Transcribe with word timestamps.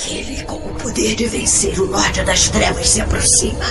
Aquele 0.00 0.42
com 0.44 0.56
o 0.56 0.74
poder 0.76 1.14
de 1.14 1.26
vencer 1.26 1.78
o 1.78 1.84
Lorde 1.84 2.24
das 2.24 2.48
Trevas 2.48 2.88
se 2.88 3.02
aproxima. 3.02 3.66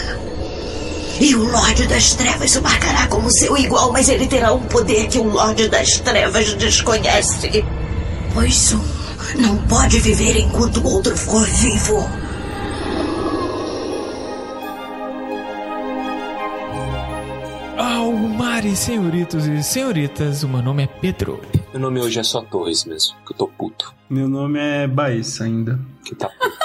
E 1.20 1.34
o 1.34 1.44
Lorde 1.44 1.88
das 1.88 2.14
Trevas 2.14 2.56
o 2.56 2.62
marcará 2.62 3.08
como 3.08 3.32
seu 3.32 3.58
igual, 3.58 3.92
mas 3.92 4.10
ele 4.10 4.28
terá 4.28 4.54
um 4.54 4.62
poder 4.62 5.08
que 5.08 5.18
o 5.18 5.24
Lorde 5.24 5.68
das 5.68 6.00
Trevas 6.00 6.54
desconhece. 6.54 7.66
Pois 8.32 8.74
um 8.74 9.42
não 9.42 9.58
pode 9.64 10.00
viver 10.02 10.38
enquanto 10.38 10.78
o 10.78 10.88
outro 10.88 11.18
for 11.18 11.44
vivo. 11.44 12.08
Almares, 17.76 18.78
senhoritos 18.78 19.48
e 19.48 19.64
senhoritas, 19.64 20.44
o 20.44 20.48
meu 20.48 20.62
nome 20.62 20.84
é 20.84 20.88
Pedro. 20.88 21.42
Meu 21.74 21.82
nome 21.82 22.00
hoje 22.02 22.20
é 22.20 22.24
só 22.24 22.42
Torres 22.42 22.86
mesmo, 22.86 23.16
que 23.26 23.34
eu 23.34 23.38
tô 23.38 23.48
puto. 23.48 23.94
Meu 24.08 24.28
nome 24.28 24.60
é 24.60 24.88
Baissa 24.88 25.44
ainda. 25.44 25.80
Que 26.10 26.16
tá 26.16 26.28
puto. 26.28 26.58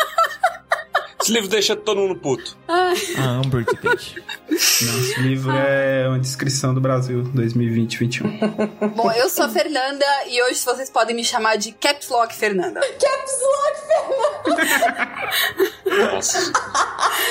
Esse 1.20 1.32
livro 1.32 1.50
deixa 1.50 1.76
todo 1.76 2.00
mundo 2.00 2.16
puto. 2.16 2.56
A 2.66 3.22
Amber 3.22 3.66
que 3.66 3.76
deixa. 3.76 4.22
Nosso 4.50 5.20
livro 5.20 5.52
é 5.52 6.08
uma 6.08 6.18
descrição 6.18 6.72
do 6.72 6.80
Brasil 6.80 7.24
2020-21. 7.24 8.94
Bom, 8.94 9.12
eu 9.12 9.28
sou 9.28 9.44
a 9.44 9.48
Fernanda 9.50 10.06
e 10.28 10.42
hoje 10.44 10.60
vocês 10.60 10.88
podem 10.88 11.14
me 11.14 11.22
chamar 11.22 11.56
de 11.56 11.72
Caps 11.72 12.08
Lock 12.08 12.34
Fernanda. 12.34 12.80
Caps 12.80 13.38
Lock, 13.42 14.56
Fernanda! 14.56 15.74
Nossa. 15.98 16.52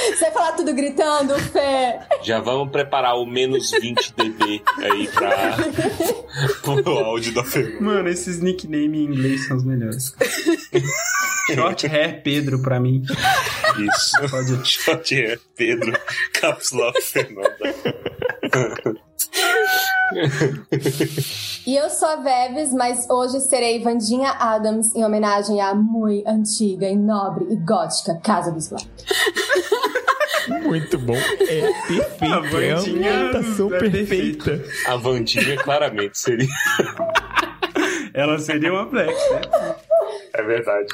Você 0.03 0.25
vai 0.25 0.31
falar 0.31 0.51
tudo 0.53 0.73
gritando, 0.73 1.37
Fé? 1.39 2.07
Já 2.23 2.39
vamos 2.39 2.71
preparar 2.71 3.15
o 3.15 3.25
menos 3.25 3.71
20 3.71 4.13
dB 4.13 4.61
aí 4.77 5.07
pra. 5.07 5.55
pro 6.83 6.97
áudio 6.99 7.33
da 7.33 7.43
Fernanda. 7.43 7.81
Mano, 7.81 8.09
esses 8.09 8.39
nicknames 8.39 8.99
em 8.99 9.03
inglês 9.05 9.47
são 9.47 9.57
os 9.57 9.63
melhores. 9.63 10.13
Short 11.53 11.87
hair 11.87 12.21
Pedro 12.23 12.61
pra 12.61 12.79
mim. 12.79 13.03
Isso. 13.77 14.29
Pode. 14.29 14.69
Shot 14.69 15.15
é 15.15 15.37
Pedro 15.55 15.93
Caps 16.33 16.71
Lock 16.71 17.01
Fernanda. 17.01 17.57
E 21.65 21.75
eu 21.75 21.89
sou 21.89 22.07
a 22.07 22.15
Veves, 22.17 22.73
mas 22.73 23.09
hoje 23.09 23.39
serei 23.39 23.81
Vandinha 23.81 24.31
Adams 24.31 24.93
em 24.95 25.03
homenagem 25.03 25.61
à 25.61 25.73
muito 25.73 26.23
antiga 26.27 26.87
e 26.87 26.95
nobre 26.95 27.45
e 27.49 27.55
gótica 27.55 28.19
Casa 28.21 28.51
dos 28.51 28.67
Black. 28.67 28.87
Muito 30.63 30.97
bom. 30.97 31.15
É 31.15 31.71
perfeito. 31.87 32.23
A 32.23 32.27
É 32.27 32.29
uma 32.29 32.41
Vandinha 32.41 33.13
imitação 33.13 33.73
é 33.73 33.79
perfeita. 33.79 34.63
A 34.87 34.95
Vandinha 34.97 35.57
claramente 35.57 36.17
seria. 36.17 36.47
Ela 38.13 38.37
seria 38.37 38.71
uma 38.71 38.85
Black, 38.85 39.11
né? 39.11 39.41
É 40.35 40.41
verdade. 40.41 40.87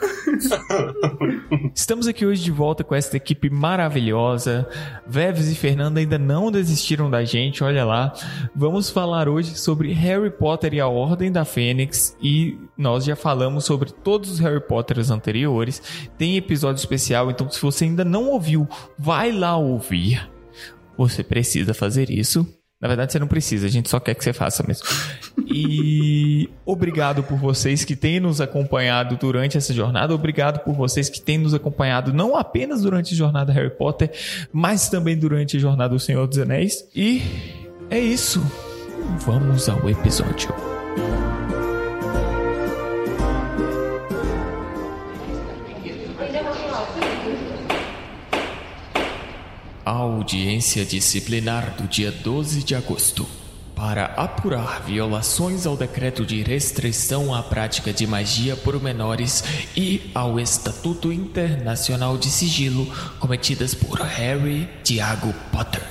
Estamos 1.74 2.08
aqui 2.08 2.26
hoje 2.26 2.44
de 2.44 2.52
volta 2.52 2.84
com 2.84 2.94
esta 2.94 3.16
equipe 3.18 3.50
maravilhosa. 3.50 4.68
Veves 5.08 5.50
e 5.50 5.56
Fernanda 5.56 6.00
ainda 6.00 6.18
não 6.18 6.52
desistiram 6.52 7.10
da 7.10 7.24
gente, 7.24 7.64
olha 7.64 7.86
lá. 7.86 8.14
Vamos 8.56 8.90
falar 8.90 9.30
hoje 9.30 9.58
sobre 9.58 9.94
Harry 9.94 10.30
Potter 10.30 10.74
e 10.74 10.80
a 10.80 10.88
Ordem 10.88 11.32
da 11.32 11.46
Fênix 11.46 12.18
e 12.22 12.58
nós 12.78 13.06
já 13.06 13.16
falamos 13.16 13.66
sobre 13.66 13.92
todos 13.92 14.30
os 14.30 14.40
Harry 14.40 14.62
Potters 14.62 15.10
anteriores. 15.10 15.82
Tem 16.18 16.38
episódio 16.38 16.80
especial, 16.80 17.32
então 17.32 17.50
se 17.50 17.62
você 17.62 17.86
ainda 17.86 18.04
não 18.06 18.30
ouviu, 18.30 18.68
vai 18.98 19.32
lá 19.32 19.58
ouvir. 19.58 20.30
Você 20.98 21.24
precisa 21.24 21.74
fazer 21.74 22.10
isso. 22.10 22.46
Na 22.82 22.88
verdade, 22.88 23.12
você 23.12 23.20
não 23.20 23.28
precisa, 23.28 23.68
a 23.68 23.70
gente 23.70 23.90
só 23.90 24.00
quer 24.00 24.14
que 24.14 24.24
você 24.24 24.32
faça 24.32 24.64
mesmo. 24.66 24.88
E 25.46 26.50
obrigado 26.66 27.22
por 27.24 27.38
vocês 27.38 27.84
que 27.84 27.96
têm 27.96 28.20
nos 28.22 28.40
acompanhado 28.40 29.18
durante 29.18 29.58
essa 29.58 29.74
jornada. 29.74 30.16
Obrigado 30.16 30.64
por 30.64 30.74
vocês 30.74 31.10
que 31.10 31.20
têm 31.20 31.38
nos 31.38 31.54
acompanhado 31.54 32.14
não 32.14 32.38
apenas 32.38 32.82
durante 32.82 33.14
a 33.14 33.18
jornada 33.18 33.52
Harry 33.52 33.70
Potter, 33.70 34.12
mas 34.54 34.88
também 34.88 35.18
durante 35.18 35.58
a 35.58 35.60
jornada 35.60 35.94
do 35.94 36.00
Senhor 36.00 36.26
dos 36.26 36.38
Anéis. 36.38 36.88
E 36.96 37.22
é 37.90 38.00
isso. 38.00 38.42
Vamos 39.26 39.68
ao 39.68 39.90
episódio. 39.90 40.69
Audiência 50.30 50.86
disciplinar 50.86 51.76
do 51.76 51.88
dia 51.88 52.12
12 52.12 52.62
de 52.62 52.76
agosto. 52.76 53.28
Para 53.76 54.06
apurar 54.06 54.84
violações 54.84 55.66
ao 55.66 55.76
decreto 55.76 56.24
de 56.24 56.44
restrição 56.44 57.34
à 57.34 57.42
prática 57.42 57.92
de 57.92 58.06
magia 58.06 58.56
por 58.56 58.80
menores 58.80 59.44
e 59.76 60.12
ao 60.14 60.40
Estatuto 60.40 61.12
Internacional 61.12 62.16
de 62.16 62.30
Sigilo 62.30 62.86
cometidas 63.20 63.74
por 63.74 64.02
Harry 64.02 64.70
Tiago 64.84 65.34
Potter, 65.52 65.82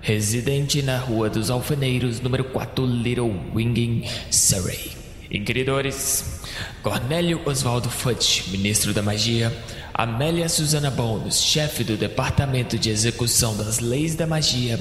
residente 0.00 0.80
na 0.80 0.96
Rua 0.96 1.28
dos 1.28 1.50
Alfeneiros, 1.50 2.18
número 2.18 2.44
4, 2.44 2.86
Little 2.86 3.34
Winging, 3.54 4.04
Surrey. 4.30 4.96
Inquiridores: 5.30 6.35
Cornélio 6.82 7.40
Oswaldo 7.44 7.90
Fudge, 7.90 8.44
ministro 8.48 8.92
da 8.92 9.02
Magia. 9.02 9.52
Amélia 9.92 10.48
Susana 10.48 10.90
Bones, 10.90 11.40
chefe 11.40 11.82
do 11.82 11.96
Departamento 11.96 12.78
de 12.78 12.90
Execução 12.90 13.56
das 13.56 13.78
Leis 13.78 14.14
da 14.14 14.26
Magia. 14.26 14.78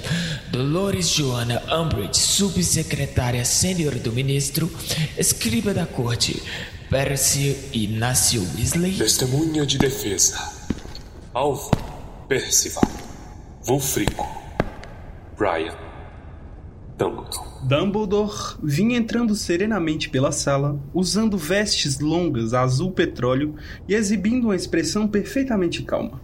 Dolores 0.51 1.07
Joana 1.09 1.61
Umbridge, 1.73 2.17
subsecretária 2.17 3.45
sênior 3.45 3.95
do 3.95 4.11
ministro. 4.11 4.69
Escriba 5.17 5.73
da 5.73 5.85
corte. 5.85 6.41
Percy 6.89 7.57
Inácio 7.73 8.45
Weasley. 8.55 8.97
Testemunha 8.97 9.65
de 9.65 9.77
defesa. 9.77 10.37
Alvo: 11.33 11.71
Percival. 12.27 12.83
Wulfrico. 13.67 14.27
Brian. 15.37 15.84
Dumbledore. 16.97 17.45
Dumbledore 17.67 18.55
vinha 18.63 18.97
entrando 18.97 19.35
serenamente 19.35 20.09
pela 20.09 20.31
sala, 20.31 20.79
usando 20.93 21.37
vestes 21.37 21.99
longas 21.99 22.53
azul 22.53 22.91
petróleo 22.91 23.55
e 23.87 23.93
exibindo 23.93 24.45
uma 24.45 24.55
expressão 24.55 25.05
perfeitamente 25.07 25.83
calma. 25.83 26.21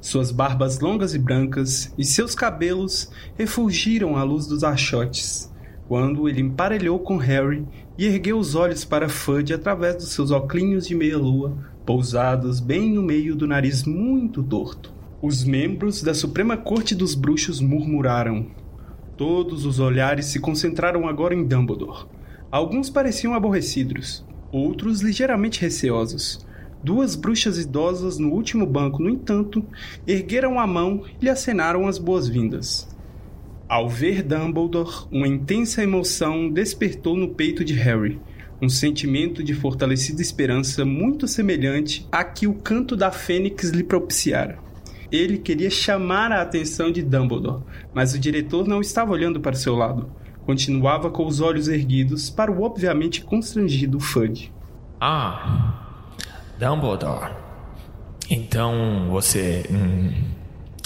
Suas 0.00 0.30
barbas 0.30 0.78
longas 0.78 1.14
e 1.14 1.18
brancas 1.18 1.92
e 1.98 2.04
seus 2.04 2.34
cabelos 2.34 3.10
refulgiram 3.36 4.16
à 4.16 4.22
luz 4.22 4.46
dos 4.46 4.62
achotes, 4.62 5.52
quando 5.88 6.28
ele 6.28 6.40
emparelhou 6.40 7.00
com 7.00 7.16
Harry 7.16 7.66
e 7.98 8.06
ergueu 8.06 8.38
os 8.38 8.54
olhos 8.54 8.84
para 8.84 9.08
Fudge 9.08 9.52
através 9.52 9.96
dos 9.96 10.08
seus 10.10 10.30
óculos 10.30 10.86
de 10.86 10.94
meia-lua, 10.94 11.56
pousados 11.84 12.60
bem 12.60 12.92
no 12.92 13.02
meio 13.02 13.34
do 13.34 13.46
nariz 13.46 13.84
muito 13.84 14.42
torto. 14.42 14.92
Os 15.20 15.44
membros 15.44 16.02
da 16.02 16.14
Suprema 16.14 16.56
Corte 16.56 16.94
dos 16.94 17.14
Bruxos 17.14 17.60
murmuraram, 17.60 18.46
Todos 19.16 19.66
os 19.66 19.78
olhares 19.78 20.26
se 20.26 20.40
concentraram 20.40 21.06
agora 21.06 21.34
em 21.34 21.44
Dumbledore. 21.44 22.06
Alguns 22.50 22.88
pareciam 22.88 23.34
aborrecidos, 23.34 24.24
outros 24.50 25.00
ligeiramente 25.00 25.60
receosos. 25.60 26.44
Duas 26.82 27.14
bruxas 27.14 27.58
idosas 27.58 28.18
no 28.18 28.30
último 28.30 28.66
banco, 28.66 29.02
no 29.02 29.08
entanto, 29.08 29.64
ergueram 30.06 30.58
a 30.58 30.66
mão 30.66 31.04
e 31.20 31.24
lhe 31.24 31.30
acenaram 31.30 31.86
as 31.86 31.98
boas-vindas. 31.98 32.88
Ao 33.68 33.88
ver 33.88 34.22
Dumbledore, 34.22 35.06
uma 35.10 35.28
intensa 35.28 35.82
emoção 35.82 36.50
despertou 36.50 37.16
no 37.16 37.28
peito 37.28 37.64
de 37.64 37.74
Harry, 37.74 38.20
um 38.60 38.68
sentimento 38.68 39.42
de 39.42 39.54
fortalecida 39.54 40.20
esperança 40.20 40.84
muito 40.84 41.26
semelhante 41.26 42.06
a 42.12 42.22
que 42.22 42.46
o 42.46 42.54
canto 42.54 42.96
da 42.96 43.10
Fênix 43.10 43.70
lhe 43.70 43.82
propiciara. 43.82 44.58
Ele 45.12 45.36
queria 45.36 45.68
chamar 45.70 46.32
a 46.32 46.40
atenção 46.40 46.90
de 46.90 47.02
Dumbledore, 47.02 47.62
mas 47.92 48.14
o 48.14 48.18
diretor 48.18 48.66
não 48.66 48.80
estava 48.80 49.12
olhando 49.12 49.38
para 49.40 49.54
seu 49.54 49.76
lado. 49.76 50.10
Continuava 50.46 51.10
com 51.10 51.26
os 51.26 51.40
olhos 51.40 51.68
erguidos 51.68 52.30
para 52.30 52.50
o 52.50 52.62
obviamente 52.62 53.20
constrangido 53.22 54.00
Fudge. 54.00 54.50
Ah, 54.98 56.00
Dumbledore. 56.58 57.30
Então 58.30 59.08
você 59.10 59.64
hum, 59.70 60.10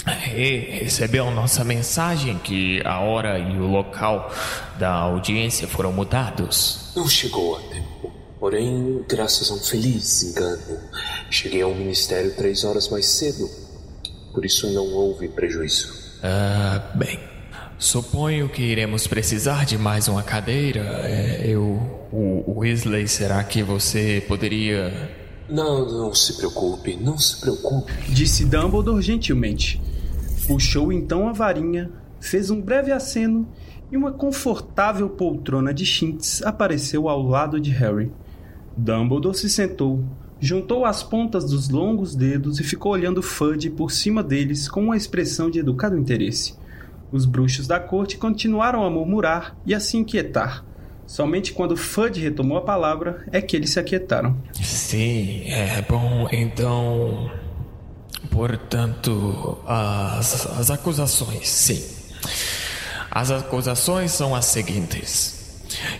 re- 0.05 0.79
recebeu 0.83 1.31
nossa 1.31 1.63
mensagem 1.63 2.37
que 2.39 2.81
a 2.85 2.99
hora 2.99 3.39
e 3.39 3.57
o 3.57 3.65
local 3.65 4.29
da 4.77 4.91
audiência 4.91 5.67
foram 5.67 5.93
mudados? 5.93 6.91
Não 6.95 7.07
chegou 7.07 7.55
a 7.57 7.61
tempo. 7.61 8.11
Porém, 8.39 9.03
graças 9.09 9.49
a 9.49 9.53
um 9.55 9.57
feliz 9.57 10.21
engano, 10.23 10.79
cheguei 11.31 11.61
ao 11.63 11.73
ministério 11.73 12.35
três 12.35 12.63
horas 12.63 12.89
mais 12.89 13.05
cedo. 13.07 13.49
Por 14.37 14.45
isso 14.45 14.71
não 14.71 14.85
houve 14.93 15.27
prejuízo. 15.29 15.91
Ah, 16.21 16.91
bem. 16.93 17.19
Suponho 17.79 18.47
que 18.47 18.61
iremos 18.61 19.07
precisar 19.07 19.65
de 19.65 19.79
mais 19.79 20.07
uma 20.07 20.21
cadeira. 20.21 20.81
É, 21.05 21.41
eu. 21.43 22.07
O 22.11 22.59
Weasley, 22.59 23.07
será 23.07 23.43
que 23.43 23.63
você 23.63 24.23
poderia. 24.27 25.09
Não, 25.49 25.91
não 25.91 26.13
se 26.13 26.37
preocupe, 26.37 26.95
não 26.97 27.17
se 27.17 27.41
preocupe. 27.41 27.91
Disse 28.09 28.45
Dumbledore 28.45 29.01
gentilmente. 29.01 29.81
Puxou 30.45 30.93
então 30.93 31.27
a 31.27 31.33
varinha, 31.33 31.89
fez 32.19 32.51
um 32.51 32.61
breve 32.61 32.91
aceno 32.91 33.47
e 33.91 33.97
uma 33.97 34.11
confortável 34.11 35.09
poltrona 35.09 35.73
de 35.73 35.83
chintz 35.83 36.43
apareceu 36.43 37.09
ao 37.09 37.23
lado 37.23 37.59
de 37.59 37.71
Harry. 37.71 38.11
Dumbledore 38.77 39.35
se 39.35 39.49
sentou, 39.49 40.03
Juntou 40.39 40.85
as 40.85 41.01
pontas 41.01 41.45
dos 41.45 41.69
longos 41.69 42.15
dedos 42.15 42.59
e 42.59 42.63
ficou 42.63 42.91
olhando 42.91 43.23
Fudge 43.23 43.69
por 43.71 43.91
cima 43.91 44.21
deles 44.21 44.69
com 44.69 44.83
uma 44.83 44.97
expressão 44.97 45.49
de 45.49 45.59
educado 45.59 45.97
interesse. 45.97 46.53
Os 47.11 47.25
bruxos 47.25 47.65
da 47.65 47.79
corte 47.79 48.17
continuaram 48.17 48.83
a 48.83 48.89
murmurar 48.89 49.57
e 49.65 49.73
a 49.73 49.79
se 49.79 49.97
inquietar. 49.97 50.63
Somente 51.07 51.53
quando 51.53 51.75
Fudge 51.75 52.21
retomou 52.21 52.57
a 52.57 52.61
palavra 52.61 53.25
é 53.31 53.41
que 53.41 53.55
eles 53.55 53.71
se 53.71 53.79
aquietaram. 53.79 54.37
Sim, 54.61 55.43
é 55.45 55.81
bom, 55.81 56.27
então. 56.31 57.31
Portanto, 58.29 59.57
as, 59.65 60.45
as 60.59 60.69
acusações, 60.69 61.47
sim. 61.47 61.83
As 63.09 63.31
acusações 63.31 64.11
são 64.11 64.35
as 64.35 64.45
seguintes 64.45 65.36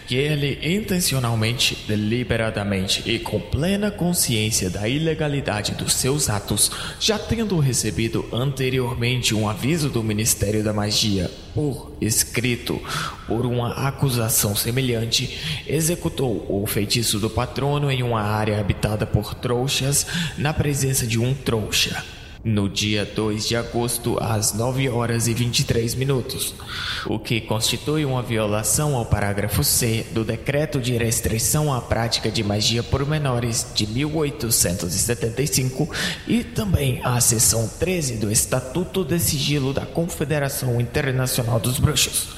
que 0.05 0.15
ele 0.15 0.59
intencionalmente, 0.63 1.77
deliberadamente 1.87 3.03
e 3.05 3.19
com 3.19 3.39
plena 3.39 3.91
consciência 3.91 4.69
da 4.69 4.87
ilegalidade 4.87 5.73
dos 5.73 5.93
seus 5.93 6.29
atos, 6.29 6.71
já 6.99 7.19
tendo 7.19 7.59
recebido 7.59 8.25
anteriormente 8.31 9.35
um 9.35 9.49
aviso 9.49 9.89
do 9.89 10.03
Ministério 10.03 10.63
da 10.63 10.73
Magia 10.73 11.29
por 11.53 11.91
escrito 11.99 12.81
por 13.25 13.45
uma 13.45 13.87
acusação 13.87 14.55
semelhante, 14.55 15.63
executou 15.67 16.45
o 16.49 16.65
feitiço 16.67 17.19
do 17.19 17.29
patrono 17.29 17.91
em 17.91 18.03
uma 18.03 18.21
área 18.21 18.59
habitada 18.59 19.05
por 19.05 19.33
trouxas 19.33 20.05
na 20.37 20.53
presença 20.53 21.05
de 21.05 21.19
um 21.19 21.33
trouxa 21.33 22.16
no 22.47 22.69
dia 22.69 23.05
2 23.05 23.45
de 23.45 23.57
agosto 23.57 24.17
às 24.21 24.53
9 24.53 24.87
horas 24.87 25.27
e 25.27 25.33
23 25.33 25.95
minutos, 25.95 26.55
o 27.05 27.19
que 27.19 27.41
constitui 27.41 28.05
uma 28.05 28.23
violação 28.23 28.95
ao 28.95 29.05
parágrafo 29.05 29.65
C 29.65 30.05
do 30.13 30.23
Decreto 30.23 30.79
de 30.79 30.95
Restrição 30.95 31.73
à 31.73 31.81
Prática 31.81 32.31
de 32.31 32.41
Magia 32.43 32.81
por 32.81 33.05
Menores 33.05 33.67
de 33.75 33.85
1875 33.85 35.89
e 36.25 36.41
também 36.43 37.01
à 37.03 37.19
seção 37.19 37.69
13 37.79 38.15
do 38.15 38.31
Estatuto 38.31 39.03
de 39.03 39.19
Sigilo 39.19 39.73
da 39.73 39.85
Confederação 39.85 40.79
Internacional 40.79 41.59
dos 41.59 41.79
Bruxos. 41.79 42.29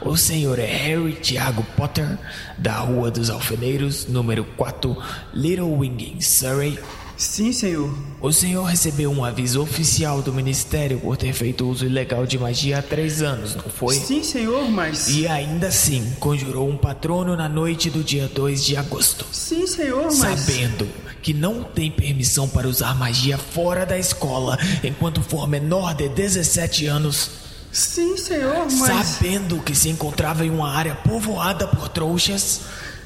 O 0.00 0.16
senhor 0.16 0.58
é 0.58 0.66
Harry 0.66 1.12
Tiago 1.12 1.64
Potter, 1.76 2.18
da 2.58 2.74
Rua 2.74 3.08
dos 3.10 3.30
Alfeneiros, 3.30 4.08
número 4.08 4.44
4, 4.56 4.96
Little 5.32 5.78
Wing, 5.78 6.20
Surrey, 6.20 6.76
Sim, 7.16 7.52
senhor. 7.52 7.94
o 8.20 8.32
senhor 8.32 8.64
recebeu 8.64 9.10
um 9.10 9.24
aviso 9.24 9.62
oficial 9.62 10.20
do 10.20 10.32
Ministério 10.32 10.98
por 10.98 11.16
ter 11.16 11.32
feito 11.32 11.68
uso 11.68 11.86
ilegal 11.86 12.26
de 12.26 12.38
magia 12.38 12.78
há 12.78 12.82
três 12.82 13.22
anos, 13.22 13.54
não 13.54 13.64
foi? 13.64 13.94
Sim, 13.94 14.22
senhor, 14.22 14.68
mas. 14.68 15.08
E 15.08 15.26
ainda 15.28 15.68
assim, 15.68 16.12
conjurou 16.18 16.68
um 16.68 16.76
patrono 16.76 17.36
na 17.36 17.48
noite 17.48 17.88
do 17.88 18.02
dia 18.02 18.26
2 18.26 18.64
de 18.64 18.76
agosto. 18.76 19.24
Sim, 19.30 19.66
senhor, 19.66 20.04
mas. 20.04 20.40
Sabendo 20.40 20.88
que 21.22 21.32
não 21.32 21.62
tem 21.62 21.90
permissão 21.90 22.48
para 22.48 22.68
usar 22.68 22.94
magia 22.94 23.38
fora 23.38 23.86
da 23.86 23.98
escola 23.98 24.58
enquanto 24.82 25.22
for 25.22 25.48
menor 25.48 25.94
de 25.94 26.08
17 26.08 26.86
anos. 26.86 27.30
Sim, 27.72 28.16
senhor, 28.16 28.66
mas. 28.78 29.06
Sabendo 29.06 29.60
que 29.60 29.74
se 29.74 29.88
encontrava 29.88 30.44
em 30.44 30.50
uma 30.50 30.70
área 30.70 30.94
povoada 30.96 31.66
por 31.66 31.88
trouxas. 31.88 32.60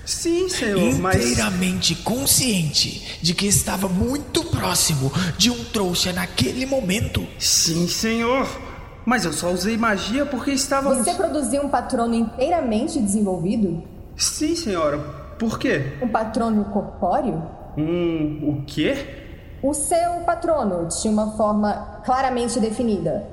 Sim, 0.08 0.48
senhor, 0.48 0.98
mas. 0.98 1.16
inteiramente 1.16 1.94
consciente 1.96 3.18
de 3.20 3.34
que 3.34 3.46
estava 3.46 3.90
muito 3.90 4.42
próximo 4.42 5.12
de 5.36 5.50
um 5.50 5.64
trouxa 5.64 6.14
naquele 6.14 6.64
momento. 6.64 7.26
Sim, 7.38 7.86
senhor. 7.86 8.48
Mas 9.04 9.26
eu 9.26 9.34
só 9.34 9.50
usei 9.50 9.76
magia 9.76 10.24
porque 10.24 10.50
estávamos. 10.50 11.04
Você 11.04 11.12
produziu 11.12 11.62
um 11.62 11.68
patrono 11.68 12.14
inteiramente 12.14 12.98
desenvolvido? 12.98 13.82
Sim, 14.16 14.56
senhora. 14.56 14.96
Por 15.38 15.58
quê? 15.58 15.98
Um 16.00 16.08
patrono 16.08 16.64
corpóreo? 16.64 17.42
Um. 17.76 18.48
o 18.48 18.64
quê? 18.66 19.04
O 19.62 19.74
seu 19.74 20.22
patrono 20.24 20.88
tinha 20.88 21.12
uma 21.12 21.36
forma 21.36 22.00
claramente 22.06 22.58
definida. 22.58 23.26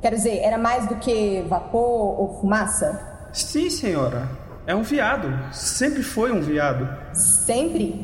Quero 0.00 0.14
dizer, 0.14 0.38
era 0.38 0.56
mais 0.56 0.86
do 0.86 0.94
que 0.94 1.44
vapor 1.48 2.20
ou 2.20 2.38
fumaça? 2.40 3.28
Sim, 3.32 3.68
senhora. 3.68 4.39
É 4.66 4.74
um 4.74 4.82
viado. 4.82 5.28
Sempre 5.52 6.02
foi 6.02 6.32
um 6.32 6.40
viado. 6.40 6.88
Sempre? 7.14 7.94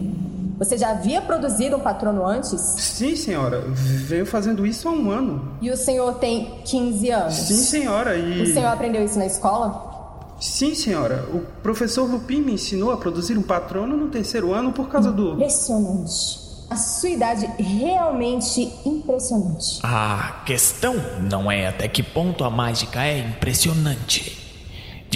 Você 0.59 0.79
já 0.79 0.91
havia 0.91 1.21
produzido 1.21 1.77
um 1.77 1.81
patrono 1.81 2.27
antes? 2.27 2.59
Sim, 2.61 3.15
senhora. 3.15 3.63
Venho 3.69 4.25
fazendo 4.25 4.67
isso 4.67 4.89
há 4.89 4.93
um 4.93 5.11
ano. 5.11 5.57
E 5.61 5.71
o 5.71 5.77
senhor 5.77 6.15
tem 6.15 6.61
15 6.65 7.11
anos? 7.11 7.35
Sim, 7.35 7.57
senhora. 7.57 8.17
E. 8.17 8.43
O 8.43 8.47
senhor 8.47 8.69
aprendeu 8.69 9.05
isso 9.05 9.19
na 9.19 9.27
escola? 9.27 10.35
Sim, 10.41 10.75
senhora. 10.75 11.27
O 11.33 11.41
professor 11.63 12.11
Lupin 12.11 12.41
me 12.41 12.53
ensinou 12.53 12.91
a 12.91 12.97
produzir 12.97 13.37
um 13.37 13.43
patrono 13.43 13.97
no 13.97 14.09
terceiro 14.09 14.55
ano 14.55 14.73
por 14.73 14.89
causa 14.89 15.13
do. 15.13 15.35
Impressionante. 15.35 16.47
A 16.69 16.77
sua 16.77 17.11
idade 17.11 17.47
realmente 17.59 18.73
impressionante. 18.85 19.79
A 19.83 20.43
questão 20.45 20.97
não 21.31 21.51
é 21.51 21.69
até 21.69 21.87
que 21.87 22.03
ponto 22.03 22.43
a 22.43 22.51
mágica 22.51 23.05
é 23.05 23.19
impressionante. 23.19 24.46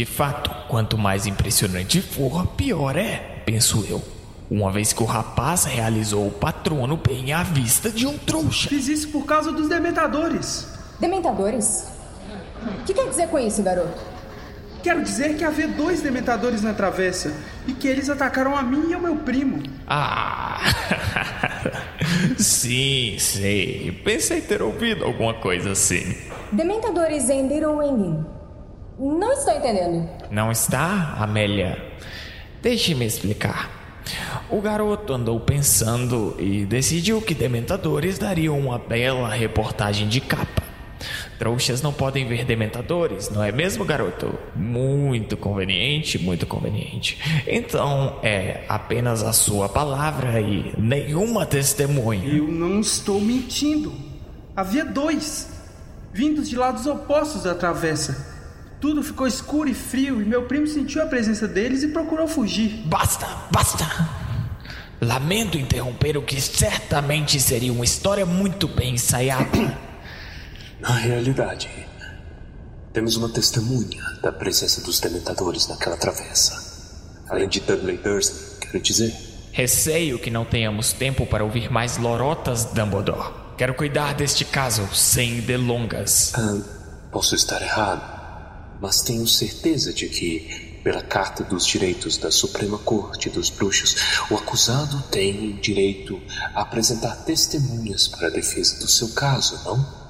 De 0.01 0.07
fato, 0.07 0.51
quanto 0.67 0.97
mais 0.97 1.27
impressionante 1.27 2.01
for, 2.01 2.47
pior 2.57 2.97
é, 2.97 3.43
penso 3.45 3.85
eu. 3.87 4.03
Uma 4.51 4.73
vez 4.73 4.95
que 4.95 5.03
o 5.03 5.05
rapaz 5.05 5.65
realizou 5.67 6.27
o 6.27 6.31
patrono 6.31 6.97
bem 6.97 7.35
à 7.35 7.43
vista 7.43 7.91
de 7.91 8.07
um 8.07 8.17
trouxa. 8.17 8.71
Fiz 8.71 8.89
isso 8.89 9.09
por 9.09 9.27
causa 9.27 9.53
dos 9.53 9.69
dementadores. 9.69 10.67
Dementadores? 10.99 11.87
O 12.81 12.85
que 12.85 12.95
quer 12.95 13.11
dizer 13.11 13.29
com 13.29 13.39
isso, 13.39 13.63
garoto? 13.63 14.01
Quero 14.83 15.03
dizer 15.03 15.37
que 15.37 15.45
havia 15.45 15.69
dois 15.69 16.01
dementadores 16.01 16.63
na 16.63 16.73
travessa 16.73 17.31
e 17.67 17.75
que 17.75 17.87
eles 17.87 18.09
atacaram 18.09 18.57
a 18.57 18.63
mim 18.63 18.89
e 18.89 18.95
ao 18.95 19.03
meu 19.03 19.17
primo. 19.17 19.63
Ah! 19.87 20.63
Sim, 22.39 23.19
sei. 23.19 24.01
Pensei 24.03 24.41
ter 24.41 24.63
ouvido 24.63 25.05
alguma 25.05 25.35
coisa 25.35 25.73
assim. 25.73 26.17
Dementadores 26.51 27.29
em 27.29 27.47
Little 27.47 27.77
Winging. 27.77 28.40
Não 29.01 29.33
estou 29.33 29.55
entendendo. 29.55 30.07
Não 30.31 30.53
está, 30.53 31.15
Amélia? 31.19 31.83
Deixe-me 32.61 33.07
explicar. 33.07 33.71
O 34.51 34.61
garoto 34.61 35.15
andou 35.15 35.41
pensando 35.41 36.37
e 36.39 36.67
decidiu 36.67 37.23
que 37.23 37.33
Dementadores 37.33 38.19
dariam 38.19 38.59
uma 38.59 38.79
bela 38.79 39.31
reportagem 39.31 40.07
de 40.07 40.21
capa. 40.21 40.63
Trouxas 41.39 41.81
não 41.81 41.95
podem 41.95 42.29
ver 42.29 42.45
dementadores, 42.45 43.31
não 43.31 43.43
é 43.43 43.51
mesmo, 43.51 43.87
garoto? 43.87 44.39
Muito 44.55 45.35
conveniente, 45.35 46.19
muito 46.19 46.47
conveniente. 46.47 47.19
Então 47.47 48.19
é 48.23 48.65
apenas 48.69 49.23
a 49.23 49.33
sua 49.33 49.67
palavra 49.67 50.39
e 50.43 50.75
nenhuma 50.77 51.47
testemunha. 51.47 52.29
Eu 52.29 52.47
não 52.47 52.81
estou 52.81 53.19
mentindo. 53.19 53.95
Havia 54.55 54.85
dois, 54.85 55.49
vindos 56.13 56.51
de 56.51 56.57
lados 56.57 56.87
opostos 56.87 57.45
da 57.45 57.55
travessa. 57.55 58.30
Tudo 58.81 59.03
ficou 59.03 59.27
escuro 59.27 59.69
e 59.69 59.75
frio 59.75 60.23
e 60.23 60.25
meu 60.25 60.47
primo 60.47 60.67
sentiu 60.67 61.03
a 61.03 61.07
presença 61.07 61.47
deles 61.47 61.83
e 61.83 61.89
procurou 61.89 62.27
fugir. 62.27 62.83
Basta, 62.87 63.27
basta! 63.51 63.85
Lamento 65.01 65.59
interromper 65.59 66.17
o 66.17 66.23
que 66.23 66.41
certamente 66.41 67.39
seria 67.41 67.73
uma 67.73 67.85
história 67.85 68.25
muito 68.25 68.67
bem 68.67 68.95
ensaiada. 68.95 69.79
Na 70.81 70.95
realidade, 70.95 71.69
temos 72.93 73.17
uma 73.17 73.29
testemunha 73.29 74.03
da 74.23 74.33
presença 74.33 74.81
dos 74.81 74.99
dementadores 74.99 75.69
naquela 75.69 75.97
travessa. 75.97 76.71
Além 77.29 77.49
de 77.49 77.61
Dudley 77.61 77.99
Dursley, 77.99 78.61
quero 78.61 78.81
dizer. 78.81 79.15
Receio 79.53 80.19
que 80.19 80.31
não 80.31 80.45
tenhamos 80.45 80.93
tempo 80.93 81.27
para 81.27 81.45
ouvir 81.45 81.71
mais 81.71 81.99
lorotas, 81.99 82.65
Dumbledore. 82.65 83.33
Quero 83.59 83.75
cuidar 83.75 84.15
deste 84.15 84.45
caso 84.45 84.89
sem 84.95 85.41
delongas. 85.41 86.33
Ah, 86.35 86.61
posso 87.13 87.35
estar 87.35 87.61
errado, 87.61 88.20
mas 88.81 89.03
tenho 89.03 89.27
certeza 89.27 89.93
de 89.93 90.09
que, 90.09 90.81
pela 90.83 91.03
Carta 91.03 91.45
dos 91.45 91.67
Direitos 91.67 92.17
da 92.17 92.31
Suprema 92.31 92.79
Corte 92.79 93.29
dos 93.29 93.51
Bruxos, 93.51 93.97
o 94.31 94.37
acusado 94.37 95.03
tem 95.11 95.57
direito 95.57 96.21
a 96.55 96.63
apresentar 96.63 97.17
testemunhas 97.25 98.09
para 98.09 98.29
a 98.29 98.31
defesa 98.31 98.79
do 98.79 98.89
seu 98.89 99.09
caso, 99.11 99.61
não? 99.65 100.01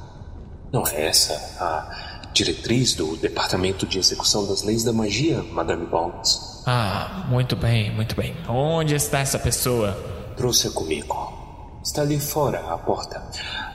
Não 0.72 0.86
é 0.86 1.06
essa 1.06 1.34
a 1.58 2.30
diretriz 2.32 2.94
do 2.94 3.16
Departamento 3.16 3.84
de 3.86 3.98
Execução 3.98 4.46
das 4.46 4.62
Leis 4.62 4.84
da 4.84 4.92
Magia, 4.92 5.42
Madame 5.42 5.86
Bones? 5.86 6.62
Ah, 6.66 7.26
muito 7.28 7.56
bem, 7.56 7.92
muito 7.94 8.14
bem. 8.14 8.36
Onde 8.48 8.94
está 8.94 9.18
essa 9.18 9.38
pessoa? 9.38 9.92
Trouxe-a 10.36 10.70
comigo. 10.70 11.80
Está 11.82 12.02
ali 12.02 12.20
fora, 12.20 12.60
à 12.72 12.78
porta. 12.78 13.20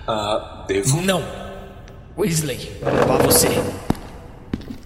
Ah, 0.08 0.64
devo. 0.68 1.02
Não! 1.02 1.22
Weasley, 2.18 2.80
vá 2.82 3.18
você. 3.18 3.50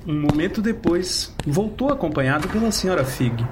Um 0.10 0.22
momento 0.22 0.60
depois, 0.60 1.32
voltou 1.46 1.89
acompanhado 1.94 2.48
pela 2.50 2.72
senhora 2.72 3.06
Fig. 3.06 3.46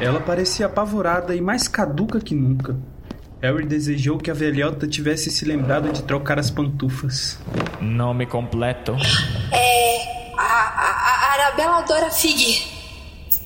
Ela 0.00 0.18
parecia 0.18 0.66
apavorada 0.66 1.36
e 1.36 1.40
mais 1.40 1.68
caduca 1.68 2.18
que 2.18 2.34
nunca. 2.34 2.76
Harry 3.40 3.64
desejou 3.64 4.18
que 4.18 4.28
a 4.28 4.34
velhota 4.34 4.88
tivesse 4.88 5.30
se 5.30 5.44
lembrado 5.44 5.92
de 5.92 6.02
trocar 6.02 6.36
as 6.36 6.50
pantufas. 6.50 7.38
Nome 7.80 8.26
completo. 8.26 8.96
É. 9.52 10.32
A, 10.36 10.42
a, 10.42 10.90
a 10.90 11.32
Arabella 11.34 11.82
Dora 11.82 12.10
Fig. 12.10 12.66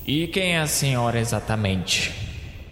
E 0.07 0.27
quem 0.29 0.57
é 0.57 0.61
a 0.61 0.67
senhora 0.67 1.21
exatamente? 1.21 2.15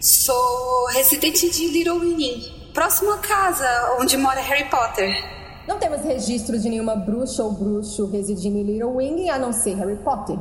Sou 0.00 0.86
residente 0.94 1.50
de 1.50 1.68
Little 1.68 2.00
Winning, 2.00 2.70
próximo 2.72 3.12
à 3.12 3.18
casa 3.18 3.98
onde 4.00 4.16
mora 4.16 4.40
Harry 4.40 4.70
Potter. 4.70 5.35
Não 5.66 5.78
temos 5.78 6.02
registro 6.02 6.58
de 6.58 6.68
nenhuma 6.68 6.94
bruxa 6.94 7.42
ou 7.42 7.52
bruxo 7.52 8.06
residindo 8.06 8.58
em 8.58 8.62
Little 8.62 8.96
Wing 8.96 9.28
a 9.28 9.38
não 9.38 9.52
ser 9.52 9.74
Harry 9.74 9.96
Potter. 9.96 10.38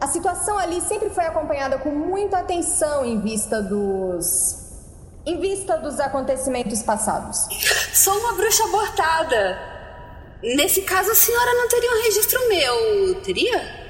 A 0.00 0.06
situação 0.06 0.58
ali 0.58 0.80
sempre 0.80 1.10
foi 1.10 1.24
acompanhada 1.24 1.78
com 1.78 1.90
muita 1.90 2.38
atenção 2.38 3.04
em 3.04 3.20
vista 3.20 3.62
dos. 3.62 4.62
em 5.26 5.38
vista 5.38 5.76
dos 5.76 6.00
acontecimentos 6.00 6.82
passados. 6.82 7.46
Sou 7.92 8.14
uma 8.18 8.32
bruxa 8.32 8.64
abortada. 8.64 9.58
Nesse 10.42 10.82
caso, 10.82 11.10
a 11.10 11.14
senhora 11.14 11.54
não 11.54 11.68
teria 11.68 11.90
um 11.90 12.02
registro 12.02 12.48
meu, 12.48 13.14
teria? 13.22 13.84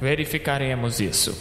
Verificaremos 0.00 1.00
isso. 1.00 1.36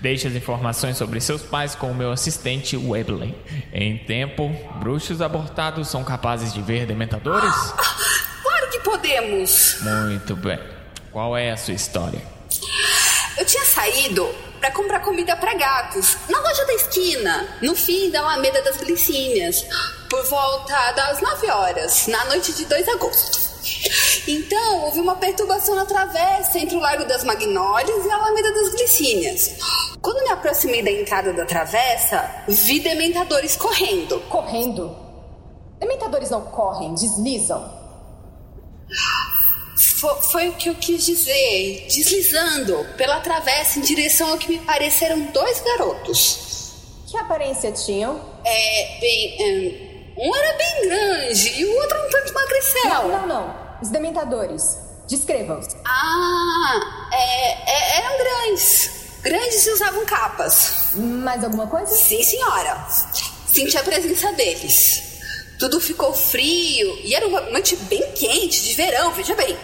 Deixe 0.00 0.26
as 0.26 0.34
informações 0.34 0.96
sobre 0.96 1.20
seus 1.20 1.42
pais 1.42 1.74
com 1.74 1.90
o 1.90 1.94
meu 1.94 2.10
assistente 2.10 2.76
Webley. 2.76 3.36
Em 3.72 3.98
tempo, 3.98 4.50
bruxos 4.80 5.20
abortados 5.20 5.88
são 5.88 6.02
capazes 6.02 6.52
de 6.52 6.62
ver 6.62 6.86
dementadores? 6.86 7.54
Podemos. 8.84 9.76
Muito 9.80 10.36
bem. 10.36 10.58
Qual 11.12 11.36
é 11.36 11.50
a 11.50 11.56
sua 11.56 11.74
história? 11.74 12.20
Eu 13.36 13.44
tinha 13.44 13.64
saído 13.64 14.28
para 14.60 14.70
comprar 14.70 15.00
comida 15.00 15.34
para 15.36 15.54
gatos 15.54 16.16
na 16.28 16.38
loja 16.40 16.64
da 16.66 16.74
esquina, 16.74 17.48
no 17.62 17.74
fim 17.74 18.10
da 18.10 18.20
Alameda 18.20 18.62
das 18.62 18.76
Glicínias, 18.76 19.64
por 20.08 20.22
volta 20.24 20.92
das 20.92 21.20
9 21.20 21.50
horas, 21.50 22.06
na 22.06 22.24
noite 22.26 22.52
de 22.52 22.66
2 22.66 22.84
de 22.84 22.90
agosto. 22.90 23.50
Então, 24.28 24.84
houve 24.84 25.00
uma 25.00 25.16
perturbação 25.16 25.74
na 25.74 25.86
travessa 25.86 26.58
entre 26.58 26.76
o 26.76 26.80
Largo 26.80 27.04
das 27.06 27.24
Magnólias 27.24 28.04
e 28.04 28.10
a 28.10 28.14
Alameda 28.14 28.52
das 28.52 28.68
Glicínias. 28.70 29.56
Quando 30.00 30.22
me 30.22 30.30
aproximei 30.30 30.82
da 30.82 30.90
entrada 30.90 31.32
da 31.32 31.44
travessa, 31.44 32.44
vi 32.46 32.80
dementadores 32.80 33.56
correndo. 33.56 34.20
Correndo? 34.28 34.94
Dementadores 35.78 36.30
não 36.30 36.42
correm, 36.42 36.94
deslizam. 36.94 37.79
Fo- 39.78 40.22
foi 40.30 40.48
o 40.48 40.52
que 40.54 40.68
eu 40.68 40.74
quis 40.74 41.04
dizer, 41.06 41.86
deslizando 41.88 42.86
pela 42.96 43.20
travessa 43.20 43.78
em 43.78 43.82
direção 43.82 44.30
ao 44.30 44.38
que 44.38 44.48
me 44.48 44.58
pareceram 44.58 45.20
dois 45.32 45.60
garotos. 45.60 46.72
Que 47.06 47.16
aparência 47.16 47.72
tinham? 47.72 48.20
É, 48.44 48.98
bem. 49.00 49.36
é, 49.40 50.00
um 50.18 50.36
era 50.36 50.52
bem 50.56 50.82
grande 50.88 51.48
e 51.60 51.64
o 51.64 51.76
outro 51.80 51.98
um 52.06 52.10
tanto 52.10 52.34
magricel. 52.34 52.84
Não, 52.88 53.08
não, 53.08 53.26
não. 53.26 53.56
Os 53.82 53.88
dementadores. 53.88 54.78
Descrevam-os. 55.08 55.66
Ah, 55.84 57.08
é, 57.12 57.70
é, 57.70 57.96
eram 57.98 58.18
grandes. 58.18 58.90
Grandes 59.22 59.66
e 59.66 59.70
usavam 59.70 60.04
capas. 60.06 60.92
Mais 60.94 61.42
alguma 61.42 61.66
coisa? 61.66 61.92
Sim, 61.94 62.22
senhora. 62.22 62.86
Senti 63.52 63.76
a 63.76 63.82
presença 63.82 64.32
deles. 64.34 65.02
Tudo 65.60 65.78
ficou 65.78 66.12
frio 66.14 66.98
e 67.04 67.14
era 67.14 67.28
uma 67.28 67.42
noite 67.42 67.76
bem 67.76 68.02
quente, 68.12 68.62
de 68.62 68.74
verão, 68.74 69.12
veja 69.12 69.34
bem. 69.36 69.56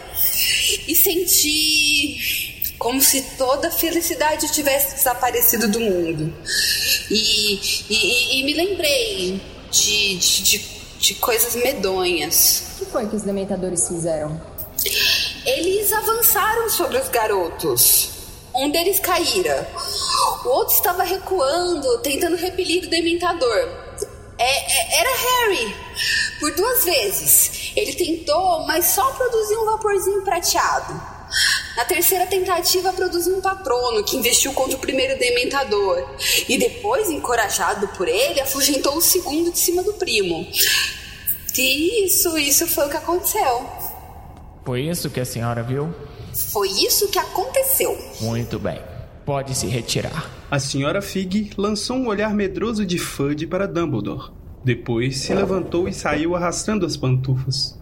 E 0.87 0.95
senti 0.95 2.75
como 2.79 3.01
se 3.01 3.23
toda 3.39 3.69
a 3.69 3.71
felicidade 3.71 4.53
tivesse 4.53 4.97
desaparecido 4.97 5.67
do 5.69 5.81
mundo. 5.81 6.33
E, 7.11 7.55
e- 7.89 8.41
e 8.41 8.45
me 8.45 8.53
lembrei 8.53 9.41
de, 9.73 10.17
de, 10.17 10.43
de- 10.43 10.77
de 10.99 11.15
coisas 11.15 11.55
medonhas. 11.57 12.65
O 12.77 12.85
que 12.85 12.91
foi 12.93 13.07
que 13.09 13.17
os 13.17 13.23
dementadores 13.23 13.89
fizeram? 13.89 14.39
Eles 15.47 15.93
avançaram 15.93 16.69
sobre 16.69 16.99
os 16.99 17.09
garotos. 17.09 18.11
Um 18.55 18.71
deles 18.71 19.01
caíra. 19.01 19.67
O 20.45 20.49
outro 20.49 20.75
estava 20.75 21.03
recuando, 21.05 21.99
tentando 21.99 22.37
repelir 22.37 22.85
o 22.85 22.91
dementador. 22.91 23.86
É- 24.39 24.45
é- 24.45 25.01
era 25.01 25.11
Harry. 25.11 25.77
Por 26.39 26.55
duas 26.55 26.85
vezes. 26.85 27.73
Ele 27.75 27.95
tentou, 27.95 28.67
mas 28.67 28.87
só 28.87 29.11
produziu 29.13 29.63
um 29.63 29.67
vaporzinho 29.67 30.23
prateado. 30.23 31.17
Na 31.77 31.85
terceira 31.85 32.27
tentativa, 32.27 32.93
produziu 32.93 33.37
um 33.37 33.41
patrono 33.41 34.05
que 34.05 34.17
investiu 34.17 34.53
contra 34.53 34.77
o 34.77 34.81
primeiro 34.81 35.19
dementador. 35.19 36.09
E 36.49 36.57
depois, 36.57 37.11
encorajado 37.11 37.89
por 37.89 38.09
ele, 38.09 38.41
afugentou 38.41 38.97
o 38.97 39.03
segundo 39.03 39.51
de 39.51 39.59
cima 39.59 39.83
do 39.83 39.93
primo. 39.95 40.47
E 41.59 42.07
isso, 42.07 42.37
isso 42.39 42.67
foi 42.67 42.87
o 42.87 42.91
que 42.91 42.97
aconteceu. 42.97 43.67
Foi 44.65 44.83
isso 44.83 45.11
que 45.11 45.21
a 45.21 45.25
senhora 45.25 45.63
viu? 45.63 45.95
Foi 46.53 46.69
isso 46.69 47.09
que 47.09 47.19
aconteceu. 47.19 47.97
Muito 48.21 48.59
bem. 48.59 48.81
Pode 49.27 49.57
se 49.57 49.67
retirar. 49.67 50.31
A 50.49 50.61
senhora 50.61 51.03
Fig 51.03 51.51
lançou 51.59 51.97
um 51.97 52.07
olhar 52.07 52.33
medroso 52.33 52.87
de 52.87 52.97
Fudge 52.97 53.45
para 53.45 53.67
Dumbledore. 53.67 54.31
Depois 54.63 55.17
se 55.19 55.35
levantou 55.35 55.89
e 55.89 55.93
saiu 55.93 56.37
arrastando 56.37 56.87
as 56.87 56.97
pantufas. 56.97 57.77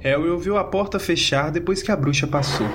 Harry 0.00 0.26
ouviu 0.30 0.56
a 0.56 0.64
porta 0.64 0.98
fechar 0.98 1.50
depois 1.50 1.82
que 1.82 1.92
a 1.92 1.96
bruxa 1.96 2.26
passou. 2.26 2.66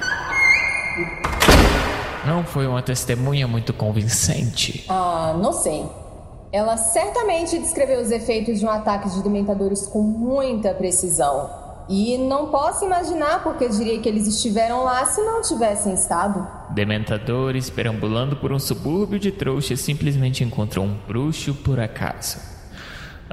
Não 2.24 2.44
foi 2.44 2.68
uma 2.68 2.84
testemunha 2.84 3.48
muito 3.48 3.74
convincente. 3.74 4.86
Ah, 4.88 5.36
não 5.42 5.51
sei. 5.51 5.84
Ela 6.51 6.78
certamente 6.78 7.58
descreveu 7.58 8.01
os 8.01 8.12
efeitos 8.12 8.60
de 8.60 8.66
um 8.68 8.70
ataque 8.70 9.10
de 9.10 9.24
dementadores 9.24 9.88
com 9.88 10.04
muita 10.04 10.75
precisão. 10.75 11.61
E 11.90 12.18
não 12.18 12.48
posso 12.48 12.86
imaginar 12.86 13.44
porque 13.44 13.68
diria 13.68 14.00
que 14.00 14.08
eles 14.08 14.28
estiveram 14.28 14.84
lá 14.84 15.06
se 15.06 15.22
não 15.22 15.42
tivessem 15.42 15.94
estado. 15.94 16.48
Dementadores 16.70 17.70
perambulando 17.70 18.36
por 18.38 18.52
um 18.52 18.60
subúrbio 18.60 19.20
de 19.20 19.32
trouxas 19.32 19.82
simplesmente 19.82 20.44
encontram 20.44 20.86
um 20.86 20.98
bruxo 21.08 21.54
por 21.54 21.80
acaso. 21.80 22.52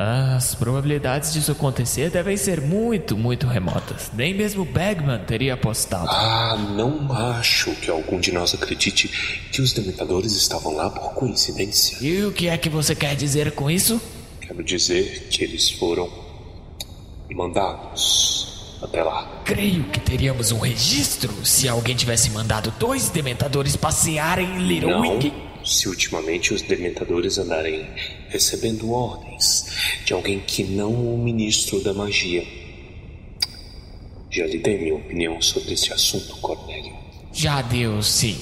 As 0.01 0.55
probabilidades 0.55 1.33
disso 1.33 1.51
acontecer 1.51 2.09
devem 2.09 2.37
ser 2.37 2.61
muito, 2.61 3.17
muito 3.17 3.49
remotas. 3.49 4.13
Nem 4.15 4.33
mesmo 4.33 4.65
Bagman 4.65 5.19
teria 5.25 5.55
apostado. 5.55 6.09
Ah, 6.09 6.57
não 6.77 7.11
acho 7.13 7.75
que 7.75 7.91
algum 7.91 8.21
de 8.21 8.31
nós 8.31 8.55
acredite 8.55 9.09
que 9.51 9.61
os 9.61 9.73
dementadores 9.73 10.37
estavam 10.37 10.77
lá 10.77 10.89
por 10.89 11.15
coincidência. 11.15 11.99
E 12.01 12.25
o 12.25 12.31
que 12.31 12.49
é 12.49 12.57
que 12.57 12.69
você 12.69 12.95
quer 12.95 13.17
dizer 13.17 13.51
com 13.51 13.69
isso? 13.69 14.01
Quero 14.41 14.63
dizer 14.63 15.27
que 15.31 15.43
eles 15.43 15.69
foram 15.69 16.09
mandados 17.35 18.79
até 18.83 19.03
lá. 19.03 19.43
Creio 19.45 19.85
que 19.85 20.01
teríamos 20.01 20.53
um 20.53 20.59
registro 20.59 21.45
se 21.45 21.69
alguém 21.69 21.97
tivesse 21.97 22.31
mandado 22.31 22.73
dois 22.79 23.09
dementadores 23.09 23.77
passearem 23.77 24.47
em 24.47 24.59
Little 24.59 24.93
se 25.69 25.89
ultimamente 25.89 26.55
os 26.55 26.63
dementadores 26.63 27.39
andarem 27.39 27.87
recebendo 28.29 28.91
ordens 28.91 30.01
de 30.05 30.13
alguém 30.13 30.41
que 30.41 30.65
não 30.65 30.93
o 30.93 31.19
ministro 31.19 31.83
da 31.83 31.93
magia. 31.93 32.45
Já 34.31 34.47
lhe 34.47 34.59
dei 34.59 34.79
minha 34.79 34.95
opinião 34.95 35.41
sobre 35.43 35.75
esse 35.75 35.93
assunto, 35.93 36.37
Cornélio. 36.37 36.95
Já 37.33 37.61
deu, 37.63 38.03
sim. 38.03 38.39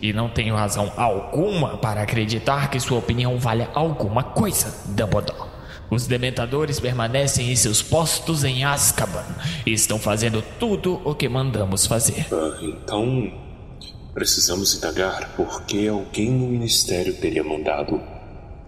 E 0.00 0.12
não 0.12 0.30
tenho 0.30 0.54
razão 0.54 0.90
alguma 0.96 1.76
para 1.76 2.02
acreditar 2.02 2.70
que 2.70 2.80
sua 2.80 2.98
opinião 2.98 3.38
valha 3.38 3.68
alguma 3.74 4.22
coisa, 4.22 4.74
Dumbledore. 4.86 5.49
Os 5.90 6.06
dementadores 6.06 6.78
permanecem 6.78 7.50
em 7.50 7.56
seus 7.56 7.82
postos 7.82 8.44
em 8.44 8.64
Azkaban 8.64 9.24
e 9.66 9.72
estão 9.72 9.98
fazendo 9.98 10.42
tudo 10.58 11.00
o 11.04 11.14
que 11.14 11.28
mandamos 11.28 11.84
fazer. 11.86 12.26
Ah, 12.32 12.58
então, 12.62 13.32
precisamos 14.14 14.74
indagar 14.74 15.34
por 15.34 15.62
que 15.62 15.88
alguém 15.88 16.30
no 16.30 16.46
ministério 16.46 17.14
teria 17.14 17.42
mandado 17.42 18.00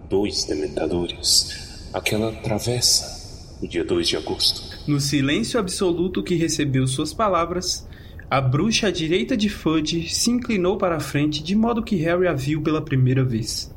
dois 0.09 0.43
dementadores 0.43 1.89
àquela 1.93 2.31
travessa 2.31 3.57
no 3.61 3.67
dia 3.67 3.85
2 3.85 4.07
de 4.07 4.17
agosto. 4.17 4.61
No 4.85 4.99
silêncio 4.99 5.57
absoluto 5.57 6.21
que 6.21 6.35
recebeu 6.35 6.85
suas 6.85 7.13
palavras, 7.13 7.87
a 8.29 8.41
bruxa 8.41 8.87
à 8.87 8.91
direita 8.91 9.37
de 9.37 9.47
Fudge 9.47 10.09
se 10.09 10.29
inclinou 10.29 10.77
para 10.77 10.97
a 10.97 10.99
frente 10.99 11.41
de 11.41 11.55
modo 11.55 11.83
que 11.83 11.95
Harry 11.97 12.27
a 12.27 12.33
viu 12.33 12.61
pela 12.61 12.81
primeira 12.81 13.23
vez. 13.23 13.73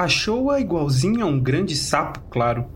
Achou-a 0.00 0.60
igualzinha 0.60 1.24
a 1.24 1.26
um 1.26 1.40
grande 1.40 1.74
sapo 1.74 2.20
claro. 2.30 2.66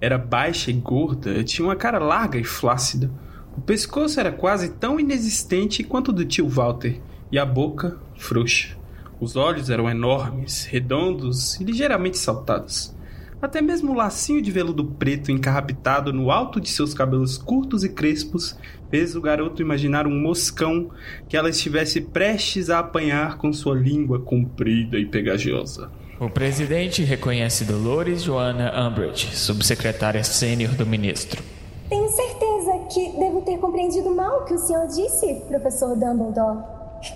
Era 0.00 0.16
baixa 0.16 0.70
e 0.70 0.72
gorda, 0.72 1.44
tinha 1.44 1.68
uma 1.68 1.76
cara 1.76 1.98
larga 1.98 2.38
e 2.38 2.42
flácida. 2.42 3.10
O 3.54 3.60
pescoço 3.60 4.18
era 4.18 4.32
quase 4.32 4.70
tão 4.70 4.98
inexistente 4.98 5.84
quanto 5.84 6.08
o 6.08 6.12
do 6.12 6.24
tio 6.24 6.48
Walter, 6.48 7.02
e 7.30 7.38
a 7.38 7.44
boca 7.44 7.98
frouxa. 8.16 8.78
Os 9.20 9.36
olhos 9.36 9.68
eram 9.68 9.90
enormes, 9.90 10.64
redondos 10.64 11.60
e 11.60 11.64
ligeiramente 11.64 12.16
saltados. 12.16 12.96
Até 13.42 13.60
mesmo 13.60 13.92
o 13.92 13.94
lacinho 13.94 14.40
de 14.40 14.50
veludo 14.50 14.86
preto 14.86 15.30
encarrapitado 15.30 16.14
no 16.14 16.30
alto 16.30 16.58
de 16.58 16.70
seus 16.70 16.94
cabelos 16.94 17.36
curtos 17.36 17.84
e 17.84 17.90
crespos 17.90 18.58
fez 18.90 19.14
o 19.14 19.20
garoto 19.20 19.60
imaginar 19.60 20.06
um 20.06 20.18
moscão 20.18 20.88
que 21.28 21.36
ela 21.36 21.50
estivesse 21.50 22.00
prestes 22.00 22.70
a 22.70 22.78
apanhar 22.78 23.36
com 23.36 23.52
sua 23.52 23.74
língua 23.74 24.18
comprida 24.18 24.98
e 24.98 25.04
pegajosa. 25.04 25.90
O 26.20 26.30
presidente 26.30 27.02
reconhece 27.02 27.64
Dolores 27.64 28.22
Joana 28.22 28.72
Umbridge, 28.86 29.34
subsecretária 29.34 30.22
sênior 30.22 30.72
do 30.74 30.86
ministro. 30.86 31.42
Tenho 31.88 32.08
certeza 32.08 32.78
que 32.88 33.18
devo 33.18 33.42
ter 33.42 33.58
compreendido 33.58 34.14
mal 34.14 34.42
o 34.42 34.44
que 34.44 34.54
o 34.54 34.58
senhor 34.58 34.86
disse, 34.86 35.42
professor 35.48 35.96
Dumbledore. 35.96 36.62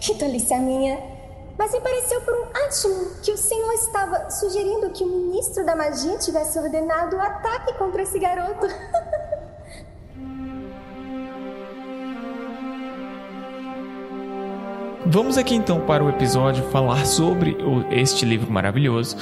Que 0.00 0.14
tolice 0.16 0.52
a 0.52 0.58
minha. 0.58 0.98
Mas 1.56 1.72
me 1.72 1.80
pareceu 1.80 2.20
por 2.22 2.34
um 2.34 2.44
átimo 2.66 3.22
que 3.22 3.30
o 3.30 3.36
senhor 3.36 3.72
estava 3.74 4.30
sugerindo 4.30 4.90
que 4.90 5.04
o 5.04 5.06
ministro 5.06 5.64
da 5.64 5.76
magia 5.76 6.18
tivesse 6.18 6.58
ordenado 6.58 7.16
o 7.16 7.20
ataque 7.20 7.74
contra 7.74 8.02
esse 8.02 8.18
garoto. 8.18 8.66
Vamos 15.10 15.38
aqui 15.38 15.54
então 15.54 15.80
para 15.80 16.04
o 16.04 16.10
episódio 16.10 16.62
falar 16.64 17.06
sobre 17.06 17.56
este 17.90 18.26
livro 18.26 18.52
maravilhoso. 18.52 19.16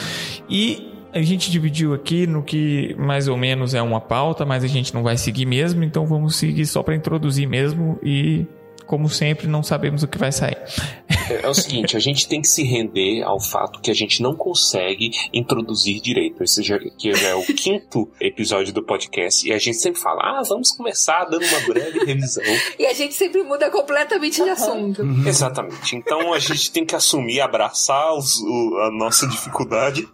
E 0.51 0.93
a 1.13 1.23
gente 1.23 1.49
dividiu 1.49 1.95
aqui 1.95 2.27
no 2.27 2.43
que 2.43 2.97
mais 2.99 3.29
ou 3.29 3.37
menos 3.37 3.73
é 3.73 3.81
uma 3.81 4.01
pauta, 4.01 4.45
mas 4.45 4.65
a 4.65 4.67
gente 4.67 4.93
não 4.93 5.05
vai 5.05 5.17
seguir 5.17 5.47
mesmo, 5.47 5.85
então 5.85 6.05
vamos 6.05 6.35
seguir 6.35 6.67
só 6.67 6.83
para 6.83 6.97
introduzir 6.97 7.47
mesmo 7.47 8.01
e 8.03 8.49
como 8.85 9.09
sempre 9.09 9.47
não 9.47 9.63
sabemos 9.63 10.03
o 10.03 10.09
que 10.09 10.19
vai 10.19 10.33
sair. 10.33 10.59
É, 11.31 11.47
é 11.47 11.49
o 11.49 11.55
seguinte, 11.55 11.97
a 11.97 12.01
gente 12.01 12.29
tem 12.29 12.41
que 12.41 12.49
se 12.49 12.63
render 12.63 13.23
ao 13.23 13.41
fato 13.41 13.81
que 13.81 13.91
a 13.91 13.95
gente 13.95 14.23
não 14.23 14.35
consegue 14.35 15.11
introduzir 15.33 16.01
direito. 16.01 16.43
Esse 16.43 16.63
já, 16.63 16.79
que 16.79 17.15
já 17.15 17.29
é 17.29 17.35
o 17.35 17.43
quinto 17.45 18.09
episódio 18.21 18.73
do 18.73 18.83
podcast. 18.83 19.47
E 19.49 19.53
a 19.53 19.59
gente 19.59 19.77
sempre 19.79 20.01
fala, 20.01 20.21
ah, 20.23 20.43
vamos 20.49 20.71
começar 20.73 21.25
dando 21.25 21.45
uma 21.47 21.61
breve 21.61 22.05
revisão. 22.05 22.45
E 22.79 22.87
a 22.87 22.93
gente 22.93 23.15
sempre 23.15 23.43
muda 23.43 23.71
completamente 23.71 24.43
de 24.43 24.49
assunto. 24.51 25.03
Exatamente. 25.27 25.97
Então 25.97 26.33
a 26.33 26.39
gente 26.39 26.71
tem 26.71 26.85
que 26.85 26.95
assumir, 26.95 27.41
abraçar 27.41 28.15
os- 28.15 28.39
o- 28.41 28.79
a 28.83 28.91
nossa 28.91 29.27
dificuldade 29.27 30.09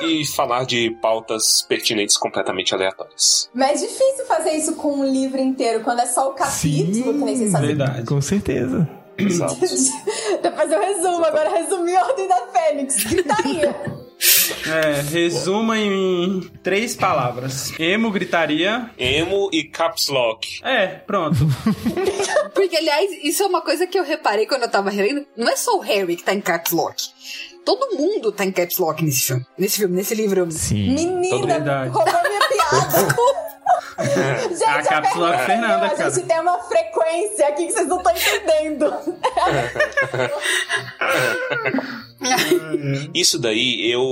e 0.00 0.24
falar 0.26 0.64
de 0.64 0.90
pautas 1.02 1.62
pertinentes 1.68 2.16
completamente 2.16 2.74
aleatórias. 2.74 3.48
Mas 3.54 3.82
é 3.82 3.86
difícil 3.86 4.26
fazer 4.26 4.52
isso 4.52 4.74
com 4.76 5.00
um 5.00 5.04
livro 5.04 5.40
inteiro, 5.40 5.82
quando 5.82 6.00
é 6.00 6.06
só 6.06 6.30
o 6.30 6.34
capítulo 6.34 7.14
que 7.14 7.24
nem 7.24 7.36
vocês 7.36 7.52
fazem. 7.52 7.68
Verdade. 7.68 8.06
Com 8.06 8.20
certeza. 8.20 8.88
Exato. 9.18 9.56
Fazer 10.56 10.76
um 10.76 10.80
resumo, 10.80 11.24
agora 11.24 11.50
resumir 11.50 11.96
a 11.96 12.04
Ordem 12.06 12.28
da 12.28 12.46
Fênix. 12.46 13.04
Gritaria. 13.04 13.74
É, 14.66 15.00
resuma 15.02 15.78
em 15.78 16.40
três 16.62 16.96
palavras: 16.96 17.72
emo, 17.78 18.10
gritaria. 18.10 18.90
Emo 18.98 19.48
e 19.52 19.62
caps 19.64 20.08
lock. 20.08 20.60
É, 20.64 20.86
pronto. 20.86 21.38
Porque, 22.52 22.76
aliás, 22.76 23.10
isso 23.22 23.44
é 23.44 23.46
uma 23.46 23.62
coisa 23.62 23.86
que 23.86 23.98
eu 23.98 24.02
reparei 24.02 24.46
quando 24.46 24.62
eu 24.62 24.70
tava 24.70 24.90
relendo. 24.90 25.24
Não 25.36 25.48
é 25.48 25.56
só 25.56 25.76
o 25.76 25.80
Harry 25.80 26.16
que 26.16 26.24
tá 26.24 26.34
em 26.34 26.40
caps 26.40 26.72
lock. 26.72 27.00
Todo 27.64 27.96
mundo 27.96 28.32
tá 28.32 28.44
em 28.44 28.50
caps 28.50 28.78
lock 28.78 29.04
nesse 29.04 29.26
filme. 29.26 29.46
Nesse 29.56 29.76
filme, 29.78 29.94
nesse 29.94 30.14
livro. 30.14 30.50
Sim. 30.50 30.94
Menina, 30.94 31.84
roubou 31.86 32.22
minha 32.28 32.48
piada. 32.48 33.16
gente, 34.50 34.64
A 34.64 34.82
cápsula 34.82 35.28
pergunta 35.30 35.46
Fernanda, 35.46 35.86
a 35.86 35.90
cara. 35.90 36.10
gente 36.10 36.26
tem 36.26 36.40
uma 36.40 36.58
frequência 36.60 37.48
aqui 37.48 37.66
que 37.66 37.72
vocês 37.72 37.88
não 37.88 37.98
estão 37.98 38.12
entendendo. 38.12 38.94
Isso 43.14 43.38
daí, 43.38 43.90
eu, 43.90 44.02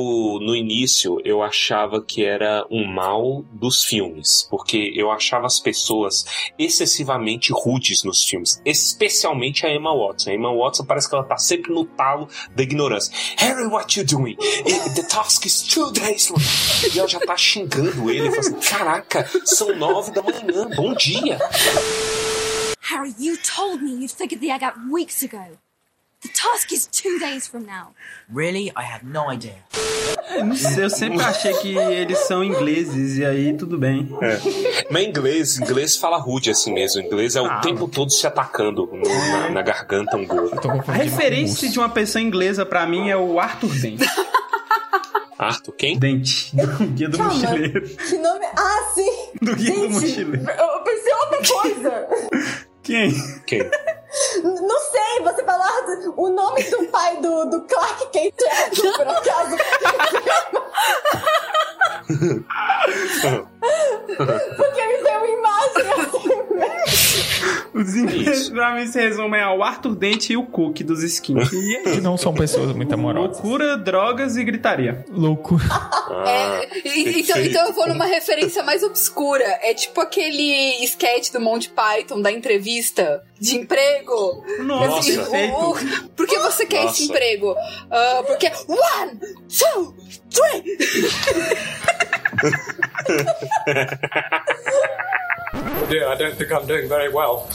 no 0.40 0.54
início, 0.54 1.20
eu 1.24 1.42
achava 1.42 2.00
que 2.00 2.24
era 2.24 2.64
um 2.70 2.86
mal 2.86 3.44
dos 3.52 3.84
filmes, 3.84 4.46
porque 4.48 4.92
eu 4.94 5.10
achava 5.10 5.46
as 5.46 5.58
pessoas 5.58 6.24
excessivamente 6.58 7.52
rudes 7.52 8.04
nos 8.04 8.24
filmes, 8.24 8.60
especialmente 8.64 9.66
a 9.66 9.74
Emma 9.74 9.94
Watson. 9.94 10.30
A 10.30 10.34
Emma 10.34 10.54
Watson 10.54 10.84
parece 10.84 11.08
que 11.08 11.14
ela 11.14 11.24
tá 11.24 11.36
sempre 11.36 11.72
no 11.72 11.84
talo 11.84 12.28
da 12.54 12.62
ignorância. 12.62 13.12
Harry, 13.38 13.66
what 13.66 13.98
you 13.98 14.06
doing? 14.06 14.36
The 14.94 15.02
task 15.02 15.44
is 15.46 15.62
two 15.62 15.90
days 15.92 16.30
long. 16.30 16.40
E 16.94 16.98
ela 16.98 17.08
já 17.08 17.18
tá 17.20 17.36
xingando 17.36 18.08
ele, 18.10 18.30
fala 18.30 18.40
assim, 18.40 18.54
caraca, 18.60 19.28
são 19.46 19.74
nove 19.76 20.10
da 20.12 20.22
manhã, 20.22 20.68
bom 20.76 20.94
dia. 20.94 21.38
Harry, 22.82 23.14
you 23.18 23.36
told 23.38 23.82
me 23.82 23.92
you'd 23.92 24.12
figured 24.12 24.40
the 24.40 24.50
egg 24.50 24.62
out 24.64 24.74
weeks 24.90 25.22
ago. 25.22 25.58
The 26.22 26.28
task 26.32 26.72
is 26.72 26.86
two 26.86 27.18
days 27.18 27.46
from 27.46 27.66
now. 27.66 27.88
Really? 28.32 28.72
I 28.74 28.82
had 28.82 29.04
no 29.04 29.30
idea. 29.30 29.56
Não 30.44 30.56
sei, 30.56 30.84
eu 30.84 30.90
sempre 30.90 31.22
achei 31.22 31.52
que 31.54 31.76
eles 31.76 32.18
são 32.20 32.42
ingleses 32.42 33.18
e 33.18 33.24
aí 33.24 33.56
tudo 33.56 33.78
bem. 33.78 34.08
Mas 34.90 35.06
inglês, 35.06 35.58
inglês 35.58 35.96
fala 35.96 36.16
rude 36.16 36.50
assim 36.50 36.72
mesmo. 36.72 37.02
Inglês 37.02 37.36
é 37.36 37.40
o 37.40 37.60
tempo 37.60 37.86
todo 37.86 38.10
se 38.10 38.26
atacando 38.26 38.86
no- 38.86 39.02
na, 39.30 39.50
na 39.50 39.62
garganta 39.62 40.16
um. 40.16 40.26
Tô 40.26 40.70
A 40.88 40.92
referência 40.94 41.68
de 41.68 41.78
uma 41.78 41.88
pessoa 41.90 42.22
inglesa 42.22 42.64
pra 42.64 42.86
mim 42.86 43.08
é 43.10 43.16
o 43.16 43.38
Arthur 43.38 43.74
Dent. 43.78 44.00
Arthur, 45.38 45.72
quem? 45.72 45.98
Dente, 45.98 46.54
do 46.56 46.66
Guia 46.94 47.08
do 47.08 47.18
Calma. 47.18 47.34
Mochileiro. 47.34 47.88
Que 47.88 48.18
nome. 48.18 48.46
Ah, 48.56 48.92
sim! 48.94 49.10
Do 49.42 49.54
Guia 49.56 49.70
do 49.74 49.80
Gente, 49.80 49.92
Mochileiro. 49.92 50.50
eu 50.50 50.80
pensei 50.82 51.12
outra 51.14 51.60
coisa. 51.60 52.08
Quem? 52.82 53.12
Quem? 53.46 53.70
Não 54.42 54.80
sei, 54.80 55.22
você 55.22 55.44
falou 55.44 55.66
o 56.16 56.28
nome 56.30 56.62
do 56.64 56.84
pai 56.86 57.16
do, 57.20 57.44
do 57.46 57.62
Clark 57.62 58.08
Kent 58.10 58.34
é 58.42 58.70
por 58.70 59.08
acaso. 59.08 59.56
Porque 64.56 64.86
me 64.86 65.02
deu 65.02 65.18
uma 65.18 65.28
imagem 65.28 65.92
assim. 65.92 66.36
Os 67.74 67.94
ingleses 67.94 68.40
Isso. 68.42 68.52
pra 68.52 68.74
mim 68.74 68.86
se 68.86 68.98
resumem 68.98 69.40
ao 69.42 69.62
Arthur 69.62 69.94
Dente 69.94 70.32
e 70.32 70.36
o 70.36 70.46
Cook 70.46 70.80
dos 70.82 71.02
skins. 71.02 71.52
E 71.52 71.76
é 71.76 71.82
Que 71.82 72.00
não 72.00 72.16
são 72.16 72.32
pessoas 72.32 72.72
muito 72.74 72.94
amorosas. 72.94 73.36
Loucura, 73.36 73.76
drogas 73.76 74.36
e 74.36 74.44
gritaria. 74.44 75.04
Loucura. 75.10 75.64
Ah, 76.08 76.60
E- 76.84 77.20
então, 77.20 77.36
então 77.40 77.66
eu 77.66 77.72
vou 77.72 77.86
numa 77.88 78.04
referência 78.06 78.62
mais 78.62 78.82
obscura. 78.82 79.44
É 79.62 79.74
tipo 79.74 80.00
aquele 80.00 80.82
sketch 80.84 81.30
do 81.32 81.40
Monty 81.40 81.68
Python 81.70 82.20
da 82.22 82.30
entrevista 82.32 83.22
de 83.38 83.56
emprego. 83.56 84.05
Nossa, 84.60 84.98
Assim, 84.98 85.18
o- 85.18 85.70
o- 85.70 86.08
por 86.16 86.26
que 86.26 86.38
você 86.38 86.66
quer 86.66 86.78
esse 86.86 86.88
Nossa. 87.02 87.02
emprego? 87.04 87.54
Ah, 87.90 88.22
porque. 88.26 88.50
One, 88.68 89.20
two, 89.48 89.94
three! 90.30 90.76
Dear, 95.88 96.08
I 96.08 96.16
don't 96.16 96.34
think 96.36 96.50
I'm 96.52 96.66
doing 96.66 96.88
very 96.88 97.12
well. 97.12 97.48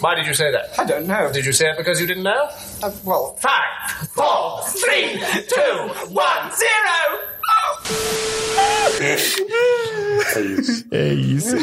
Why 0.00 0.14
did 0.14 0.26
you 0.26 0.34
say 0.34 0.50
that? 0.50 0.78
I 0.78 0.84
don't 0.84 1.06
know. 1.06 1.30
Did 1.32 1.44
you 1.44 1.52
say 1.52 1.70
it 1.70 1.76
because 1.76 2.00
you 2.00 2.06
didn't 2.06 2.22
know? 2.22 2.48
Uh, 2.82 2.90
well, 3.04 3.36
five, 3.38 4.08
four, 4.14 4.62
three, 4.80 5.20
two, 5.48 5.88
one, 6.14 6.50
zero. 6.56 7.36
É 9.00 9.14
isso. 9.14 10.86
É 10.90 11.12
isso. 11.12 11.56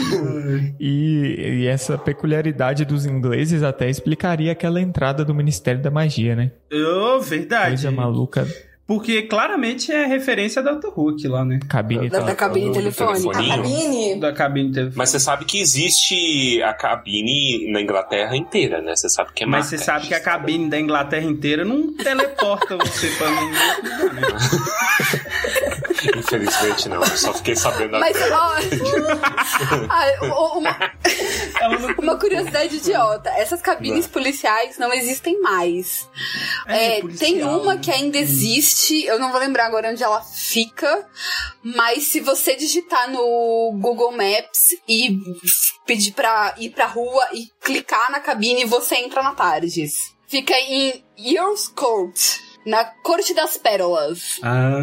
E, 0.79 1.61
e 1.63 1.67
essa 1.67 1.97
peculiaridade 1.97 2.85
dos 2.85 3.05
ingleses 3.05 3.63
até 3.63 3.89
explicaria 3.89 4.51
aquela 4.51 4.79
entrada 4.79 5.25
do 5.25 5.33
Ministério 5.33 5.81
da 5.81 5.89
Magia, 5.89 6.35
né? 6.35 6.51
Oh, 6.71 7.19
verdade. 7.19 7.69
Coisa 7.69 7.91
maluca. 7.91 8.47
Porque 8.85 9.21
claramente 9.23 9.91
é 9.93 10.05
referência 10.05 10.61
da 10.61 10.73
Dr. 10.73 10.89
Hulk 10.89 11.25
lá, 11.29 11.45
né? 11.45 11.59
Cabine 11.69 12.09
Da, 12.09 12.19
da 12.19 12.25
tele- 12.25 12.37
cabine 12.37 12.67
do 12.67 12.73
telefônica. 12.73 13.31
Cabine. 13.31 14.19
Da 14.19 14.33
cabine 14.33 14.71
telefone. 14.73 14.97
Mas 14.97 15.09
você 15.09 15.19
sabe 15.21 15.45
que 15.45 15.57
existe 15.61 16.61
a 16.61 16.73
cabine 16.73 17.71
na 17.71 17.79
Inglaterra 17.81 18.35
inteira, 18.35 18.81
né? 18.81 18.93
Você 18.95 19.07
sabe 19.07 19.31
que 19.33 19.45
é 19.45 19.47
Mas 19.47 19.67
você 19.67 19.77
sabe 19.77 20.07
que 20.07 20.13
a 20.13 20.19
cabine 20.19 20.69
da 20.69 20.77
Inglaterra 20.79 21.25
inteira 21.25 21.63
não 21.63 21.93
teleporta 21.93 22.75
você 22.75 23.07
pra 23.17 23.29
nenhum 23.29 23.47
lugar, 23.47 24.13
né? 24.13 24.21
Infelizmente 26.17 26.89
não. 26.89 27.01
Eu 27.01 27.17
só 27.17 27.33
fiquei 27.33 27.55
sabendo 27.55 27.99
Mas, 27.99 28.15
agora. 28.21 28.59
ó. 30.31 30.57
Uma, 30.57 30.77
não- 31.79 31.95
uma 31.99 32.17
curiosidade 32.17 32.75
idiota: 32.77 33.29
essas 33.31 33.61
cabines 33.61 34.07
policiais 34.07 34.77
não 34.77 34.93
existem 34.93 35.39
mais. 35.41 36.07
É, 36.67 36.97
É, 36.97 37.01
policial, 37.01 37.29
tem 37.29 37.43
uma 37.43 37.75
né? 37.75 37.81
que 37.83 37.91
ainda 37.91 38.17
existe, 38.17 39.03
eu 39.05 39.19
não 39.19 39.31
vou 39.31 39.39
lembrar 39.39 39.65
agora 39.65 39.89
onde 39.89 40.03
ela 40.03 40.21
fica, 40.21 41.07
mas 41.63 42.03
se 42.07 42.19
você 42.19 42.55
digitar 42.55 43.09
no 43.09 43.71
Google 43.79 44.11
Maps 44.11 44.75
e 44.87 45.17
pedir 45.85 46.11
pra 46.13 46.53
ir 46.57 46.69
pra 46.71 46.85
rua 46.85 47.27
e 47.33 47.47
clicar 47.61 48.11
na 48.11 48.19
cabine, 48.19 48.65
você 48.65 48.95
entra 48.95 49.21
na 49.23 49.33
Tardes. 49.33 49.93
Fica 50.27 50.53
em 50.59 51.03
Earls 51.17 51.69
Court, 51.75 52.17
na 52.65 52.84
Corte 52.86 53.34
das 53.34 53.58
Pérolas. 53.58 54.39
Ah, 54.43 54.80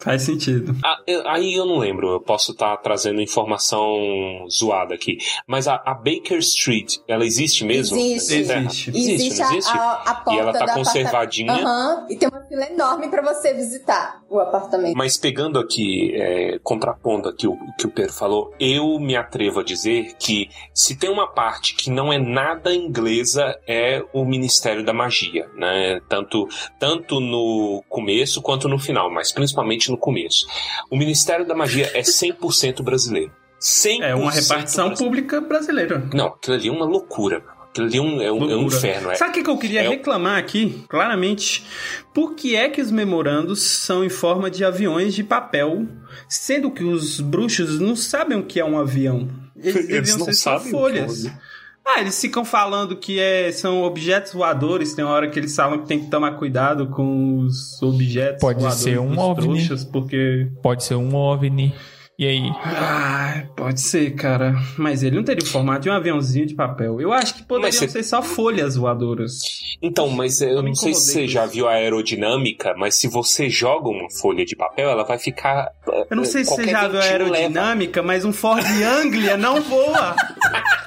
faz 0.00 0.22
sentido. 0.22 0.74
Ah, 0.84 0.98
eu- 1.06 1.28
aí 1.28 1.54
eu 1.54 1.64
não 1.66 1.78
lembro, 1.78 2.08
eu 2.10 2.20
posso 2.20 2.52
estar 2.52 2.76
trazendo 2.78 3.20
informação 3.20 4.46
zoada 4.50 4.94
aqui. 4.94 5.18
Mas 5.46 5.68
a, 5.68 5.76
a 5.84 5.94
Baker 5.94 6.38
Street, 6.38 6.96
ela 7.08 7.24
existe 7.24 7.64
mesmo? 7.64 7.96
Existe. 7.98 8.34
Existe. 8.34 8.90
Existe, 8.90 9.12
Existe 9.12 9.42
existe? 9.42 9.76
a, 9.76 9.92
a 10.06 10.14
porta 10.14 10.32
e 10.34 10.38
ela 10.38 10.52
tá 10.52 10.74
conservadinha. 10.74 11.52
Aham, 11.52 12.06
e 12.10 12.16
tem 12.16 12.28
uma 12.28 12.40
fila 12.46 12.64
enorme 12.70 13.08
pra 13.08 13.22
você 13.22 13.52
visitar 13.54 14.22
o 14.28 14.38
apartamento. 14.38 14.96
Mas 14.96 15.16
pegando 15.16 15.58
aqui, 15.58 16.12
é, 16.14 16.58
contrapondo 16.62 17.28
aqui 17.28 17.46
o 17.46 17.52
o 17.62 17.76
que 17.76 17.86
o 17.86 17.90
Pedro 17.90 18.12
falou, 18.12 18.52
eu 18.58 18.98
me 18.98 19.14
atrevo 19.14 19.60
a 19.60 19.62
dizer 19.62 20.14
que 20.18 20.48
se 20.74 20.96
tem 20.96 21.08
uma 21.10 21.28
parte 21.28 21.74
que 21.76 21.90
não 21.90 22.12
é 22.12 22.18
nada 22.18 22.74
inglesa 22.74 23.56
é 23.66 24.02
o 24.12 24.24
Ministério 24.24 24.84
da 24.84 24.92
Magia, 24.92 25.46
né? 25.54 26.00
Tanto, 26.08 26.48
tanto 26.78 27.01
no 27.20 27.82
começo 27.88 28.40
quanto 28.42 28.68
no 28.68 28.78
final, 28.78 29.10
mas 29.10 29.32
principalmente 29.32 29.90
no 29.90 29.96
começo. 29.96 30.46
O 30.90 30.96
Ministério 30.96 31.46
da 31.46 31.54
Magia 31.54 31.90
é 31.94 32.02
100% 32.02 32.82
brasileiro. 32.82 33.32
100% 33.60 34.02
É 34.02 34.14
uma 34.14 34.30
repartição 34.30 34.86
brasileiro. 34.88 34.96
pública 34.96 35.40
brasileira. 35.40 36.08
Não, 36.12 36.26
aquilo 36.28 36.56
ali 36.56 36.68
é 36.68 36.72
uma 36.72 36.84
loucura. 36.86 37.42
Aquilo 37.70 37.86
ali 37.86 37.96
é 37.96 38.02
um, 38.02 38.20
é 38.22 38.32
um, 38.32 38.50
é 38.50 38.56
um 38.56 38.66
inferno. 38.66 39.10
É. 39.10 39.14
Sabe 39.14 39.30
o 39.30 39.34
que, 39.34 39.42
que 39.44 39.48
eu 39.50 39.56
queria 39.56 39.82
É 39.84 39.88
reclamar 39.88 40.36
aqui, 40.38 40.84
claramente? 40.88 41.64
Por 42.12 42.34
que 42.34 42.54
é 42.54 42.68
que 42.68 42.80
os 42.82 42.90
memorandos 42.90 43.62
são 43.62 44.04
em 44.04 44.10
forma 44.10 44.50
de 44.50 44.62
aviões 44.64 45.14
de 45.14 45.24
papel, 45.24 45.86
sendo 46.28 46.70
que 46.70 46.84
os 46.84 47.18
bruxos 47.20 47.80
não 47.80 47.96
sabem 47.96 48.36
o 48.36 48.42
que 48.44 48.60
é 48.60 48.64
um 48.64 48.78
avião? 48.78 49.28
Eles, 49.56 49.76
Eles 49.76 49.88
deviam 49.88 50.18
não 50.18 50.24
ser 50.26 50.34
só 50.34 50.58
sabem 50.58 50.66
o 50.66 50.70
que 50.70 50.74
é 50.74 50.76
um 50.76 50.80
folhas. 50.82 51.26
avião. 51.26 51.40
Ah, 51.84 52.00
eles 52.00 52.20
ficam 52.20 52.44
falando 52.44 52.96
que 52.96 53.18
é, 53.20 53.50
são 53.52 53.82
objetos 53.82 54.32
voadores. 54.32 54.94
Tem 54.94 55.04
uma 55.04 55.12
hora 55.14 55.28
que 55.28 55.38
eles 55.38 55.54
falam 55.54 55.80
que 55.80 55.86
tem 55.88 55.98
que 56.00 56.10
tomar 56.10 56.32
cuidado 56.32 56.88
com 56.88 57.38
os 57.38 57.82
objetos 57.82 58.40
Pode 58.40 58.60
voadores 58.60 58.82
ser 58.82 58.98
um 59.00 59.08
dos 59.10 59.18
OVNI. 59.18 59.42
trouxas, 59.66 59.84
porque... 59.84 60.48
Pode 60.62 60.84
ser 60.84 60.94
um 60.94 61.14
OVNI. 61.14 61.74
E 62.18 62.26
aí? 62.26 62.42
Ah, 62.62 63.44
pode 63.56 63.80
ser, 63.80 64.14
cara. 64.14 64.54
Mas 64.78 65.02
ele 65.02 65.16
não 65.16 65.24
teria 65.24 65.42
o 65.42 65.46
formato 65.46 65.80
de 65.80 65.90
um 65.90 65.92
aviãozinho 65.92 66.46
de 66.46 66.54
papel. 66.54 67.00
Eu 67.00 67.12
acho 67.12 67.34
que 67.34 67.42
poderiam 67.42 67.68
Mas 67.68 67.74
você- 67.76 67.88
ser 67.88 68.02
só 68.04 68.22
folhas 68.22 68.76
voadoras. 68.76 69.38
Então, 69.82 70.08
mas 70.10 70.40
eu 70.40 70.50
Eu 70.50 70.62
não 70.62 70.74
sei 70.74 70.94
se 70.94 71.00
você 71.12 71.26
já 71.26 71.46
viu 71.46 71.66
a 71.66 71.72
aerodinâmica, 71.72 72.74
mas 72.76 73.00
se 73.00 73.08
você 73.08 73.48
joga 73.50 73.88
uma 73.88 74.08
folha 74.20 74.44
de 74.44 74.54
papel, 74.54 74.88
ela 74.90 75.02
vai 75.04 75.18
ficar. 75.18 75.68
Eu 76.08 76.16
não 76.16 76.24
sei 76.24 76.44
se 76.44 76.50
você 76.54 76.68
já 76.68 76.86
viu 76.86 76.98
a 76.98 77.02
ventinho 77.02 77.24
leva. 77.24 77.24
aerodinâmica, 77.40 78.02
mas 78.02 78.24
um 78.24 78.32
Ford 78.32 78.62
Anglia 78.64 79.36
não 79.36 79.60
voa. 79.62 80.14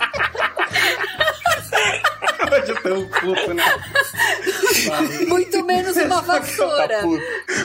Eu 2.67 2.81
tô 2.81 2.93
um 2.95 3.07
puto, 3.07 3.53
né? 3.53 3.63
Muito 5.27 5.65
menos 5.65 5.95
uma 5.97 6.21
vassoura. 6.21 7.01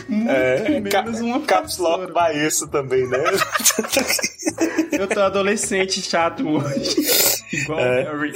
Muito 0.08 0.30
É, 0.30 0.80
menos 0.80 1.20
uma 1.20 1.40
Caps 1.40 1.78
Lock 1.78 2.12
isso 2.34 2.68
também, 2.68 3.06
né? 3.08 3.18
Eu 4.92 5.06
tô 5.08 5.20
adolescente 5.20 6.02
chato 6.02 6.46
hoje. 6.48 6.96
Igual 7.52 7.80
É. 7.80 8.02
o 8.12 8.16
Harry. 8.18 8.32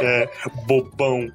é, 0.00 0.28
bobão. 0.66 1.30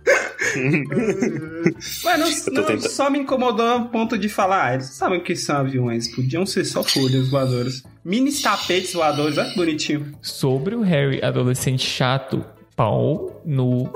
Mas 2.04 2.20
não, 2.20 2.30
não, 2.54 2.64
tentando- 2.66 2.90
só 2.90 3.10
me 3.10 3.20
incomodou 3.20 3.66
a 3.68 3.80
ponto 3.82 4.18
de 4.18 4.28
falar, 4.30 4.66
ah, 4.68 4.74
eles 4.76 4.88
sabem 4.88 5.20
o 5.20 5.24
que 5.24 5.36
são 5.36 5.58
aviões. 5.58 6.08
Podiam 6.14 6.46
ser 6.46 6.66
só 6.66 6.84
folhas 6.84 7.30
voadoras. 7.30 7.84
Mini 8.04 8.32
tapetes 8.34 8.94
voadores, 8.94 9.38
olha 9.38 9.50
que 9.50 9.56
bonitinho. 9.56 10.14
Sobre 10.22 10.76
o 10.76 10.82
Harry 10.82 11.24
adolescente 11.24 11.86
chato, 11.86 12.44
pau 12.76 13.42
no. 13.46 13.92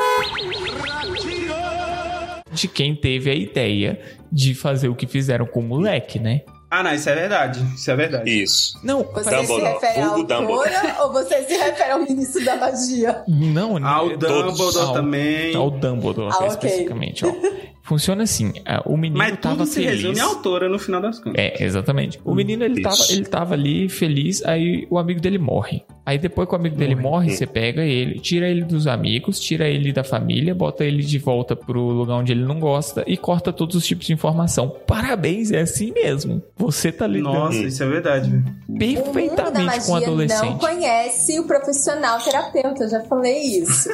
De 2.52 2.68
quem 2.68 2.96
teve 2.96 3.30
a 3.30 3.34
ideia 3.36 4.00
de 4.32 4.54
fazer 4.54 4.90
o 4.90 4.96
que 4.96 5.08
fizeram 5.08 5.46
com 5.46 5.60
o 5.60 5.64
moleque, 5.64 6.20
né? 6.20 6.42
Ah, 6.72 6.84
não, 6.84 6.94
isso 6.94 7.10
é 7.10 7.16
verdade. 7.16 7.64
Isso 7.76 7.90
é 7.90 7.96
verdade. 7.96 8.30
Isso. 8.44 8.80
Não, 8.84 9.04
Você 9.04 9.30
se 9.30 9.36
Dumbledore, 9.36 9.74
refere 9.74 10.00
à 10.02 10.08
vulgo 10.10 10.24
Dumbledore. 10.28 10.76
autora 10.76 11.04
ou 11.04 11.14
você 11.14 11.44
se 11.44 11.58
refere 11.58 11.92
ao 11.92 12.00
ministro 12.00 12.46
da 12.46 12.56
magia? 12.58 13.24
não, 13.28 13.84
Ao 13.84 14.10
né, 14.10 14.18
Dumbledore 14.18 14.78
ao- 14.88 14.94
também. 14.94 15.56
Ao 15.56 15.70
Dumbledore, 15.72 16.32
Ah, 16.32 16.38
ok. 16.38 16.48
especificamente, 16.48 17.26
ó. 17.26 17.32
Funciona 17.90 18.22
assim, 18.22 18.54
ah, 18.68 18.84
o 18.86 18.96
menino 18.96 19.18
Mas 19.18 19.36
tava 19.40 19.56
tudo 19.58 19.66
se 19.66 19.82
feliz. 19.84 19.94
resume 20.04 20.20
à 20.20 20.26
autora 20.26 20.70
no 20.70 20.78
final 20.78 21.02
das 21.02 21.18
contas. 21.18 21.34
É, 21.44 21.64
exatamente. 21.64 22.20
O 22.24 22.36
menino, 22.36 22.64
ele 22.64 22.84
tava, 22.84 22.98
ele 23.10 23.26
tava 23.26 23.54
ali 23.56 23.90
feliz, 23.90 24.46
aí 24.46 24.86
o 24.92 25.00
amigo 25.00 25.20
dele 25.20 25.40
morre. 25.40 25.84
Aí 26.06 26.18
depois 26.20 26.48
que 26.48 26.54
o 26.54 26.58
amigo 26.58 26.76
dele 26.76 26.96
morre, 26.96 27.32
você 27.32 27.48
pega 27.48 27.84
ele, 27.84 28.20
tira 28.20 28.48
ele 28.48 28.64
dos 28.64 28.86
amigos, 28.88 29.40
tira 29.40 29.68
ele 29.68 29.92
da 29.92 30.04
família, 30.04 30.54
bota 30.56 30.84
ele 30.86 31.04
de 31.04 31.18
volta 31.20 31.56
pro 31.56 31.80
lugar 31.82 32.16
onde 32.18 32.32
ele 32.32 32.44
não 32.46 32.60
gosta 32.60 33.04
e 33.08 33.18
corta 33.18 33.52
todos 33.52 33.76
os 33.76 33.86
tipos 33.86 34.06
de 34.08 34.14
informação. 34.14 34.70
Parabéns, 34.88 35.52
é 35.52 35.62
assim 35.62 35.92
mesmo. 35.92 36.44
Você 36.58 36.92
tá 36.92 37.08
lidando 37.08 37.34
Nossa, 37.34 37.58
isso 37.58 37.82
é 37.84 37.88
verdade. 37.88 38.32
perfeitamente 38.78 39.52
com 39.52 39.64
o 39.64 39.66
magia 39.66 39.90
não 39.90 39.98
adolescente. 39.98 40.60
conhece 40.60 41.40
o 41.40 41.44
profissional 41.46 42.20
terapeuta, 42.20 42.84
eu 42.84 42.90
já 42.90 43.02
falei 43.02 43.40
isso. 43.60 43.90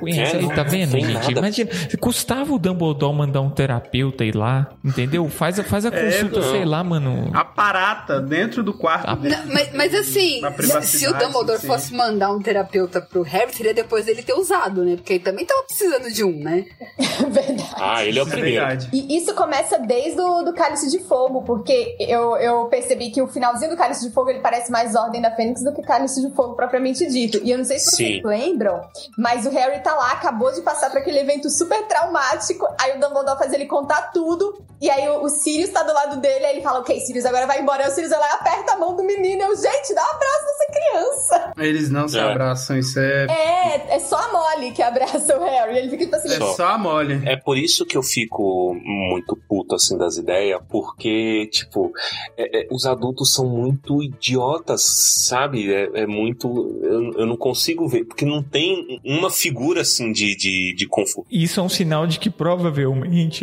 Conhece 0.00 0.36
É, 0.36 0.40
não 0.42 0.48
tá 0.48 0.62
vendo, 0.62 0.92
gente? 0.92 1.12
nada. 1.12 1.30
Imagina, 1.32 1.70
custava 2.00 2.52
o 2.52 2.58
Dumbledore 2.58 3.15
mandar 3.16 3.40
um 3.40 3.50
terapeuta 3.50 4.24
ir 4.24 4.34
lá, 4.36 4.68
entendeu? 4.84 5.28
Faz 5.28 5.58
a, 5.58 5.64
faz 5.64 5.84
a 5.86 5.90
consulta, 5.90 6.40
não. 6.40 6.50
sei 6.50 6.64
lá, 6.64 6.84
mano. 6.84 7.30
Aparata 7.34 8.20
dentro 8.20 8.62
do 8.62 8.72
quarto 8.74 9.08
Ah, 9.08 9.14
dele. 9.14 9.36
Não, 9.36 9.52
mas, 9.52 9.72
mas 9.72 9.94
assim, 9.94 10.40
se 10.82 11.06
o 11.08 11.12
Dumbledore 11.14 11.58
sim. 11.60 11.66
fosse 11.66 11.94
mandar 11.94 12.30
um 12.32 12.40
terapeuta 12.40 13.00
pro 13.00 13.22
Harry, 13.22 13.52
seria 13.54 13.74
depois 13.74 14.04
dele 14.06 14.22
ter 14.22 14.34
usado, 14.34 14.84
né? 14.84 14.96
Porque 14.96 15.14
ele 15.14 15.24
também 15.24 15.44
tava 15.44 15.62
precisando 15.64 16.10
de 16.12 16.22
um, 16.24 16.38
né? 16.38 16.64
Verdade. 17.30 17.70
Ah, 17.76 18.04
ele 18.04 18.18
é 18.18 18.22
o 18.22 18.26
é 18.26 18.30
primeiro. 18.30 18.66
verdade. 18.66 18.88
E 18.92 19.16
isso 19.16 19.34
começa 19.34 19.78
desde 19.78 20.20
o 20.20 20.42
do 20.42 20.52
Cálice 20.52 20.90
de 20.90 21.00
Fogo, 21.04 21.42
porque 21.42 21.96
eu, 22.00 22.36
eu 22.36 22.66
percebi 22.66 23.10
que 23.10 23.20
o 23.22 23.26
finalzinho 23.28 23.70
do 23.70 23.76
Cálice 23.76 24.06
de 24.06 24.12
Fogo 24.14 24.30
ele 24.30 24.40
parece 24.40 24.70
mais 24.70 24.94
Ordem 24.94 25.20
da 25.22 25.30
Fênix 25.30 25.62
do 25.62 25.72
que 25.74 25.82
Cálice 25.82 26.20
de 26.26 26.34
Fogo 26.34 26.54
propriamente 26.54 27.06
dito. 27.06 27.40
E 27.42 27.50
eu 27.50 27.58
não 27.58 27.64
sei 27.64 27.78
se 27.78 27.90
vocês 27.90 28.16
Sim. 28.16 28.22
lembram, 28.24 28.80
mas 29.16 29.46
o 29.46 29.50
Harry 29.50 29.80
tá 29.82 29.94
lá, 29.94 30.12
acabou 30.12 30.52
de 30.52 30.60
passar 30.62 30.90
por 30.90 30.98
aquele 30.98 31.18
evento 31.20 31.48
super 31.50 31.86
traumático, 31.86 32.66
aí 32.80 32.95
o 32.96 33.00
Dumbledore 33.00 33.38
faz 33.38 33.52
ele 33.52 33.66
contar 33.66 34.10
tudo, 34.12 34.60
e 34.80 34.90
aí 34.90 35.08
o, 35.08 35.22
o 35.24 35.28
Sirius 35.28 35.70
tá 35.70 35.82
do 35.82 35.92
lado 35.92 36.20
dele, 36.20 36.44
aí 36.44 36.54
ele 36.56 36.62
fala, 36.62 36.80
ok, 36.80 36.98
Sirius, 37.00 37.24
agora 37.24 37.46
vai 37.46 37.60
embora. 37.60 37.84
Aí 37.84 37.90
o 37.90 37.92
Sirius 37.94 38.10
vai 38.10 38.20
lá 38.20 38.28
e 38.28 38.32
aperta 38.34 38.72
a 38.72 38.78
mão 38.78 38.94
do 38.96 39.02
menino, 39.02 39.42
eu, 39.42 39.56
gente, 39.56 39.94
dá 39.94 40.02
um 40.02 40.14
abraço 40.16 40.44
nessa 40.46 40.72
criança. 40.72 41.52
Eles 41.58 41.90
não 41.90 42.08
se 42.08 42.18
É. 42.18 42.22
abraçam, 42.22 42.78
isso 42.78 42.98
é. 42.98 43.26
É, 43.26 43.96
é 43.96 43.98
só 44.00 44.16
a 44.16 44.32
Molly 44.32 44.72
que 44.72 44.82
abraça 44.82 45.36
o 45.38 45.44
Harry, 45.44 45.78
ele 45.78 45.90
fica 45.90 46.04
tipo 46.04 46.16
assim... 46.16 46.34
É 46.34 46.54
só 46.54 46.66
a 46.68 46.78
mole. 46.78 47.22
É 47.26 47.36
por 47.36 47.56
isso 47.56 47.84
que 47.86 47.96
eu 47.96 48.02
fico 48.02 48.74
muito 48.82 49.36
puto 49.48 49.74
assim 49.74 49.96
das 49.96 50.16
ideias, 50.16 50.60
porque, 50.68 51.48
tipo, 51.52 51.92
é- 52.36 52.60
é, 52.62 52.68
os 52.70 52.86
adultos 52.86 53.32
são 53.34 53.46
muito 53.46 54.02
idiotas, 54.02 54.82
sabe? 55.28 55.72
É, 55.72 56.02
é 56.02 56.06
muito. 56.06 56.48
Eu, 56.82 57.12
eu 57.20 57.26
não 57.26 57.36
consigo 57.36 57.88
ver, 57.88 58.04
porque 58.04 58.24
não 58.24 58.42
tem 58.42 59.00
uma 59.04 59.30
figura 59.30 59.80
assim 59.82 60.12
de, 60.12 60.36
de, 60.36 60.74
de 60.76 60.86
conforto. 60.86 61.26
Isso 61.30 61.60
é 61.60 61.62
um 61.62 61.68
sinal 61.68 62.06
de 62.06 62.18
que 62.18 62.30
provavelmente 62.30 62.85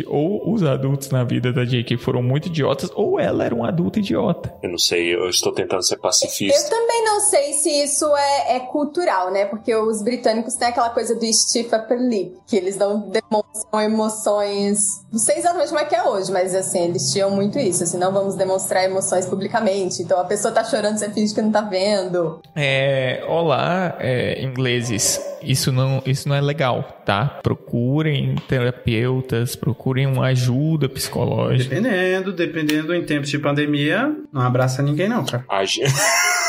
ou 0.06 0.52
os 0.52 0.62
adultos 0.62 1.10
na 1.10 1.24
vida 1.24 1.52
da 1.52 1.64
J.K. 1.64 1.96
foram 1.98 2.22
muito 2.22 2.48
idiotas 2.48 2.90
ou 2.94 3.18
ela 3.18 3.44
era 3.44 3.54
um 3.54 3.64
adulto 3.64 3.98
idiota. 3.98 4.54
Eu 4.62 4.70
não 4.70 4.78
sei, 4.78 5.14
eu 5.14 5.28
estou 5.28 5.52
tentando 5.52 5.82
ser 5.82 5.94
Eu 5.96 5.98
pacifista. 6.00 6.70
também 6.70 7.04
não 7.04 7.20
sei 7.20 7.52
se 7.54 7.70
isso 7.82 8.06
é, 8.16 8.56
é 8.56 8.60
cultural, 8.60 9.30
né? 9.32 9.44
Porque 9.46 9.74
os 9.74 10.02
britânicos 10.02 10.54
têm 10.54 10.68
aquela 10.68 10.90
coisa 10.90 11.14
do 11.14 11.24
stiff 11.32 11.74
upper 11.74 11.98
lip, 11.98 12.36
que 12.46 12.56
eles 12.56 12.76
não 12.76 13.08
demonstram 13.08 13.80
emoções. 13.80 15.04
Não 15.12 15.18
sei 15.18 15.38
exatamente 15.38 15.68
como 15.68 15.80
é 15.80 15.84
que 15.84 15.94
é 15.94 16.02
hoje, 16.04 16.30
mas 16.32 16.54
assim, 16.54 16.84
eles 16.84 17.12
tinham 17.12 17.30
muito 17.30 17.58
isso. 17.58 17.84
Assim, 17.84 17.98
não 17.98 18.12
vamos 18.12 18.34
demonstrar 18.36 18.84
emoções 18.84 19.26
publicamente. 19.26 20.02
Então 20.02 20.18
a 20.18 20.24
pessoa 20.24 20.52
tá 20.52 20.64
chorando, 20.64 20.98
você 20.98 21.10
finge 21.10 21.34
que 21.34 21.42
não 21.42 21.50
tá 21.52 21.60
vendo. 21.60 22.40
É, 22.54 23.24
olá, 23.28 23.96
é, 24.00 24.42
ingleses. 24.42 25.20
Isso 25.46 25.70
não, 25.72 26.02
isso 26.06 26.28
não 26.28 26.36
é 26.36 26.40
legal, 26.40 27.02
tá? 27.04 27.40
Procurem 27.42 28.34
terapeutas, 28.48 29.54
procurem 29.56 30.06
uma 30.06 30.26
ajuda 30.26 30.88
psicológica. 30.88 31.74
Dependendo, 31.74 32.32
dependendo 32.32 32.94
em 32.94 33.02
tempos 33.04 33.28
de 33.30 33.38
pandemia, 33.38 34.14
não 34.32 34.42
abraça 34.42 34.82
ninguém, 34.82 35.08
não, 35.08 35.24
cara. 35.24 35.44
A 35.48 35.64
gen- 35.64 35.84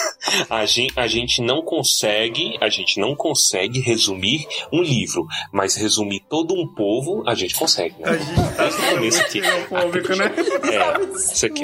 A 0.49 0.65
gente, 0.65 0.93
a 0.99 1.07
gente 1.07 1.41
não 1.41 1.61
consegue, 1.61 2.57
a 2.61 2.69
gente 2.69 2.99
não 2.99 3.15
consegue 3.15 3.79
resumir 3.79 4.45
um 4.71 4.81
livro, 4.81 5.27
mas 5.51 5.75
resumir 5.75 6.21
todo 6.29 6.53
um 6.53 6.67
povo, 6.67 7.23
a 7.27 7.35
gente 7.35 7.55
consegue. 7.55 7.95
Né? 7.99 8.09
A 8.09 8.17
gente 8.17 8.55
tá 8.55 8.63
Desde 8.65 8.81
o 8.81 8.89
começo 8.95 9.21
aqui. 9.21 9.41
xenofóbico, 9.43 10.15
né? 10.15 10.31
É, 10.71 11.15
isso 11.15 11.45
aqui. 11.45 11.63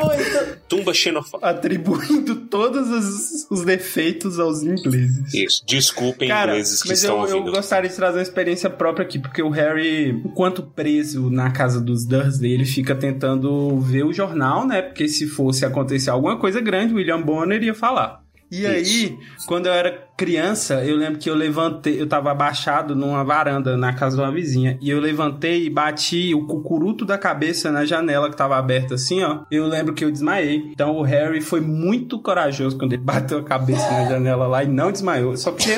Tumba 0.67 0.93
xenofóbica. 0.93 1.49
Atribuindo 1.49 2.35
todos 2.47 2.87
os, 2.89 3.47
os 3.49 3.65
defeitos 3.65 4.39
aos 4.39 4.61
ingleses. 4.63 5.33
Isso. 5.33 5.63
Desculpem 5.65 6.27
Cara, 6.29 6.51
ingleses 6.51 6.81
que 6.81 6.89
mas 6.89 6.99
estão 6.99 7.21
eu, 7.23 7.27
eu 7.27 7.37
ouvindo. 7.37 7.51
gostaria 7.55 7.89
de 7.89 7.95
trazer 7.95 8.17
uma 8.17 8.23
experiência 8.23 8.69
própria 8.69 9.03
aqui, 9.05 9.19
porque 9.19 9.41
o 9.41 9.49
Harry, 9.49 10.09
enquanto 10.09 10.63
preso 10.63 11.29
na 11.29 11.51
casa 11.51 11.81
dos 11.81 12.05
Dursley, 12.05 12.53
ele 12.53 12.65
fica 12.65 12.95
tentando 12.95 13.79
ver 13.79 14.03
o 14.05 14.13
jornal, 14.13 14.65
né? 14.67 14.81
Porque 14.81 15.07
se 15.07 15.27
fosse 15.27 15.65
acontecer 15.65 16.09
alguma 16.09 16.37
coisa 16.37 16.61
grande, 16.61 16.93
o 16.93 16.97
William 16.97 17.21
Bonner 17.21 17.61
ia 17.63 17.73
falar. 17.73 18.21
E 18.51 18.67
aí, 18.67 19.17
quando 19.47 19.67
eu 19.67 19.73
era 19.73 20.10
criança, 20.25 20.85
eu 20.85 20.95
lembro 20.97 21.17
que 21.17 21.27
eu 21.27 21.33
levantei, 21.33 21.99
eu 21.99 22.07
tava 22.07 22.29
abaixado 22.29 22.95
numa 22.95 23.23
varanda 23.23 23.75
na 23.75 23.91
casa 23.91 24.15
de 24.17 24.21
uma 24.21 24.31
vizinha, 24.31 24.77
e 24.79 24.87
eu 24.91 24.99
levantei 24.99 25.65
e 25.65 25.69
bati 25.69 26.35
o 26.35 26.45
cucuruto 26.45 27.03
da 27.05 27.17
cabeça 27.17 27.71
na 27.71 27.85
janela 27.85 28.29
que 28.29 28.37
tava 28.37 28.55
aberta 28.55 28.93
assim, 28.93 29.23
ó. 29.23 29.39
Eu 29.49 29.65
lembro 29.65 29.95
que 29.95 30.05
eu 30.05 30.11
desmaiei. 30.11 30.57
Então 30.71 30.95
o 30.95 31.01
Harry 31.01 31.41
foi 31.41 31.59
muito 31.59 32.19
corajoso 32.19 32.77
quando 32.77 32.93
ele 32.93 33.01
bateu 33.03 33.39
a 33.39 33.43
cabeça 33.43 33.89
na 33.91 34.05
janela 34.09 34.45
lá 34.45 34.63
e 34.63 34.67
não 34.67 34.91
desmaiou. 34.91 35.35
Só 35.37 35.51
porque, 35.51 35.71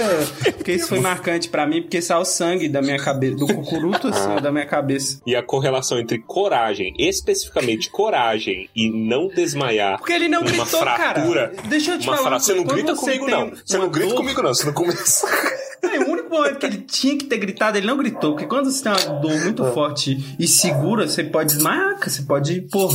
porque 0.57 0.73
isso 0.73 0.89
foi 0.89 0.99
marcante 0.99 1.47
pra 1.47 1.65
mim, 1.65 1.81
porque 1.81 2.01
saiu 2.01 2.25
sangue 2.25 2.67
da 2.67 2.81
minha 2.81 2.97
cabeça, 3.01 3.37
do 3.37 3.47
cucuruto 3.47 4.09
assim, 4.09 4.35
da 4.41 4.51
minha 4.51 4.65
cabeça. 4.65 5.21
E 5.25 5.37
a 5.37 5.41
correlação 5.41 5.97
entre 5.99 6.19
coragem, 6.19 6.93
especificamente 6.99 7.89
coragem, 7.89 8.67
e 8.75 8.89
não 8.91 9.29
desmaiar. 9.29 9.97
Porque 9.99 10.11
ele 10.11 10.27
não 10.27 10.43
gritou, 10.43 10.65
fratura, 10.81 11.47
cara. 11.55 11.67
Deixa 11.69 11.91
eu 11.93 11.99
te 11.99 12.05
falar. 12.05 12.17
fra- 12.23 12.39
Você 12.39 12.53
não 12.53 12.63
grita 12.65 12.93
comigo, 12.95 13.29
não. 13.29 13.51
Você 13.65 13.77
não 13.77 13.89
grita 13.89 14.13
comigo, 14.15 14.32
não. 14.41 14.53
Você 14.53 14.65
não 14.65 14.73
começa. 14.73 15.27
É, 15.83 15.99
o 15.99 16.09
único 16.11 16.29
momento 16.29 16.57
que 16.59 16.65
ele 16.65 16.77
tinha 16.77 17.17
que 17.17 17.25
ter 17.25 17.37
gritado, 17.37 17.77
ele 17.77 17.85
não 17.85 17.97
gritou. 17.97 18.31
Porque 18.31 18.47
quando 18.47 18.71
você 18.71 18.81
tem 18.81 18.91
uma 18.93 19.19
dor 19.19 19.37
muito 19.41 19.65
forte 19.73 20.33
e 20.39 20.47
segura, 20.47 21.05
você 21.09 21.25
pode 21.25 21.53
desmaiar, 21.55 21.99
você 22.01 22.21
pode, 22.21 22.61
pô, 22.71 22.89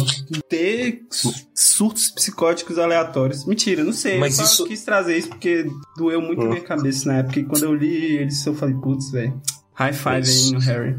ter 0.49 1.03
su- 1.11 1.33
surtos 1.55 2.11
psicóticos 2.11 2.79
aleatórios. 2.79 3.45
Mentira, 3.45 3.85
não 3.85 3.93
sei. 3.93 4.19
Mas 4.19 4.39
eu 4.39 4.47
só 4.47 4.53
isso- 4.53 4.65
quis 4.67 4.83
trazer 4.85 5.19
isso 5.19 5.29
porque 5.29 5.67
doeu 5.99 6.23
muito 6.23 6.43
Hum. 6.43 6.49
minha 6.49 6.63
cabeça 6.63 7.07
na 7.13 7.19
época. 7.19 7.39
E 7.41 7.45
quando 7.45 7.65
eu 7.65 7.75
li 7.75 8.17
eles, 8.17 8.45
eu 8.47 8.55
falei, 8.55 8.75
putz, 8.75 9.11
velho. 9.11 9.39
High 9.75 9.93
five 9.93 10.21
Isso. 10.23 10.47
aí 10.47 10.53
no 10.55 10.59
Harry. 10.61 10.97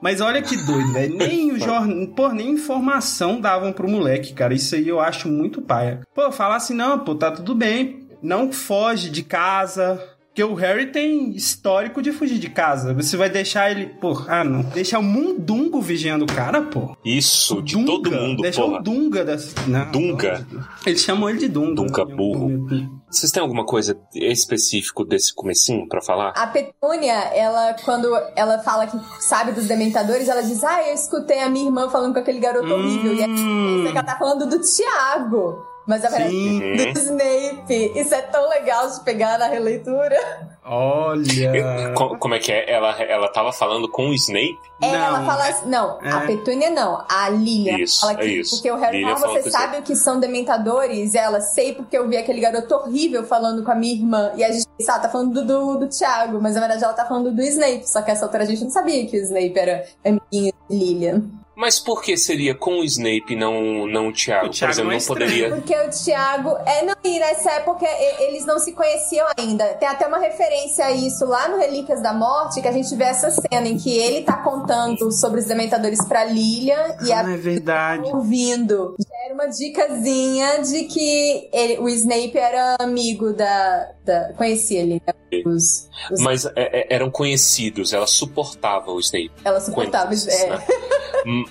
Mas 0.00 0.20
olha 0.20 0.42
que 0.42 0.56
doido, 0.56 0.92
velho. 0.92 1.16
Nem 1.16 1.50
o 1.52 1.58
jornal, 1.58 2.06
pô, 2.08 2.28
nem 2.28 2.50
informação 2.50 3.40
davam 3.40 3.72
pro 3.72 3.88
moleque, 3.88 4.32
cara. 4.32 4.52
Isso 4.54 4.74
aí 4.74 4.86
eu 4.86 5.00
acho 5.00 5.28
muito 5.28 5.62
paia. 5.62 6.00
Pô, 6.14 6.30
falar 6.30 6.56
assim, 6.56 6.74
não, 6.74 6.98
pô, 7.00 7.14
tá 7.14 7.30
tudo 7.32 7.54
bem. 7.54 8.01
Não 8.22 8.52
foge 8.52 9.10
de 9.10 9.22
casa. 9.22 10.00
Porque 10.28 10.44
o 10.44 10.54
Harry 10.54 10.86
tem 10.86 11.32
histórico 11.36 12.00
de 12.00 12.10
fugir 12.10 12.38
de 12.38 12.48
casa. 12.48 12.94
Você 12.94 13.18
vai 13.18 13.28
deixar 13.28 13.70
ele, 13.70 13.84
pô, 14.00 14.18
ah, 14.26 14.42
não. 14.42 14.62
Deixar 14.62 14.98
o 14.98 15.02
mundungo 15.02 15.78
vigiando 15.78 16.24
o 16.24 16.26
cara, 16.26 16.62
pô. 16.62 16.96
Isso, 17.04 17.60
de 17.60 17.74
Dunga. 17.74 17.86
todo 17.86 18.10
mundo, 18.12 18.40
Deixar 18.40 18.62
porra. 18.62 18.78
o 18.78 18.82
Dunga 18.82 19.24
das. 19.26 19.54
Não, 19.66 19.90
Dunga. 19.90 20.46
Eles 20.86 21.02
chamam 21.02 21.28
ele 21.28 21.38
de 21.38 21.48
Dunga. 21.48 21.74
Dunga 21.74 22.04
burro. 22.06 22.66
Vocês 23.10 23.30
têm 23.30 23.42
alguma 23.42 23.66
coisa 23.66 23.94
específico 24.14 25.04
desse 25.04 25.34
comecinho 25.34 25.86
pra 25.86 26.00
falar? 26.00 26.30
A 26.30 26.46
Petúnia, 26.46 27.12
ela, 27.34 27.76
quando 27.84 28.08
ela 28.34 28.58
fala 28.60 28.86
que 28.86 28.98
sabe 29.20 29.52
dos 29.52 29.66
dementadores, 29.66 30.30
ela 30.30 30.42
diz: 30.42 30.64
Ah, 30.64 30.88
eu 30.88 30.94
escutei 30.94 31.40
a 31.40 31.50
minha 31.50 31.66
irmã 31.66 31.90
falando 31.90 32.14
com 32.14 32.20
aquele 32.20 32.40
garoto 32.40 32.72
horrível. 32.72 33.12
E 33.14 33.22
a 33.22 33.26
gente 33.26 33.42
pensa 33.42 33.92
que 33.92 33.98
ela 33.98 34.02
tá 34.06 34.16
falando 34.16 34.48
do 34.48 34.58
Tiago. 34.60 35.71
Mas 35.86 36.02
na 36.02 36.10
verdade, 36.10 36.92
do 36.92 36.98
Snape. 36.98 37.92
Isso 37.98 38.14
é 38.14 38.22
tão 38.22 38.48
legal 38.48 38.88
de 38.88 39.00
pegar 39.00 39.36
na 39.38 39.46
releitura. 39.46 40.16
Olha. 40.64 41.92
Co- 41.96 42.16
Como 42.18 42.34
é 42.34 42.38
que 42.38 42.52
é? 42.52 42.72
Ela, 42.72 42.92
ela 43.02 43.28
tava 43.28 43.52
falando 43.52 43.88
com 43.90 44.08
o 44.08 44.14
Snape? 44.14 44.56
É, 44.80 44.88
ela 44.88 45.18
Não, 45.18 45.26
fala 45.26 45.46
é- 45.46 45.50
assim, 45.50 45.68
não, 45.68 45.98
a 46.00 46.22
é. 46.22 46.26
Petúnia 46.28 46.70
não, 46.70 47.04
a 47.08 47.28
Lilian. 47.28 47.78
Isso, 47.78 48.00
fala 48.00 48.14
que, 48.14 48.22
é 48.22 48.26
isso. 48.26 48.56
Porque 48.56 48.70
o 48.70 48.76
Harry 48.76 48.98
Lilian 48.98 49.16
fala, 49.16 49.28
fala 49.32 49.42
você 49.42 49.50
sabe 49.50 49.78
o 49.78 49.82
que 49.82 49.96
são 49.96 50.20
dementadores? 50.20 51.14
E 51.14 51.18
ela, 51.18 51.40
sei 51.40 51.72
porque 51.74 51.96
eu 51.98 52.08
vi 52.08 52.16
aquele 52.16 52.40
garoto 52.40 52.74
horrível 52.74 53.24
falando 53.24 53.64
com 53.64 53.70
a 53.72 53.74
minha 53.74 53.94
irmã. 53.94 54.30
E 54.36 54.44
a 54.44 54.52
gente 54.52 54.66
pensa, 54.78 54.94
ah, 54.94 54.98
tá 55.00 55.08
falando 55.08 55.32
do, 55.34 55.44
do, 55.44 55.78
do 55.80 55.88
Thiago, 55.88 56.40
mas 56.40 56.54
na 56.54 56.60
verdade 56.60 56.84
ela 56.84 56.92
tá 56.92 57.04
falando 57.06 57.32
do 57.32 57.42
Snape. 57.42 57.88
Só 57.88 58.02
que 58.02 58.10
essa 58.12 58.24
outra 58.24 58.42
a 58.42 58.46
gente 58.46 58.62
não 58.62 58.70
sabia 58.70 59.04
que 59.06 59.16
o 59.18 59.20
Snape 59.22 59.58
era 59.58 59.84
amiguinho 60.04 60.52
de 60.70 60.76
Lilian. 60.76 61.22
Mas 61.62 61.78
por 61.78 62.02
que 62.02 62.16
seria 62.16 62.56
com 62.56 62.80
o 62.80 62.84
Snape 62.84 63.24
e 63.30 63.36
não, 63.36 63.86
não 63.86 64.08
o 64.08 64.12
Thiago? 64.12 64.46
O 64.46 64.48
Por 64.48 64.54
Thiago 64.56 64.72
exemplo, 64.74 64.90
é 64.92 64.96
não 64.98 65.04
poderia. 65.06 65.48
Porque 65.50 65.74
o 65.78 65.90
Thiago. 65.90 66.56
É, 66.66 66.84
não, 66.84 66.94
e 67.04 67.18
nessa 67.20 67.52
época 67.52 67.86
eles 68.18 68.44
não 68.44 68.58
se 68.58 68.72
conheciam 68.72 69.24
ainda. 69.38 69.64
Tem 69.74 69.86
até 69.86 70.04
uma 70.08 70.18
referência 70.18 70.84
a 70.84 70.90
isso 70.90 71.24
lá 71.24 71.48
no 71.48 71.58
Relíquias 71.58 72.02
da 72.02 72.12
Morte, 72.12 72.60
que 72.60 72.66
a 72.66 72.72
gente 72.72 72.92
vê 72.96 73.04
essa 73.04 73.30
cena 73.30 73.68
em 73.68 73.76
que 73.78 73.96
ele 73.96 74.22
tá 74.24 74.38
contando 74.38 75.12
sobre 75.12 75.38
os 75.38 75.46
dementadores 75.46 76.04
pra 76.04 76.24
Lilian 76.24 76.96
e 77.06 77.12
a 77.12 77.20
Ah, 77.24 77.32
é 77.32 77.36
verdade. 77.36 78.10
ouvindo. 78.12 78.96
Já 78.98 79.24
era 79.26 79.34
uma 79.34 79.46
dicasinha 79.46 80.62
de 80.62 80.82
que 80.84 81.48
ele- 81.52 81.78
o 81.78 81.88
Snape 81.88 82.36
era 82.36 82.74
amigo 82.80 83.32
da. 83.32 83.88
da 84.04 84.32
conhecia 84.32 84.80
ele, 84.80 85.00
né? 85.06 85.14
Os, 85.46 85.88
os- 86.10 86.20
Mas 86.20 86.44
é, 86.44 86.50
é, 86.56 86.86
eram 86.90 87.08
conhecidos, 87.08 87.92
ela 87.92 88.06
suportava 88.08 88.90
o 88.90 88.98
Snape. 88.98 89.30
ela 89.44 89.60
suportava. 89.60 90.08
Coisas, 90.08 90.28
É. 90.28 90.50
né? 90.50 90.64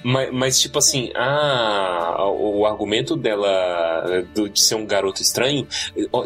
Mas, 0.04 0.30
mas, 0.34 0.60
tipo 0.60 0.80
assim, 0.80 1.12
ah, 1.16 2.26
o, 2.32 2.66
argumento 2.66 3.16
dela 3.16 4.24
do- 4.34 4.50
de 4.50 4.60
ser 4.60 4.76
um 4.76 4.86
garoto 4.86 5.22
estranho, 5.22 5.68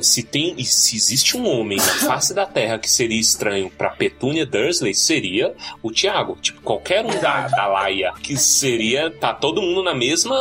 se 0.01 0.23
tem, 0.23 0.57
se 0.63 0.95
existe 0.95 1.35
um 1.37 1.47
homem 1.47 1.77
na 1.77 1.83
face 2.07 2.33
da 2.33 2.45
Terra 2.45 2.77
que 2.77 2.89
seria 2.89 3.19
estranho 3.19 3.69
pra 3.69 3.89
Petúnia 3.89 4.45
Dursley, 4.45 4.93
seria 4.93 5.53
o 5.83 5.91
Tiago. 5.91 6.37
Tipo, 6.41 6.61
qualquer 6.61 7.03
um 7.05 7.19
da, 7.19 7.47
da 7.47 7.67
Laia, 7.67 8.13
que 8.21 8.37
seria, 8.37 9.11
tá 9.11 9.33
todo 9.33 9.61
mundo 9.61 9.83
na 9.83 9.93
mesma, 9.93 10.35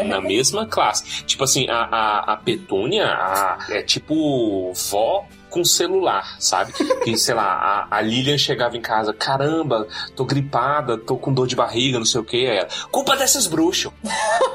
É. 0.00 0.04
na 0.04 0.20
mesma 0.20 0.66
classe. 0.66 1.24
Tipo 1.24 1.44
assim, 1.44 1.66
a, 1.68 1.76
a, 1.84 2.32
a 2.32 2.36
Petúnia 2.36 3.06
a- 3.06 3.58
é 3.70 3.82
tipo 3.82 4.72
vó 4.90 5.26
com 5.54 5.64
celular, 5.64 6.34
sabe? 6.40 6.72
Que, 7.04 7.16
sei 7.16 7.32
lá, 7.32 7.86
a, 7.88 7.98
a 7.98 8.00
Lilian 8.00 8.36
chegava 8.36 8.76
em 8.76 8.80
casa, 8.80 9.14
caramba, 9.14 9.86
tô 10.16 10.24
gripada, 10.24 10.98
tô 10.98 11.16
com 11.16 11.32
dor 11.32 11.46
de 11.46 11.54
barriga, 11.54 11.96
não 11.96 12.04
sei 12.04 12.20
o 12.20 12.24
que. 12.24 12.44
Ela, 12.44 12.66
culpa 12.90 13.16
desses 13.16 13.46
bruxos. 13.46 13.92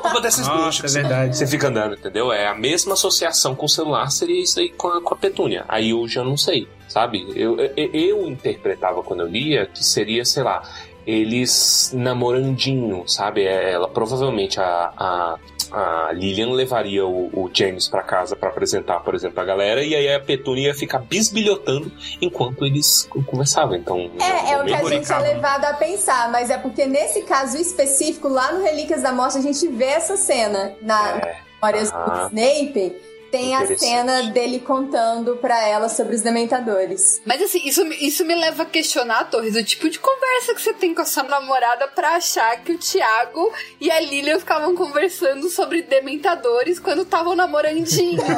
Culpa 0.01 0.19
desses 0.19 0.45
Nossa, 0.45 0.61
bruxos. 0.61 0.95
é 0.95 1.01
verdade. 1.01 1.37
Você 1.37 1.47
fica 1.47 1.69
andando, 1.69 1.93
entendeu? 1.95 2.33
É 2.33 2.47
a 2.47 2.53
mesma 2.53 2.93
associação 2.95 3.55
com 3.55 3.65
o 3.65 3.69
celular, 3.69 4.11
seria 4.11 4.43
isso 4.43 4.59
aí 4.59 4.69
com 4.69 4.89
a, 4.89 5.01
com 5.01 5.13
a 5.13 5.17
Petúnia. 5.17 5.63
Aí 5.69 5.91
eu 5.91 6.05
já 6.05 6.21
não 6.21 6.35
sei, 6.35 6.67
sabe? 6.89 7.25
Eu, 7.33 7.57
eu, 7.57 7.89
eu 7.93 8.27
interpretava 8.27 9.01
quando 9.01 9.21
eu 9.21 9.27
lia 9.27 9.67
que 9.67 9.85
seria, 9.85 10.25
sei 10.25 10.43
lá, 10.43 10.63
eles 11.07 11.91
namorandinho, 11.93 13.07
sabe? 13.07 13.43
É, 13.45 13.71
Ela 13.71 13.87
provavelmente 13.87 14.59
a. 14.59 14.91
a 14.97 15.35
a 15.71 16.11
Lilian 16.13 16.51
levaria 16.51 17.05
o, 17.05 17.27
o 17.33 17.49
James 17.53 17.87
pra 17.87 18.01
casa 18.01 18.35
pra 18.35 18.49
apresentar, 18.49 18.99
por 19.01 19.13
exemplo, 19.15 19.39
a 19.39 19.45
galera, 19.45 19.83
e 19.83 19.95
aí 19.95 20.13
a 20.13 20.19
Petúnia 20.19 20.67
ia 20.67 20.73
ficar 20.75 20.99
bisbilhotando 20.99 21.91
enquanto 22.21 22.65
eles 22.65 23.07
conversavam. 23.25 23.75
Então, 23.75 24.09
É, 24.19 24.53
é 24.53 24.61
o 24.61 24.65
que 24.65 24.73
a 24.73 24.77
gente 24.77 24.87
é 24.87 24.97
buricaba. 24.97 25.21
levado 25.21 25.65
a 25.65 25.73
pensar, 25.73 26.31
mas 26.31 26.49
é 26.49 26.57
porque 26.57 26.85
nesse 26.85 27.21
caso 27.23 27.57
específico, 27.57 28.27
lá 28.27 28.51
no 28.53 28.63
Relíquias 28.63 29.01
da 29.01 29.11
Morte, 29.11 29.37
a 29.37 29.41
gente 29.41 29.67
vê 29.67 29.85
essa 29.85 30.17
cena. 30.17 30.73
Na 30.81 31.17
É, 31.17 31.37
Memórias 31.61 31.91
do 31.91 32.27
Snape, 32.27 32.95
tem 33.31 33.55
a 33.55 33.77
cena 33.77 34.23
dele 34.31 34.59
contando 34.59 35.35
pra 35.37 35.67
ela 35.67 35.87
sobre 35.89 36.15
os 36.15 36.21
dementadores. 36.21 37.21
Mas 37.25 37.41
assim, 37.41 37.61
isso, 37.65 37.85
me- 37.85 37.95
isso 37.97 38.25
me 38.25 38.35
leva 38.35 38.63
a 38.63 38.65
questionar, 38.65 39.29
Torres, 39.29 39.55
o 39.55 39.63
tipo 39.63 39.89
de 39.89 39.99
conversa 39.99 40.53
que 40.55 40.61
você 40.61 40.73
tem 40.73 40.93
com 40.93 41.01
a 41.01 41.05
sua 41.05 41.23
namorada 41.23 41.87
pra 41.89 42.15
achar 42.15 42.57
que 42.63 42.71
o 42.73 42.77
Thiago 42.77 43.51
e 43.79 43.89
a 43.91 43.99
Lilian 43.99 44.39
ficavam 44.39 44.75
conversando 44.75 45.49
sobre 45.49 45.81
dementadores 45.81 46.79
quando 46.79 47.03
estavam 47.03 47.35
namorandinho. 47.35 48.21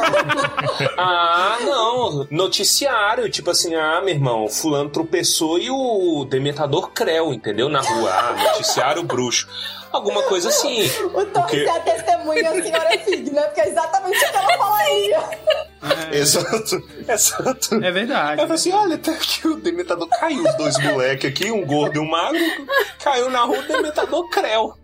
Ah, 0.98 1.58
não. 1.62 2.28
Noticiário. 2.30 3.30
Tipo 3.30 3.52
assim, 3.52 3.76
ah, 3.76 4.02
meu 4.02 4.14
irmão, 4.14 4.48
fulano 4.48 4.90
tropeçou 4.90 5.58
e 5.58 5.70
o 5.70 6.26
dementador 6.26 6.92
creu, 6.92 7.34
entendeu? 7.34 7.70
Na 7.70 7.82
rua. 7.82 8.12
Ah, 8.12 8.34
noticiário 8.54 9.04
bruxo. 9.04 9.48
Alguma 9.92 10.24
coisa 10.24 10.50
assim. 10.50 10.86
O 11.06 11.10
Torres 11.26 11.32
Porque- 11.34 11.58
é 11.58 11.70
a 11.70 11.80
testemunha 11.82 12.50
a 12.50 12.64
senhora 12.64 13.00
Fig, 13.00 13.32
né? 13.32 13.42
Porque 13.44 13.62
é 13.62 13.68
exatamente 13.70 14.18
o 14.18 14.30
que 14.32 14.38
ela 14.38 14.58
falaria. 14.58 15.20
Exato, 16.12 16.84
exato. 17.08 17.76
É 17.84 17.92
verdade. 17.92 18.34
Ela 18.34 18.42
falou 18.42 18.54
assim: 18.54 18.72
olha, 18.72 18.98
tá 18.98 19.12
aqui 19.12 19.48
o 19.48 19.56
dementador 19.56 20.08
caiu, 20.08 20.44
os 20.44 20.56
dois 20.56 20.78
moleques 20.78 21.30
aqui, 21.30 21.52
um 21.52 21.66
gordo 21.66 21.96
e 21.98 22.00
um 22.00 22.08
magro, 22.10 22.40
caiu 23.04 23.30
na 23.30 23.42
rua, 23.42 23.60
o 23.60 23.68
dementador 23.68 24.30
creu. 24.30 24.78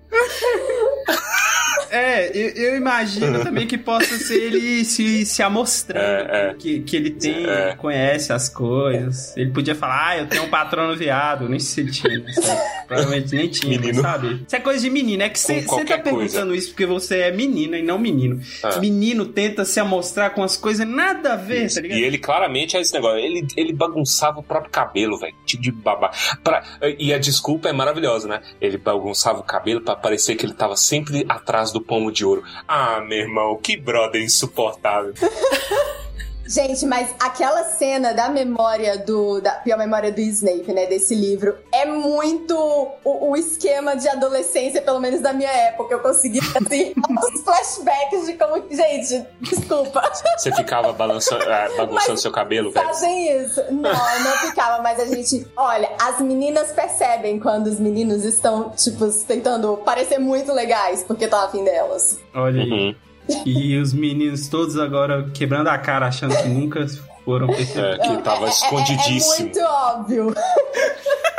É, 1.90 2.28
eu, 2.38 2.50
eu 2.50 2.76
imagino 2.78 3.42
também 3.44 3.66
que 3.66 3.78
possa 3.78 4.18
ser 4.18 4.36
ele 4.44 4.84
se, 4.84 5.26
se 5.26 5.42
amostrando, 5.42 6.04
É, 6.32 6.50
é. 6.50 6.54
Que, 6.54 6.82
que 6.82 6.96
ele 6.98 7.12
tem, 7.12 7.46
É. 7.50 7.76
conhece 7.78 8.34
as 8.34 8.50
coisas. 8.50 9.36
Ele 9.38 9.52
podia 9.52 9.74
falar, 9.74 10.08
ah, 10.10 10.18
eu 10.18 10.28
tenho 10.28 10.44
um 10.44 10.50
patrono 10.50 10.96
viado. 10.98 11.48
Nem 11.48 11.60
sei 11.60 11.88
se 11.88 12.06
ele 12.06 12.22
tinha. 12.24 12.34
sabe? 12.44 12.62
Provavelmente 12.88 13.36
nem 13.36 13.48
tinha, 13.50 13.80
Menino. 13.80 14.02
sabe? 14.02 14.44
Isso 14.46 14.56
é 14.56 14.60
coisa 14.60 14.82
de 14.82 14.90
menino. 14.90 15.24
É 15.24 15.30
que 15.30 15.40
você 15.40 15.62
tá 15.86 15.98
perguntando 15.98 16.54
isso 16.54 16.70
porque 16.70 16.86
você 16.86 17.20
é 17.20 17.32
menina 17.32 17.78
e 17.78 17.84
não 17.84 17.98
menino. 17.98 18.42
É. 18.64 18.80
Menino 18.80 19.26
tenta 19.26 19.64
se 19.64 19.80
amostrar 19.80 20.32
com 20.32 20.44
as 20.44 20.58
coisas 20.58 20.86
nada 20.88 21.34
a 21.34 21.36
ver, 21.38 21.74
tá 21.74 21.80
ligado? 21.80 21.98
E 22.00 22.04
ele 22.04 22.18
claramente 22.18 22.76
é 22.76 22.82
esse 22.82 22.94
negócio. 22.94 23.18
Ele, 23.20 23.48
ele 23.56 23.72
bagunçava 23.74 24.40
o 24.40 24.44
próprio 24.44 24.72
cabelo, 24.72 25.18
velho. 25.18 25.36
Tipo 25.46 25.64
de 25.64 25.72
babá. 25.72 26.12
Pra- 26.44 26.64
e 27.00 27.14
a 27.14 27.18
desculpa 27.18 27.70
é 27.70 27.74
maravilhosa, 27.74 28.28
né? 28.28 28.42
Ele 28.60 28.78
bagunçava 28.78 29.40
o 29.40 29.44
cabelo 29.44 29.80
pra 29.82 29.96
parecer 30.02 30.36
que 30.36 30.46
ele 30.46 30.54
tava 30.54 30.76
sempre 30.76 31.26
atrás 31.28 31.72
do 31.72 31.82
pomo 31.82 32.12
de 32.12 32.26
ouro. 32.26 32.44
Ah, 32.68 33.02
meu 33.02 33.20
irmão, 33.20 33.58
que 33.58 33.78
brother 33.78 34.22
insuportável. 34.22 35.14
Gente, 36.48 36.86
mas 36.86 37.14
aquela 37.20 37.64
cena 37.64 38.14
da 38.14 38.30
memória 38.30 38.98
do. 38.98 39.42
da 39.42 39.52
pior 39.52 39.78
memória 39.78 40.12
do 40.12 40.22
Snape, 40.22 40.72
né? 40.74 40.86
Desse 40.86 41.14
livro, 41.14 41.56
é 41.74 41.86
muito 41.86 42.56
o, 43.04 43.32
o 43.32 43.36
esquema 43.36 43.96
de 43.96 44.08
adolescência, 44.08 44.82
pelo 44.82 45.00
menos 45.00 45.22
da 45.22 45.34
minha 45.34 45.52
época. 45.52 45.94
Eu 45.94 46.00
consegui, 46.00 46.40
assim, 46.40 46.94
os 47.34 47.42
flashbacks 47.44 48.26
de 48.26 48.34
como. 48.34 48.64
Gente, 48.70 49.26
desculpa. 49.42 50.02
Você 50.38 50.52
ficava 50.54 50.94
balançando, 50.94 51.44
ah, 51.44 51.68
bagunçando 51.78 52.12
Mas 52.12 52.22
seu 52.22 52.32
cabelo, 52.32 52.72
velho. 52.72 52.86
Fazem 52.86 53.42
isso. 53.42 53.62
Não, 53.72 53.90
eu 53.90 54.24
não 54.24 54.38
ficava, 54.38 54.82
mas 54.82 55.00
a 55.00 55.06
gente. 55.06 55.46
Olha, 55.56 55.90
as 56.02 56.20
meninas 56.22 56.72
percebem 56.72 57.40
quando 57.40 57.68
os 57.68 57.80
meninos 57.80 58.24
estão, 58.24 58.70
tipo, 58.70 59.08
tentando 59.28 59.78
parecer 59.78 60.18
muito 60.18 60.54
legais, 60.54 61.04
porque 61.04 61.26
estão 61.26 61.44
afim 61.44 61.64
delas. 61.64 62.20
Olha 62.34 62.64
aí. 62.64 62.72
Uhum. 62.72 63.07
E 63.46 63.78
os 63.78 63.94
meninos 63.94 64.48
todos 64.48 64.78
agora 64.78 65.26
quebrando 65.34 65.68
a 65.68 65.78
cara, 65.78 66.08
achando 66.08 66.36
que 66.38 66.48
nunca 66.48 66.86
foram 67.26 67.48
percebidos. 67.48 67.78
É, 67.84 67.98
que 67.98 68.22
tava 68.24 68.46
É, 68.46 68.50
escondidíssimo. 68.50 69.40
muito 69.46 69.60
óbvio. 69.62 70.36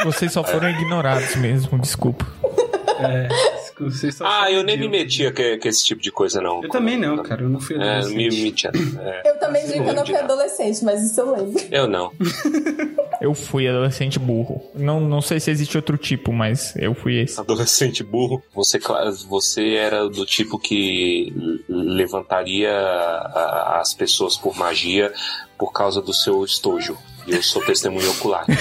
Vocês 0.05 0.33
só 0.33 0.45
foram 0.45 0.69
ignorados 0.71 1.35
mesmo, 1.37 1.79
desculpa. 1.79 2.27
É, 3.01 3.29
vocês 3.81 4.17
só 4.17 4.27
Ah, 4.27 4.51
eu 4.51 4.63
nem 4.63 4.79
me 4.79 4.89
metia 4.89 5.33
com, 5.33 5.43
com 5.61 5.69
esse 5.69 5.85
tipo 5.85 6.01
de 6.03 6.11
coisa, 6.11 6.41
não. 6.41 6.63
Eu 6.63 6.69
também 6.69 6.97
não, 6.97 7.23
cara. 7.23 7.43
Eu 7.43 7.49
não 7.49 7.61
fui 7.61 7.77
É, 7.77 7.79
me 7.79 7.87
adolescente. 8.27 8.43
metia. 8.43 8.71
É, 9.01 9.31
Eu 9.31 9.39
também 9.39 9.67
digo 9.67 9.85
que 9.85 9.91
eu 9.91 9.95
não 9.95 10.07
fui 10.07 10.17
adolescente, 10.17 10.85
mas 10.85 11.03
isso 11.03 11.21
eu 11.21 11.35
lembro. 11.37 11.63
eu 11.71 11.87
não. 11.89 12.13
Eu 13.21 13.35
fui 13.35 13.67
adolescente 13.67 14.17
burro. 14.17 14.63
Não, 14.77 15.01
não 15.01 15.21
sei 15.21 15.41
se 15.41 15.51
existe 15.51 15.77
outro 15.77 15.97
tipo, 15.99 16.33
mas 16.33 16.73
eu 16.77 16.95
fui 16.95 17.21
esse. 17.21 17.41
Adolescente 17.41 18.05
burro. 18.05 18.41
Você, 18.55 18.79
você 19.29 19.75
era 19.75 20.09
do 20.09 20.25
tipo 20.25 20.57
que 20.57 21.33
levantaria 21.69 22.71
as 23.81 23.93
pessoas 23.93 24.37
por 24.37 24.57
magia 24.57 25.13
por 25.59 25.73
causa 25.73 26.01
do 26.01 26.15
seu 26.15 26.45
estojo. 26.45 26.97
E 27.27 27.33
eu 27.35 27.43
sou 27.43 27.61
testemunho 27.65 28.09
ocular. 28.13 28.47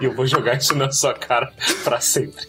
E 0.00 0.04
eu 0.04 0.14
vou 0.14 0.26
jogar 0.26 0.56
isso 0.58 0.74
na 0.76 0.90
sua 0.90 1.14
cara 1.14 1.52
pra 1.84 2.00
sempre. 2.00 2.46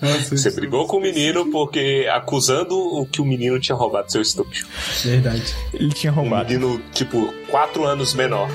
Nossa, 0.00 0.36
Você 0.36 0.50
brigou 0.50 0.86
com 0.86 0.98
o 0.98 1.00
menino 1.00 1.50
porque 1.50 2.08
acusando 2.12 2.76
o 2.76 3.06
que 3.06 3.20
o 3.20 3.24
menino 3.24 3.58
tinha 3.58 3.76
roubado 3.76 4.10
seu 4.12 4.22
estúdio. 4.22 4.66
Verdade. 5.02 5.54
Ele 5.72 5.90
tinha 5.92 6.12
Um 6.12 6.16
roubado. 6.16 6.52
menino, 6.52 6.80
tipo, 6.92 7.32
quatro 7.50 7.84
anos 7.84 8.14
menor. 8.14 8.48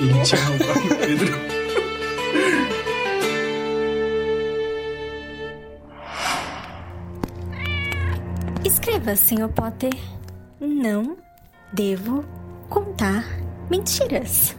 Ele 0.00 0.22
tinha 0.22 0.40
roubado 0.44 0.80
o 0.80 0.96
Pedro. 0.96 1.56
Escreva, 8.64 9.14
Sr. 9.14 9.48
Potter. 9.48 9.92
Não 10.60 11.16
devo 11.72 12.24
contar 12.68 13.24
mentiras. 13.70 14.56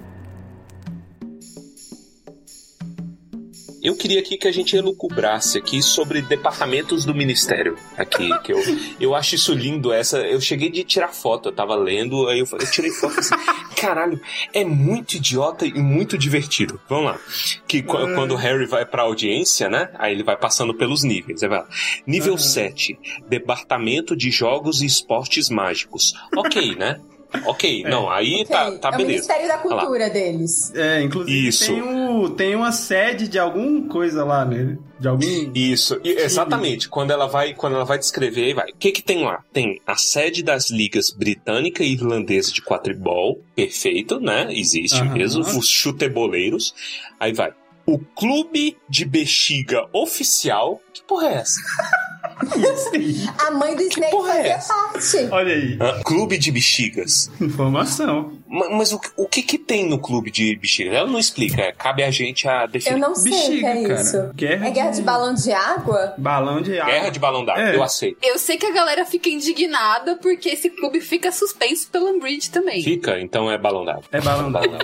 Eu 3.83 3.95
queria 3.95 4.19
aqui 4.19 4.37
que 4.37 4.47
a 4.47 4.51
gente 4.51 4.75
elucubrasse 4.75 5.57
aqui 5.57 5.81
sobre 5.81 6.21
departamentos 6.21 7.05
do 7.05 7.13
ministério. 7.13 7.77
Aqui, 7.97 8.29
que 8.43 8.51
eu, 8.51 8.59
eu 8.99 9.15
acho 9.15 9.35
isso 9.35 9.53
lindo. 9.53 9.91
Essa, 9.93 10.19
eu 10.19 10.41
cheguei 10.41 10.69
de 10.69 10.83
tirar 10.83 11.09
foto, 11.09 11.49
eu 11.49 11.53
tava 11.53 11.75
lendo, 11.75 12.27
aí 12.27 12.39
eu, 12.39 12.47
eu 12.51 12.71
tirei 12.71 12.91
foto 12.91 13.19
assim. 13.19 13.35
Caralho, 13.75 14.19
é 14.53 14.63
muito 14.65 15.13
idiota 15.15 15.65
e 15.65 15.73
muito 15.73 16.17
divertido. 16.17 16.79
Vamos 16.89 17.05
lá. 17.11 17.19
Que 17.67 17.81
qu- 17.81 18.13
quando 18.15 18.31
o 18.31 18.35
Harry 18.35 18.65
vai 18.65 18.85
pra 18.85 19.03
audiência, 19.03 19.69
né? 19.69 19.89
Aí 19.95 20.13
ele 20.13 20.23
vai 20.23 20.35
passando 20.37 20.73
pelos 20.73 21.03
níveis. 21.03 21.43
Aí 21.43 21.49
vai 21.49 21.59
lá. 21.59 21.67
Nível 22.05 22.37
7, 22.37 22.97
Departamento 23.29 24.15
de 24.15 24.31
Jogos 24.31 24.81
e 24.81 24.85
Esportes 24.85 25.49
Mágicos. 25.49 26.13
Ok, 26.35 26.75
né? 26.75 26.99
Ok, 27.45 27.83
não, 27.83 28.09
aí 28.09 28.45
tá, 28.45 28.71
tá 28.71 28.89
é 28.89 28.93
o 28.93 28.97
beleza. 28.97 29.05
Ministério 29.07 29.47
da 29.47 29.55
Olha 29.63 29.75
lá. 29.75 29.81
Cultura 29.81 30.09
deles. 30.09 30.73
É, 30.75 31.01
inclusive 31.01 31.47
Isso. 31.47 31.65
Tem, 31.65 31.81
o, 31.81 32.29
tem 32.29 32.55
uma 32.55 32.71
sede 32.71 33.27
de 33.27 33.37
alguma 33.39 33.87
coisa 33.87 34.23
lá, 34.23 34.43
né? 34.45 34.77
De 34.99 35.07
algum. 35.07 35.21
Isso, 35.53 35.99
e- 36.03 36.11
exatamente. 36.13 36.89
Quando 36.89 37.11
ela 37.11 37.27
vai, 37.27 37.53
quando 37.53 37.75
ela 37.75 37.85
vai 37.85 37.99
descrever, 37.99 38.45
aí 38.45 38.53
vai. 38.53 38.69
O 38.71 38.75
que 38.77 38.91
que 38.91 39.01
tem 39.03 39.23
lá? 39.23 39.43
Tem 39.53 39.79
a 39.85 39.95
sede 39.95 40.41
das 40.41 40.69
ligas 40.71 41.11
britânica 41.11 41.83
e 41.83 41.93
irlandesa 41.93 42.51
de 42.51 42.61
quadribol, 42.61 43.41
perfeito, 43.55 44.19
né? 44.19 44.47
Existe 44.49 44.99
Aham. 45.01 45.13
mesmo. 45.13 45.41
Os 45.41 45.67
chuteboleiros. 45.69 46.73
Aí 47.19 47.31
vai. 47.33 47.51
O 47.85 47.99
clube 47.99 48.75
de 48.89 49.05
bexiga 49.05 49.85
oficial. 49.93 50.81
Que 50.93 51.01
porra 51.03 51.27
é 51.27 51.33
essa? 51.35 51.59
A 53.39 53.51
mãe 53.51 53.75
do 53.75 53.83
porra 54.11 54.33
é 54.33 54.59
fazia 54.59 54.75
parte. 54.75 55.27
Olha 55.31 55.53
aí. 55.53 55.77
Hã? 55.79 56.01
clube 56.03 56.37
de 56.37 56.51
bexigas. 56.51 57.31
Informação. 57.41 58.33
Ma- 58.47 58.69
Mas, 58.69 58.91
o, 58.93 58.99
o 59.17 59.27
que 59.27 59.41
que 59.41 59.57
tem 59.57 59.85
no 59.87 59.99
clube 59.99 60.31
de 60.31 60.55
bexigas? 60.55 60.93
Ela 60.93 61.07
não 61.09 61.19
explica. 61.19 61.61
é, 61.61 61.71
Cabe 61.71 62.03
a 62.03 62.09
gente 62.11 62.47
a 62.47 62.65
definir. 62.65 62.95
Eu 62.95 62.99
não 62.99 63.13
sei 63.15 63.31
o 63.31 63.35
que 63.35 63.39
Bexiga, 63.47 63.67
é 63.67 63.81
cara. 63.87 64.01
isso. 64.01 64.29
Guerra 64.35 64.67
é 64.67 64.71
guerra 64.71 64.89
de- 64.91 64.95
de 64.97 65.01
balão 65.03 65.33
de 65.33 65.51
água? 65.51 66.13
Balão 66.17 66.61
de 66.61 66.79
água. 66.79 66.93
Guerra 66.93 67.09
de 67.09 67.19
balão 67.19 67.45
d'água. 67.45 67.63
É. 67.63 67.75
Eu 67.75 67.83
aceito. 67.83 68.17
Eu 68.23 68.37
sei 68.39 68.57
que 68.57 68.65
a 68.65 68.71
galera 68.71 69.05
fica 69.05 69.29
indignada 69.29 70.15
porque 70.15 70.49
esse 70.49 70.69
clube 70.69 71.01
fica 71.01 71.31
suspenso 71.31 71.89
pelo 71.91 72.07
Umbridge 72.09 72.49
também. 72.49 72.81
Fica, 72.83 73.19
então 73.19 73.51
é 73.51 73.57
balão 73.57 73.83
d'água. 73.85 74.03
É 74.11 74.21
balão 74.21 74.51
d'água. 74.51 74.77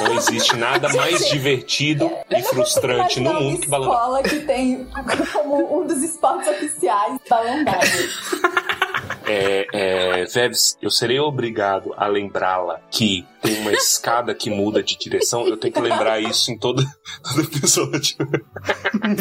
Não 0.00 0.14
existe 0.16 0.54
nada 0.56 0.88
mais 0.94 1.26
divertido 1.28 2.10
e 2.30 2.42
frustrante 2.42 3.18
no 3.20 3.32
mundo 3.34 3.60
que 3.60 3.68
balão 3.68 3.88
d'água. 3.90 4.20
escola 4.20 4.22
que 4.22 4.46
tem 4.46 4.86
como 5.32 5.80
um 5.82 5.86
dos 5.86 6.02
esportes 6.02 6.48
oficiais 6.48 7.18
balão 7.28 7.64
d'água. 7.64 7.80
É, 9.26 9.66
é, 9.72 10.24
Veves, 10.26 10.78
eu 10.80 10.90
serei 10.90 11.18
obrigado 11.18 11.92
a 11.96 12.06
lembrá-la 12.06 12.80
que 12.90 13.26
tem 13.42 13.58
uma 13.58 13.72
escada 13.72 14.34
que 14.34 14.48
muda 14.50 14.82
de 14.82 14.96
direção. 14.96 15.46
Eu 15.46 15.56
tenho 15.56 15.74
que 15.74 15.80
lembrar 15.80 16.20
isso 16.20 16.50
em 16.52 16.58
todo, 16.58 16.84
todo 17.22 17.42
episódio. 17.42 18.16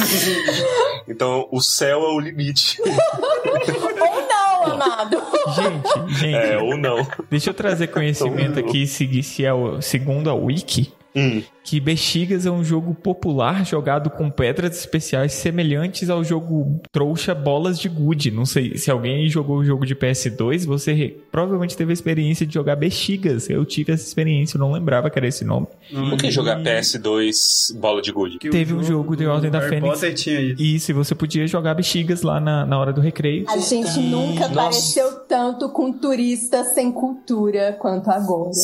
então, 1.07 1.47
o 1.51 1.61
céu 1.61 2.01
é 2.03 2.13
o 2.13 2.19
limite. 2.19 2.79
Ou 2.81 4.27
não, 4.27 4.73
amado. 4.73 5.21
Gente, 5.55 6.19
gente, 6.19 6.35
É, 6.35 6.57
ou 6.57 6.77
não. 6.77 7.05
deixa 7.29 7.49
eu 7.49 7.53
trazer 7.53 7.87
conhecimento 7.87 8.59
aqui, 8.59 8.85
se, 8.87 9.23
se 9.23 9.45
é 9.45 9.53
o, 9.53 9.81
segundo 9.81 10.29
a 10.29 10.33
Wiki, 10.33 10.93
Hum. 11.17 11.41
Que 11.65 11.79
Bexigas 11.79 12.45
é 12.45 12.51
um 12.51 12.63
jogo 12.63 12.93
popular 12.93 13.65
jogado 13.65 14.11
com 14.11 14.29
pedras 14.29 14.77
especiais 14.77 15.33
semelhantes 15.33 16.11
ao 16.11 16.23
jogo 16.23 16.79
trouxa 16.91 17.33
Bolas 17.33 17.79
de 17.79 17.89
Gude. 17.89 18.29
Não 18.29 18.45
sei 18.45 18.77
se 18.77 18.91
alguém 18.91 19.27
jogou 19.27 19.57
o 19.57 19.65
jogo 19.65 19.83
de 19.83 19.95
PS2, 19.95 20.65
você 20.67 21.17
provavelmente 21.31 21.75
teve 21.75 21.91
a 21.91 21.93
experiência 21.93 22.45
de 22.45 22.53
jogar 22.53 22.75
Bexigas. 22.75 23.49
Eu 23.49 23.65
tive 23.65 23.93
essa 23.93 24.05
experiência, 24.05 24.57
eu 24.57 24.59
não 24.59 24.71
lembrava 24.71 25.09
que 25.09 25.17
era 25.17 25.27
esse 25.27 25.43
nome. 25.43 25.65
Por 25.91 26.17
que 26.17 26.29
jogar 26.29 26.61
PS2 26.61 27.75
bola 27.79 27.99
de 27.99 28.11
gude? 28.11 28.37
Teve 28.37 28.75
um 28.75 28.83
jogo 28.83 29.15
de 29.15 29.25
Ordem 29.25 29.49
da 29.49 29.57
Harry 29.57 29.69
Fênix. 29.71 29.93
Potter 29.95 30.13
tinha 30.13 30.39
isso. 30.39 30.61
Isso, 30.61 30.91
e 30.91 30.93
você 30.93 31.15
podia 31.15 31.47
jogar 31.47 31.73
Bexigas 31.73 32.21
lá 32.21 32.39
na, 32.39 32.63
na 32.63 32.77
hora 32.77 32.93
do 32.93 33.01
recreio. 33.01 33.45
A 33.49 33.57
gente 33.57 33.99
nunca 34.01 34.47
Nossa. 34.49 34.53
pareceu 34.53 35.11
tanto 35.21 35.69
com 35.69 35.91
turista 35.91 36.63
sem 36.63 36.91
cultura 36.91 37.75
quanto 37.79 38.11
agora. 38.11 38.51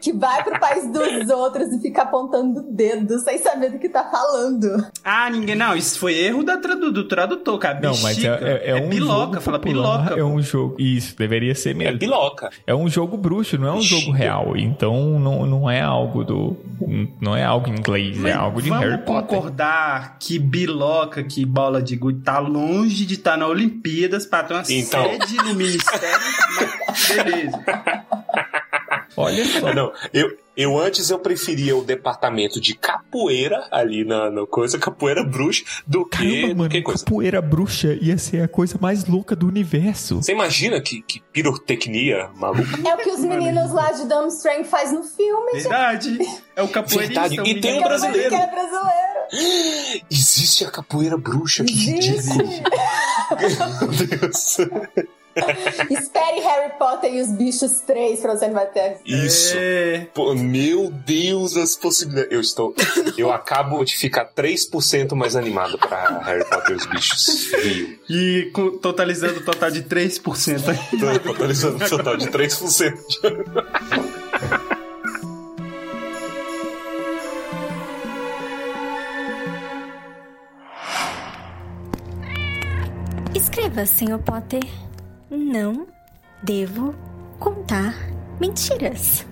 Que 0.00 0.12
vai 0.12 0.42
pro 0.44 0.58
país 0.60 0.86
dos 0.90 1.00
outros 1.00 1.30
e 1.46 1.80
fica 1.80 2.02
apontando 2.02 2.60
o 2.60 2.62
dedo 2.72 3.18
sem 3.20 3.38
saber 3.38 3.70
do 3.72 3.78
que 3.78 3.88
tá 3.88 4.04
falando. 4.04 4.86
Ah, 5.04 5.28
ninguém. 5.30 5.54
Não, 5.54 5.74
isso 5.76 5.98
foi 5.98 6.14
erro 6.14 6.42
da 6.42 6.56
tradu- 6.58 6.92
do 6.92 7.04
tradutor, 7.08 7.58
cara. 7.58 7.80
Não, 7.80 7.96
mas 7.98 8.22
é, 8.22 8.30
Bexiga. 8.30 8.48
é, 8.48 8.70
é 8.70 8.74
um 8.76 8.88
biloca, 8.88 9.32
jogo 9.32 9.40
fala 9.40 9.58
biloca. 9.58 10.14
É 10.14 10.24
um 10.24 10.40
jogo. 10.42 10.76
Isso, 10.78 11.16
deveria 11.16 11.54
ser 11.54 11.70
É 11.70 11.74
mesmo. 11.74 11.98
piloca. 11.98 12.50
É 12.66 12.74
um 12.74 12.88
jogo 12.88 13.16
bruxo, 13.16 13.56
não 13.58 13.68
é 13.68 13.72
um 13.72 13.76
Bexiga. 13.78 14.00
jogo 14.00 14.12
real. 14.12 14.56
Então 14.56 15.18
não, 15.18 15.46
não 15.46 15.70
é 15.70 15.80
algo 15.80 16.24
do. 16.24 16.56
Não 17.20 17.36
é 17.36 17.44
algo 17.44 17.68
em 17.68 17.72
inglês, 17.78 18.16
é 18.18 18.20
Mas 18.20 18.36
algo 18.36 18.62
de 18.62 18.68
vamos 18.70 18.84
Harry 18.84 19.02
Potter. 19.02 19.22
concordar 19.26 20.16
que 20.18 20.38
biloca, 20.38 21.22
que 21.22 21.44
bola 21.44 21.82
de 21.82 21.96
gude 21.96 22.20
tá 22.20 22.38
longe 22.38 23.04
de 23.04 23.14
estar 23.14 23.36
na 23.36 23.46
Olimpíadas 23.46 24.24
pra 24.26 24.42
ter 24.42 24.54
uma 24.54 24.62
Então. 24.68 25.04
sede 25.18 25.36
no 25.36 25.54
ministério. 25.54 26.18
mas 26.88 27.08
beleza. 27.24 27.64
Olha 29.18 29.44
só. 29.44 29.74
Não, 29.74 29.92
eu, 30.12 30.36
eu 30.56 30.78
antes 30.78 31.10
eu 31.10 31.18
preferia 31.18 31.76
o 31.76 31.82
departamento 31.84 32.60
de 32.60 32.74
capoeira 32.74 33.66
ali 33.70 34.04
na, 34.04 34.30
na 34.30 34.46
coisa, 34.46 34.78
capoeira 34.80 35.24
bruxa, 35.24 35.64
do 35.86 36.04
que, 36.04 36.18
Caramba, 36.18 36.48
do 36.48 36.56
mano, 36.56 36.70
que 36.70 36.82
coisa. 36.82 37.04
capoeira 37.04 37.42
bruxa 37.42 37.98
ia 38.00 38.16
ser 38.16 38.42
a 38.42 38.48
coisa 38.48 38.78
mais 38.80 39.06
louca 39.06 39.34
do 39.34 39.46
universo. 39.48 40.16
Você 40.16 40.32
imagina 40.32 40.80
que, 40.80 41.02
que 41.02 41.20
pirotecnia 41.32 42.30
maluca? 42.36 42.78
É 42.88 42.94
o 42.94 42.98
que 42.98 43.10
os 43.10 43.20
meninos 43.20 43.72
lá 43.72 43.90
de 43.90 44.06
Durmstrang 44.06 44.64
faz 44.64 44.92
no 44.92 45.02
filme, 45.02 45.52
gente. 45.54 45.62
Verdade. 45.62 46.18
É 46.54 46.62
o 46.62 46.68
capoeirista. 46.68 47.20
Verdade. 47.28 47.40
o 47.40 47.46
E 47.46 47.60
tem 47.60 47.80
um 47.80 47.82
brasileiro. 47.82 48.30
Que 48.30 48.34
é 48.36 48.46
brasileiro. 48.46 50.04
Existe 50.10 50.64
a 50.64 50.70
capoeira 50.70 51.16
bruxa, 51.18 51.64
que 51.64 51.72
ridículo. 51.74 52.48
Meu 53.80 54.06
Deus. 54.06 54.56
Espere 55.90 56.40
Harry 56.40 56.72
Potter 56.78 57.14
e 57.14 57.20
os 57.20 57.30
bichos 57.32 57.80
3 57.86 58.20
pra 58.20 58.36
você 58.36 58.46
não 58.46 58.54
vai 58.54 58.66
ter. 58.66 58.98
Isso. 59.04 59.54
É. 59.56 60.06
Pô, 60.14 60.34
meu 60.34 60.90
Deus, 60.90 61.56
as 61.56 61.76
possibilidades. 61.76 62.32
Eu 62.32 62.40
estou. 62.40 62.74
Eu 63.16 63.32
acabo 63.32 63.84
de 63.84 63.96
ficar 63.96 64.32
3% 64.32 65.14
mais 65.14 65.34
animado 65.36 65.78
pra 65.78 66.20
Harry 66.20 66.44
Potter 66.44 66.72
e 66.72 66.74
os 66.74 66.86
bichos. 66.86 67.50
Viu? 67.62 67.98
E 68.08 68.52
totalizando 68.80 69.40
o 69.40 69.44
total 69.44 69.70
de 69.70 69.82
3% 69.82 70.68
aí. 70.68 70.78
Tô 70.98 71.32
totalizando 71.32 71.84
um 71.84 71.88
total 71.88 72.16
de 72.16 72.28
3%. 72.28 72.98
Escreva, 83.34 83.86
Sr. 83.86 84.18
Potter. 84.18 84.87
Não 85.30 85.86
devo 86.42 86.94
contar 87.38 87.94
mentiras. 88.40 89.26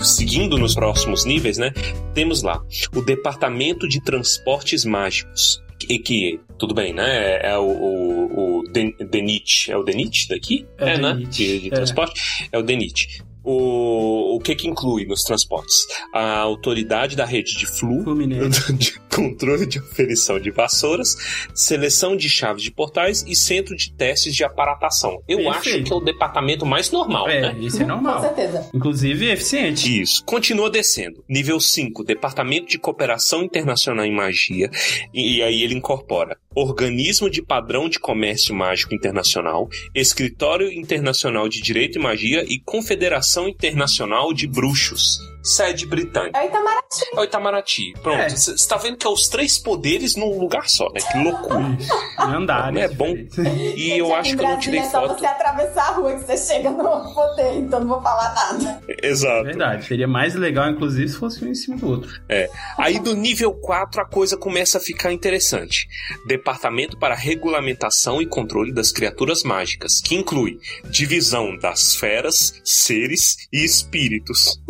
Seguindo 0.00 0.58
nos 0.58 0.74
próximos 0.74 1.24
níveis, 1.24 1.56
né? 1.58 1.72
Temos 2.14 2.42
lá 2.42 2.62
o 2.94 3.00
Departamento 3.00 3.88
de 3.88 4.00
Transportes 4.02 4.84
Mágicos. 4.84 5.62
Que, 5.78 5.98
que 5.98 6.40
tudo 6.58 6.74
bem, 6.74 6.92
né? 6.92 7.38
É 7.42 7.56
o, 7.58 7.62
o, 7.66 8.58
o 8.60 8.62
Den- 8.70 8.94
DENIT. 9.10 9.70
É 9.72 9.76
o 9.76 9.82
DENIT 9.82 10.28
daqui? 10.28 10.66
É 10.78 10.94
o 10.96 10.98
né? 11.00 11.12
DENIT, 11.14 11.30
De, 11.36 11.60
de 11.60 11.68
é. 11.68 11.70
transporte. 11.70 12.48
É 12.52 12.58
o 12.58 12.62
DENIT. 12.62 13.22
O, 13.44 14.36
o 14.36 14.40
que 14.40 14.54
que 14.54 14.66
inclui 14.66 15.04
nos 15.06 15.22
transportes? 15.22 15.86
A 16.12 16.38
autoridade 16.38 17.14
da 17.14 17.24
rede 17.24 17.56
de 17.56 17.66
flu, 17.66 18.02
de 18.74 18.98
controle 19.14 19.66
de 19.66 19.78
aferição 19.78 20.40
de 20.40 20.50
vassouras, 20.50 21.14
seleção 21.54 22.16
de 22.16 22.28
chaves 22.28 22.62
de 22.62 22.70
portais 22.70 23.22
e 23.28 23.36
centro 23.36 23.76
de 23.76 23.92
testes 23.92 24.34
de 24.34 24.42
aparatação. 24.44 25.22
Eu 25.28 25.38
Perfeito. 25.38 25.50
acho 25.78 25.82
que 25.84 25.92
é 25.92 25.96
o 25.96 26.00
departamento 26.00 26.64
mais 26.66 26.90
normal, 26.90 27.28
É, 27.28 27.52
né? 27.52 27.56
isso 27.60 27.76
é 27.76 27.80
Com 27.80 27.86
normal. 27.88 28.20
certeza. 28.20 28.68
Inclusive 28.74 29.30
eficiente. 29.30 30.00
Isso. 30.00 30.24
Continua 30.24 30.70
descendo. 30.70 31.22
Nível 31.28 31.60
5, 31.60 32.02
Departamento 32.04 32.66
de 32.68 32.78
Cooperação 32.78 33.42
Internacional 33.42 34.04
em 34.04 34.12
Magia. 34.14 34.70
E, 35.12 35.36
e 35.36 35.42
aí 35.42 35.62
ele 35.62 35.74
incorpora 35.74 36.36
Organismo 36.54 37.28
de 37.28 37.42
Padrão 37.42 37.88
de 37.88 37.98
Comércio 37.98 38.54
Mágico 38.54 38.94
Internacional, 38.94 39.68
Escritório 39.94 40.72
Internacional 40.72 41.48
de 41.48 41.60
Direito 41.60 41.98
e 41.98 42.02
Magia 42.02 42.44
e 42.48 42.60
Confederação 42.60 43.48
Internacional 43.48 44.32
de 44.32 44.46
Bruxos. 44.46 45.18
Sede 45.44 45.86
britânica. 45.86 46.38
É 46.38 46.44
o 46.44 46.46
Itamaraty. 46.48 47.04
É 47.14 47.20
o 47.20 47.24
Itamaraty. 47.24 47.92
Pronto. 48.02 48.18
É. 48.18 48.28
Você 48.30 48.68
tá 48.68 48.76
vendo 48.78 48.96
que 48.96 49.06
é 49.06 49.10
os 49.10 49.28
três 49.28 49.58
poderes 49.58 50.16
num 50.16 50.38
lugar 50.38 50.68
só, 50.68 50.86
né? 50.86 51.00
Que 51.12 51.18
loucura. 51.18 51.76
Andares. 52.18 52.80
É 52.80 52.88
bom. 52.88 53.14
E 53.76 53.98
eu 53.98 54.06
Gente, 54.06 54.14
acho 54.14 54.36
que 54.36 54.42
eu 54.44 54.48
não 54.48 54.58
tirei 54.58 54.80
é 54.80 54.84
só 54.84 55.06
foto. 55.06 55.18
você 55.18 55.26
atravessar 55.26 55.88
a 55.88 55.92
rua 55.92 56.14
que 56.14 56.24
você 56.24 56.36
chega 56.36 56.70
no 56.70 57.14
poder, 57.14 57.54
então 57.56 57.80
não 57.80 57.88
vou 57.88 58.00
falar 58.02 58.34
nada. 58.34 58.80
Exato. 59.02 59.44
Verdade. 59.44 59.84
Seria 59.86 60.06
mais 60.08 60.34
legal, 60.34 60.70
inclusive, 60.70 61.08
se 61.08 61.16
fosse 61.16 61.44
um 61.44 61.48
em 61.48 61.54
cima 61.54 61.76
do 61.76 61.88
outro. 61.88 62.10
É. 62.28 62.48
Aí 62.78 62.98
do 62.98 63.14
nível 63.14 63.52
4 63.52 64.00
a 64.00 64.04
coisa 64.04 64.36
começa 64.36 64.78
a 64.78 64.80
ficar 64.80 65.12
interessante. 65.12 65.86
Departamento 66.26 66.96
para 66.98 67.14
Regulamentação 67.14 68.22
e 68.22 68.26
Controle 68.26 68.72
das 68.72 68.90
Criaturas 68.92 69.42
Mágicas, 69.42 70.00
que 70.00 70.14
inclui 70.14 70.58
divisão 70.88 71.56
das 71.58 71.94
feras, 71.94 72.60
seres 72.64 73.36
e 73.52 73.64
espíritos. 73.64 74.60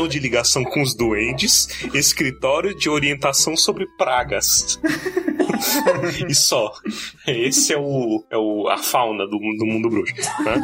Seção 0.00 0.08
de 0.08 0.18
ligação 0.18 0.64
com 0.64 0.80
os 0.80 0.94
duendes, 0.94 1.68
escritório 1.92 2.74
de 2.74 2.88
orientação 2.88 3.54
sobre 3.54 3.86
pragas. 3.98 4.80
e 6.26 6.34
só. 6.34 6.72
Esse 7.26 7.74
é 7.74 7.78
o, 7.78 8.24
é 8.30 8.38
o 8.38 8.68
a 8.68 8.78
fauna 8.78 9.26
do, 9.26 9.38
do 9.38 9.66
mundo 9.66 9.90
bruxo. 9.90 10.14
Né? 10.42 10.56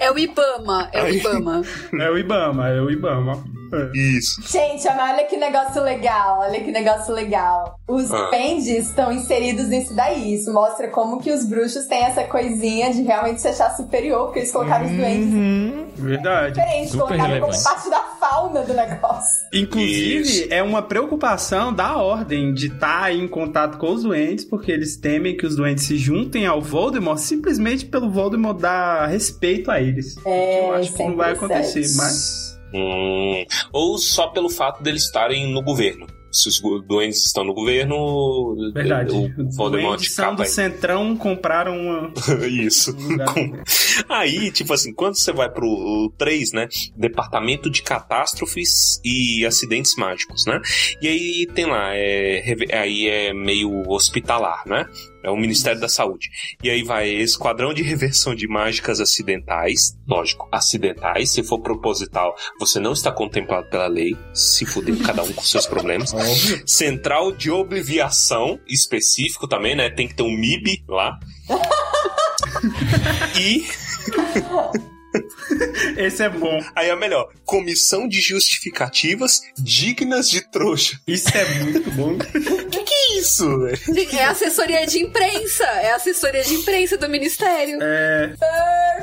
É 0.00 0.10
o 0.10 0.18
Ibama, 0.18 0.88
é 0.92 1.02
o. 1.02 1.08
Ibama. 1.08 1.62
É 1.92 2.10
o 2.10 2.18
Ibama, 2.18 2.68
é 2.68 2.80
o 2.80 2.90
Ibama. 2.90 3.44
É. 3.72 3.96
Isso. 3.98 4.40
Gente, 4.46 4.84
mas 4.86 5.12
olha 5.14 5.24
que 5.26 5.36
negócio 5.36 5.82
legal, 5.82 6.40
olha 6.40 6.60
que 6.60 6.70
negócio 6.70 7.12
legal. 7.14 7.78
Os 7.88 8.10
Ah. 8.12 8.28
pendes 8.30 8.88
estão 8.88 9.12
inseridos 9.12 9.68
nisso 9.68 9.94
daí. 9.94 10.34
Isso 10.34 10.52
mostra 10.52 10.88
como 10.88 11.20
que 11.20 11.30
os 11.30 11.44
bruxos 11.44 11.86
têm 11.86 12.04
essa 12.04 12.24
coisinha 12.24 12.92
de 12.92 13.02
realmente 13.02 13.40
se 13.40 13.48
achar 13.48 13.74
superior, 13.76 14.24
porque 14.26 14.40
eles 14.40 14.52
colocaram 14.52 14.86
os 14.86 14.92
doentes 14.92 15.32
Uhum. 15.34 15.86
Verdade. 15.96 16.54
diferentes, 16.54 16.90
Super 16.92 17.06
colocaram 17.08 17.40
como 17.40 17.62
parte 17.62 17.90
da 17.90 18.00
fauna 18.20 18.62
do 18.62 18.72
negócio. 18.74 19.48
Inclusive, 19.52 20.20
Isso. 20.20 20.46
é 20.50 20.62
uma 20.62 20.80
preocupação 20.82 21.72
da 21.72 21.96
ordem 21.96 22.52
de 22.54 22.66
estar 22.68 23.12
em 23.12 23.26
contato 23.26 23.78
com 23.78 23.92
os 23.92 24.02
doentes, 24.02 24.44
porque 24.44 24.70
eles 24.70 24.96
temem 24.96 25.36
que 25.36 25.46
os 25.46 25.56
doentes 25.56 25.84
se 25.84 25.96
juntem 25.96 26.46
ao 26.46 26.60
Voldemort 26.62 27.18
simplesmente 27.18 27.84
pelo 27.86 28.10
Voldemort 28.10 28.58
dar 28.60 29.06
respeito 29.06 29.70
a 29.70 29.80
eles. 29.80 30.14
É, 30.24 30.60
eu 30.68 30.72
acho 30.74 30.82
isso 30.84 30.94
que 30.94 31.02
é 31.02 31.08
não 31.08 31.16
vai 31.16 31.32
acontecer, 31.32 31.86
mas. 31.96 32.47
Hum, 32.74 33.44
ou 33.72 33.98
só 33.98 34.28
pelo 34.28 34.48
fato 34.48 34.82
deles 34.82 35.04
estarem 35.04 35.52
no 35.52 35.62
governo. 35.62 36.06
Se 36.30 36.48
os 36.48 36.60
duendes 36.86 37.24
estão 37.24 37.42
no 37.42 37.54
governo, 37.54 38.54
Verdade. 38.74 39.12
o 39.12 39.50
Voldemort 39.50 39.98
são 40.04 40.34
do 40.34 40.42
aí. 40.42 40.48
Centrão 40.48 41.16
compraram 41.16 41.74
uma. 41.74 42.12
Isso. 42.46 42.94
um. 42.94 43.62
Aí, 44.10 44.50
tipo 44.50 44.74
assim, 44.74 44.92
quando 44.92 45.16
você 45.16 45.32
vai 45.32 45.48
pro 45.48 46.12
3, 46.18 46.52
né? 46.52 46.68
Departamento 46.94 47.70
de 47.70 47.82
Catástrofes 47.82 49.00
e 49.02 49.46
Acidentes 49.46 49.96
Mágicos, 49.96 50.44
né? 50.46 50.60
E 51.00 51.08
aí 51.08 51.48
tem 51.54 51.64
lá, 51.64 51.96
é, 51.96 52.42
aí 52.74 53.08
é 53.08 53.32
meio 53.32 53.88
hospitalar, 53.88 54.64
né? 54.66 54.84
É 55.22 55.30
o 55.30 55.36
Ministério 55.36 55.80
da 55.80 55.88
Saúde. 55.88 56.28
E 56.62 56.70
aí 56.70 56.82
vai 56.82 57.08
Esquadrão 57.08 57.74
de 57.74 57.82
Reversão 57.82 58.34
de 58.34 58.46
Mágicas 58.46 59.00
Acidentais. 59.00 59.96
Lógico, 60.06 60.48
acidentais. 60.50 61.32
Se 61.32 61.42
for 61.42 61.60
proposital, 61.60 62.36
você 62.58 62.78
não 62.78 62.92
está 62.92 63.10
contemplado 63.10 63.68
pela 63.68 63.86
lei. 63.86 64.16
Se 64.32 64.64
fuder, 64.64 64.96
cada 64.98 65.22
um 65.22 65.32
com 65.32 65.42
seus 65.42 65.66
problemas. 65.66 66.14
Central 66.66 67.32
de 67.32 67.50
Obliviação, 67.50 68.60
específico 68.66 69.48
também, 69.48 69.74
né? 69.74 69.90
Tem 69.90 70.06
que 70.06 70.14
ter 70.14 70.22
um 70.22 70.30
MIB 70.30 70.84
lá. 70.88 71.18
e 73.38 73.66
Esse 75.96 76.22
é 76.24 76.28
bom. 76.28 76.62
aí 76.74 76.88
é 76.90 76.96
melhor, 76.96 77.28
Comissão 77.44 78.06
de 78.08 78.20
Justificativas 78.20 79.40
Dignas 79.58 80.28
de 80.28 80.40
Trouxa. 80.50 80.98
Isso 81.06 81.28
é 81.36 81.44
muito 81.64 81.90
bom. 81.92 82.16
Que 82.70 82.82
que 82.84 82.94
é 82.94 83.18
isso, 83.18 83.58
velho? 83.60 83.78
É 84.18 84.24
assessoria 84.24 84.86
de 84.86 84.98
imprensa, 84.98 85.64
é 85.64 85.90
a 85.92 85.96
assessoria 85.96 86.42
de 86.42 86.54
imprensa 86.54 86.96
do 86.98 87.08
ministério. 87.08 87.78
É. 87.80 88.34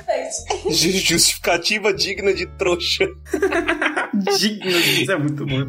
Perfect. 0.06 0.74
Ju- 0.74 0.99
Justificativa 0.99 1.93
digna 1.93 2.34
de 2.34 2.45
trouxa. 2.58 3.08
Dignas, 4.39 4.88
isso 4.88 5.11
é 5.11 5.18
muito 5.18 5.45
bom. 5.45 5.66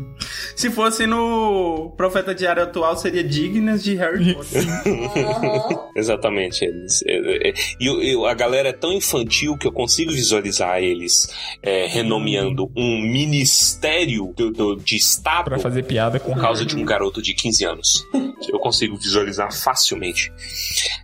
Se 0.55 0.71
fosse 0.71 1.07
no 1.07 1.93
Profeta 1.97 2.35
Diário 2.35 2.63
atual, 2.63 2.97
seria 2.97 3.23
dignas 3.25 3.83
de 3.83 3.95
Harry 3.97 4.35
Potter. 4.35 4.65
Aham. 4.69 5.87
Exatamente. 5.97 6.65
Eles, 6.65 7.03
é, 7.07 7.49
é, 7.49 7.55
e 7.81 7.87
eu- 7.87 8.03
eu- 8.03 8.27
a 8.27 8.35
galera 8.35 8.69
é 8.69 8.73
tão 8.73 8.93
infantil 8.93 9.57
que 9.57 9.67
eu 9.67 9.73
consigo 9.73 10.11
visualizar 10.13 10.83
eles 10.83 11.29
é, 11.63 11.87
renomeando 11.87 12.71
um 12.77 13.01
ministério 13.03 14.33
do, 14.37 14.51
do- 14.51 14.77
de 14.77 14.97
Estado 14.97 15.47
Pra 15.51 15.59
fazer 15.59 15.85
piada 15.85 16.19
com 16.21 16.33
por 16.33 16.41
causa 16.41 16.65
de 16.65 16.77
um 16.77 16.85
garoto 16.85 17.21
de 17.23 17.35
15 17.35 17.65
anos. 17.65 18.07
Eu 18.49 18.59
consigo 18.59 18.97
visualizar 18.97 19.53
facilmente. 19.53 20.33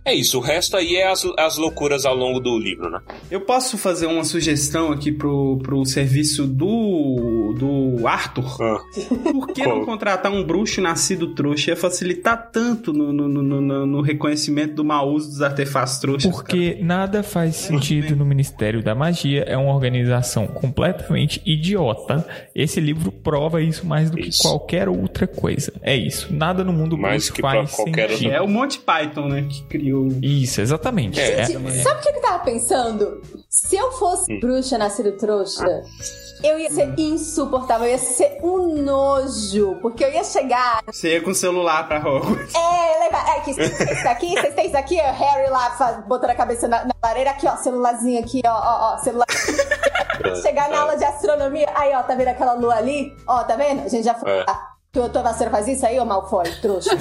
É 0.05 0.13
isso, 0.13 0.37
o 0.37 0.41
resto 0.41 0.77
aí 0.77 0.95
é 0.95 1.07
as, 1.09 1.25
as 1.37 1.57
loucuras 1.57 2.05
ao 2.05 2.15
longo 2.15 2.39
do 2.39 2.57
livro, 2.57 2.89
né? 2.89 2.99
Eu 3.31 3.41
posso 3.41 3.77
fazer 3.77 4.05
uma 4.07 4.23
sugestão 4.23 4.91
aqui 4.91 5.11
pro, 5.11 5.57
pro 5.63 5.83
serviço 5.85 6.45
do, 6.45 6.67
do 7.53 8.07
Arthur? 8.07 8.43
Ah, 8.61 8.81
Por 9.31 9.47
que 9.47 9.65
não 9.65 9.85
contratar 9.85 10.31
um 10.31 10.43
bruxo 10.43 10.81
nascido 10.81 11.33
trouxa? 11.33 11.71
Ia 11.71 11.75
facilitar 11.77 12.49
tanto 12.51 12.91
no, 12.93 13.11
no, 13.13 13.27
no, 13.27 13.43
no- 13.61 13.85
no 13.85 14.01
reconhecimento 14.01 14.75
do 14.75 14.83
mau 14.85 15.09
uso 15.09 15.29
dos 15.29 15.41
artefatos 15.41 15.97
trouxas. 15.97 16.31
Porque 16.31 16.77
nada 16.81 17.23
faz 17.23 17.55
sentido 17.55 18.15
no 18.15 18.25
Ministério 18.25 18.81
da 18.83 18.93
Magia, 18.95 19.43
é 19.47 19.57
uma 19.57 19.73
organização 19.73 20.47
completamente 20.47 21.41
idiota. 21.45 22.25
Esse 22.55 22.79
livro 22.79 23.11
prova 23.11 23.61
isso 23.61 23.85
mais 23.85 24.09
do 24.09 24.17
que 24.17 24.29
Isso. 24.29 24.41
qualquer 24.43 24.87
outra 24.89 25.27
coisa. 25.27 25.71
É 25.81 25.95
isso. 25.95 26.33
Nada 26.33 26.63
no 26.63 26.73
mundo 26.73 26.97
Mais 26.97 27.23
bruxo 27.29 27.33
que 27.33 27.41
faz 27.41 27.71
qualquer 27.71 28.09
sentido. 28.09 28.31
É 28.31 28.41
o 28.41 28.47
Monty 28.47 28.79
Python, 28.79 29.27
né? 29.27 29.45
Que 29.49 29.63
criou. 29.63 30.07
Isso, 30.21 30.61
exatamente. 30.61 31.19
É. 31.19 31.41
É. 31.41 31.45
Sabe 31.45 31.99
o 31.99 32.03
que 32.03 32.09
eu 32.09 32.21
tava 32.21 32.43
pensando? 32.43 33.21
Se 33.49 33.75
eu 33.75 33.91
fosse 33.93 34.31
Hum. 34.33 34.39
bruxa 34.39 34.77
nascida 34.77 35.11
trouxa, 35.13 35.63
eu 36.43 36.59
ia 36.59 36.69
ser 36.69 36.93
insuportável, 36.97 37.87
eu 37.87 37.93
ia 37.93 37.97
ser 37.97 38.37
um 38.43 38.83
nojo, 38.83 39.77
porque 39.81 40.03
eu 40.03 40.11
ia 40.11 40.23
chegar. 40.23 40.83
Você 40.85 41.13
ia 41.13 41.21
com 41.21 41.31
o 41.31 41.35
celular 41.35 41.87
pra 41.87 41.99
Hogwarts. 41.99 42.53
É, 42.53 42.99
leva. 42.99 43.17
É, 43.31 43.39
que 43.39 43.53
vocês 43.53 43.77
têm 43.77 43.93
isso 43.93 44.07
aqui, 44.07 44.33
vocês 44.33 44.53
têm 44.53 44.65
isso 44.67 44.77
aqui, 44.77 44.99
ó, 44.99 45.11
Harry 45.11 45.49
lá 45.49 46.03
botando 46.07 46.31
a 46.31 46.35
cabeça 46.35 46.67
na, 46.67 46.85
na 46.85 46.93
lareira, 47.01 47.31
aqui, 47.31 47.47
ó, 47.47 47.55
celularzinho 47.55 48.19
aqui, 48.19 48.41
ó, 48.45 48.51
ó, 48.51 48.93
ó, 48.93 48.97
celular. 48.97 49.25
Chegar 50.41 50.69
na 50.69 50.81
aula 50.81 50.97
de 50.97 51.05
astronomia, 51.05 51.69
aí, 51.75 51.95
ó, 51.95 52.03
tá 52.03 52.15
vendo 52.15 52.27
aquela 52.27 52.53
lua 52.53 52.75
ali? 52.75 53.15
Ó, 53.25 53.43
tá 53.43 53.55
vendo? 53.55 53.83
A 53.83 53.87
gente 53.87 54.03
já 54.03 54.13
foi. 54.13 54.29
É. 54.29 54.45
Ah, 54.95 54.99
tua, 54.99 55.09
tua 55.09 55.21
vassoura 55.23 55.49
faz 55.49 55.67
isso 55.67 55.83
aí, 55.87 55.99
ô 55.99 56.05
Malfoy, 56.05 56.43
trouxa? 56.61 56.91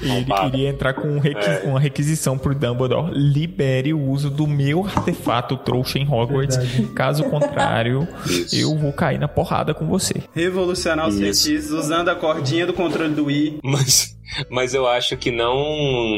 Ele 0.00 0.08
Malvado. 0.08 0.50
queria 0.52 0.68
entrar 0.68 0.94
com 0.94 1.08
um 1.08 1.18
requi- 1.18 1.44
É. 1.44 1.62
uma 1.64 1.80
requisição 1.80 2.38
pro 2.38 2.54
Dumbledore. 2.54 3.10
Libere 3.12 3.92
o 3.92 4.00
uso 4.00 4.30
do 4.30 4.46
meu 4.46 4.84
artefato 4.86 5.56
trouxa 5.56 5.98
em 5.98 6.08
Hogwarts. 6.08 6.58
Caso 6.94 7.24
contrário, 7.24 8.06
Isso. 8.24 8.54
eu 8.54 8.76
vou 8.78 8.92
cair 8.92 9.18
na 9.18 9.26
porrada 9.26 9.74
com 9.74 9.84
você. 9.88 10.22
Revolucionar 10.32 11.08
os 11.08 11.16
cientistas 11.16 11.70
usando 11.72 12.08
a 12.08 12.14
cordinha 12.14 12.64
do 12.66 12.72
controle 12.72 13.12
do 13.12 13.24
Wii. 13.24 13.58
Mas, 13.64 14.16
mas 14.50 14.74
eu 14.74 14.86
acho 14.86 15.16
que 15.16 15.30
não 15.30 15.56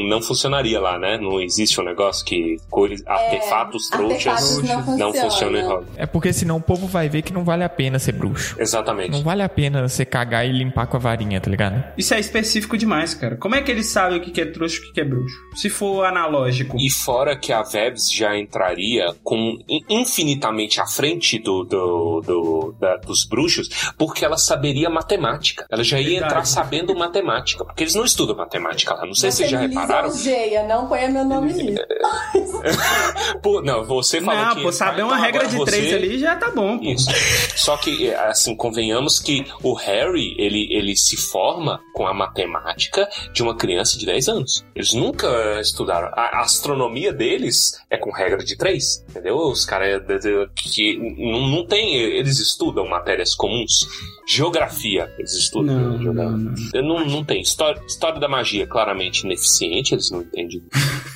não 0.07 0.21
funcionaria 0.21 0.79
lá, 0.79 0.97
né? 0.97 1.17
Não 1.17 1.39
existe 1.41 1.79
um 1.79 1.83
negócio 1.83 2.25
que 2.25 2.57
cores, 2.69 3.03
artefatos 3.05 3.87
trouxas 3.89 4.27
Artefatos 4.27 4.63
não 4.63 4.97
não 4.97 5.13
funcionam. 5.13 5.59
em 5.59 5.63
Hogwarts. 5.63 5.93
É 5.97 6.05
porque 6.05 6.33
senão 6.33 6.57
o 6.57 6.61
povo 6.61 6.87
vai 6.87 7.07
ver 7.09 7.21
que 7.21 7.33
não 7.33 7.43
vale 7.43 7.63
a 7.63 7.69
pena 7.69 7.99
ser 7.99 8.13
bruxo. 8.13 8.55
Exatamente. 8.59 9.11
Não 9.11 9.21
vale 9.23 9.41
a 9.41 9.49
pena 9.49 9.87
você 9.87 10.05
cagar 10.05 10.47
e 10.47 10.51
limpar 10.51 10.87
com 10.87 10.97
a 10.97 10.99
varinha, 10.99 11.39
tá 11.39 11.49
ligado? 11.49 11.83
Isso 11.97 12.13
é 12.13 12.19
específico 12.19 12.77
demais, 12.77 13.13
cara. 13.13 13.35
Como 13.37 13.55
é 13.55 13.61
que 13.61 13.71
eles 13.71 13.87
sabem 13.87 14.17
o 14.17 14.21
que 14.21 14.31
que 14.31 14.41
é 14.41 14.45
trouxa 14.45 14.81
e 14.83 14.89
o 14.89 14.93
que 14.93 15.01
é 15.01 15.05
bruxo? 15.05 15.35
Se 15.55 15.69
for 15.69 16.05
analógico. 16.05 16.77
E 16.79 16.89
fora 16.91 17.35
que 17.37 17.51
a 17.53 17.61
Vebs 17.63 18.11
já 18.11 18.37
entraria 18.37 19.13
com 19.23 19.57
in- 19.67 19.83
infinitamente 19.89 20.79
à 20.81 20.85
frente 20.87 21.39
do, 21.39 21.63
do- 21.63 22.21
do- 22.25 22.75
da- 22.79 22.97
dos 22.97 23.25
bruxos, 23.25 23.69
porque 23.97 24.23
ela 24.25 24.37
saberia 24.37 24.89
matemática. 24.89 25.65
Ela 25.71 25.83
já 25.83 25.99
ia 25.99 26.09
Verdade. 26.09 26.25
entrar 26.33 26.45
sabendo 26.45 26.95
matemática, 26.95 27.63
porque 27.63 27.83
eles 27.83 27.95
não 27.99 28.05
estudam 28.05 28.35
matemática 28.35 28.93
lá. 28.95 29.05
Não 29.05 29.13
sei 29.13 29.31
se 29.31 29.37
vocês 29.37 29.49
já 29.51 29.59
repararam. 29.59 30.07
lisonjeia, 30.09 30.63
não 30.67 30.87
ponha 30.87 31.09
meu 31.09 31.25
nome 31.25 31.53
nisso. 31.53 31.79
Pô, 33.41 33.61
não, 33.61 33.83
você 33.85 34.21
falou 34.21 34.45
Não, 34.45 34.55
que. 34.55 34.61
pô, 34.63 34.71
saber 34.71 35.03
uma 35.03 35.13
Então, 35.13 35.23
regra 35.25 35.47
de 35.47 35.55
você- 35.55 35.71
três 35.71 35.93
ali 35.93 36.19
já 36.19 36.35
tá 36.35 36.49
bom, 36.51 36.77
pô. 36.77 36.83
Isso. 36.85 37.09
Só 37.55 37.77
que, 37.77 38.13
assim, 38.13 38.55
convenhamos 38.55 39.19
que 39.19 39.45
o 39.63 39.73
Harry, 39.73 40.35
ele, 40.37 40.67
ele 40.71 40.95
se 40.95 41.15
forma 41.15 41.79
com 41.93 42.05
a 42.07 42.13
matemática 42.13 43.07
de 43.33 43.41
uma 43.43 43.55
criança 43.55 43.97
de 43.97 44.05
10 44.05 44.27
anos. 44.29 44.65
Eles 44.75 44.93
nunca 44.93 45.59
estudaram. 45.61 46.09
A 46.13 46.41
astronomia 46.41 47.13
deles 47.13 47.79
é 47.89 47.97
com 47.97 48.11
regra 48.11 48.43
de 48.43 48.57
3, 48.57 49.05
entendeu? 49.09 49.37
Os 49.37 49.65
caras 49.65 50.01
de- 50.21 50.49
que 50.55 50.97
não, 51.17 51.47
não 51.47 51.65
tem... 51.65 51.95
Eles 51.95 52.39
estudam 52.39 52.87
matérias 52.87 53.33
comuns. 53.35 53.87
Geografia, 54.27 55.11
eles 55.17 55.33
estudam. 55.33 55.75
Não, 55.75 56.01
geografia. 56.01 56.37
não, 56.37 56.83
não. 56.83 56.99
Não, 56.99 57.05
não 57.05 57.23
tem. 57.23 57.41
História, 57.41 57.81
História 57.89 58.19
da 58.19 58.29
magia, 58.29 58.67
claramente 58.67 59.25
ineficiente, 59.25 59.95
eles 59.95 60.11
não 60.11 60.21
entendem 60.21 60.63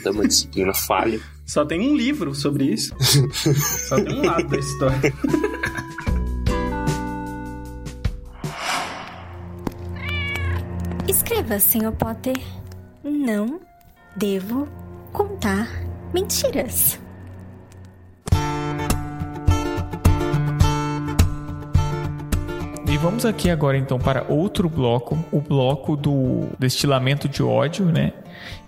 da 0.04 0.10
uma 0.10 0.28
disciplina 0.28 0.74
falha. 0.74 1.22
Só 1.46 1.64
tem 1.64 1.80
um 1.88 1.96
livro 1.96 2.34
sobre 2.34 2.66
isso. 2.66 2.96
Só 3.88 4.02
tem 4.02 4.16
um 4.16 4.26
lado 4.26 4.48
da 4.48 4.58
história. 4.58 5.14
Escreva, 11.08 11.60
Sr. 11.60 11.92
Potter. 11.92 12.42
Não 13.04 13.62
devo 14.16 14.68
contar 15.12 15.70
mentiras. 16.12 17.00
E 22.94 22.98
vamos 22.98 23.26
aqui 23.26 23.50
agora 23.50 23.76
então 23.76 23.98
para 23.98 24.24
outro 24.30 24.70
bloco, 24.70 25.18
o 25.32 25.42
bloco 25.42 25.98
do 25.98 26.50
destilamento 26.60 27.28
de 27.28 27.42
ódio, 27.42 27.86
né? 27.86 28.14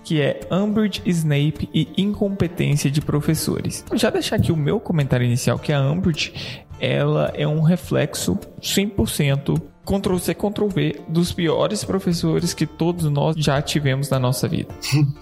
Que 0.03 0.19
é 0.19 0.39
Umbridge, 0.51 1.03
Snape 1.05 1.69
e 1.71 1.93
incompetência 1.95 2.89
de 2.89 3.01
professores. 3.01 3.85
Já 3.93 4.09
deixar 4.09 4.37
aqui 4.37 4.51
o 4.51 4.57
meu 4.57 4.79
comentário 4.79 5.23
inicial 5.23 5.59
que 5.59 5.71
a 5.71 5.79
Umbridge, 5.79 6.33
ela 6.79 7.31
é 7.35 7.47
um 7.47 7.61
reflexo 7.61 8.35
100% 8.59 9.61
Ctrl-C, 9.85 10.33
Ctrl-V 10.33 11.01
dos 11.07 11.31
piores 11.31 11.83
professores 11.83 12.53
que 12.53 12.65
todos 12.65 13.05
nós 13.09 13.35
já 13.37 13.61
tivemos 13.61 14.09
na 14.09 14.19
nossa 14.19 14.47
vida. 14.47 14.73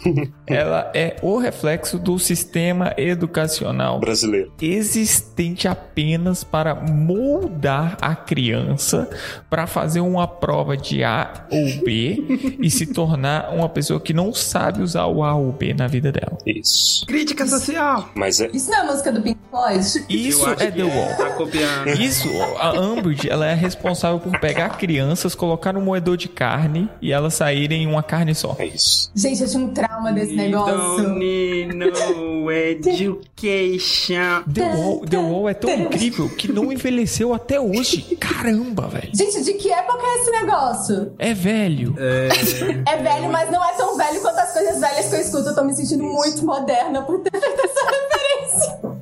Ela 0.48 0.92
é 0.94 1.18
o 1.22 1.38
reflexo 1.38 2.00
do 2.00 2.18
sistema 2.18 2.94
educacional 2.98 4.00
brasileiro 4.00 4.52
existente 4.62 5.68
apenas 5.68 6.44
para 6.44 6.76
moldar 6.76 7.98
a 8.02 8.16
criança 8.16 9.10
para 9.50 9.68
fazer 9.68 10.00
uma 10.00 10.28
prova 10.28 10.78
de 10.78 11.04
A 11.04 11.46
ou 11.52 11.84
B 11.84 12.58
e 12.62 12.70
se 12.70 12.88
tornar 12.88 13.54
uma 13.54 13.68
pessoa 13.68 14.00
que 14.00 14.14
não 14.14 14.34
sabe 14.34 14.82
usar 14.82 15.06
o 15.08 15.24
A 15.24 15.36
ou 15.36 15.52
B 15.52 15.74
na 15.74 15.88
vida 15.88 16.12
dela. 16.12 16.38
Isso. 16.46 17.06
Crítica 17.06 17.46
social. 17.46 18.10
Mas 18.16 18.40
é. 18.40 18.50
Isso 18.54 18.70
não 18.70 18.78
é 18.78 18.82
a 18.82 18.86
música 18.86 19.12
do 19.12 19.22
Pink 19.22 19.40
Floyd? 19.50 20.06
Isso 20.10 20.50
é 20.50 20.72
The 20.72 20.84
Wall. 20.84 21.18
Tá 21.18 21.30
copiando. 21.32 21.88
Isso, 22.00 22.30
a 22.60 22.80
Umbridge, 22.80 23.30
ela 23.30 23.46
é 23.46 23.54
responsável 23.54 24.20
por 24.20 24.40
pegar 24.40 24.53
crianças, 24.78 25.36
colocar 25.36 25.74
no 25.74 25.82
moedor 25.82 26.18
de 26.18 26.28
carne 26.30 26.90
e 27.02 27.12
elas 27.12 27.34
saírem 27.36 27.84
em 27.84 27.88
uma 27.88 28.04
carne 28.04 28.34
só. 28.36 28.56
É 28.60 28.66
isso. 28.66 29.12
Gente, 29.16 29.42
eu 29.42 29.48
tinha 29.50 29.64
um 29.64 29.74
trauma 29.74 30.12
desse 30.12 30.32
We 30.36 30.38
negócio. 30.48 30.76
don't 31.04 31.20
need 31.20 31.76
no 31.76 32.52
education. 32.52 34.44
The 34.54 34.62
Wall, 34.76 35.00
The 35.02 35.18
Wall 35.18 35.50
é 35.50 35.54
tão 35.54 35.70
incrível 35.74 36.30
que 36.30 36.52
não 36.52 36.72
envelheceu 36.72 37.34
até 37.34 37.60
hoje. 37.60 38.16
Caramba, 38.20 38.88
velho. 38.88 39.10
Gente, 39.14 39.44
de 39.44 39.54
que 39.54 39.72
época 39.72 40.02
é 40.04 40.22
esse 40.22 40.32
negócio? 40.32 41.14
É 41.20 41.34
velho. 41.34 41.96
É 42.00 42.98
velho, 42.98 43.30
mas 43.32 43.52
não 43.52 43.64
é 43.64 43.74
tão 43.74 43.98
velho 43.98 44.22
quanto 44.22 44.38
as 44.40 44.54
coisas 44.54 44.80
velhas 44.80 45.08
que 45.10 45.16
eu 45.16 45.20
escuto. 45.22 45.50
Eu 45.50 45.56
tô 45.56 45.64
me 45.64 45.74
sentindo 45.76 46.04
muito 46.04 46.46
moderna 46.46 47.02
por 47.04 47.20
ter 47.22 47.32
feito 47.40 47.62
essa 47.62 47.86
referência. 47.92 48.94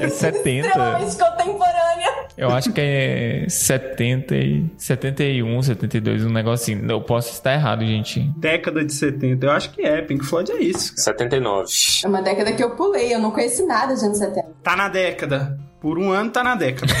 É 0.00 0.08
70. 0.10 0.66
Extremamente 0.68 1.16
contemporânea. 1.16 2.28
Eu 2.36 2.50
acho 2.50 2.72
que 2.72 2.80
é 2.80 3.46
70 3.48 4.36
e 4.36 4.66
71, 4.76 5.60
72, 5.62 6.24
um 6.24 6.30
negocinho. 6.30 6.88
Eu 6.88 7.00
posso 7.00 7.32
estar 7.32 7.52
errado, 7.52 7.84
gente. 7.84 8.20
Década 8.36 8.84
de 8.84 8.94
70. 8.94 9.44
Eu 9.44 9.50
acho 9.50 9.70
que 9.70 9.82
é. 9.82 10.00
Pink 10.02 10.24
Floyd 10.24 10.52
é 10.52 10.62
isso. 10.62 10.90
cara. 10.90 11.02
79. 11.18 11.68
É 12.04 12.08
uma 12.08 12.22
década 12.22 12.52
que 12.52 12.62
eu 12.62 12.76
pulei. 12.76 13.12
Eu 13.12 13.18
não 13.18 13.32
conheci 13.32 13.66
nada 13.66 13.94
de 13.94 14.04
anos 14.04 14.18
70. 14.18 14.46
Tá 14.62 14.76
na 14.76 14.88
década. 14.88 15.58
Por 15.80 15.96
um 15.98 16.10
ano 16.10 16.30
tá 16.30 16.42
na 16.42 16.56
década. 16.56 16.92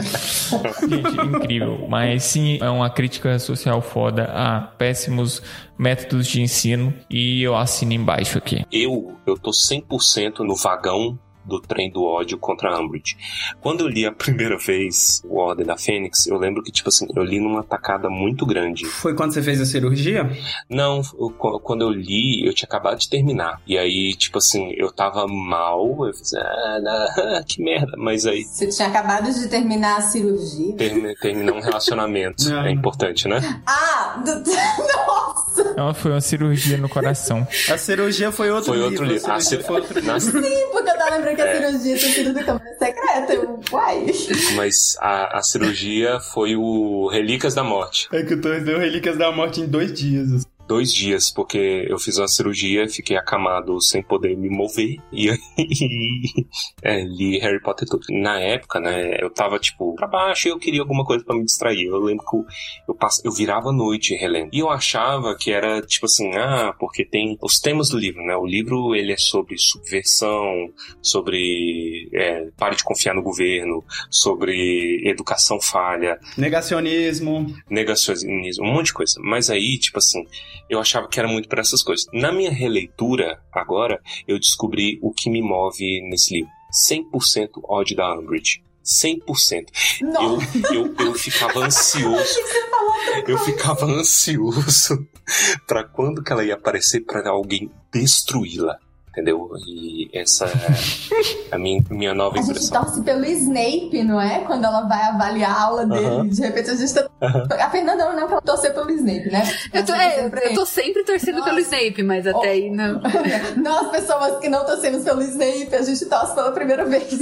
Gente, 0.88 1.26
incrível. 1.26 1.86
Mas 1.88 2.24
sim, 2.24 2.58
é 2.60 2.68
uma 2.68 2.90
crítica 2.90 3.38
social 3.38 3.80
foda 3.80 4.24
a 4.24 4.60
péssimos 4.60 5.42
métodos 5.78 6.26
de 6.26 6.42
ensino. 6.42 6.92
E 7.08 7.42
eu 7.42 7.56
assino 7.56 7.92
embaixo 7.92 8.38
aqui. 8.38 8.64
Eu, 8.72 9.16
eu 9.26 9.38
tô 9.38 9.50
100% 9.50 10.40
no 10.40 10.54
vagão 10.54 11.18
do 11.50 11.60
trem 11.60 11.90
do 11.90 12.02
ódio 12.04 12.38
contra 12.38 12.70
a 12.70 12.80
Umbridge. 12.80 13.16
Quando 13.60 13.80
eu 13.82 13.88
li 13.88 14.06
a 14.06 14.12
primeira 14.12 14.56
vez 14.56 15.20
o 15.24 15.36
Ordem 15.38 15.66
da 15.66 15.76
Fênix, 15.76 16.26
eu 16.26 16.38
lembro 16.38 16.62
que, 16.62 16.70
tipo 16.72 16.88
assim, 16.88 17.06
eu 17.14 17.22
li 17.22 17.40
numa 17.40 17.62
tacada 17.62 18.08
muito 18.08 18.46
grande. 18.46 18.86
Foi 18.86 19.14
quando 19.14 19.32
você 19.34 19.42
fez 19.42 19.60
a 19.60 19.66
cirurgia? 19.66 20.30
Não, 20.68 21.02
eu- 21.18 21.30
qu- 21.30 21.58
quando 21.60 21.82
eu 21.82 21.90
li, 21.90 22.46
eu 22.46 22.54
tinha 22.54 22.66
acabado 22.66 22.98
de 22.98 23.08
terminar. 23.10 23.60
E 23.66 23.76
aí, 23.76 24.14
tipo 24.14 24.38
assim, 24.38 24.72
eu 24.76 24.90
tava 24.92 25.26
mal, 25.26 26.06
eu 26.06 26.14
fiz, 26.14 26.32
ah, 26.34 26.78
não, 26.82 27.42
que 27.44 27.62
merda. 27.62 27.92
Mas 27.98 28.24
aí, 28.26 28.44
Você 28.44 28.68
tinha 28.68 28.88
acabado 28.88 29.32
de 29.32 29.48
terminar 29.48 29.98
a 29.98 30.00
cirurgia. 30.00 30.76
termi- 30.76 31.14
terminar 31.16 31.52
um 31.54 31.60
relacionamento 31.60 32.44
Não. 32.48 32.64
é 32.64 32.70
importante, 32.70 33.26
né? 33.28 33.40
Ah! 33.66 34.22
Do... 34.24 34.30
Nossa! 34.40 35.19
Ela 35.76 35.94
foi 35.94 36.10
uma 36.10 36.20
cirurgia 36.20 36.76
no 36.76 36.88
coração. 36.88 37.46
A 37.70 37.78
cirurgia 37.78 38.30
foi 38.32 38.50
outro 38.50 38.66
Foi 38.72 38.76
livro. 38.76 38.90
outro 38.92 39.04
livro. 39.06 39.32
A 39.32 39.40
cir- 39.40 39.62
foi 39.64 39.76
outro 39.80 39.98
livro. 39.98 40.20
Sim, 40.20 40.32
porque 40.72 40.90
eu 40.90 40.98
tava 40.98 41.10
lembrando 41.16 41.36
que 41.36 41.42
a 41.42 41.46
É. 41.46 41.56
cirurgia 41.70 41.96
tinha 41.96 42.12
sido 42.14 42.32
do 42.34 42.44
câmera 42.44 42.76
secreta. 42.78 43.32
Eu, 43.34 43.60
uai. 43.72 44.06
Mas 44.56 44.96
a, 45.00 45.38
a 45.38 45.42
cirurgia 45.42 46.20
foi 46.20 46.56
o 46.56 47.08
Relíquias 47.08 47.54
da 47.54 47.62
Morte. 47.64 48.08
É 48.12 48.22
que 48.22 48.34
o 48.34 48.40
Torres 48.40 48.64
deu 48.64 48.78
Relíquias 48.78 49.16
da 49.16 49.30
Morte 49.32 49.60
em 49.60 49.66
dois 49.66 49.92
dias. 49.92 50.46
Dois 50.70 50.94
dias, 50.94 51.32
porque 51.32 51.84
eu 51.88 51.98
fiz 51.98 52.16
uma 52.16 52.28
cirurgia, 52.28 52.88
fiquei 52.88 53.16
acamado 53.16 53.80
sem 53.80 54.00
poder 54.04 54.36
me 54.36 54.48
mover. 54.48 54.98
E 55.12 55.28
aí 55.28 55.38
é, 56.80 57.02
li 57.02 57.40
Harry 57.40 57.60
Potter 57.60 57.88
tudo. 57.88 58.06
Na 58.08 58.38
época, 58.38 58.78
né, 58.78 59.16
eu 59.20 59.28
tava 59.30 59.58
tipo 59.58 59.96
pra 59.96 60.06
baixo 60.06 60.46
e 60.46 60.52
eu 60.52 60.60
queria 60.60 60.80
alguma 60.80 61.04
coisa 61.04 61.24
pra 61.24 61.34
me 61.34 61.44
distrair. 61.44 61.86
Eu 61.86 61.98
lembro 61.98 62.24
que 62.24 62.36
eu, 62.36 62.46
eu, 62.86 62.94
pass... 62.94 63.20
eu 63.24 63.32
virava 63.32 63.70
a 63.70 63.72
noite 63.72 64.14
relendo. 64.14 64.50
E 64.52 64.60
eu 64.60 64.70
achava 64.70 65.36
que 65.36 65.50
era 65.50 65.82
tipo 65.82 66.06
assim, 66.06 66.30
ah, 66.36 66.72
porque 66.78 67.04
tem 67.04 67.36
os 67.42 67.58
temas 67.58 67.88
do 67.88 67.98
livro, 67.98 68.22
né? 68.24 68.36
O 68.36 68.46
livro 68.46 68.94
ele 68.94 69.12
é 69.12 69.16
sobre 69.16 69.58
subversão, 69.58 70.72
sobre 71.02 72.08
é, 72.14 72.46
pare 72.56 72.76
de 72.76 72.84
confiar 72.84 73.12
no 73.16 73.22
governo, 73.24 73.82
sobre 74.08 75.02
educação 75.04 75.60
falha, 75.60 76.16
Negacionismo. 76.38 77.52
negacionismo, 77.68 78.64
um 78.64 78.72
monte 78.72 78.86
de 78.86 78.92
coisa. 78.94 79.20
Mas 79.20 79.50
aí, 79.50 79.76
tipo 79.76 79.98
assim, 79.98 80.24
eu 80.70 80.78
achava 80.80 81.08
que 81.08 81.18
era 81.18 81.28
muito 81.28 81.48
para 81.48 81.60
essas 81.60 81.82
coisas. 81.82 82.06
Na 82.12 82.32
minha 82.32 82.50
releitura, 82.50 83.42
agora, 83.52 84.00
eu 84.26 84.38
descobri 84.38 84.98
o 85.02 85.12
que 85.12 85.28
me 85.28 85.42
move 85.42 86.00
nesse 86.08 86.34
livro. 86.34 86.50
100% 86.88 87.48
ódio 87.64 87.96
da 87.96 88.14
Umbridge. 88.14 88.62
100%. 88.84 89.66
Nossa! 90.02 90.58
Eu, 90.72 90.86
eu, 90.86 91.06
eu 91.06 91.14
ficava 91.14 91.60
ansioso. 91.66 92.38
Eu 93.26 93.38
ficava 93.38 93.84
ansioso 93.84 95.06
pra 95.66 95.84
quando 95.84 96.22
que 96.22 96.32
ela 96.32 96.44
ia 96.44 96.54
aparecer 96.54 97.00
pra 97.00 97.28
alguém 97.28 97.70
destruí-la. 97.92 98.78
Entendeu? 99.10 99.50
E 99.66 100.08
essa 100.14 100.46
é 100.46 101.54
a 101.54 101.58
minha, 101.58 101.82
minha 101.90 102.14
nova 102.14 102.36
A 102.38 102.42
gente 102.42 102.50
impressão. 102.50 102.80
torce 102.84 103.02
pelo 103.02 103.24
Snape, 103.24 104.04
não 104.04 104.20
é? 104.20 104.44
Quando 104.44 104.64
ela 104.64 104.82
vai 104.82 105.02
avaliar 105.02 105.50
a 105.50 105.62
aula 105.62 105.84
dele. 105.84 106.06
Aham. 106.06 106.28
De 106.28 106.40
repente 106.40 106.70
a 106.70 106.74
gente 106.76 106.94
tá. 106.94 107.08
A 107.20 107.70
Fernanda 107.70 108.12
não 108.12 108.20
é 108.20 108.26
pra 108.28 108.40
torcer 108.40 108.72
pelo 108.72 108.88
Snape, 108.90 109.28
né? 109.30 109.42
Eu 109.72 109.84
tô, 109.84 109.92
é, 109.94 110.26
eu 110.26 110.54
tô 110.54 110.64
sempre 110.64 111.02
torcendo 111.02 111.38
Nossa. 111.38 111.50
pelo 111.50 111.58
Snape, 111.60 112.02
mas 112.04 112.24
até 112.24 112.50
aí 112.50 112.70
não. 112.70 113.00
Nós, 113.60 113.90
pessoas 113.90 114.38
que 114.38 114.48
não 114.48 114.64
torcemos 114.64 115.02
pelo 115.02 115.22
Snape, 115.22 115.74
a 115.74 115.82
gente 115.82 116.06
torce 116.06 116.32
pela 116.32 116.52
primeira 116.52 116.84
vez. 116.84 117.12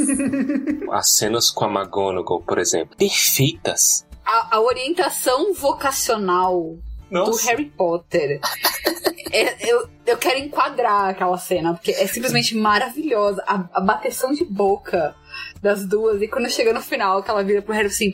As 0.93 1.11
cenas 1.11 1.51
com 1.51 1.65
a 1.65 1.69
McGonagall, 1.73 2.43
por 2.43 2.59
exemplo, 2.59 2.97
perfeitas. 2.99 4.05
A, 4.27 4.57
a 4.57 4.61
orientação 4.61 5.55
vocacional 5.55 6.77
do 7.11 7.15
Nossa. 7.15 7.51
Harry 7.51 7.67
Potter. 7.67 8.41
É, 9.31 9.71
eu, 9.71 9.87
eu 10.07 10.17
quero 10.17 10.39
enquadrar 10.39 11.11
aquela 11.11 11.37
cena, 11.37 11.75
porque 11.75 11.91
é 11.91 12.07
simplesmente 12.07 12.57
maravilhosa. 12.57 13.43
A, 13.47 13.69
a 13.75 13.81
bateção 13.81 14.33
de 14.33 14.43
boca 14.43 15.15
das 15.63 15.87
duas. 15.87 16.23
E 16.23 16.29
quando 16.29 16.51
chega 16.51 16.73
no 16.73 16.81
final, 16.81 17.23
que 17.23 17.31
ela 17.31 17.45
vira 17.45 17.63
pro 17.63 17.75
Harry 17.75 17.89
assim: 17.89 18.13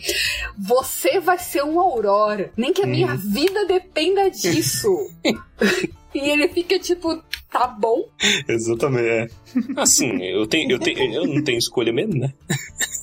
Você 0.58 1.20
vai 1.20 1.38
ser 1.38 1.62
um 1.62 1.78
Aurora. 1.78 2.52
Nem 2.56 2.72
que 2.72 2.82
a 2.82 2.86
minha 2.86 3.14
vida 3.14 3.64
dependa 3.64 4.30
disso. 4.30 4.88
e 6.14 6.18
ele 6.18 6.48
fica 6.48 6.78
tipo: 6.78 7.22
Tá 7.50 7.66
bom. 7.68 8.08
Exatamente, 8.48 9.08
é. 9.08 9.28
Assim, 9.76 10.20
eu, 10.22 10.46
tenho, 10.46 10.72
eu, 10.72 10.78
tenho, 10.78 11.14
eu 11.14 11.26
não 11.26 11.44
tenho 11.44 11.58
escolha 11.58 11.92
mesmo, 11.92 12.18
né? 12.18 12.32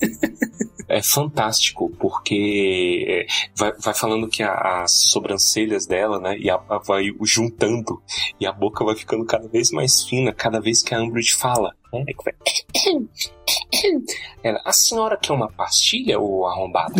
É 0.88 1.02
fantástico, 1.02 1.90
porque 1.98 3.04
é, 3.08 3.26
vai, 3.56 3.72
vai 3.78 3.94
falando 3.94 4.28
que 4.28 4.42
a- 4.42 4.82
as 4.82 4.92
sobrancelhas 5.10 5.86
dela, 5.86 6.18
né, 6.20 6.36
e 6.38 6.50
a, 6.50 6.54
a- 6.68 6.78
vai 6.78 7.04
juntando, 7.22 8.02
e 8.40 8.46
a 8.46 8.52
boca 8.52 8.84
vai 8.84 8.94
ficando 8.96 9.24
cada 9.24 9.48
vez 9.48 9.70
mais 9.70 10.04
fina, 10.04 10.32
cada 10.32 10.60
vez 10.60 10.82
que 10.82 10.94
a 10.94 11.00
Umbridge 11.00 11.34
fala. 11.34 11.74
Né? 11.92 12.04
É 12.08 12.14
Ela, 14.42 14.60
a 14.64 14.72
senhora 14.72 15.16
quer 15.16 15.32
uma 15.32 15.50
pastilha, 15.52 16.18
ou 16.18 16.46
arrombado? 16.46 16.94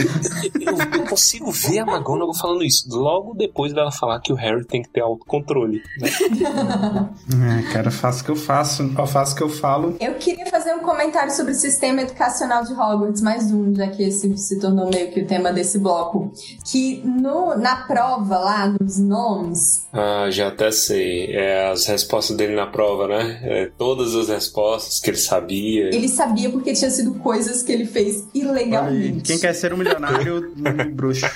Eu, 0.61 1.01
eu 1.01 1.07
consigo 1.09 1.51
ver 1.51 1.80
a 1.80 1.82
McGonagall 1.82 2.34
falando 2.34 2.62
isso, 2.62 2.86
logo 2.90 3.34
depois 3.34 3.72
dela 3.72 3.90
falar 3.90 4.20
que 4.20 4.32
o 4.32 4.36
Harry 4.36 4.64
tem 4.64 4.82
que 4.82 4.90
ter 4.90 5.01
autocontrole. 5.01 5.82
Né? 5.99 6.11
É, 7.32 7.72
cara, 7.72 7.90
faço 7.90 8.22
o 8.22 8.24
que 8.24 8.30
eu 8.30 8.36
faço. 8.36 8.82
Eu 8.82 9.07
faço 9.07 9.32
o 9.32 9.36
que 9.36 9.43
eu 9.43 9.49
falo. 9.49 9.97
Eu 10.01 10.14
queria 10.14 10.47
fazer 10.47 10.74
um 10.74 10.80
comentário 10.80 11.32
sobre 11.32 11.53
o 11.53 11.55
sistema 11.55 12.03
educacional 12.03 12.64
de 12.64 12.72
Hogwarts, 12.72 13.22
mais 13.22 13.51
um, 13.53 13.74
já 13.74 13.88
que 13.88 14.03
esse 14.03 14.36
se 14.36 14.61
tornou 14.61 14.90
meio 14.90 15.11
que 15.11 15.20
o 15.20 15.26
tema 15.26 15.53
desse 15.53 15.78
bloco. 15.78 16.32
Que 16.70 17.03
no, 17.05 17.57
na 17.57 17.76
prova 17.76 18.38
lá, 18.38 18.74
nos 18.80 18.99
nomes. 18.99 19.86
Ah, 19.93 20.28
já 20.30 20.49
até 20.49 20.70
sei. 20.70 21.34
É 21.34 21.70
as 21.70 21.86
respostas 21.86 22.36
dele 22.36 22.55
na 22.55 22.66
prova, 22.66 23.09
né? 23.09 23.40
É, 23.43 23.72
todas 23.76 24.14
as 24.14 24.28
respostas 24.28 24.81
que 25.02 25.10
ele 25.10 25.16
sabia. 25.16 25.94
Ele 25.94 26.08
sabia 26.08 26.50
porque 26.50 26.72
tinha 26.72 26.90
sido 26.90 27.14
coisas 27.14 27.62
que 27.62 27.72
ele 27.72 27.86
fez 27.86 28.24
ilegalmente. 28.34 29.22
Quem 29.22 29.38
quer 29.38 29.54
ser 29.54 29.72
um 29.72 29.76
milionário, 29.76 30.52
um 30.56 30.94
bruxo. 30.94 31.26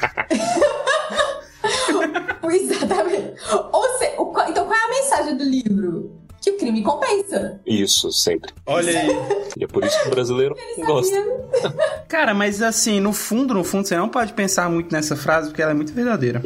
Exatamente. 2.49 3.35
Ou 3.73 3.99
se, 3.99 4.15
o, 4.19 4.33
então 4.49 4.67
qual 4.67 4.75
é 4.75 4.85
a 4.85 4.89
mensagem 4.89 5.37
do 5.37 5.45
livro? 5.45 6.26
Que 6.47 6.53
o 6.53 6.59
crime 6.59 6.81
compensa. 6.81 7.61
Isso, 7.67 8.13
sempre. 8.13 8.53
Olha 8.65 8.97
aí. 8.97 9.09
E 9.57 9.65
é 9.65 9.67
por 9.67 9.83
isso 9.85 10.01
que 10.01 10.07
o 10.07 10.11
brasileiro 10.13 10.55
gosta. 10.87 11.17
Cara, 12.07 12.33
mas 12.33 12.63
assim, 12.63 13.01
no 13.01 13.13
fundo, 13.13 13.53
no 13.53 13.65
fundo, 13.65 13.89
você 13.89 13.97
não 13.97 14.09
pode 14.09 14.33
pensar 14.33 14.71
muito 14.71 14.93
nessa 14.93 15.17
frase 15.17 15.49
porque 15.49 15.61
ela 15.61 15.73
é 15.73 15.75
muito 15.75 15.93
verdadeira. 15.93 16.41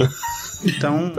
Então. 0.64 1.12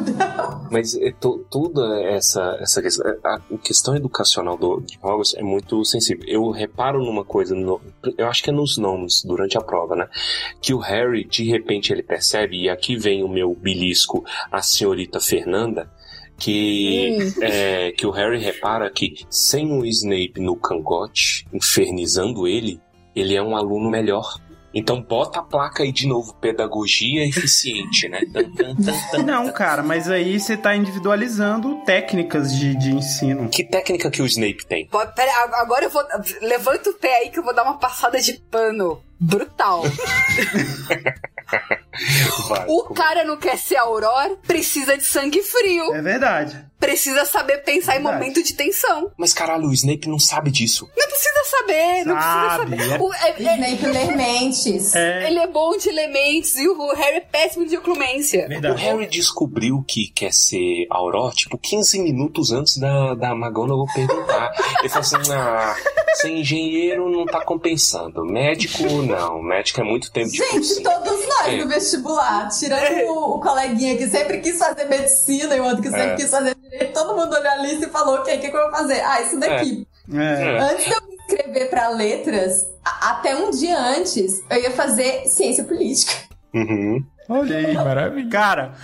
Mas 0.70 0.94
é, 0.96 1.12
to, 1.12 1.44
toda 1.50 2.02
essa, 2.02 2.56
essa 2.60 2.82
questão, 2.82 3.06
a 3.24 3.40
questão 3.62 3.96
educacional 3.96 4.56
do, 4.56 4.80
de 4.80 4.98
Hogwarts 5.02 5.34
é 5.34 5.42
muito 5.42 5.84
sensível. 5.84 6.24
Eu 6.26 6.50
reparo 6.50 7.02
numa 7.02 7.24
coisa, 7.24 7.54
no, 7.54 7.80
eu 8.18 8.26
acho 8.26 8.42
que 8.42 8.50
é 8.50 8.52
nos 8.52 8.76
nomes, 8.76 9.22
durante 9.24 9.56
a 9.56 9.60
prova, 9.60 9.96
né? 9.96 10.08
Que 10.60 10.74
o 10.74 10.78
Harry, 10.78 11.24
de 11.24 11.44
repente, 11.44 11.92
ele 11.92 12.02
percebe, 12.02 12.62
e 12.62 12.68
aqui 12.68 12.96
vem 12.96 13.22
o 13.22 13.28
meu 13.28 13.54
belisco, 13.54 14.24
a 14.50 14.60
senhorita 14.60 15.20
Fernanda, 15.20 15.90
que, 16.38 17.16
é, 17.40 17.92
que 17.92 18.06
o 18.06 18.10
Harry 18.10 18.38
repara 18.38 18.90
que 18.90 19.24
sem 19.30 19.72
o 19.72 19.84
Snape 19.84 20.40
no 20.40 20.56
cangote, 20.56 21.46
infernizando 21.52 22.46
ele, 22.46 22.80
ele 23.14 23.34
é 23.34 23.42
um 23.42 23.56
aluno 23.56 23.90
melhor. 23.90 24.38
Então 24.74 25.00
bota 25.00 25.38
a 25.38 25.42
placa 25.42 25.84
aí 25.84 25.92
de 25.92 26.08
novo, 26.08 26.34
pedagogia 26.34 27.24
eficiente, 27.24 28.08
né? 28.08 28.20
Não, 29.24 29.52
cara, 29.52 29.84
mas 29.84 30.10
aí 30.10 30.40
você 30.40 30.56
tá 30.56 30.74
individualizando 30.74 31.76
técnicas 31.84 32.52
de, 32.56 32.76
de 32.76 32.90
ensino. 32.90 33.48
Que 33.48 33.62
técnica 33.62 34.10
que 34.10 34.20
o 34.20 34.26
Snape 34.26 34.66
tem? 34.66 34.86
Pô, 34.88 34.98
Pera, 35.06 35.30
agora 35.54 35.84
eu 35.84 35.90
vou. 35.90 36.02
Levanta 36.42 36.90
o 36.90 36.94
pé 36.94 37.18
aí 37.18 37.30
que 37.30 37.38
eu 37.38 37.44
vou 37.44 37.54
dar 37.54 37.62
uma 37.62 37.78
passada 37.78 38.20
de 38.20 38.32
pano 38.50 39.00
brutal. 39.20 39.84
Vai, 42.48 42.64
O 42.68 42.82
como- 42.82 42.94
cara 42.94 43.24
não 43.24 43.36
quer 43.36 43.56
ser 43.58 43.76
Aurora, 43.76 44.36
precisa 44.46 44.96
de 44.96 45.04
sangue 45.04 45.42
frio. 45.42 45.94
É 45.94 46.02
verdade. 46.02 46.64
Precisa 46.84 47.24
saber 47.24 47.58
pensar 47.64 47.96
em 47.96 48.02
momento 48.02 48.42
de 48.42 48.52
tensão. 48.54 49.10
Mas 49.16 49.32
caralho, 49.32 49.68
o 49.68 49.72
Snape 49.72 50.08
não 50.08 50.18
sabe 50.18 50.50
disso. 50.50 50.88
Não 50.96 51.06
precisa 51.08 51.44
saber, 51.50 52.04
não 52.04 52.14
Sabe, 52.20 52.66
precisa 52.66 52.94
é- 52.94 52.98
saber. 52.98 53.02
O- 53.04 53.14
é- 53.14 53.28
é- 53.30 53.54
Snape 53.54 53.86
ler 53.86 54.16
mentes. 54.16 54.94
É 54.94 55.26
ele 55.28 55.38
é 55.38 55.46
bom 55.46 55.76
de 55.76 55.88
elementos 55.88 56.56
e 56.56 56.68
o 56.68 56.94
Harry 56.94 57.16
é 57.16 57.20
péssimo 57.20 57.66
de 57.66 57.76
oclumência. 57.76 58.44
O 58.44 58.48
verdade. 58.48 58.82
Harry 58.82 59.06
descobriu 59.06 59.82
que 59.86 60.08
quer 60.08 60.32
ser 60.32 60.86
Aurora, 60.90 61.32
tipo, 61.34 61.56
15 61.58 61.98
minutos 62.00 62.52
antes 62.52 62.76
da, 62.78 63.14
da 63.14 63.32
McGonagall 63.32 63.86
perguntar. 63.94 64.52
Ele 64.80 64.88
falou 64.88 65.00
assim, 65.02 65.32
ah, 65.32 65.74
ser 66.14 66.30
engenheiro 66.30 67.08
não 67.10 67.24
tá 67.26 67.44
compensando. 67.44 68.24
Médico, 68.24 68.82
não. 69.02 69.42
Médico 69.42 69.80
é 69.80 69.84
muito 69.84 70.10
tempo 70.12 70.30
de 70.30 70.36
Gente, 70.38 70.50
cursinho. 70.52 70.82
todos 70.82 71.26
nós 71.28 71.46
É. 71.48 71.56
no 71.56 71.68
vestibular, 71.68 72.48
tirando 72.48 73.08
o, 73.08 73.36
o 73.36 73.40
coleguinha 73.40 73.96
que 73.96 74.06
sempre 74.08 74.40
quis 74.40 74.58
fazer 74.58 74.84
medicina 74.84 75.56
e 75.56 75.60
o 75.60 75.64
outro 75.64 75.82
que 75.82 75.88
sempre 75.90 76.12
É. 76.12 76.16
quis 76.16 76.30
fazer 76.30 76.54
direito, 76.54 76.73
todo 76.92 77.16
mundo 77.16 77.34
olhou 77.34 77.50
a 77.52 77.56
lista 77.56 77.86
e 77.86 77.90
falou: 77.90 78.16
ok, 78.16 78.36
o 78.36 78.40
que, 78.40 78.50
que 78.50 78.56
eu 78.56 78.62
vou 78.62 78.70
fazer? 78.70 79.00
Ah, 79.00 79.20
isso 79.22 79.38
daqui. 79.38 79.86
É. 80.12 80.58
Antes 80.60 80.84
de 80.86 80.92
eu 80.92 81.06
me 81.06 81.14
inscrever 81.16 81.70
pra 81.70 81.88
letras, 81.88 82.66
até 82.84 83.34
um 83.36 83.50
dia 83.50 83.78
antes, 83.78 84.42
eu 84.50 84.60
ia 84.62 84.70
fazer 84.70 85.26
ciência 85.26 85.64
política. 85.64 86.12
Uhum. 86.54 87.04
Olha 87.28 87.56
aí. 87.56 87.74
Maravilha. 87.74 88.28
Cara, 88.30 88.74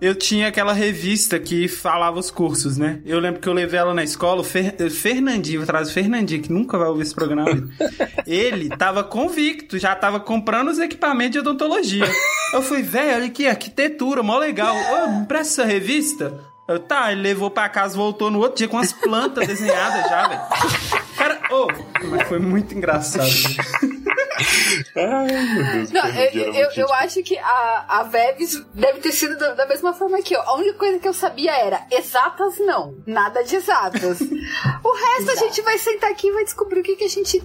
eu 0.00 0.14
tinha 0.16 0.48
aquela 0.48 0.72
revista 0.72 1.38
que 1.38 1.68
falava 1.68 2.18
os 2.18 2.28
cursos, 2.30 2.76
né? 2.76 3.00
Eu 3.06 3.20
lembro 3.20 3.40
que 3.40 3.48
eu 3.48 3.52
levei 3.52 3.78
ela 3.78 3.94
na 3.94 4.02
escola, 4.02 4.40
o 4.40 4.44
Fer- 4.44 4.74
Fernandinho, 4.90 5.60
vou 5.60 5.66
trazer 5.66 5.90
o 5.90 5.94
Fernandinho, 5.94 6.42
que 6.42 6.52
nunca 6.52 6.76
vai 6.76 6.88
ouvir 6.88 7.02
esse 7.02 7.14
programa. 7.14 7.48
Ele 8.26 8.68
tava 8.76 9.04
convicto, 9.04 9.78
já 9.78 9.94
tava 9.94 10.18
comprando 10.18 10.68
os 10.70 10.78
equipamentos 10.80 11.32
de 11.32 11.38
odontologia. 11.38 12.04
Eu 12.52 12.60
fui, 12.62 12.82
velho, 12.82 13.14
olha 13.14 13.26
aqui, 13.26 13.46
arquitetura, 13.46 14.22
mó 14.22 14.36
legal. 14.38 14.74
Ô, 14.74 15.08
me 15.12 15.22
empresta 15.22 15.62
essa 15.62 15.72
revista? 15.72 16.40
Eu, 16.66 16.78
tá, 16.78 17.12
ele 17.12 17.20
levou 17.20 17.50
pra 17.50 17.68
casa, 17.68 17.96
voltou 17.96 18.30
no 18.30 18.38
outro 18.38 18.56
dia 18.56 18.68
com 18.68 18.78
as 18.78 18.92
plantas 18.92 19.46
desenhadas 19.46 20.08
já, 20.08 20.28
velho. 20.28 20.40
Cara, 21.16 21.40
ô, 21.50 21.68
mas 22.06 22.26
foi 22.26 22.38
muito 22.38 22.74
engraçado. 22.74 23.28
Ai, 24.96 25.26
meu 25.26 25.72
Deus. 25.72 25.90
Não, 25.92 26.06
eu, 26.08 26.54
eu, 26.54 26.70
eu 26.76 26.92
acho 26.94 27.22
que 27.22 27.38
a, 27.38 27.84
a 27.88 28.02
Veves 28.02 28.60
deve 28.74 29.00
ter 29.00 29.12
sido 29.12 29.36
da, 29.38 29.54
da 29.54 29.66
mesma 29.66 29.92
forma 29.92 30.20
que 30.22 30.34
eu. 30.34 30.40
A 30.40 30.56
única 30.56 30.78
coisa 30.78 30.98
que 30.98 31.06
eu 31.06 31.12
sabia 31.12 31.52
era 31.52 31.86
exatas 31.90 32.58
não, 32.58 32.96
nada 33.06 33.42
de 33.42 33.56
exatas. 33.56 34.20
o 34.82 34.92
resto 34.92 35.30
a 35.30 35.36
gente 35.36 35.62
vai 35.62 35.78
sentar 35.78 36.10
aqui 36.10 36.28
e 36.28 36.32
vai 36.32 36.44
descobrir 36.44 36.80
o 36.80 36.82
que, 36.82 36.96
que 36.96 37.04
a 37.04 37.08
gente 37.08 37.42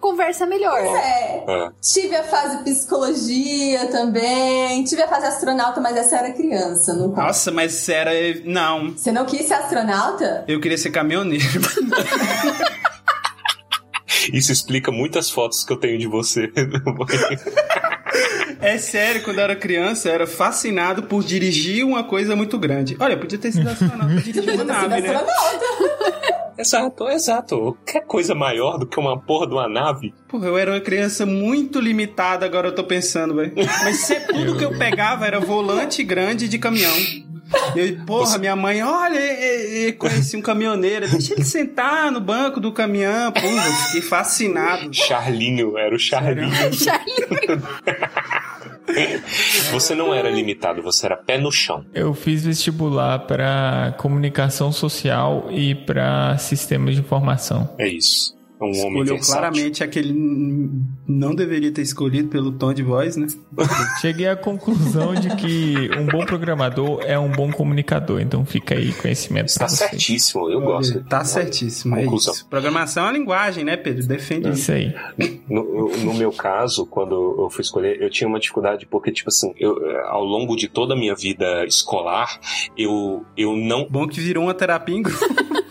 conversa 0.00 0.46
melhor. 0.46 0.78
É. 0.80 1.44
Ah, 1.46 1.72
Tive 1.80 2.16
a 2.16 2.24
fase 2.24 2.64
psicologia 2.64 3.86
também. 3.88 4.82
Tive 4.84 5.02
a 5.02 5.08
fase 5.08 5.26
astronauta, 5.26 5.80
mas 5.80 5.96
essa 5.96 6.16
era 6.16 6.32
criança. 6.32 6.94
Não... 6.94 7.08
Nossa, 7.08 7.50
mas 7.50 7.88
era. 7.88 8.10
Não, 8.44 8.90
Você 8.96 9.12
não 9.12 9.24
quis 9.26 9.46
ser 9.46 9.54
astronauta? 9.54 10.44
eu 10.48 10.60
queria 10.60 10.78
ser 10.78 10.90
caminhoneiro. 10.90 11.44
Isso 14.32 14.52
explica 14.52 14.90
muitas 14.92 15.30
fotos 15.30 15.64
que 15.64 15.72
eu 15.72 15.76
tenho 15.76 15.98
de 15.98 16.06
você. 16.06 16.52
É 18.60 18.76
sério, 18.78 19.22
quando 19.22 19.38
eu 19.38 19.44
era 19.44 19.56
criança, 19.56 20.08
eu 20.08 20.14
era 20.14 20.26
fascinado 20.26 21.04
por 21.04 21.24
dirigir 21.24 21.84
uma 21.84 22.04
coisa 22.04 22.36
muito 22.36 22.58
grande. 22.58 22.96
Olha, 23.00 23.16
podia 23.16 23.38
ter 23.38 23.52
sido 23.52 23.68
astronauta 23.68 24.14
dirigir 24.20 24.54
uma 24.54 24.64
nave, 24.64 25.00
né? 25.00 25.20
exato, 26.58 27.08
exato. 27.08 27.78
Quer 27.86 28.00
coisa 28.04 28.34
maior 28.34 28.76
do 28.78 28.86
que 28.86 28.98
uma 29.00 29.18
porra 29.18 29.46
de 29.46 29.54
uma 29.54 29.68
nave? 29.68 30.12
Porra, 30.28 30.46
eu 30.48 30.58
era 30.58 30.72
uma 30.72 30.80
criança 30.80 31.24
muito 31.24 31.80
limitada, 31.80 32.44
agora 32.44 32.68
eu 32.68 32.74
tô 32.74 32.84
pensando, 32.84 33.34
velho. 33.34 33.52
Mas 33.82 33.96
sempre, 34.00 34.34
tudo 34.34 34.56
que 34.58 34.64
eu 34.64 34.76
pegava 34.78 35.26
era 35.26 35.40
volante 35.40 36.02
grande 36.04 36.46
de 36.48 36.58
caminhão. 36.58 36.94
Eu, 37.74 38.04
porra, 38.06 38.38
minha 38.38 38.54
mãe, 38.54 38.80
olha, 38.80 39.18
e- 39.18 39.88
e- 39.88 39.92
conheci 39.94 40.36
um 40.36 40.40
caminhoneiro, 40.42 41.08
deixa 41.08 41.32
ele 41.34 41.42
sentar 41.44 42.12
no 42.12 42.20
banco 42.20 42.60
do 42.60 42.70
caminhão. 42.70 43.32
Porra, 43.32 43.66
eu 43.66 43.72
fiquei 43.86 44.02
fascinado. 44.02 44.94
Charlinho, 44.94 45.76
era 45.76 45.92
o 45.92 45.98
Charlinho. 45.98 46.48
Você 49.72 49.94
não 49.94 50.12
era 50.12 50.30
limitado, 50.30 50.82
você 50.82 51.06
era 51.06 51.16
pé 51.16 51.38
no 51.38 51.50
chão. 51.50 51.84
Eu 51.94 52.12
fiz 52.14 52.44
vestibular 52.44 53.20
para 53.20 53.94
comunicação 53.98 54.72
social 54.72 55.48
e 55.50 55.74
para 55.74 56.36
sistemas 56.38 56.94
de 56.94 57.00
informação. 57.00 57.74
É 57.78 57.86
isso. 57.88 58.39
É 58.60 58.64
um 58.64 58.68
homem 58.68 58.76
Escolheu 58.76 59.14
versátil. 59.14 59.32
claramente 59.32 59.82
aquele 59.82 60.12
não 61.08 61.34
deveria 61.34 61.72
ter 61.72 61.82
escolhido 61.82 62.28
pelo 62.28 62.52
tom 62.52 62.72
de 62.74 62.82
voz, 62.82 63.16
né? 63.16 63.26
Cheguei 64.00 64.28
à 64.28 64.36
conclusão 64.36 65.14
de 65.14 65.34
que 65.36 65.90
um 65.98 66.06
bom 66.06 66.24
programador 66.26 67.00
é 67.04 67.18
um 67.18 67.30
bom 67.30 67.50
comunicador, 67.50 68.20
então 68.20 68.44
fica 68.44 68.74
aí 68.74 68.92
conhecimento 68.92 69.46
Está 69.48 69.68
certíssimo, 69.68 70.50
eu 70.50 70.60
gosto. 70.60 71.02
Tá 71.04 71.24
certíssimo, 71.24 71.96
é 71.96 72.02
Conclusão. 72.04 72.34
isso. 72.34 72.46
Programação 72.48 73.06
é 73.06 73.08
a 73.08 73.12
linguagem, 73.12 73.64
né, 73.64 73.76
Pedro? 73.76 74.06
Defende 74.06 74.50
Isso 74.50 74.72
aí. 74.72 74.94
No, 75.48 75.88
no 76.04 76.14
meu 76.14 76.32
caso, 76.32 76.84
quando 76.86 77.14
eu 77.38 77.48
fui 77.50 77.62
escolher, 77.62 78.00
eu 78.00 78.10
tinha 78.10 78.28
uma 78.28 78.38
dificuldade 78.38 78.86
porque, 78.86 79.10
tipo 79.10 79.28
assim, 79.30 79.52
eu, 79.58 79.74
ao 80.06 80.24
longo 80.24 80.54
de 80.54 80.68
toda 80.68 80.94
a 80.94 80.96
minha 80.96 81.14
vida 81.14 81.64
escolar, 81.64 82.38
eu, 82.76 83.24
eu 83.36 83.56
não. 83.56 83.86
Bom 83.88 84.06
que 84.06 84.20
virou 84.20 84.44
uma 84.44 84.54
terapia 84.54 84.96
em 84.96 85.02
grupo. 85.02 85.24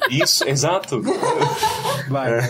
Isso, 0.10 0.48
exato. 0.48 1.02
Vai, 2.10 2.32
vai. 2.32 2.50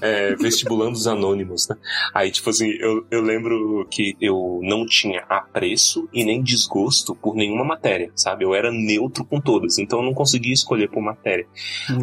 É, 0.00 0.34
vestibulandos 0.36 1.06
anônimos, 1.06 1.68
né? 1.68 1.76
Aí, 2.12 2.30
tipo 2.30 2.50
assim, 2.50 2.70
eu, 2.80 3.06
eu 3.10 3.20
lembro 3.20 3.86
que 3.90 4.16
eu 4.20 4.60
não 4.62 4.86
tinha 4.86 5.24
apreço 5.28 6.08
e 6.12 6.24
nem 6.24 6.42
desgosto 6.42 7.14
por 7.14 7.34
nenhuma 7.34 7.64
matéria, 7.64 8.10
sabe? 8.14 8.44
Eu 8.44 8.54
era 8.54 8.70
neutro 8.70 9.24
com 9.24 9.40
todas, 9.40 9.78
então 9.78 10.00
eu 10.00 10.04
não 10.04 10.14
conseguia 10.14 10.52
escolher 10.52 10.88
por 10.88 11.02
matéria. 11.02 11.46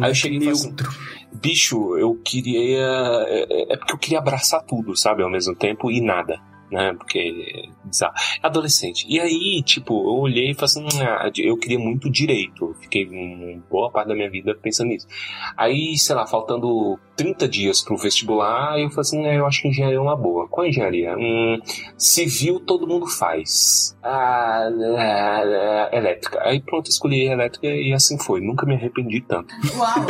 Aí 0.00 0.10
eu 0.10 0.14
cheguei 0.14 0.38
e 0.38 0.40
falei 0.40 0.52
assim, 0.52 0.68
Neutro. 0.68 0.90
bicho, 1.32 1.96
eu 1.96 2.14
queria. 2.24 2.86
É, 3.26 3.72
é 3.74 3.76
porque 3.76 3.92
eu 3.92 3.98
queria 3.98 4.18
abraçar 4.18 4.62
tudo, 4.62 4.96
sabe, 4.96 5.22
ao 5.22 5.30
mesmo 5.30 5.54
tempo 5.54 5.90
e 5.90 6.00
nada. 6.00 6.40
Né, 6.72 6.94
porque 6.94 7.18
é 7.18 7.86
bizarro. 7.86 8.14
Adolescente. 8.42 9.04
E 9.06 9.20
aí, 9.20 9.62
tipo, 9.62 9.92
eu 9.92 10.20
olhei 10.20 10.52
e 10.52 10.54
falei 10.54 10.64
assim: 10.64 11.02
ah, 11.02 11.30
eu 11.36 11.54
queria 11.58 11.78
muito 11.78 12.10
direito. 12.10 12.64
Eu 12.64 12.74
Fiquei 12.74 13.06
uma 13.06 13.62
boa 13.70 13.90
parte 13.90 14.08
da 14.08 14.14
minha 14.14 14.30
vida 14.30 14.54
pensando 14.54 14.88
nisso. 14.88 15.06
Aí, 15.54 15.98
sei 15.98 16.16
lá, 16.16 16.26
faltando 16.26 16.98
30 17.14 17.46
dias 17.46 17.82
pro 17.82 17.98
vestibular, 17.98 18.80
eu 18.80 18.88
falei 18.88 19.00
assim: 19.00 19.26
ah, 19.26 19.34
eu 19.34 19.46
acho 19.46 19.60
que 19.60 19.68
engenharia 19.68 19.98
é 19.98 20.00
uma 20.00 20.16
boa. 20.16 20.48
Qual 20.48 20.66
engenharia? 20.66 21.14
Hum, 21.14 21.60
civil 21.98 22.58
todo 22.58 22.86
mundo 22.86 23.06
faz. 23.06 23.94
Ah, 24.02 24.66
ah, 24.98 25.42
ah, 25.42 25.88
elétrica. 25.92 26.40
Aí 26.42 26.58
pronto, 26.58 26.88
escolhi 26.88 27.26
elétrica 27.26 27.66
e 27.66 27.92
assim 27.92 28.18
foi. 28.18 28.40
Nunca 28.40 28.64
me 28.64 28.76
arrependi 28.76 29.20
tanto. 29.20 29.54
Uau! 29.76 30.06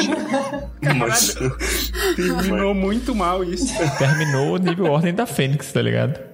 Mas, 0.96 1.34
Terminou 2.14 2.72
muito 2.72 3.14
mal 3.14 3.42
isso. 3.42 3.72
Terminou 3.98 4.54
o 4.54 4.58
nível 4.58 4.86
Ordem 4.86 5.14
da 5.14 5.26
Fênix, 5.26 5.72
tá 5.72 5.82
ligado? 5.82 6.31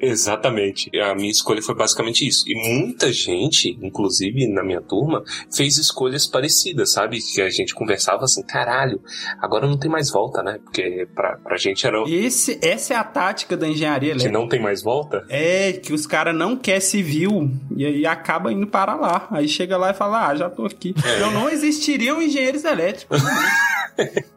Exatamente. 0.00 0.90
A 0.98 1.14
minha 1.14 1.30
escolha 1.30 1.60
foi 1.62 1.74
basicamente 1.74 2.26
isso. 2.26 2.44
E 2.46 2.54
muita 2.54 3.12
gente, 3.12 3.78
inclusive 3.82 4.46
na 4.48 4.62
minha 4.62 4.80
turma, 4.80 5.22
fez 5.54 5.76
escolhas 5.78 6.26
parecidas, 6.26 6.92
sabe? 6.92 7.18
Que 7.20 7.40
a 7.42 7.50
gente 7.50 7.74
conversava 7.74 8.24
assim, 8.24 8.42
caralho, 8.42 9.00
agora 9.40 9.66
não 9.66 9.78
tem 9.78 9.90
mais 9.90 10.10
volta, 10.10 10.42
né? 10.42 10.58
Porque 10.64 11.06
pra, 11.14 11.36
pra 11.36 11.56
gente 11.56 11.86
era. 11.86 12.02
Esse, 12.08 12.58
essa 12.62 12.94
é 12.94 12.96
a 12.96 13.04
tática 13.04 13.56
da 13.56 13.68
engenharia 13.68 14.10
Que 14.10 14.16
elétrica. 14.22 14.38
não 14.38 14.48
tem 14.48 14.60
mais 14.60 14.82
volta? 14.82 15.24
É, 15.28 15.72
que 15.72 15.92
os 15.92 16.06
caras 16.06 16.34
não 16.34 16.56
querem 16.56 16.80
civil 16.80 17.50
e 17.76 17.84
aí 17.84 18.06
acaba 18.06 18.52
indo 18.52 18.66
para 18.66 18.94
lá. 18.94 19.26
Aí 19.30 19.48
chega 19.48 19.76
lá 19.76 19.90
e 19.90 19.94
fala: 19.94 20.28
Ah, 20.28 20.34
já 20.34 20.50
tô 20.50 20.64
aqui. 20.66 20.94
É. 21.04 21.16
Então 21.16 21.30
não 21.30 21.48
existiriam 21.48 22.22
engenheiros 22.22 22.64
elétricos. 22.64 23.20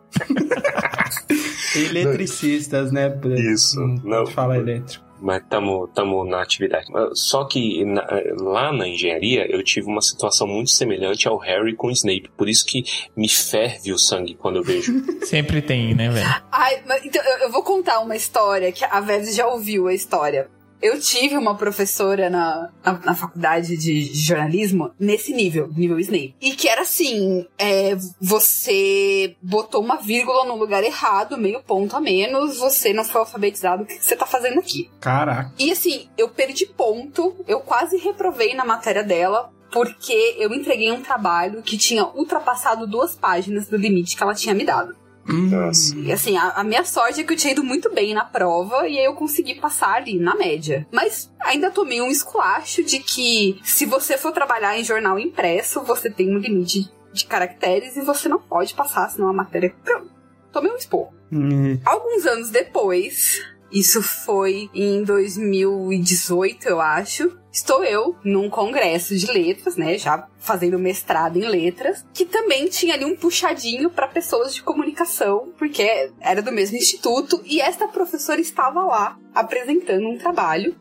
Eletricistas, 1.75 2.91
né? 2.91 3.13
Isso. 3.53 3.79
Não. 4.03 4.25
Fala 4.27 4.57
elétrico. 4.57 5.05
Mas 5.21 5.43
tamo, 5.49 5.87
tamo 5.87 6.23
na 6.23 6.41
atividade. 6.41 6.85
Ah, 6.95 7.09
Só 7.13 7.43
que 7.45 7.83
na- 7.85 8.07
lá 8.37 8.71
na 8.71 8.87
engenharia 8.87 9.45
eu 9.51 9.61
tive 9.63 9.87
uma 9.87 10.01
situação 10.01 10.47
muito 10.47 10.69
semelhante 10.71 11.27
ao 11.27 11.37
Harry 11.37 11.75
com 11.75 11.87
o 11.87 11.91
Snape. 11.91 12.29
Por 12.37 12.47
isso 12.47 12.65
que 12.65 12.83
me 13.15 13.27
ferve 13.27 13.91
o 13.91 13.97
sangue 13.97 14.33
quando 14.35 14.57
eu 14.57 14.63
vejo. 14.63 14.93
Sempre 15.25 15.61
tem, 15.61 15.93
né, 15.93 16.09
velho? 16.09 16.27
Ai, 16.51 16.81
mas, 16.85 17.03
então, 17.05 17.21
eu, 17.23 17.37
eu 17.45 17.51
vou 17.51 17.63
contar 17.63 17.99
uma 17.99 18.15
história 18.15 18.71
que 18.71 18.83
a 18.85 18.99
Vez 18.99 19.35
já 19.35 19.47
ouviu 19.47 19.87
a 19.87 19.93
história. 19.93 20.49
Eu 20.81 20.99
tive 20.99 21.37
uma 21.37 21.55
professora 21.55 22.29
na, 22.29 22.69
na, 22.83 22.93
na 22.99 23.15
faculdade 23.15 23.75
de 23.77 24.13
jornalismo 24.13 24.91
nesse 24.99 25.33
nível, 25.33 25.69
nível 25.75 25.99
Snape. 25.99 26.35
E 26.41 26.51
que 26.51 26.67
era 26.67 26.81
assim: 26.81 27.45
é, 27.57 27.97
você 28.19 29.35
botou 29.41 29.83
uma 29.83 29.97
vírgula 29.97 30.45
no 30.45 30.55
lugar 30.55 30.83
errado, 30.83 31.37
meio 31.37 31.61
ponto 31.61 31.95
a 31.95 31.99
menos, 31.99 32.57
você 32.57 32.93
não 32.93 33.03
foi 33.03 33.21
alfabetizado, 33.21 33.83
o 33.83 33.85
que 33.85 33.99
você 33.99 34.15
tá 34.15 34.25
fazendo 34.25 34.59
aqui? 34.59 34.89
Caraca. 34.99 35.53
E 35.59 35.71
assim, 35.71 36.07
eu 36.17 36.29
perdi 36.29 36.65
ponto, 36.65 37.35
eu 37.47 37.59
quase 37.59 37.97
reprovei 37.97 38.53
na 38.53 38.65
matéria 38.65 39.03
dela. 39.03 39.51
Porque 39.71 40.35
eu 40.39 40.51
entreguei 40.51 40.91
um 40.91 41.03
trabalho 41.03 41.61
que 41.61 41.77
tinha 41.77 42.03
ultrapassado 42.03 42.87
duas 42.87 43.13
páginas 43.13 43.67
do 43.67 43.77
limite 43.77 44.17
que 44.17 44.23
ela 44.23 44.33
tinha 44.33 44.55
me 44.55 44.65
dado. 44.65 44.95
Nossa. 45.25 45.95
E 45.97 46.11
assim, 46.11 46.37
a, 46.37 46.49
a 46.49 46.63
minha 46.63 46.83
sorte 46.83 47.21
é 47.21 47.23
que 47.23 47.33
eu 47.33 47.37
tinha 47.37 47.53
ido 47.53 47.63
muito 47.63 47.93
bem 47.93 48.13
na 48.13 48.25
prova 48.25 48.87
e 48.87 48.97
aí 48.97 49.05
eu 49.05 49.13
consegui 49.13 49.55
passar 49.55 49.95
ali 49.95 50.19
na 50.19 50.35
média. 50.35 50.87
Mas 50.91 51.31
ainda 51.39 51.69
tomei 51.71 52.01
um 52.01 52.09
esculacho 52.09 52.83
de 52.83 52.99
que 52.99 53.59
se 53.63 53.85
você 53.85 54.17
for 54.17 54.31
trabalhar 54.31 54.77
em 54.79 54.83
jornal 54.83 55.19
impresso, 55.19 55.81
você 55.83 56.09
tem 56.09 56.35
um 56.35 56.39
limite 56.39 56.89
de 57.13 57.25
caracteres 57.25 57.95
e 57.95 58.01
você 58.01 58.27
não 58.29 58.39
pode 58.39 58.73
passar, 58.73 59.09
senão 59.09 59.29
a 59.29 59.33
matéria. 59.33 59.73
Pronto. 59.83 60.09
Tomei 60.51 60.71
um 60.71 60.75
esporro. 60.75 61.13
Hum, 61.31 61.79
Alguns 61.85 62.25
anos 62.25 62.49
depois, 62.49 63.39
isso 63.71 64.01
foi 64.01 64.69
em 64.73 65.03
2018, 65.03 66.67
eu 66.67 66.81
acho. 66.81 67.37
Estou 67.51 67.83
eu 67.83 68.15
num 68.23 68.49
congresso 68.49 69.15
de 69.15 69.31
letras, 69.31 69.75
né? 69.75 69.97
Já 69.97 70.27
fazendo 70.37 70.77
mestrado 70.77 71.37
em 71.37 71.47
letras, 71.47 72.05
que 72.13 72.25
também 72.25 72.67
tinha 72.67 72.93
ali 72.93 73.05
um 73.05 73.15
puxadinho 73.15 73.89
para 73.89 74.07
pessoas 74.07 74.53
de 74.53 74.61
comunicação, 74.61 75.51
porque 75.57 76.11
era 76.19 76.41
do 76.41 76.51
mesmo 76.51 76.77
instituto, 76.77 77.41
e 77.43 77.59
esta 77.59 77.87
professora 77.87 78.39
estava 78.39 78.83
lá 78.83 79.17
apresentando 79.33 80.07
um 80.07 80.17
trabalho. 80.17 80.75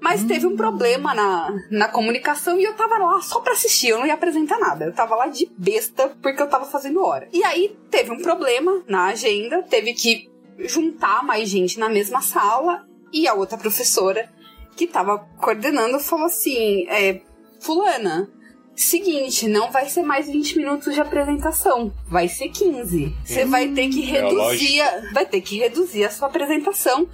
Mas 0.00 0.24
teve 0.24 0.46
um 0.46 0.56
problema 0.56 1.14
na, 1.14 1.54
na 1.70 1.88
comunicação 1.88 2.58
e 2.58 2.64
eu 2.64 2.74
tava 2.74 2.98
lá 2.98 3.20
só 3.20 3.38
pra 3.38 3.52
assistir, 3.52 3.90
eu 3.90 4.00
não 4.00 4.06
ia 4.06 4.14
apresentar 4.14 4.58
nada. 4.58 4.84
Eu 4.84 4.92
tava 4.92 5.14
lá 5.14 5.28
de 5.28 5.48
besta 5.56 6.08
porque 6.20 6.42
eu 6.42 6.48
tava 6.48 6.64
fazendo 6.64 7.04
hora. 7.04 7.28
E 7.32 7.44
aí 7.44 7.76
teve 7.88 8.10
um 8.10 8.20
problema 8.20 8.82
na 8.88 9.06
agenda, 9.06 9.62
teve 9.62 9.94
que 9.94 10.28
juntar 10.58 11.22
mais 11.22 11.48
gente 11.48 11.78
na 11.78 11.88
mesma 11.88 12.20
sala 12.20 12.84
e 13.12 13.28
a 13.28 13.34
outra 13.34 13.56
professora 13.56 14.28
que 14.76 14.86
tava 14.86 15.18
coordenando 15.40 15.98
falou 16.00 16.26
assim: 16.26 16.86
é, 16.88 17.20
Fulana, 17.60 18.28
seguinte, 18.74 19.46
não 19.48 19.70
vai 19.70 19.86
ser 19.88 20.02
mais 20.02 20.26
20 20.28 20.56
minutos 20.56 20.94
de 20.94 21.00
apresentação, 21.00 21.92
vai 22.08 22.26
ser 22.26 22.48
15. 22.48 23.14
Você 23.24 23.44
vai 23.44 23.68
ter 23.68 23.88
que 23.90 24.02
É 24.16 24.22
reduzir, 24.22 24.80
a- 24.80 25.02
vai 25.12 25.26
ter 25.26 25.40
que 25.42 25.58
reduzir 25.58 26.04
a 26.04 26.10
sua 26.10 26.28
apresentação. 26.28 27.06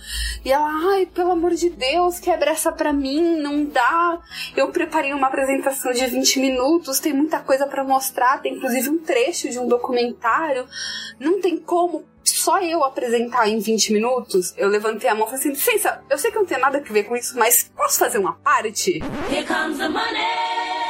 E 0.45 0.53
ela, 0.53 0.71
ai, 0.93 1.05
pelo 1.07 1.33
amor 1.33 1.53
de 1.55 1.69
Deus, 1.69 2.21
quebra 2.21 2.53
essa 2.53 2.71
pra 2.71 2.93
mim, 2.93 3.21
não 3.41 3.65
dá. 3.65 4.21
Eu 4.57 4.69
preparei 4.71 5.13
uma 5.13 5.27
apresentação 5.27 5.93
de 5.93 6.07
20 6.07 6.39
minutos, 6.39 7.01
tem 7.01 7.13
muita 7.13 7.41
coisa 7.41 7.67
pra 7.67 7.83
mostrar, 7.85 8.41
tem 8.41 8.55
inclusive 8.55 8.89
um 8.89 8.99
trecho 8.99 9.51
de 9.51 9.59
um 9.59 9.67
documentário. 9.67 10.65
Não 11.19 11.41
tem 11.41 11.57
como 11.59 12.05
só 12.37 12.61
eu 12.61 12.83
apresentar 12.85 13.49
em 13.49 13.59
20 13.59 13.93
minutos. 13.93 14.55
Eu 14.57 14.69
levantei 14.69 15.09
a 15.09 15.15
mão 15.15 15.25
e 15.27 15.31
falei 15.31 15.41
assim: 15.41 15.51
licença, 15.51 16.01
eu 16.11 16.19
sei 16.19 16.31
que 16.31 16.37
não 16.39 16.47
tem 16.47 16.59
nada 16.59 16.79
a 16.79 16.93
ver 16.93 17.05
com 17.05 17.17
isso, 17.17 17.37
mas 17.39 17.71
posso 17.77 17.99
fazer 17.99 18.19
uma 18.19 18.35
parte? 18.35 18.99
Here 19.31 19.47
comes 19.47 19.79
the 19.79 19.89
money. 19.89 20.27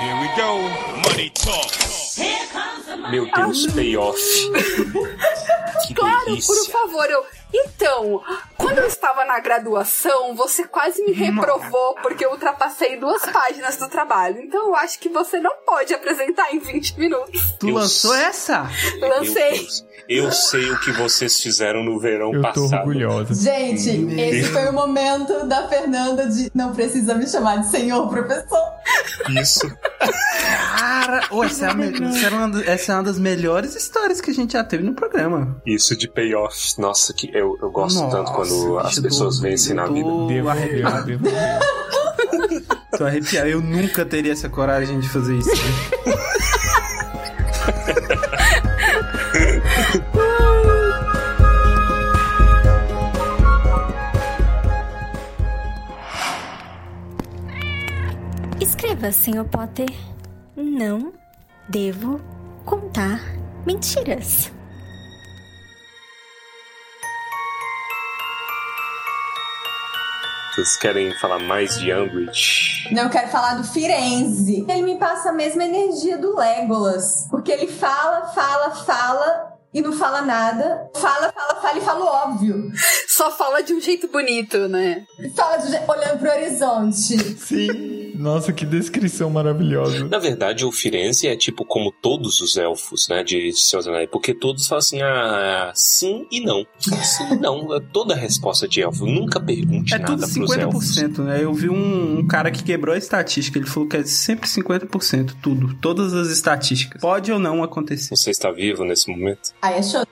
Here 0.00 0.14
we 0.20 0.28
go. 0.36 1.08
Money 1.08 1.30
talk. 1.30 1.72
Here 2.20 2.46
comes 2.52 2.86
the 2.86 2.96
money. 2.96 3.10
Meu 3.20 3.30
Deus, 3.32 3.66
payoff. 3.68 4.18
Que 5.86 5.94
Claro, 5.94 6.24
delícia. 6.26 6.54
por 6.54 6.72
favor, 6.72 7.08
eu. 7.10 7.24
Então, 7.52 8.22
quando 8.56 8.78
eu 8.78 8.86
estava 8.86 9.24
na 9.24 9.38
graduação, 9.40 10.34
você 10.34 10.64
quase 10.64 11.02
me 11.02 11.12
reprovou 11.12 11.94
porque 12.02 12.24
eu 12.24 12.30
ultrapassei 12.32 12.96
duas 12.98 13.22
páginas 13.26 13.76
do 13.76 13.88
trabalho. 13.88 14.40
Então 14.42 14.66
eu 14.68 14.76
acho 14.76 14.98
que 14.98 15.08
você 15.08 15.40
não 15.40 15.52
pode 15.64 15.94
apresentar 15.94 16.52
em 16.54 16.58
20 16.58 16.98
minutos. 16.98 17.54
Tu 17.58 17.68
Eu 17.68 17.74
lançou 17.74 18.14
essa? 18.14 18.68
Lancei. 19.00 19.50
Deus. 19.58 19.88
Eu 20.08 20.32
sei 20.32 20.70
o 20.70 20.80
que 20.80 20.90
vocês 20.92 21.38
fizeram 21.40 21.82
no 21.84 21.98
verão 22.00 22.32
Eu 22.32 22.40
tô 22.40 22.62
passado. 22.62 22.78
orgulhosa. 22.88 23.34
Gente, 23.34 23.90
esse 24.20 24.44
foi 24.50 24.66
o 24.68 24.72
momento 24.72 25.46
da 25.46 25.68
Fernanda 25.68 26.26
de 26.28 26.50
não 26.54 26.72
precisa 26.74 27.14
me 27.14 27.26
chamar 27.26 27.56
de 27.58 27.68
senhor 27.70 28.08
professor. 28.08 28.62
Isso. 29.40 29.70
Cara, 30.78 31.26
ô, 31.30 31.44
essa, 31.44 31.66
é 31.68 31.74
me- 31.74 31.92
é 32.66 32.70
essa 32.72 32.92
é 32.92 32.94
uma 32.94 33.02
das 33.02 33.18
melhores 33.18 33.74
histórias 33.74 34.20
que 34.20 34.30
a 34.30 34.34
gente 34.34 34.52
já 34.54 34.64
teve 34.64 34.82
no 34.82 34.94
programa. 34.94 35.60
Isso 35.66 35.96
de 35.96 36.08
payoff. 36.08 36.80
Nossa, 36.80 37.12
que 37.12 37.30
eu, 37.38 37.56
eu 37.60 37.70
gosto 37.70 38.00
Nossa, 38.00 38.16
tanto 38.16 38.32
quando 38.32 38.78
as 38.78 38.98
pessoas 38.98 39.38
vencem 39.38 39.74
na 39.74 39.86
vida. 39.86 40.08
Devo, 40.26 40.48
arrepiado. 40.48 41.06
devo, 41.06 41.24
devo. 41.24 41.38
Tô 42.96 43.04
arrepiado. 43.04 43.48
Eu 43.48 43.60
nunca 43.60 44.04
teria 44.04 44.32
essa 44.32 44.48
coragem 44.48 44.98
de 44.98 45.08
fazer 45.08 45.36
isso. 45.36 45.50
Escreva, 58.60 59.12
Sr. 59.12 59.44
Potter. 59.44 59.88
Não 60.56 61.12
devo 61.68 62.20
contar 62.64 63.20
mentiras. 63.64 64.50
Vocês 70.58 70.76
querem 70.76 71.14
falar 71.14 71.38
mais 71.38 71.78
de 71.78 71.92
Umbridge? 71.94 72.88
Não, 72.90 73.04
eu 73.04 73.10
quero 73.10 73.28
falar 73.28 73.54
do 73.54 73.62
Firenze. 73.62 74.66
Ele 74.68 74.82
me 74.82 74.98
passa 74.98 75.28
a 75.28 75.32
mesma 75.32 75.62
energia 75.64 76.18
do 76.18 76.34
Legolas. 76.36 77.28
Porque 77.30 77.52
ele 77.52 77.68
fala, 77.68 78.26
fala, 78.34 78.70
fala 78.72 79.52
e 79.72 79.80
não 79.80 79.92
fala 79.92 80.20
nada. 80.22 80.90
Fala, 80.96 81.32
fala, 81.32 81.60
fala 81.60 81.78
e 81.78 81.80
fala 81.80 82.04
o 82.04 82.08
óbvio. 82.08 82.72
Só 83.06 83.30
fala 83.30 83.62
de 83.62 83.72
um 83.72 83.80
jeito 83.80 84.08
bonito, 84.08 84.66
né? 84.66 85.04
Fala 85.36 85.58
de- 85.58 85.76
olhando 85.88 86.18
pro 86.18 86.28
horizonte. 86.32 87.38
Sim. 87.38 87.97
Nossa, 88.18 88.52
que 88.52 88.66
descrição 88.66 89.30
maravilhosa. 89.30 90.06
Na 90.08 90.18
verdade, 90.18 90.64
o 90.64 90.72
Firenze 90.72 91.26
é 91.28 91.36
tipo 91.36 91.64
como 91.64 91.92
todos 91.92 92.40
os 92.40 92.56
elfos, 92.56 93.08
né, 93.08 93.22
de 93.22 93.52
Senhor 93.52 93.80
dos 93.80 93.88
Anéis, 93.88 94.08
porque 94.10 94.34
todos 94.34 94.66
falam 94.66 94.80
assim, 94.80 95.00
ah, 95.02 95.72
sim 95.74 96.26
e 96.30 96.40
não. 96.40 96.66
Sim 96.78 97.34
e 97.34 97.36
não. 97.36 97.74
É 97.74 97.80
toda 97.92 98.14
a 98.14 98.16
resposta 98.16 98.66
de 98.66 98.82
elfo. 98.82 99.06
Nunca 99.06 99.40
pergunte 99.40 99.94
É 99.94 99.98
nada 99.98 100.26
tudo 100.26 100.34
pros 100.34 100.56
elfos. 100.56 100.98
50%, 100.98 101.18
né? 101.24 101.42
Eu 101.42 101.54
vi 101.54 101.68
um, 101.68 102.18
um 102.18 102.26
cara 102.26 102.50
que 102.50 102.62
quebrou 102.62 102.94
a 102.94 102.98
estatística. 102.98 103.58
Ele 103.58 103.66
falou 103.66 103.88
que 103.88 103.96
é 103.96 104.04
sempre 104.04 104.48
50%, 104.48 105.36
tudo. 105.40 105.74
Todas 105.80 106.12
as 106.12 106.28
estatísticas. 106.28 107.00
Pode 107.00 107.30
ou 107.30 107.38
não 107.38 107.62
acontecer. 107.62 108.16
Você 108.16 108.30
está 108.30 108.50
vivo 108.50 108.84
nesse 108.84 109.08
momento? 109.10 109.52
Aí 109.62 109.74
é 109.74 109.82
show. 109.82 110.04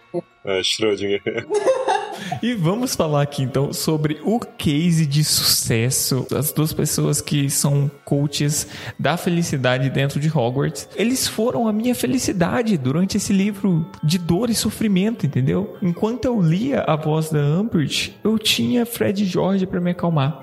É, 0.45 0.63
Schrödinger. 0.63 1.23
E 2.43 2.55
vamos 2.55 2.95
falar 2.95 3.23
aqui 3.23 3.43
então 3.43 3.73
sobre 3.73 4.21
o 4.25 4.39
case 4.39 5.07
de 5.07 5.25
sucesso 5.25 6.27
das 6.31 6.53
duas 6.53 6.73
pessoas 6.73 7.21
que 7.21 7.49
são 7.51 7.91
coaches 8.05 8.67
da 8.99 9.17
felicidade 9.17 9.91
dentro 9.91 10.21
de 10.21 10.29
Hogwarts. 10.29 10.89
Eles 10.97 11.27
foram 11.27 11.67
a 11.69 11.73
minha 11.73 11.95
felicidade 11.95 12.77
durante 12.77 13.17
esse 13.17 13.33
livro 13.33 13.87
de 14.03 14.19
dor 14.19 14.51
e 14.51 14.55
sofrimento, 14.55 15.27
entendeu? 15.27 15.77
Enquanto 15.83 16.25
eu 16.25 16.41
lia 16.41 16.83
a 16.83 16.97
voz 16.97 17.31
da 17.31 17.39
Umbridge, 17.39 18.17
eu 18.23 18.39
tinha 18.39 18.87
Fred 18.87 19.23
e 19.23 19.27
George 19.27 19.67
para 19.67 19.81
me 19.81 19.91
acalmar. 19.91 20.41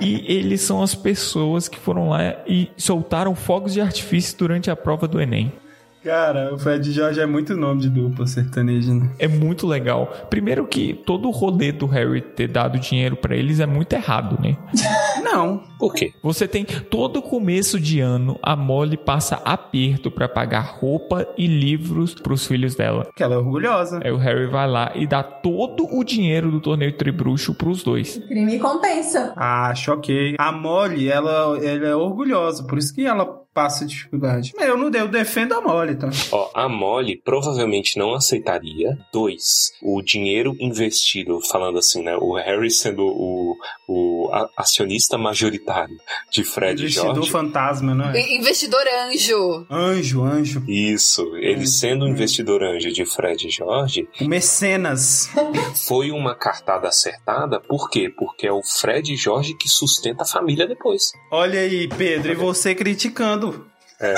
E 0.00 0.24
eles 0.26 0.60
são 0.60 0.82
as 0.82 0.94
pessoas 0.94 1.68
que 1.68 1.78
foram 1.78 2.08
lá 2.08 2.36
e 2.46 2.70
soltaram 2.76 3.34
fogos 3.34 3.72
de 3.72 3.80
artifício 3.80 4.36
durante 4.36 4.70
a 4.70 4.76
prova 4.76 5.06
do 5.06 5.20
Enem. 5.20 5.52
Cara, 6.04 6.52
o 6.52 6.58
Fred 6.58 6.92
Jorge 6.92 7.18
é 7.18 7.24
muito 7.24 7.56
nome 7.56 7.80
de 7.80 7.88
dupla 7.88 8.26
sertaneja, 8.26 8.92
né? 8.92 9.10
É 9.18 9.26
muito 9.26 9.66
legal. 9.66 10.12
Primeiro 10.28 10.66
que 10.66 10.92
todo 10.92 11.28
o 11.28 11.30
rolê 11.30 11.72
do 11.72 11.86
Harry 11.86 12.20
ter 12.20 12.46
dado 12.46 12.78
dinheiro 12.78 13.16
pra 13.16 13.34
eles 13.34 13.58
é 13.58 13.64
muito 13.64 13.94
errado, 13.94 14.38
né? 14.38 14.54
Não. 15.24 15.62
Por 15.78 15.94
quê? 15.94 16.12
Você 16.22 16.46
tem 16.46 16.64
todo 16.64 17.22
começo 17.22 17.80
de 17.80 18.00
ano, 18.00 18.38
a 18.42 18.54
Molly 18.54 18.98
passa 18.98 19.36
aperto 19.44 20.10
pra 20.10 20.28
pagar 20.28 20.76
roupa 20.78 21.26
e 21.38 21.46
livros 21.46 22.14
pros 22.14 22.46
filhos 22.46 22.74
dela. 22.74 23.08
Que 23.16 23.22
ela 23.22 23.34
é 23.34 23.38
orgulhosa. 23.38 24.00
Aí 24.04 24.12
o 24.12 24.18
Harry 24.18 24.46
vai 24.46 24.68
lá 24.68 24.92
e 24.94 25.06
dá 25.06 25.22
todo 25.22 25.86
o 25.90 26.04
dinheiro 26.04 26.50
do 26.50 26.60
torneio 26.60 26.92
tribruxo 26.92 27.54
pros 27.54 27.82
dois. 27.82 28.18
Crime 28.28 28.58
compensa. 28.58 29.32
Ah, 29.36 29.74
choquei. 29.74 30.34
A 30.38 30.52
Molly, 30.52 31.08
ela, 31.08 31.58
ela 31.64 31.86
é 31.86 31.96
orgulhosa, 31.96 32.62
por 32.64 32.78
isso 32.78 32.94
que 32.94 33.06
ela 33.06 33.43
passa 33.54 33.86
dificuldade. 33.86 34.52
Eu 34.58 34.76
não 34.76 34.90
eu 34.92 35.06
defendo 35.08 35.52
a 35.54 35.60
Molly, 35.60 35.94
tá? 35.96 36.10
Ó, 36.32 36.50
a 36.52 36.68
Molly 36.68 37.16
provavelmente 37.24 37.96
não 37.98 38.12
aceitaria. 38.14 38.98
Dois, 39.12 39.72
o 39.82 40.02
dinheiro 40.02 40.56
investido, 40.58 41.40
falando 41.40 41.78
assim, 41.78 42.02
né? 42.02 42.16
O 42.16 42.34
Harry 42.34 42.70
sendo 42.70 43.02
o, 43.06 43.56
o 43.88 44.30
acionista 44.56 45.16
majoritário 45.16 45.96
de 46.30 46.42
Fred 46.44 46.80
e 46.82 46.84
Investidor 46.86 47.14
George. 47.14 47.30
fantasma, 47.30 47.94
não 47.94 48.10
é? 48.10 48.34
Investidor 48.34 48.82
anjo. 49.06 49.66
Anjo, 49.70 50.22
anjo. 50.22 50.64
Isso, 50.68 51.22
ele 51.36 51.66
sendo 51.66 52.04
o 52.04 52.08
investidor 52.08 52.62
anjo 52.62 52.90
de 52.92 53.04
Fred 53.06 53.46
e 53.46 53.50
George, 53.50 54.08
O 54.20 54.28
mecenas. 54.28 55.28
foi 55.86 56.10
uma 56.10 56.34
cartada 56.34 56.88
acertada. 56.88 57.60
Por 57.60 57.88
quê? 57.88 58.10
Porque 58.10 58.46
é 58.46 58.52
o 58.52 58.62
Fred 58.62 59.12
e 59.12 59.16
George 59.16 59.54
que 59.54 59.68
sustenta 59.68 60.22
a 60.24 60.26
família 60.26 60.66
depois. 60.66 61.12
Olha 61.30 61.60
aí, 61.60 61.86
Pedro, 61.88 62.32
e 62.32 62.34
você 62.34 62.74
criticando. 62.74 63.43
É. 64.00 64.14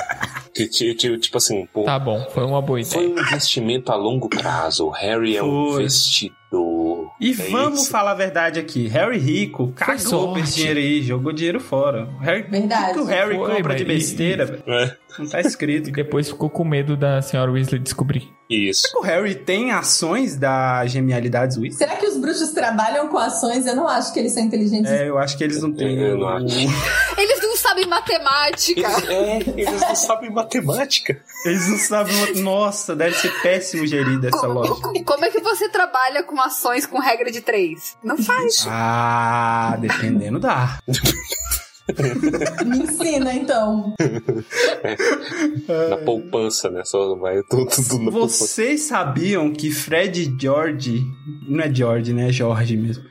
Que, 0.55 0.67
ti- 0.69 0.95
ti- 0.95 1.19
tipo 1.19 1.37
assim, 1.37 1.67
pô, 1.73 1.85
Tá 1.85 1.99
bom, 1.99 2.27
foi 2.33 2.45
uma 2.45 2.63
boa 2.63 2.83
foi 2.83 3.05
ideia. 3.05 3.15
um 3.15 3.21
investimento 3.27 3.93
a 3.93 3.95
longo 3.95 4.29
prazo. 4.29 4.87
O 4.87 4.91
Harry 4.91 5.37
é 5.37 5.43
um 5.43 5.73
Foi. 5.73 5.83
investidor. 5.83 6.37
E 7.21 7.31
É 7.33 7.35
vamos 7.51 7.83
isso. 7.83 7.91
falar 7.91 8.13
a 8.13 8.15
verdade 8.15 8.59
aqui. 8.59 8.89
Harry 8.89 9.19
rico 9.19 9.73
cagou 9.77 10.33
pra 10.33 10.43
esse 10.43 10.55
dinheiro 10.57 10.79
aí, 10.81 11.03
jogou 11.03 11.33
dinheiro 11.33 11.61
fora. 11.61 12.09
O 12.19 12.19
Harry, 12.23 12.43
Verdade. 12.43 12.91
O 12.91 12.95
que 12.95 13.01
o 13.01 13.05
Harry 13.05 13.37
Foi, 13.37 13.57
compra 13.57 13.75
de 13.75 13.83
e- 13.83 13.87
besteira? 13.87 14.63
É, 14.67 14.97
Não 15.19 15.27
tá 15.27 15.41
escrito. 15.41 15.89
E 15.89 15.93
depois 15.93 16.29
ficou 16.29 16.49
com 16.51 16.63
medo 16.65 16.95
da 16.97 17.21
senhora 17.23 17.51
Weasley 17.51 17.79
descobrir. 17.81 18.29
isso. 18.51 18.87
O 18.97 19.03
Harry 19.03 19.35
tem 19.35 19.73
ações 19.73 20.37
da 20.37 20.85
genialidade 20.87 21.59
Weasley? 21.59 21.73
Será 21.73 21.97
que 21.97 22.07
os 22.07 22.17
bruxos 22.19 22.51
trabalham 22.51 23.09
com 23.09 23.19
ações? 23.19 23.67
Eu 23.67 23.75
não 23.77 23.89
acho 23.89 24.13
que 24.13 24.21
eles 24.21 24.33
são 24.33 24.43
inteligentes. 24.43 24.91
É, 24.91 25.09
eu 25.09 25.19
acho 25.19 25.37
que 25.39 25.43
eles 25.45 25.61
não 25.63 25.73
têm. 25.73 25.97
Eu 25.99 26.19
não 26.19 26.29
acho. 26.29 26.45
Eles 27.19 27.36
sabem 27.77 27.87
matemática. 27.87 28.81
Eles, 28.81 29.09
é, 29.09 29.37
eles 29.61 29.81
não 29.81 29.95
sabem 29.95 30.31
matemática. 30.31 31.21
Eles 31.45 31.69
não 31.69 31.79
sabem. 31.79 32.43
Nossa, 32.43 32.97
deve 32.97 33.17
ser 33.17 33.31
péssimo 33.43 33.87
gerir 33.87 34.19
dessa 34.19 34.47
loja. 34.47 34.75
Como 35.05 35.25
é 35.25 35.31
que 35.31 35.41
você 35.41 35.69
trabalha 35.69 36.23
com 36.23 36.41
ações 36.41 36.87
com 36.87 36.99
regra 36.99 37.31
de 37.31 37.41
três? 37.41 37.97
Não 38.03 38.17
faz. 38.17 38.67
Ah, 38.69 39.77
dependendo 39.79 40.39
dá. 40.39 40.79
Me 42.65 42.79
ensina, 42.79 43.33
então. 43.33 43.95
Na 45.89 45.97
poupança, 45.99 46.69
né? 46.69 46.83
Só 46.85 47.15
vai 47.17 47.41
tudo, 47.49 47.67
tudo 47.67 47.99
na 48.01 48.11
poupança. 48.11 48.45
Vocês 48.45 48.83
sabiam 48.83 49.53
que 49.53 49.71
Fred 49.71 50.23
e 50.23 50.37
George. 50.41 51.05
Não 51.49 51.63
é 51.63 51.73
George, 51.73 52.13
né? 52.13 52.29
É 52.29 52.33
Jorge 52.33 52.77
mesmo. 52.77 53.05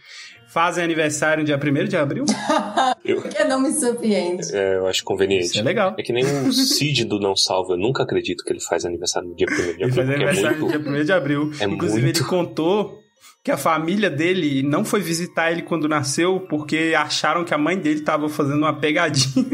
Fazem 0.56 0.86
aniversário 0.86 1.44
no 1.44 1.46
dia 1.46 1.60
1 1.62 1.86
de 1.86 1.98
abril? 1.98 2.24
Eu, 3.04 3.22
Porque 3.22 3.44
não 3.44 3.60
me 3.60 3.74
surpreende. 3.74 4.56
é, 4.56 4.78
eu 4.78 4.88
acho 4.88 5.04
conveniente. 5.04 5.48
Isso 5.48 5.60
é 5.60 5.62
legal. 5.62 5.94
É 6.00 6.02
que 6.02 6.14
nem 6.14 6.24
o 6.24 6.54
Cid 6.54 7.04
do 7.04 7.20
Não 7.20 7.36
Salva. 7.36 7.74
Eu 7.74 7.78
nunca 7.78 8.04
acredito 8.04 8.42
que 8.42 8.54
ele 8.54 8.62
faz 8.62 8.86
aniversário 8.86 9.28
no 9.28 9.36
dia 9.36 9.46
1 9.52 9.54
de 9.54 9.62
abril. 9.62 9.76
Ele 9.80 9.92
faz 9.92 10.08
porque 10.08 10.14
aniversário 10.16 10.56
é 10.56 10.60
no 10.60 10.66
muito... 10.66 10.82
dia 10.82 11.02
1 11.02 11.04
de 11.04 11.12
abril. 11.12 11.52
é 11.60 11.66
Inclusive, 11.66 12.02
muito. 12.04 12.20
ele 12.22 12.28
contou 12.30 13.00
que 13.44 13.52
a 13.52 13.58
família 13.58 14.10
dele 14.10 14.64
não 14.64 14.86
foi 14.86 15.02
visitar 15.02 15.52
ele 15.52 15.62
quando 15.62 15.90
nasceu 15.90 16.40
porque 16.50 16.94
acharam 16.98 17.44
que 17.44 17.54
a 17.54 17.58
mãe 17.58 17.78
dele 17.78 18.00
tava 18.00 18.30
fazendo 18.30 18.60
uma 18.60 18.74
pegadinha 18.80 19.46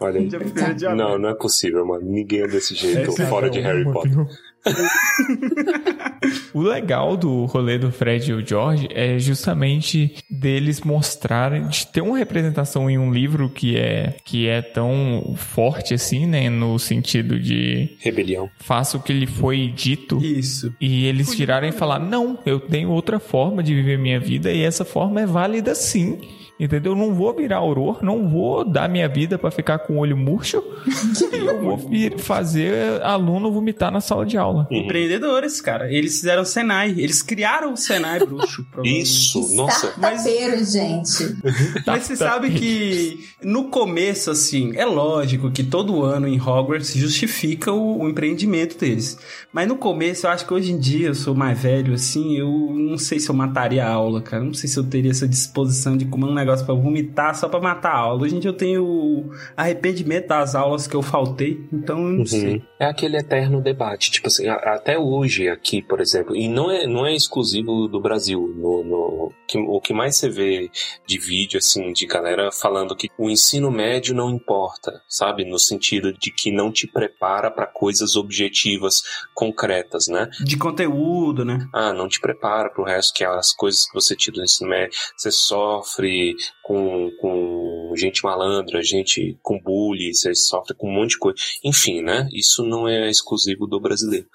Olha 0.00 0.18
aí. 0.18 0.24
no 0.26 0.28
dia 0.28 0.40
1 0.40 0.74
de 0.74 0.86
abril. 0.86 0.96
Não, 0.96 1.18
não 1.18 1.28
é 1.28 1.34
possível, 1.34 1.86
mano. 1.86 2.04
Ninguém 2.04 2.40
é 2.40 2.48
desse 2.48 2.74
jeito, 2.74 3.10
é 3.22 3.26
fora 3.26 3.48
de 3.48 3.60
Harry 3.60 3.84
Potter. 3.84 4.26
O 6.52 6.62
legal 6.62 7.16
do 7.16 7.44
rolê 7.44 7.78
do 7.78 7.92
Fred 7.92 8.30
e 8.30 8.34
o 8.34 8.46
George 8.46 8.88
é 8.90 9.18
justamente 9.18 10.16
deles 10.28 10.80
mostrarem, 10.80 11.68
de 11.68 11.86
ter 11.86 12.00
uma 12.00 12.18
representação 12.18 12.90
em 12.90 12.98
um 12.98 13.12
livro 13.12 13.48
que 13.48 13.76
é, 13.76 14.16
que 14.24 14.48
é 14.48 14.60
tão 14.60 15.34
forte 15.36 15.94
assim, 15.94 16.26
né? 16.26 16.50
No 16.50 16.78
sentido 16.78 17.38
de 17.38 17.96
Rebelião. 18.00 18.50
faça 18.58 18.96
o 18.96 19.02
que 19.02 19.12
lhe 19.12 19.26
foi 19.26 19.68
dito. 19.68 20.18
Isso. 20.18 20.74
E 20.80 21.06
eles 21.06 21.34
tirarem 21.34 21.70
e 21.70 21.72
falar: 21.72 21.98
não, 21.98 22.38
eu 22.44 22.58
tenho 22.58 22.90
outra 22.90 23.18
forma 23.18 23.62
de 23.62 23.74
viver 23.74 23.98
minha 23.98 24.18
vida 24.18 24.50
e 24.50 24.62
essa 24.62 24.84
forma 24.84 25.20
é 25.20 25.26
válida 25.26 25.74
sim. 25.74 26.18
Entendeu? 26.58 26.92
Eu 26.92 26.96
não 26.96 27.14
vou 27.14 27.32
virar 27.34 27.58
auror, 27.58 28.02
não 28.02 28.28
vou 28.28 28.64
dar 28.64 28.88
minha 28.88 29.08
vida 29.08 29.38
pra 29.38 29.50
ficar 29.50 29.78
com 29.78 29.94
o 29.94 29.98
olho 29.98 30.16
murcho 30.16 30.62
e 31.32 31.36
eu 31.36 31.60
vou 31.60 31.76
vir 31.76 32.18
fazer 32.18 33.00
aluno 33.02 33.52
vomitar 33.52 33.92
na 33.92 34.00
sala 34.00 34.26
de 34.26 34.36
aula. 34.36 34.66
Empreendedores, 34.70 35.60
cara. 35.60 35.92
Eles 35.92 36.16
fizeram 36.16 36.42
o 36.42 36.46
Senai. 36.46 36.90
Eles 36.98 37.22
criaram 37.22 37.72
o 37.72 37.76
Senai 37.76 38.18
bruxo. 38.18 38.66
Isso, 38.82 39.54
nossa. 39.54 39.88
Startupeiro, 39.88 40.64
gente. 40.64 41.36
Mas 41.86 42.04
você 42.04 42.16
sabe 42.16 42.50
que 42.50 43.24
no 43.42 43.64
começo, 43.64 44.30
assim, 44.30 44.72
é 44.76 44.84
lógico 44.84 45.50
que 45.50 45.62
todo 45.62 46.02
ano 46.02 46.26
em 46.26 46.40
Hogwarts 46.40 46.94
justifica 46.94 47.72
o, 47.72 48.02
o 48.02 48.08
empreendimento 48.08 48.76
deles. 48.78 49.18
Mas 49.52 49.68
no 49.68 49.76
começo, 49.76 50.26
eu 50.26 50.30
acho 50.30 50.46
que 50.46 50.52
hoje 50.52 50.72
em 50.72 50.78
dia 50.78 51.08
eu 51.08 51.14
sou 51.14 51.34
mais 51.34 51.60
velho, 51.60 51.94
assim, 51.94 52.36
eu 52.36 52.48
não 52.74 52.98
sei 52.98 53.20
se 53.20 53.30
eu 53.30 53.34
mataria 53.34 53.86
a 53.86 53.90
aula, 53.90 54.20
cara. 54.20 54.42
Não 54.42 54.54
sei 54.54 54.68
se 54.68 54.76
eu 54.76 54.84
teria 54.84 55.10
essa 55.10 55.28
disposição 55.28 55.96
de 55.96 56.04
comer 56.04 56.26
um 56.26 56.34
negócio 56.48 56.66
pra 56.66 56.74
vomitar 56.74 57.34
só 57.34 57.48
pra 57.48 57.60
matar 57.60 57.90
a 57.92 57.98
aula. 57.98 58.22
Hoje 58.22 58.36
em 58.36 58.40
dia 58.40 58.50
eu 58.50 58.56
tenho 58.56 59.30
arrependimento 59.56 60.26
das 60.28 60.54
aulas 60.54 60.86
que 60.86 60.96
eu 60.96 61.02
faltei, 61.02 61.60
então 61.72 61.98
eu 61.98 62.18
não 62.18 62.26
sei. 62.26 62.54
Uhum. 62.54 62.62
É 62.80 62.86
aquele 62.86 63.16
eterno 63.16 63.60
debate. 63.60 64.10
Tipo 64.10 64.28
assim, 64.28 64.46
a- 64.48 64.54
até 64.74 64.98
hoje 64.98 65.48
aqui, 65.48 65.82
por 65.82 66.00
exemplo, 66.00 66.34
e 66.36 66.48
não 66.48 66.70
é, 66.70 66.86
não 66.86 67.06
é 67.06 67.14
exclusivo 67.14 67.88
do 67.88 68.00
Brasil. 68.00 68.40
No, 68.56 68.84
no- 68.84 69.32
que- 69.46 69.58
o 69.58 69.80
que 69.80 69.92
mais 69.92 70.16
você 70.16 70.28
vê 70.28 70.70
de 71.06 71.18
vídeo, 71.18 71.58
assim, 71.58 71.92
de 71.92 72.06
galera 72.06 72.50
falando 72.52 72.94
que 72.96 73.08
o 73.18 73.28
ensino 73.30 73.70
médio 73.70 74.14
não 74.14 74.30
importa, 74.30 75.02
sabe? 75.08 75.44
No 75.44 75.58
sentido 75.58 76.12
de 76.12 76.30
que 76.30 76.50
não 76.52 76.70
te 76.70 76.86
prepara 76.86 77.50
para 77.50 77.66
coisas 77.66 78.14
objetivas, 78.16 79.02
concretas, 79.34 80.06
né? 80.08 80.28
De 80.44 80.56
conteúdo, 80.56 81.44
né? 81.44 81.66
Ah, 81.72 81.92
não 81.92 82.08
te 82.08 82.20
prepara 82.20 82.70
pro 82.70 82.84
resto, 82.84 83.14
que 83.14 83.24
as 83.24 83.52
coisas 83.52 83.86
que 83.86 83.94
você 83.94 84.14
tira 84.14 84.36
do 84.36 84.42
ensino 84.44 84.70
médio, 84.70 84.96
você 85.16 85.30
sofre 85.30 86.34
com, 86.62 87.10
com 87.20 87.92
gente 87.96 88.22
malandra, 88.22 88.82
gente 88.82 89.38
com 89.42 89.58
bullying, 89.58 90.12
você 90.12 90.34
sofre 90.34 90.74
com 90.74 90.88
um 90.88 90.94
monte 90.94 91.10
de 91.10 91.18
coisa. 91.18 91.38
Enfim, 91.64 92.02
né? 92.02 92.28
Isso 92.32 92.64
não 92.64 92.88
é 92.88 93.08
exclusivo 93.08 93.66
do 93.66 93.80
brasileiro. 93.80 94.26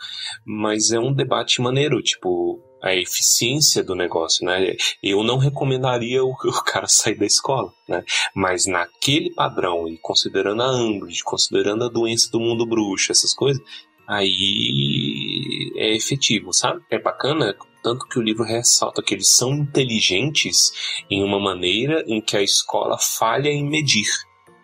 Mas 0.46 0.92
é 0.92 1.00
um 1.00 1.14
debate 1.14 1.62
maneiro, 1.62 2.02
tipo, 2.02 2.62
a 2.84 2.94
eficiência 2.94 3.82
do 3.82 3.96
negócio, 3.96 4.46
né? 4.46 4.76
Eu 5.02 5.24
não 5.24 5.38
recomendaria 5.38 6.24
o, 6.24 6.32
o 6.32 6.64
cara 6.64 6.88
sair 6.88 7.16
da 7.16 7.26
escola, 7.26 7.72
né? 7.88 8.04
Mas 8.36 8.66
naquele 8.66 9.34
padrão, 9.34 9.88
e 9.88 9.98
considerando 9.98 10.62
a 10.62 10.68
Ambridge, 10.68 11.24
considerando 11.24 11.86
a 11.86 11.90
doença 11.90 12.30
do 12.30 12.42
mundo 12.42 12.66
bruxo, 12.66 13.12
essas 13.12 13.34
coisas, 13.34 13.64
aí 14.06 15.72
é 15.78 15.96
efetivo, 15.96 16.52
sabe? 16.52 16.82
É 16.92 17.00
bacana, 17.00 17.56
tanto 17.84 18.08
que 18.08 18.18
o 18.18 18.22
livro 18.22 18.44
ressalta 18.44 19.04
que 19.04 19.14
eles 19.14 19.36
são 19.36 19.52
inteligentes 19.52 20.72
em 21.12 21.24
uma 21.24 21.40
maneira 21.40 22.04
em 22.08 22.22
que 22.22 22.38
a 22.38 22.42
escola 22.42 22.98
falha 22.98 23.50
em 23.50 23.70
medir. 23.70 24.08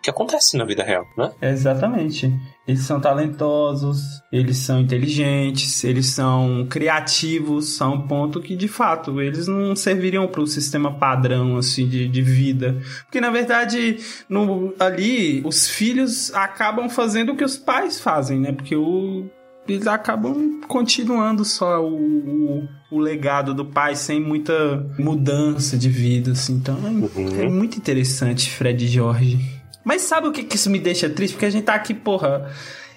Que 0.02 0.08
acontece 0.08 0.56
na 0.56 0.64
vida 0.64 0.82
real, 0.82 1.04
né? 1.16 1.30
Exatamente. 1.42 2.32
Eles 2.66 2.80
são 2.80 2.98
talentosos, 2.98 4.00
eles 4.32 4.56
são 4.56 4.80
inteligentes, 4.80 5.84
eles 5.84 6.06
são 6.06 6.66
criativos 6.70 7.82
a 7.82 7.88
um 7.88 8.06
ponto 8.06 8.40
que, 8.40 8.56
de 8.56 8.66
fato, 8.66 9.20
eles 9.20 9.46
não 9.46 9.76
serviriam 9.76 10.26
para 10.26 10.40
o 10.40 10.46
sistema 10.46 10.94
padrão 10.94 11.58
assim 11.58 11.86
de, 11.86 12.08
de 12.08 12.22
vida. 12.22 12.80
Porque, 13.02 13.20
na 13.20 13.28
verdade, 13.28 13.98
no, 14.26 14.72
ali, 14.78 15.42
os 15.44 15.68
filhos 15.68 16.32
acabam 16.32 16.88
fazendo 16.88 17.32
o 17.32 17.36
que 17.36 17.44
os 17.44 17.58
pais 17.58 18.00
fazem, 18.00 18.40
né? 18.40 18.52
Porque 18.52 18.74
o, 18.74 19.28
eles 19.74 19.86
acabam 19.86 20.60
continuando 20.66 21.44
só 21.44 21.82
o, 21.82 21.94
o, 21.94 22.68
o 22.90 22.98
legado 22.98 23.54
do 23.54 23.64
pai 23.64 23.96
sem 23.96 24.20
muita 24.20 24.86
mudança 24.98 25.76
de 25.76 25.88
vida, 25.88 26.32
assim. 26.32 26.54
Então, 26.54 26.78
é, 27.38 27.44
é 27.44 27.48
muito 27.48 27.76
interessante, 27.76 28.50
Fred 28.50 28.84
e 28.84 28.88
Jorge. 28.88 29.60
Mas 29.84 30.02
sabe 30.02 30.28
o 30.28 30.32
que, 30.32 30.44
que 30.44 30.56
isso 30.56 30.70
me 30.70 30.78
deixa 30.78 31.08
triste? 31.08 31.34
Porque 31.34 31.46
a 31.46 31.50
gente 31.50 31.64
tá 31.64 31.74
aqui, 31.74 31.94
porra. 31.94 32.50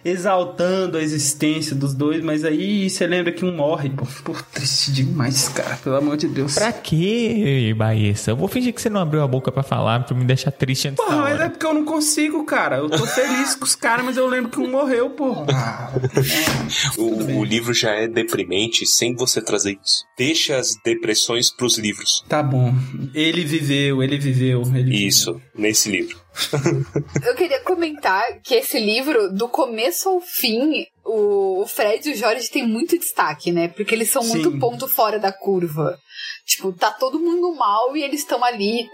Exaltando 0.04 0.98
a 0.98 1.02
existência 1.02 1.76
dos 1.76 1.94
dois, 1.94 2.24
mas 2.24 2.44
aí 2.44 2.90
você 2.90 3.08
lembra 3.08 3.32
que 3.32 3.46
um 3.46 3.56
morre, 3.56 3.90
pô. 3.90 4.06
Pô, 4.24 4.36
triste 4.54 4.92
demais, 4.92 5.50
cara, 5.50 5.76
pelo 5.78 5.96
amor 5.96 6.18
de 6.18 6.28
Deus. 6.28 6.56
Pra 6.56 6.72
quê, 6.72 7.74
Baessa? 7.76 8.32
Eu 8.32 8.36
vou 8.38 8.48
fingir 8.48 8.74
que 8.74 8.82
você 8.82 8.90
não 8.90 9.02
abriu 9.02 9.22
a 9.24 9.28
boca 9.28 9.52
pra 9.52 9.64
falar, 9.64 10.04
pra 10.04 10.16
me 10.16 10.26
deixar 10.26 10.52
triste 10.52 10.88
antes 10.88 11.04
Porra, 11.04 11.18
da 11.18 11.22
mas 11.24 11.40
é 11.42 11.50
porque 11.50 11.66
eu 11.66 11.74
não 11.74 11.86
consigo, 11.86 12.44
cara. 12.46 12.78
Eu 12.78 12.90
tô 12.90 13.06
feliz 13.06 13.56
com 13.56 13.66
os 13.66 13.76
caras, 13.76 14.06
mas 14.06 14.18
eu 14.18 14.28
lembro 14.28 14.50
que 14.52 14.60
um 14.60 14.70
morreu, 14.70 15.10
porra. 15.10 15.46
Ah, 15.54 15.92
O, 16.98 17.40
o 17.40 17.44
livro 17.44 17.74
já 17.74 17.92
é 17.92 18.08
deprimente 18.08 18.86
sem 18.86 19.16
você 19.16 19.42
trazer 19.42 19.78
isso. 19.84 20.06
Deixa 20.18 20.58
as 20.58 20.76
depressões 20.84 21.50
pros 21.50 21.78
livros. 21.78 22.24
Tá 22.28 22.42
bom. 22.44 22.74
Ele 23.14 23.44
viveu, 23.44 24.02
ele 24.04 24.18
viveu. 24.18 24.64
Ele 24.76 25.08
Isso, 25.08 25.40
nesse 25.56 25.90
livro. 25.90 26.23
Eu 27.26 27.36
queria 27.36 27.62
comentar 27.62 28.40
que 28.42 28.56
esse 28.56 28.80
livro, 28.80 29.32
do 29.32 29.48
começo 29.48 30.10
ao 30.10 30.20
fim, 30.20 30.86
o 31.06 31.66
Fred 31.68 32.10
e 32.10 32.14
o 32.14 32.16
Jorge 32.16 32.50
têm 32.50 32.68
muito 32.68 32.98
destaque, 32.98 33.52
né? 33.52 33.68
Porque 33.68 33.94
eles 33.94 34.10
são 34.10 34.24
muito 34.24 34.52
Sim. 34.52 34.60
ponto 34.60 34.88
fora 34.88 35.20
da 35.20 35.32
curva. 35.32 35.98
Tipo, 36.46 36.74
tá 36.74 36.92
todo 36.92 37.20
mundo 37.20 37.56
mal 37.56 37.96
e 37.96 38.04
eles 38.04 38.22
estão 38.22 38.44
ali 38.44 38.88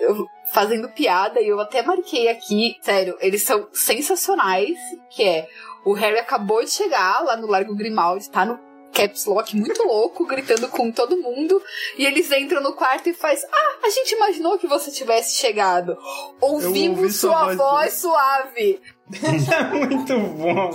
fazendo 0.52 0.90
piada. 0.90 1.40
E 1.42 1.48
eu 1.48 1.60
até 1.60 1.82
marquei 1.82 2.28
aqui, 2.28 2.76
sério, 2.82 3.18
eles 3.22 3.44
são 3.44 3.68
sensacionais. 3.74 4.78
Que 5.16 5.24
é, 5.24 5.48
o 5.86 5.94
Harry 5.94 6.20
acabou 6.20 6.64
de 6.64 6.72
chegar 6.72 7.24
lá 7.24 7.38
no 7.38 7.48
Largo 7.48 7.76
Grimaldi, 7.76 8.30
tá 8.30 8.46
no 8.46 8.69
caps 8.94 9.26
lock 9.26 9.56
muito 9.56 9.82
louco, 9.84 10.26
gritando 10.26 10.68
com 10.68 10.92
todo 10.92 11.18
mundo. 11.18 11.62
E 11.98 12.06
eles 12.06 12.32
entram 12.32 12.62
no 12.62 12.74
quarto 12.74 13.10
e 13.10 13.14
faz: 13.14 13.42
Ah, 13.52 13.88
a 13.88 13.90
gente 13.90 14.16
imaginou 14.16 14.58
que 14.58 14.68
você 14.68 14.92
tivesse 14.92 15.36
chegado. 15.36 15.98
Ouvimos 16.40 17.00
ouvi 17.00 17.14
sua 17.14 17.32
sua 17.32 17.46
voz." 17.46 17.58
voz 17.58 17.94
suave. 17.94 18.80
É 19.12 19.64
muito 19.76 20.20
bom. 20.20 20.70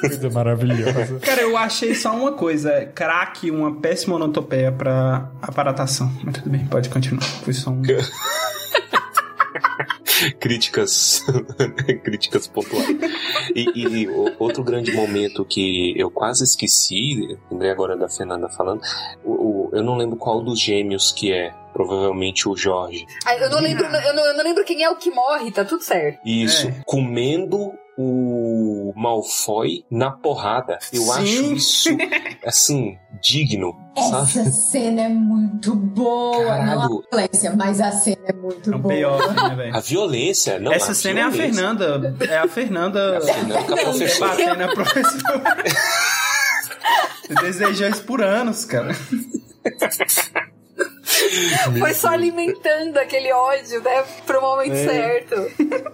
Coisa 0.00 0.30
maravilhosa. 0.30 1.18
Cara, 1.18 1.42
eu 1.42 1.56
achei 1.56 1.92
só 1.92 2.12
uma 2.14 2.32
coisa. 2.32 2.70
é 2.70 2.86
Craque, 2.86 3.50
uma 3.50 3.80
péssima 3.80 4.14
onotopeia 4.14 4.70
pra 4.70 5.28
aparatação. 5.42 6.08
Mas 6.22 6.34
tudo 6.34 6.50
bem, 6.50 6.64
pode 6.66 6.88
continuar. 6.88 7.24
Foi 7.24 7.52
só 7.52 7.70
um... 7.70 7.82
Críticas. 10.40 11.24
Críticas 12.04 12.46
pontuais. 12.46 12.86
E, 13.54 13.66
e 13.74 14.08
outro 14.38 14.62
grande 14.62 14.92
momento 14.92 15.44
que 15.44 15.94
eu 15.96 16.10
quase 16.10 16.44
esqueci, 16.44 17.36
lembrei 17.50 17.70
agora 17.70 17.96
da 17.96 18.08
Fernanda 18.08 18.48
falando, 18.48 18.80
o, 19.24 19.32
o- 19.32 19.70
eu 19.72 19.82
não 19.82 19.96
lembro 19.96 20.16
qual 20.16 20.42
dos 20.42 20.60
gêmeos 20.60 21.12
que 21.12 21.32
é. 21.32 21.52
Provavelmente 21.72 22.46
o 22.46 22.54
Jorge. 22.54 23.06
Ah, 23.24 23.34
eu 23.34 23.48
não 23.48 23.58
lembro, 23.58 23.86
eu 23.86 24.14
não, 24.14 24.26
eu 24.26 24.36
não 24.36 24.44
lembro 24.44 24.62
quem 24.62 24.82
é 24.82 24.90
o 24.90 24.96
que 24.96 25.10
morre, 25.10 25.50
tá 25.50 25.64
tudo 25.64 25.82
certo. 25.82 26.18
Isso, 26.22 26.70
comendo 26.84 27.72
o 27.96 28.71
Malfoy 28.96 29.84
na 29.90 30.10
porrada. 30.10 30.78
Eu 30.92 31.02
Sim. 31.02 31.10
acho 31.12 31.52
isso, 31.52 31.88
assim, 32.46 32.96
digno, 33.20 33.74
Essa 33.96 34.24
sabe? 34.26 34.50
cena 34.50 35.02
é 35.02 35.08
muito 35.08 35.74
boa. 35.74 36.38
Não 36.38 36.50
a 36.52 36.56
Caralho. 36.56 37.04
violência, 37.10 37.54
mas 37.56 37.80
a 37.80 37.92
cena 37.92 38.22
é 38.26 38.32
muito 38.32 38.72
É 38.72 38.76
um 38.76 38.78
boa. 38.80 38.94
payoff, 38.94 39.28
né? 39.56 39.70
A 39.72 39.80
violência, 39.80 40.58
não 40.58 40.72
Essa 40.72 40.94
cena 40.94 41.20
é 41.20 41.22
a. 41.24 41.30
Fernanda. 41.30 42.16
É 42.28 42.38
a 42.38 42.48
Fernanda. 42.48 43.20
Fernanda 43.20 43.62
com 43.64 43.74
a 43.74 43.76
professora. 43.76 44.36
Debatendo 44.36 44.64
a 44.64 44.74
professora. 44.74 45.64
Desejou 47.42 47.88
isso 47.88 48.02
por 48.04 48.22
anos, 48.22 48.64
cara. 48.64 48.94
Foi 51.78 51.94
só 51.94 52.08
alimentando 52.08 52.98
aquele 52.98 53.32
ódio, 53.32 53.80
né? 53.82 54.02
Pro 54.26 54.40
momento 54.40 54.72
É. 54.74 54.86
certo. 54.86 55.34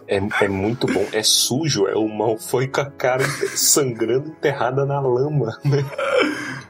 É, 0.06 0.16
é 0.44 0.48
muito 0.48 0.86
bom, 0.86 1.06
é 1.12 1.22
sujo, 1.22 1.86
é 1.86 1.94
o 1.94 2.08
Malfoy 2.08 2.68
com 2.68 2.80
a 2.80 2.90
cara 2.90 3.24
sangrando 3.56 4.28
enterrada 4.28 4.84
na 4.84 5.00
lama, 5.00 5.58
né? 5.64 5.84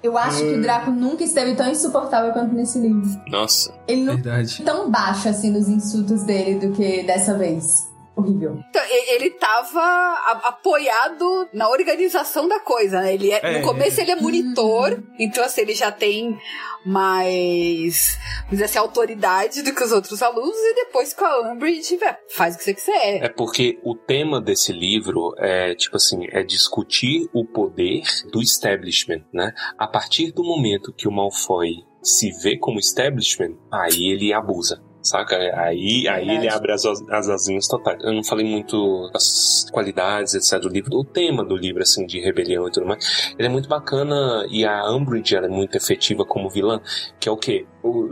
Eu 0.03 0.17
acho 0.17 0.39
que 0.39 0.55
o 0.55 0.61
Draco 0.63 0.91
nunca 0.91 1.25
esteve 1.25 1.55
tão 1.57 1.69
insuportável 1.69 2.33
quanto 2.33 2.55
nesse 2.55 2.79
livro. 2.79 3.03
Nossa. 3.29 3.75
Ele 3.89 4.03
não 4.03 4.15
Verdade. 4.15 4.63
é 4.63 4.65
tão 4.65 4.91
baixo 4.91 5.29
assim 5.29 5.51
nos 5.51 5.69
insultos 5.69 6.23
dele 6.23 6.59
do 6.67 6.73
que 6.73 7.03
dessa 7.03 7.37
vez. 7.37 7.89
Horrível. 8.15 8.59
Então, 8.69 8.83
ele 9.09 9.31
tava 9.31 9.81
a- 9.81 10.41
apoiado 10.49 11.49
na 11.53 11.69
organização 11.69 12.49
da 12.49 12.59
coisa, 12.59 13.01
né? 13.01 13.15
Ele 13.15 13.31
é- 13.31 13.41
É. 13.43 13.59
no 13.61 13.65
começo 13.67 14.01
ele 14.01 14.11
é 14.11 14.17
monitor, 14.17 15.01
então 15.21 15.45
assim, 15.45 15.61
ele 15.61 15.75
já 15.75 15.93
tem 15.93 16.37
mais, 16.85 18.19
vamos 18.47 18.63
assim, 18.63 18.79
autoridade 18.79 19.63
do 19.63 19.75
que 19.75 19.83
os 19.83 19.93
outros 19.93 20.23
alunos, 20.23 20.57
e 20.57 20.75
depois 20.75 21.13
com 21.13 21.25
a 21.25 21.53
Umbridge, 21.53 21.97
vé, 21.97 22.19
faz 22.31 22.55
o 22.55 22.59
que 22.59 22.65
você 22.65 22.75
quiser. 22.75 23.25
É 23.25 23.29
porque 23.29 23.79
o 23.83 23.95
tema 23.95 24.41
desse 24.41 24.73
livro 24.73 25.35
é, 25.39 25.75
tipo 25.75 25.97
assim, 25.97 26.27
é 26.31 26.43
discutir 26.43 27.29
o 27.33 27.45
poder 27.45 28.03
do 28.33 28.41
establishment, 28.41 29.25
né? 29.33 29.53
A 29.77 29.87
partir 29.87 30.33
do 30.33 30.43
momento 30.43 30.93
que 30.93 31.09
o 31.09 31.13
Malfoy 31.13 31.85
se 32.03 32.31
vê 32.43 32.57
como 32.57 32.79
establishment, 32.79 33.57
aí 33.71 34.11
ele 34.11 34.33
abusa. 34.33 34.83
Saca? 35.03 35.37
Aí, 35.37 36.09
aí 36.09 36.27
Verdade. 36.27 36.31
ele 36.31 36.49
abre 36.49 36.73
as, 36.73 36.85
as 36.85 37.29
asinhas 37.29 37.67
totais. 37.67 38.03
Eu 38.03 38.13
não 38.13 38.25
falei 38.25 38.45
muito 38.45 39.11
das 39.13 39.67
qualidades, 39.71 40.35
etc. 40.35 40.61
do 40.61 40.69
livro, 40.69 40.97
o 40.97 41.05
tema 41.05 41.45
do 41.45 41.57
livro, 41.57 41.83
assim, 41.83 42.05
de 42.05 42.21
rebelião 42.21 42.67
e 42.67 42.71
tudo 42.71 42.87
mais. 42.87 43.35
Ele 43.39 43.47
é 43.47 43.51
muito 43.51 43.69
bacana 43.69 44.47
e 44.51 44.65
a 44.65 44.91
Umbridge 44.91 45.37
ela 45.37 45.47
é 45.47 45.51
muito 45.51 45.77
efetiva 45.77 46.25
como 46.25 46.51
vilã, 46.51 46.81
que 47.21 47.29
é 47.29 47.33
o 47.33 47.37
quê? 47.37 47.67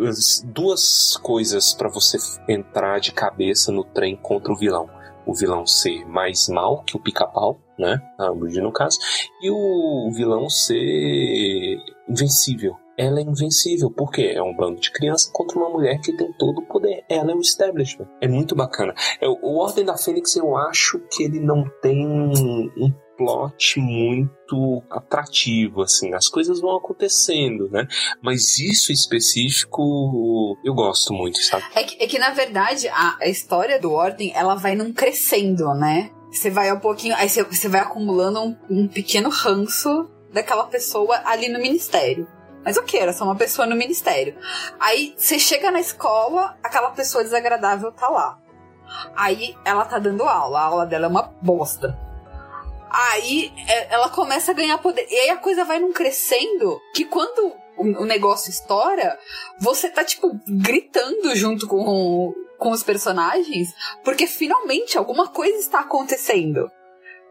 As 0.09 0.43
duas 0.47 1.17
coisas 1.23 1.75
pra 1.75 1.89
você 1.89 2.19
entrar 2.49 3.01
de 3.01 3.13
cabeça 3.13 3.73
no 3.73 3.85
trem 3.85 4.17
contra 4.17 4.53
o 4.53 4.57
vilão. 4.57 4.89
O 5.27 5.35
vilão 5.35 5.67
ser 5.67 6.07
mais 6.07 6.49
mal 6.49 6.85
que 6.85 6.97
o 6.97 7.01
pica-pau, 7.01 7.61
né? 7.77 8.01
A 8.17 8.31
Umbridge 8.31 8.61
no 8.61 8.73
caso. 8.73 8.99
E 9.43 9.51
o 9.51 10.11
vilão 10.15 10.49
ser 10.49 11.79
invencível. 12.09 12.77
Ela 12.99 13.21
é 13.21 13.23
invencível, 13.23 13.91
porque 13.91 14.23
é 14.23 14.43
um 14.43 14.55
bando 14.55 14.81
de 14.81 14.91
criança 14.91 15.31
contra 15.33 15.59
uma 15.59 15.71
mulher 15.71 16.01
que 16.01 16.17
tem 16.17 16.33
todo 16.39 16.61
o 16.61 16.67
poder. 16.67 17.05
Ela 17.09 17.33
é 17.33 17.35
o 17.35 17.41
establishment. 17.41 18.09
É 18.21 18.29
muito 18.29 18.55
bacana. 18.55 18.95
É, 19.21 19.29
o 19.29 19.57
Ordem 19.59 19.85
da 19.85 19.97
Fênix, 19.97 20.35
eu 20.37 20.57
acho 20.57 20.99
que 21.11 21.25
ele 21.25 21.41
não 21.41 21.65
tem 21.83 22.07
um 22.07 22.93
plot 23.17 23.81
muito 23.81 24.83
atrativo, 24.91 25.83
assim. 25.83 26.15
As 26.15 26.29
coisas 26.29 26.61
vão 26.61 26.77
acontecendo, 26.77 27.69
né? 27.71 27.87
Mas 28.23 28.59
isso 28.59 28.93
específico, 28.93 30.57
eu 30.65 30.75
gosto 30.75 31.13
muito, 31.13 31.43
sabe? 31.43 31.65
É 31.75 31.83
que, 31.83 32.03
é 32.03 32.07
que, 32.07 32.19
na 32.19 32.31
verdade, 32.31 32.89
a, 32.89 33.17
a 33.21 33.27
história 33.27 33.81
do 33.81 33.93
Ordem, 33.93 34.33
ela 34.35 34.55
vai 34.55 34.75
num 34.75 34.93
crescendo, 34.93 35.73
né? 35.75 36.11
Você 36.31 36.51
vai 36.51 36.73
um 36.73 36.81
pouquinho, 36.81 37.15
aí 37.17 37.29
você, 37.29 37.43
você 37.43 37.69
vai 37.69 37.81
acumulando 37.81 38.41
um, 38.41 38.57
um 38.69 38.89
pequeno 38.89 39.31
ranço 39.31 40.11
daquela 40.33 40.65
pessoa 40.65 41.21
ali 41.25 41.49
no 41.49 41.59
ministério. 41.59 42.29
Mas 42.67 42.77
ok, 42.77 42.99
era 42.99 43.13
só 43.13 43.23
uma 43.23 43.37
pessoa 43.37 43.65
no 43.65 43.77
ministério. 43.77 44.37
Aí 44.81 45.15
você 45.17 45.39
chega 45.39 45.71
na 45.71 45.79
escola, 45.79 46.59
aquela 46.65 46.91
pessoa 46.91 47.23
desagradável 47.23 47.93
tá 47.93 48.09
lá. 48.09 48.41
Aí 49.15 49.57
ela 49.65 49.85
tá 49.85 50.01
dando 50.01 50.25
aula, 50.25 50.59
a 50.59 50.65
aula 50.65 50.85
dela 50.85 51.07
é 51.07 51.09
uma 51.09 51.33
bosta. 51.41 51.97
Aí 52.91 53.53
é, 53.69 53.95
ela 53.95 54.09
começa 54.09 54.51
a 54.51 54.55
ganhar 54.55 54.79
poder. 54.79 55.07
E 55.09 55.15
aí 55.15 55.31
a 55.31 55.37
coisa 55.37 55.65
vai 55.65 55.79
num 55.79 55.93
crescendo 55.93 56.81
que 56.93 57.05
quando 57.05 57.55
o, 57.77 58.05
negócio 58.05 58.51
estoura, 58.51 59.17
você 59.61 59.89
tá, 59.89 60.03
tipo, 60.03 60.37
gritando 60.49 61.37
junto 61.37 61.69
com, 61.69 62.35
com 62.59 62.71
os 62.71 62.83
personagens, 62.83 63.73
porque 64.03 64.27
finalmente 64.27 64.99
alguma 64.99 65.29
coisa 65.29 65.57
está 65.59 65.81
acontecendo. 65.81 66.69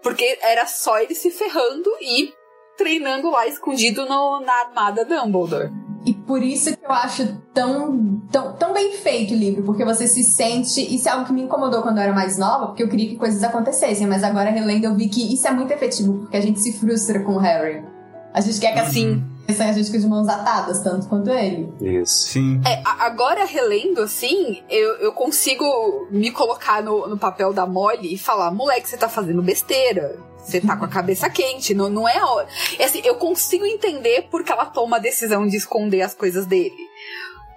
Porque 0.01 0.39
era 0.41 0.65
só 0.65 0.97
ele 0.97 1.15
se 1.15 1.29
ferrando 1.29 1.91
e 1.99 2.33
treinando 2.77 3.29
lá 3.29 3.47
escondido 3.47 4.05
no- 4.05 4.39
na 4.41 4.53
armada 4.67 5.05
Dumbledore. 5.05 5.71
E 6.05 6.13
por 6.13 6.43
isso 6.43 6.75
que 6.77 6.85
eu 6.85 6.91
acho 6.91 7.35
tão, 7.51 8.21
tão, 8.31 8.53
tão 8.53 8.73
bem 8.73 8.91
feito 8.91 9.33
o 9.33 9.37
livro, 9.37 9.63
porque 9.63 9.83
você 9.83 10.07
se 10.07 10.21
sente. 10.23 10.79
Isso 10.93 11.09
é 11.09 11.11
algo 11.11 11.25
que 11.25 11.33
me 11.33 11.41
incomodou 11.41 11.81
quando 11.81 11.97
eu 11.97 12.03
era 12.03 12.13
mais 12.13 12.37
nova, 12.37 12.67
porque 12.67 12.83
eu 12.83 12.87
queria 12.87 13.09
que 13.09 13.15
coisas 13.15 13.43
acontecessem, 13.43 14.05
mas 14.05 14.23
agora 14.23 14.51
relendo 14.51 14.83
eu 14.85 14.93
vi 14.95 15.07
que 15.09 15.33
isso 15.33 15.47
é 15.47 15.51
muito 15.51 15.71
efetivo, 15.71 16.19
porque 16.19 16.37
a 16.37 16.41
gente 16.41 16.59
se 16.59 16.73
frustra 16.73 17.23
com 17.23 17.33
o 17.33 17.39
Harry. 17.39 17.83
A 18.31 18.39
gente 18.39 18.59
quer 18.59 18.73
que 18.73 18.79
assim. 18.79 19.23
A 19.47 19.71
gente 19.73 19.85
fica 19.85 19.99
de 19.99 20.07
mãos 20.07 20.27
atadas, 20.27 20.81
tanto 20.81 21.07
quanto 21.07 21.29
ele. 21.29 21.71
Isso. 21.79 22.29
Sim. 22.29 22.61
É, 22.65 22.81
agora 22.83 23.45
relendo 23.45 24.01
assim, 24.01 24.63
eu, 24.69 24.95
eu 24.97 25.11
consigo 25.11 25.65
me 26.09 26.31
colocar 26.31 26.81
no, 26.81 27.07
no 27.07 27.17
papel 27.17 27.53
da 27.53 27.65
Molly 27.65 28.13
e 28.13 28.17
falar: 28.17 28.51
moleque, 28.51 28.89
você 28.89 28.97
tá 28.97 29.07
fazendo 29.07 29.41
besteira. 29.41 30.17
Você 30.37 30.61
tá 30.61 30.77
com 30.77 30.85
a 30.85 30.87
cabeça 30.87 31.27
quente, 31.27 31.73
não, 31.73 31.89
não 31.89 32.07
é 32.07 32.19
a 32.19 32.27
hora. 32.27 32.47
É 32.77 32.85
assim, 32.85 33.01
eu 33.03 33.15
consigo 33.15 33.65
entender 33.65 34.27
porque 34.29 34.51
ela 34.51 34.65
toma 34.65 34.97
a 34.97 34.99
decisão 34.99 35.47
de 35.47 35.57
esconder 35.57 36.03
as 36.03 36.13
coisas 36.13 36.45
dele. 36.45 36.75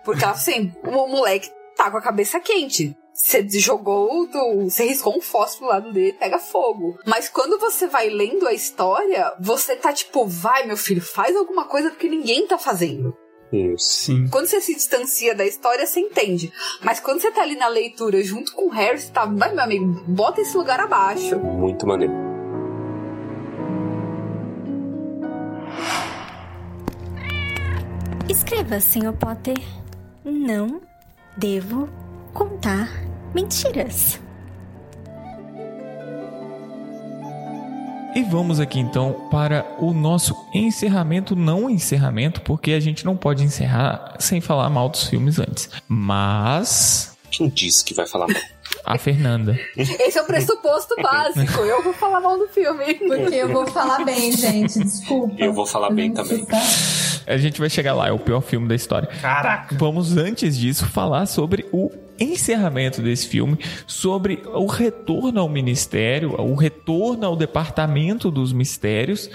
Porque 0.05 0.25
ela, 0.25 0.33
assim, 0.33 0.73
o 0.83 0.91
moleque 0.91 1.51
tá 1.77 1.91
com 1.91 1.99
a 1.99 2.03
cabeça 2.03 2.41
quente 2.41 2.97
você 3.19 3.47
jogou, 3.49 4.29
você 4.63 4.85
riscou 4.85 5.17
um 5.17 5.21
fósforo 5.21 5.67
do 5.67 5.73
lado 5.73 5.93
dele, 5.93 6.13
pega 6.13 6.39
fogo. 6.39 6.97
Mas 7.05 7.29
quando 7.29 7.59
você 7.59 7.89
vai 7.89 8.09
lendo 8.09 8.47
a 8.47 8.55
história, 8.55 9.35
você 9.41 9.75
tá 9.75 9.93
tipo, 9.93 10.25
vai 10.25 10.65
meu 10.65 10.77
filho, 10.77 11.03
faz 11.03 11.35
alguma 11.37 11.65
coisa 11.65 11.91
porque 11.91 12.09
ninguém 12.09 12.47
tá 12.47 12.57
fazendo. 12.57 13.13
Sim. 13.77 14.29
Quando 14.29 14.47
você 14.47 14.61
se 14.61 14.75
distancia 14.75 15.35
da 15.35 15.45
história, 15.45 15.85
você 15.85 15.99
entende. 15.99 16.53
Mas 16.83 17.01
quando 17.01 17.21
você 17.21 17.31
tá 17.31 17.43
ali 17.43 17.57
na 17.57 17.67
leitura 17.67 18.23
junto 18.23 18.53
com 18.53 18.67
o 18.67 18.71
Harry, 18.71 19.01
você 19.01 19.11
tá, 19.11 19.25
vai 19.25 19.53
meu 19.53 19.65
amigo, 19.65 20.05
bota 20.07 20.41
esse 20.41 20.57
lugar 20.57 20.79
abaixo. 20.79 21.39
Muito 21.39 21.87
maneiro. 21.87 22.13
Escreva, 28.29 28.79
Senhor 28.79 29.15
Potter. 29.15 29.57
Não 30.25 30.81
devo 31.37 31.89
contar 32.33 33.08
mentiras. 33.35 34.21
E 38.15 38.23
vamos 38.25 38.59
aqui 38.59 38.81
então 38.81 39.29
para 39.31 39.65
o 39.79 39.93
nosso 39.93 40.35
encerramento, 40.53 41.37
não 41.37 41.71
encerramento, 41.71 42.41
porque 42.41 42.73
a 42.73 42.81
gente 42.81 43.05
não 43.05 43.17
pode 43.17 43.45
encerrar 43.45 44.17
sem 44.19 44.41
falar 44.41 44.69
mal 44.71 44.89
dos 44.89 45.07
filmes 45.07 45.39
antes. 45.39 45.71
Mas. 45.87 47.17
Quem 47.31 47.49
disse 47.49 47.85
que 47.85 47.95
vai 47.95 48.07
falar 48.07 48.27
mal? 48.27 48.43
A 48.85 48.99
Fernanda. 48.99 49.57
Esse 49.77 50.19
é 50.19 50.23
o 50.23 50.25
pressuposto 50.25 50.97
básico. 51.01 51.61
Eu 51.61 51.83
vou 51.83 51.93
falar 51.93 52.21
mal 52.21 52.39
do 52.39 52.49
filme. 52.49 52.95
Porque 52.95 53.35
eu 53.35 53.53
vou 53.53 53.67
falar 53.67 54.05
bem, 54.05 54.33
gente. 54.33 54.79
Desculpa. 54.81 55.35
Eu 55.39 55.53
vou 55.53 55.67
falar 55.67 55.91
bem 55.91 56.13
também. 56.13 56.47
A 57.27 57.37
gente 57.37 57.61
vai 57.61 57.69
chegar 57.69 57.95
lá, 57.95 58.09
é 58.09 58.13
o 58.13 58.19
pior 58.19 58.41
filme 58.41 58.67
da 58.67 58.75
história. 58.75 59.09
Caraca. 59.21 59.77
Vamos, 59.77 60.17
antes 60.17 60.57
disso, 60.57 60.87
falar 60.87 61.27
sobre 61.27 61.67
o 61.71 61.91
encerramento 62.19 63.01
desse 63.03 63.27
filme, 63.29 63.59
sobre 63.87 64.43
o 64.47 64.67
retorno 64.67 65.41
ao 65.41 65.49
ministério, 65.49 66.35
o 66.41 66.55
retorno 66.55 67.27
ao 67.27 67.37
departamento 67.37 68.31
dos 68.31 68.53
mistérios. 68.53 69.31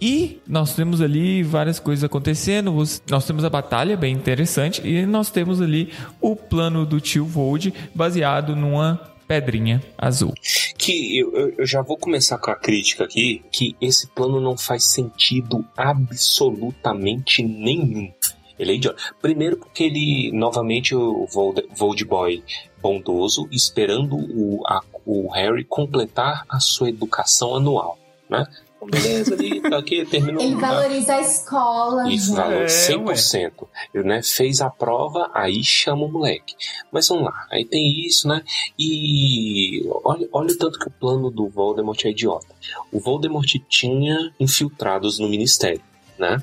E 0.00 0.40
nós 0.46 0.74
temos 0.74 1.00
ali 1.00 1.42
várias 1.42 1.78
coisas 1.78 2.04
acontecendo. 2.04 2.72
Nós 3.10 3.26
temos 3.26 3.44
a 3.44 3.50
batalha 3.50 3.96
bem 3.96 4.14
interessante 4.14 4.80
e 4.86 5.06
nós 5.06 5.30
temos 5.30 5.60
ali 5.60 5.92
o 6.20 6.34
plano 6.36 6.84
do 6.84 7.00
tio 7.00 7.24
Vold 7.24 7.72
baseado 7.94 8.54
numa 8.56 9.00
pedrinha 9.26 9.82
azul. 9.98 10.32
Que 10.78 11.18
eu, 11.18 11.34
eu- 11.58 11.66
já 11.66 11.82
vou 11.82 11.96
começar 11.96 12.38
com 12.38 12.50
a 12.50 12.54
crítica 12.54 13.02
aqui, 13.04 13.42
que 13.50 13.74
esse 13.80 14.06
plano 14.08 14.40
não 14.40 14.56
faz 14.56 14.84
sentido 14.84 15.64
absolutamente 15.76 17.42
nenhum. 17.42 18.10
Ele 18.58 18.72
é 18.72 18.74
idiota. 18.74 19.00
Primeiro 19.20 19.56
porque 19.56 19.84
ele, 19.84 20.30
novamente, 20.32 20.94
o 20.94 21.26
Vold, 21.26 22.04
Boy 22.04 22.42
bondoso, 22.80 23.48
esperando 23.50 24.16
o, 24.16 24.62
a- 24.66 24.82
o 25.04 25.28
Harry 25.30 25.64
completar 25.64 26.44
a 26.48 26.60
sua 26.60 26.88
educação 26.88 27.56
anual, 27.56 27.98
né? 28.30 28.46
Então, 28.76 28.88
beleza, 28.88 29.34
ali, 29.34 29.60
tá 29.60 29.78
aqui, 29.78 30.04
terminou. 30.06 30.42
Ele 30.42 30.54
valoriza 30.54 31.14
a 31.14 31.20
escola. 31.20 32.08
Isso, 32.12 32.34
valor 32.34 32.62
É, 32.62 32.66
100%. 32.66 33.50
Ele, 33.94 34.04
né, 34.04 34.22
fez 34.22 34.60
a 34.60 34.68
prova, 34.70 35.30
aí 35.34 35.64
chama 35.64 36.04
o 36.04 36.12
moleque. 36.12 36.54
Mas 36.92 37.08
vamos 37.08 37.24
lá, 37.24 37.46
aí 37.50 37.64
tem 37.64 38.04
isso, 38.06 38.28
né? 38.28 38.42
E 38.78 39.82
olha, 40.04 40.28
olha 40.32 40.52
o 40.52 40.58
tanto 40.58 40.78
que 40.78 40.88
o 40.88 40.90
plano 40.90 41.30
do 41.30 41.48
Voldemort 41.48 42.04
é 42.04 42.10
idiota. 42.10 42.46
O 42.92 43.00
Voldemort 43.00 43.46
tinha 43.68 44.32
infiltrados 44.38 45.18
no 45.18 45.28
ministério, 45.28 45.80
né? 46.18 46.42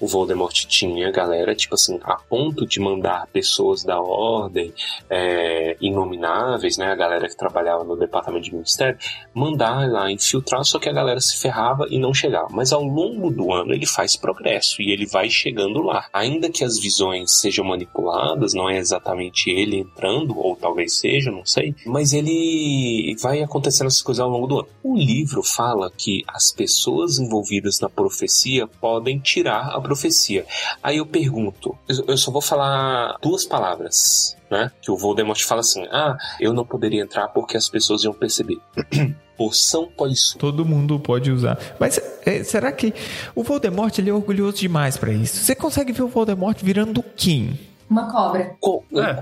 O 0.00 0.06
Voldemort 0.06 0.54
tinha 0.66 1.10
galera, 1.10 1.54
tipo 1.54 1.74
assim, 1.74 1.98
a 2.02 2.16
ponto 2.16 2.66
de 2.66 2.80
mandar 2.80 3.26
pessoas 3.32 3.84
da 3.84 4.00
ordem, 4.00 4.72
é, 5.08 5.76
inomináveis, 5.80 6.76
né? 6.76 6.86
A 6.86 6.94
galera 6.94 7.28
que 7.28 7.36
trabalhava 7.36 7.84
no 7.84 7.96
departamento 7.96 8.44
de 8.44 8.52
ministério, 8.52 8.98
mandar 9.32 9.88
lá 9.88 10.10
infiltrar, 10.10 10.64
só 10.64 10.78
que 10.78 10.88
a 10.88 10.92
galera 10.92 11.20
se 11.20 11.38
ferrava 11.38 11.86
e 11.90 11.98
não 11.98 12.12
chegava. 12.12 12.48
Mas 12.50 12.72
ao 12.72 12.82
longo 12.82 13.30
do 13.30 13.52
ano 13.52 13.72
ele 13.72 13.86
faz 13.86 14.16
progresso 14.16 14.82
e 14.82 14.90
ele 14.90 15.06
vai 15.06 15.28
chegando 15.28 15.80
lá. 15.82 16.06
Ainda 16.12 16.50
que 16.50 16.64
as 16.64 16.78
visões 16.78 17.40
sejam 17.40 17.64
manipuladas, 17.64 18.54
não 18.54 18.68
é 18.68 18.78
exatamente 18.78 19.50
ele 19.50 19.78
entrando, 19.78 20.38
ou 20.38 20.56
talvez 20.56 20.98
seja, 20.98 21.30
não 21.30 21.44
sei, 21.44 21.74
mas 21.86 22.12
ele 22.12 23.16
vai 23.20 23.42
acontecendo 23.42 23.86
essas 23.86 24.02
coisas 24.02 24.20
ao 24.20 24.30
longo 24.30 24.46
do 24.46 24.58
ano. 24.60 24.68
O 24.82 24.96
livro 24.96 25.42
fala 25.42 25.90
que 25.90 26.24
as 26.28 26.52
pessoas 26.52 27.18
envolvidas 27.18 27.80
na 27.80 27.88
profecia 27.88 28.66
podem 28.66 29.18
tirar 29.18 29.63
a 29.76 29.80
profecia. 29.80 30.44
Aí 30.82 30.98
eu 30.98 31.06
pergunto, 31.06 31.76
eu 31.88 32.16
só 32.16 32.30
vou 32.30 32.40
falar 32.42 33.16
duas 33.22 33.44
palavras, 33.44 34.36
né? 34.50 34.70
Que 34.82 34.90
o 34.90 34.96
Voldemort 34.96 35.40
fala 35.42 35.60
assim: 35.60 35.86
ah, 35.90 36.16
eu 36.40 36.52
não 36.52 36.64
poderia 36.64 37.02
entrar 37.02 37.28
porque 37.28 37.56
as 37.56 37.68
pessoas 37.68 38.04
iam 38.04 38.12
perceber. 38.12 38.58
Poção 39.36 39.88
polissuco. 39.96 40.38
Todo 40.38 40.64
mundo 40.64 40.98
pode 41.00 41.32
usar. 41.32 41.58
Mas 41.80 41.98
é, 42.24 42.44
será 42.44 42.70
que 42.70 42.94
o 43.34 43.42
Voldemort 43.42 43.98
ele 43.98 44.08
é 44.08 44.12
orgulhoso 44.12 44.58
demais 44.58 44.96
pra 44.96 45.12
isso? 45.12 45.38
Você 45.38 45.56
consegue 45.56 45.92
ver 45.92 46.02
o 46.04 46.08
Voldemort 46.08 46.56
virando 46.62 47.02
quem? 47.16 47.58
Uma 47.90 48.08
cobra. 48.10 48.56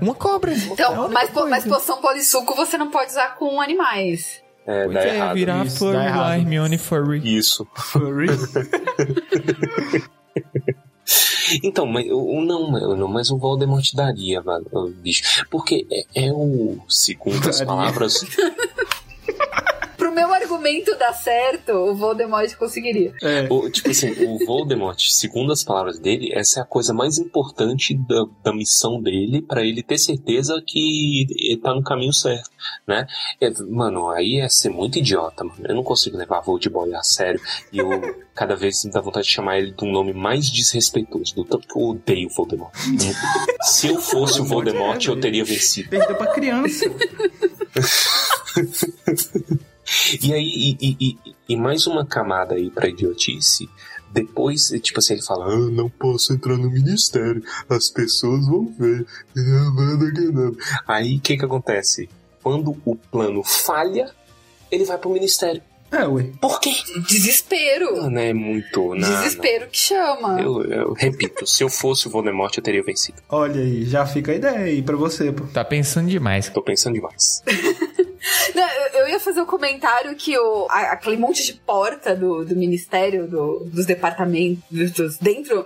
Uma 0.01 0.13
cobra. 0.13 0.51
É 0.51 0.55
Então, 0.55 1.09
mas, 1.09 1.31
po- 1.31 1.49
mas 1.49 1.65
poção 1.65 1.99
polissuco 1.99 2.55
você 2.55 2.77
não 2.77 2.91
pode 2.91 3.09
usar 3.11 3.35
com 3.37 3.59
animais. 3.59 4.41
É, 4.67 4.83
Pois 4.85 4.93
dá 4.93 5.03
é, 5.03 5.15
errado. 5.15 5.33
virar 5.33 5.65
Isso, 5.65 5.77
furry 5.79 5.95
lá, 5.97 6.37
Hermione 6.37 6.77
Furry. 6.77 7.37
Isso. 7.37 7.67
Furry. 7.75 8.27
Então, 11.63 11.85
mas 11.85 12.05
o 12.09 12.41
não, 12.41 12.71
não, 12.95 13.07
mas 13.07 13.29
o 13.29 13.37
Voldemort 13.37 13.85
daria, 13.93 14.41
bicho. 15.01 15.45
Porque 15.49 15.85
é, 15.91 16.27
é 16.27 16.31
o, 16.31 16.79
segundo 16.87 17.49
as 17.49 17.61
palavras, 17.61 18.25
meu 20.13 20.33
argumento 20.33 20.95
dar 20.97 21.13
certo, 21.13 21.73
o 21.73 21.95
Voldemort 21.95 22.53
conseguiria. 22.55 23.13
É. 23.21 23.47
o, 23.49 23.69
tipo 23.69 23.89
assim, 23.89 24.11
o 24.25 24.45
Voldemort, 24.45 24.99
segundo 25.09 25.51
as 25.51 25.63
palavras 25.63 25.99
dele, 25.99 26.31
essa 26.33 26.59
é 26.59 26.63
a 26.63 26.65
coisa 26.65 26.93
mais 26.93 27.17
importante 27.17 27.95
da, 27.95 28.25
da 28.43 28.53
missão 28.53 29.01
dele 29.01 29.41
pra 29.41 29.61
ele 29.61 29.83
ter 29.83 29.97
certeza 29.97 30.61
que 30.65 31.27
ele 31.37 31.57
tá 31.57 31.73
no 31.73 31.83
caminho 31.83 32.13
certo, 32.13 32.49
né? 32.87 33.05
É, 33.41 33.49
mano, 33.69 34.09
aí 34.09 34.39
é 34.39 34.49
ser 34.49 34.69
muito 34.69 34.99
idiota, 34.99 35.43
mano. 35.43 35.59
Eu 35.63 35.75
não 35.75 35.83
consigo 35.83 36.17
levar 36.17 36.41
Voldemort 36.41 36.93
a 36.93 37.03
sério 37.03 37.41
e 37.71 37.79
eu 37.79 37.89
cada 38.35 38.55
vez 38.55 38.83
me 38.83 38.91
dá 38.91 38.99
vontade 38.99 39.27
de 39.27 39.33
chamar 39.33 39.59
ele 39.59 39.71
de 39.71 39.85
um 39.85 39.91
nome 39.91 40.13
mais 40.13 40.49
desrespeitoso, 40.49 41.35
do 41.35 41.45
tanto 41.45 41.67
que 41.67 41.77
eu 41.77 41.83
odeio 41.83 42.27
o 42.27 42.33
Voldemort. 42.33 42.73
Se 43.61 43.87
eu 43.87 43.99
fosse 43.99 44.41
o 44.41 44.45
Voldemort, 44.45 45.03
eu 45.05 45.19
teria 45.19 45.43
vencido. 45.43 45.89
Perdeu 45.89 46.15
pra 46.15 46.33
criança. 46.33 46.85
E 50.21 50.33
aí, 50.33 50.77
e, 50.81 50.87
e- 50.89 51.17
e- 51.25 51.35
e 51.49 51.55
mais 51.55 51.85
uma 51.87 52.05
camada 52.05 52.55
aí 52.55 52.69
pra 52.69 52.87
idiotice. 52.87 53.69
Depois, 54.11 54.69
tipo 54.81 54.99
assim, 54.99 55.13
ele 55.13 55.23
fala: 55.23 55.45
ah, 55.51 55.57
não 55.71 55.89
posso 55.89 56.33
entrar 56.33 56.55
no 56.57 56.69
ministério, 56.69 57.43
as 57.67 57.89
pessoas 57.89 58.45
vão 58.47 58.71
ver. 58.77 59.05
Aí 60.87 61.17
o 61.17 61.21
que 61.21 61.37
que 61.37 61.45
acontece? 61.45 62.09
Quando 62.41 62.77
o 62.85 62.95
plano 62.95 63.43
falha, 63.43 64.11
ele 64.71 64.85
vai 64.85 64.97
pro 64.97 65.09
ministério. 65.11 65.61
É, 65.91 66.07
ué. 66.07 66.27
Por 66.41 66.59
quê? 66.59 66.71
Desespero. 67.07 68.09
Não 68.09 68.19
é 68.19 68.33
muito. 68.33 68.95
Não, 68.95 69.07
Desespero 69.09 69.67
que 69.69 69.77
chama. 69.77 70.29
não. 70.29 70.39
Eu, 70.39 70.63
eu 70.63 70.93
repito, 70.93 71.45
se 71.45 71.63
eu 71.63 71.69
fosse 71.69 72.07
o 72.07 72.09
Voldemort, 72.09 72.55
eu 72.57 72.63
teria 72.63 72.81
vencido. 72.83 73.21
Olha 73.29 73.61
aí, 73.61 73.85
já 73.85 74.03
fica 74.05 74.31
a 74.31 74.35
ideia 74.35 74.57
aí 74.59 74.81
pra 74.81 74.95
você, 74.97 75.31
pô. 75.31 75.45
Tá 75.45 75.63
pensando 75.63 76.09
demais. 76.09 76.49
Tô 76.49 76.61
pensando 76.63 76.95
demais. 76.95 77.43
Não, 78.55 78.67
eu, 78.69 78.87
eu 79.01 79.07
ia 79.09 79.19
fazer 79.19 79.41
o 79.41 79.45
comentário 79.45 80.15
que 80.15 80.37
o, 80.37 80.67
a- 80.69 80.91
aquele 80.93 81.17
monte 81.17 81.45
de 81.45 81.53
porta 81.53 82.15
do, 82.15 82.45
do 82.45 82.55
ministério, 82.55 83.27
do- 83.27 83.65
dos 83.65 83.85
departamentos, 83.85 84.63
dos- 84.91 85.17
dentro. 85.17 85.65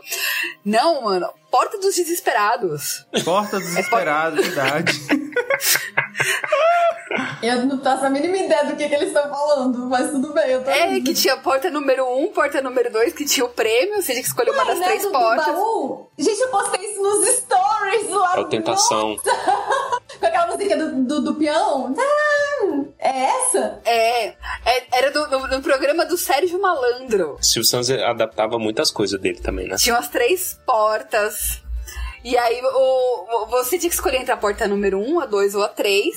Não, 0.65 1.03
mano. 1.03 1.27
Porta 1.51 1.77
dos 1.77 1.95
desesperados. 1.95 3.05
Porta 3.23 3.57
desesperada, 3.59 4.35
verdade. 4.41 4.91
Eu 7.41 7.65
não 7.65 7.81
faço 7.81 8.05
a 8.05 8.09
mínima 8.09 8.35
ideia 8.37 8.65
do 8.65 8.75
que, 8.75 8.87
que 8.87 8.93
eles 8.95 9.07
estão 9.09 9.29
falando, 9.29 9.77
mas 9.89 10.11
tudo 10.11 10.33
bem, 10.33 10.49
eu 10.51 10.63
tô 10.63 10.69
É, 10.69 10.93
indo. 10.97 11.05
que 11.05 11.13
tinha 11.13 11.37
porta 11.37 11.69
número 11.69 12.05
um, 12.05 12.27
porta 12.31 12.61
número 12.61 12.91
dois, 12.91 13.13
que 13.13 13.25
tinha 13.25 13.45
o 13.45 13.49
prêmio, 13.49 13.95
você 14.01 14.11
tinha 14.11 14.21
que 14.21 14.27
escolher 14.27 14.51
uma 14.51 14.65
das 14.65 14.77
né, 14.79 14.85
três 14.87 15.01
do- 15.03 15.07
do 15.09 15.11
portas. 15.13 15.45
baú? 15.45 16.09
Gente, 16.17 16.39
eu 16.41 16.49
postei 16.49 16.81
isso 16.91 17.01
nos 17.01 17.27
stories 17.27 18.09
lá 18.09 18.35
É 18.35 18.39
o 18.39 18.45
tentação. 18.45 19.15
Com 20.19 20.25
aquela 20.25 20.47
música 20.47 20.75
do, 20.77 21.03
do, 21.05 21.21
do 21.21 21.35
peão. 21.35 21.93
Ah, 21.97 22.83
É 22.99 23.23
essa? 23.25 23.79
É, 23.85 24.27
é- 24.65 24.87
era 24.91 25.11
do- 25.11 25.27
no, 25.27 25.47
no 25.47 25.61
programa 25.61 26.05
do 26.05 26.17
Sérgio 26.17 26.59
Malandro. 26.59 27.37
Silvio 27.41 27.69
Santos 27.69 27.89
adaptava 27.91 28.57
muitas 28.57 28.89
coisas 28.91 29.19
dele 29.21 29.39
também, 29.39 29.67
né? 29.67 29.75
Tinha 29.77 29.97
as 29.97 30.09
três 30.09 30.59
portas. 30.65 31.61
E 32.29 32.37
aí 32.37 32.59
o, 32.61 33.45
você 33.45 33.77
tinha 33.79 33.89
que 33.89 33.95
escolher 33.95 34.17
entre 34.17 34.33
a 34.33 34.37
porta 34.37 34.67
número 34.67 34.99
1, 34.99 35.21
a 35.21 35.25
2 35.25 35.55
ou 35.55 35.63
a 35.63 35.69
3. 35.69 36.13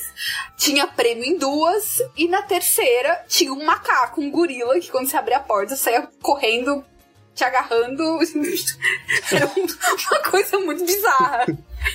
Tinha 0.56 0.84
prêmio 0.88 1.24
em 1.24 1.38
duas. 1.38 2.02
E 2.16 2.26
na 2.26 2.42
terceira 2.42 3.24
tinha 3.28 3.52
um 3.52 3.64
macaco, 3.64 4.20
um 4.20 4.28
gorila, 4.28 4.80
que 4.80 4.90
quando 4.90 5.08
você 5.08 5.16
abria 5.16 5.36
a 5.36 5.40
porta 5.40 5.76
saía 5.76 6.08
correndo, 6.20 6.84
te 7.32 7.44
agarrando. 7.44 8.02
Era 9.32 9.46
um- 9.46 9.66
uma 10.10 10.22
coisa 10.30 10.58
muito 10.58 10.84
bizarra. 10.84 11.46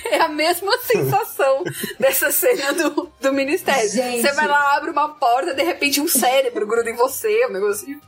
É 0.06 0.18
a 0.18 0.28
mesma 0.28 0.78
sensação 0.78 1.62
dessa 2.00 2.32
cena 2.32 2.72
do, 2.72 3.12
do 3.20 3.32
ministério. 3.34 3.88
Gente. 3.90 4.22
Você 4.22 4.32
vai 4.32 4.48
lá, 4.48 4.76
abre 4.76 4.90
uma 4.92 5.10
porta, 5.10 5.52
de 5.52 5.62
repente 5.62 6.00
um 6.00 6.08
cérebro 6.08 6.66
gruda 6.66 6.88
em 6.90 6.96
você, 6.96 7.46
um 7.46 7.52
negocinho. 7.52 8.00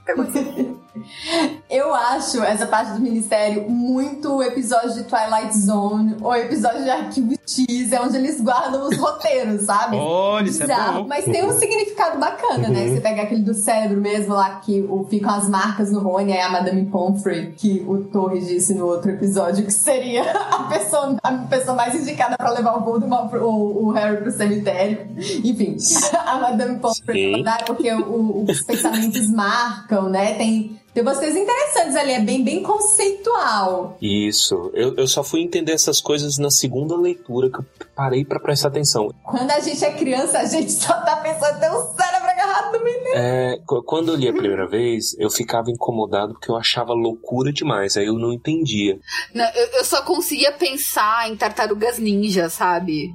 Eu 1.68 1.94
acho 1.94 2.42
essa 2.42 2.66
parte 2.66 2.92
do 2.92 3.00
ministério 3.00 3.68
muito 3.68 4.42
episódio 4.42 4.94
de 4.94 5.04
Twilight 5.04 5.56
Zone 5.56 6.16
ou 6.20 6.34
episódio 6.34 6.82
de 6.82 6.90
Arquivo 6.90 7.37
X 7.48 7.92
é 7.92 8.00
onde 8.00 8.16
eles 8.16 8.40
guardam 8.40 8.86
os 8.88 8.96
roteiros, 8.96 9.62
sabe? 9.62 9.96
Olha, 9.96 10.48
isso 10.48 10.62
é 10.62 10.66
Bizarro, 10.66 11.02
bom. 11.02 11.08
Mas 11.08 11.24
tem 11.24 11.44
um 11.44 11.52
significado 11.58 12.18
bacana, 12.18 12.68
né? 12.68 12.84
Uhum. 12.84 12.94
Você 12.94 13.00
pega 13.00 13.22
aquele 13.22 13.42
do 13.42 13.54
cérebro 13.54 14.00
mesmo 14.00 14.34
lá, 14.34 14.56
que 14.60 14.84
o, 14.88 15.04
ficam 15.08 15.30
as 15.34 15.48
marcas 15.48 15.90
no 15.90 16.00
Rony, 16.00 16.32
aí 16.32 16.40
a 16.40 16.50
Madame 16.50 16.84
Pomfrey, 16.86 17.52
que 17.56 17.84
o 17.88 18.04
Torres 18.04 18.46
disse 18.48 18.74
no 18.74 18.86
outro 18.86 19.10
episódio 19.10 19.64
que 19.64 19.72
seria 19.72 20.22
a 20.32 20.64
pessoa, 20.64 21.16
a 21.22 21.32
pessoa 21.32 21.74
mais 21.76 21.94
indicada 21.94 22.36
pra 22.36 22.50
levar 22.50 22.76
o 22.76 22.84
Voldemort, 22.84 23.28
pro- 23.30 23.44
o, 23.48 23.86
o 23.86 23.90
Harry 23.92 24.18
pro 24.22 24.30
cemitério. 24.30 25.06
Enfim, 25.44 25.76
a 26.26 26.38
Madame 26.38 26.78
Pomfrey 26.78 27.42
dá 27.42 27.58
porque 27.66 27.92
o- 27.92 28.44
os 28.48 28.60
pensamentos 28.62 29.30
marcam, 29.30 30.08
né? 30.08 30.34
Tem, 30.34 30.78
tem 30.92 31.04
coisas 31.04 31.36
interessantes 31.36 31.94
ali, 31.94 32.12
é 32.12 32.20
bem, 32.20 32.42
bem 32.42 32.62
conceitual. 32.62 33.96
Isso. 34.02 34.70
Eu, 34.74 34.94
eu 34.96 35.06
só 35.06 35.22
fui 35.22 35.42
entender 35.42 35.72
essas 35.72 36.00
coisas 36.00 36.38
na 36.38 36.50
segunda 36.50 36.96
leitura 36.96 37.37
que 37.50 37.58
eu 37.60 37.64
parei 37.94 38.24
pra 38.24 38.40
prestar 38.40 38.68
atenção. 38.68 39.08
Quando 39.24 39.50
a 39.50 39.60
gente 39.60 39.84
é 39.84 39.92
criança, 39.92 40.38
a 40.38 40.44
gente 40.44 40.72
só 40.72 40.92
tá 41.02 41.16
pensando 41.18 41.56
em 41.56 41.60
ter 41.60 41.70
um 41.70 41.94
cérebro 41.94 42.28
agarrado 42.28 42.78
no 42.78 42.84
menino. 42.84 43.10
É, 43.14 43.58
qu- 43.66 43.82
quando 43.84 44.08
eu 44.12 44.16
li 44.16 44.28
a 44.28 44.32
primeira 44.32 44.66
vez, 44.68 45.14
eu 45.18 45.30
ficava 45.30 45.70
incomodado 45.70 46.32
porque 46.34 46.50
eu 46.50 46.56
achava 46.56 46.92
loucura 46.92 47.52
demais, 47.52 47.96
aí 47.96 48.06
eu 48.06 48.14
não 48.14 48.32
entendia. 48.32 48.98
Não, 49.34 49.44
eu, 49.54 49.66
eu 49.78 49.84
só 49.84 50.02
conseguia 50.02 50.52
pensar 50.52 51.28
em 51.30 51.36
tartarugas 51.36 51.98
ninja, 51.98 52.48
sabe? 52.50 53.14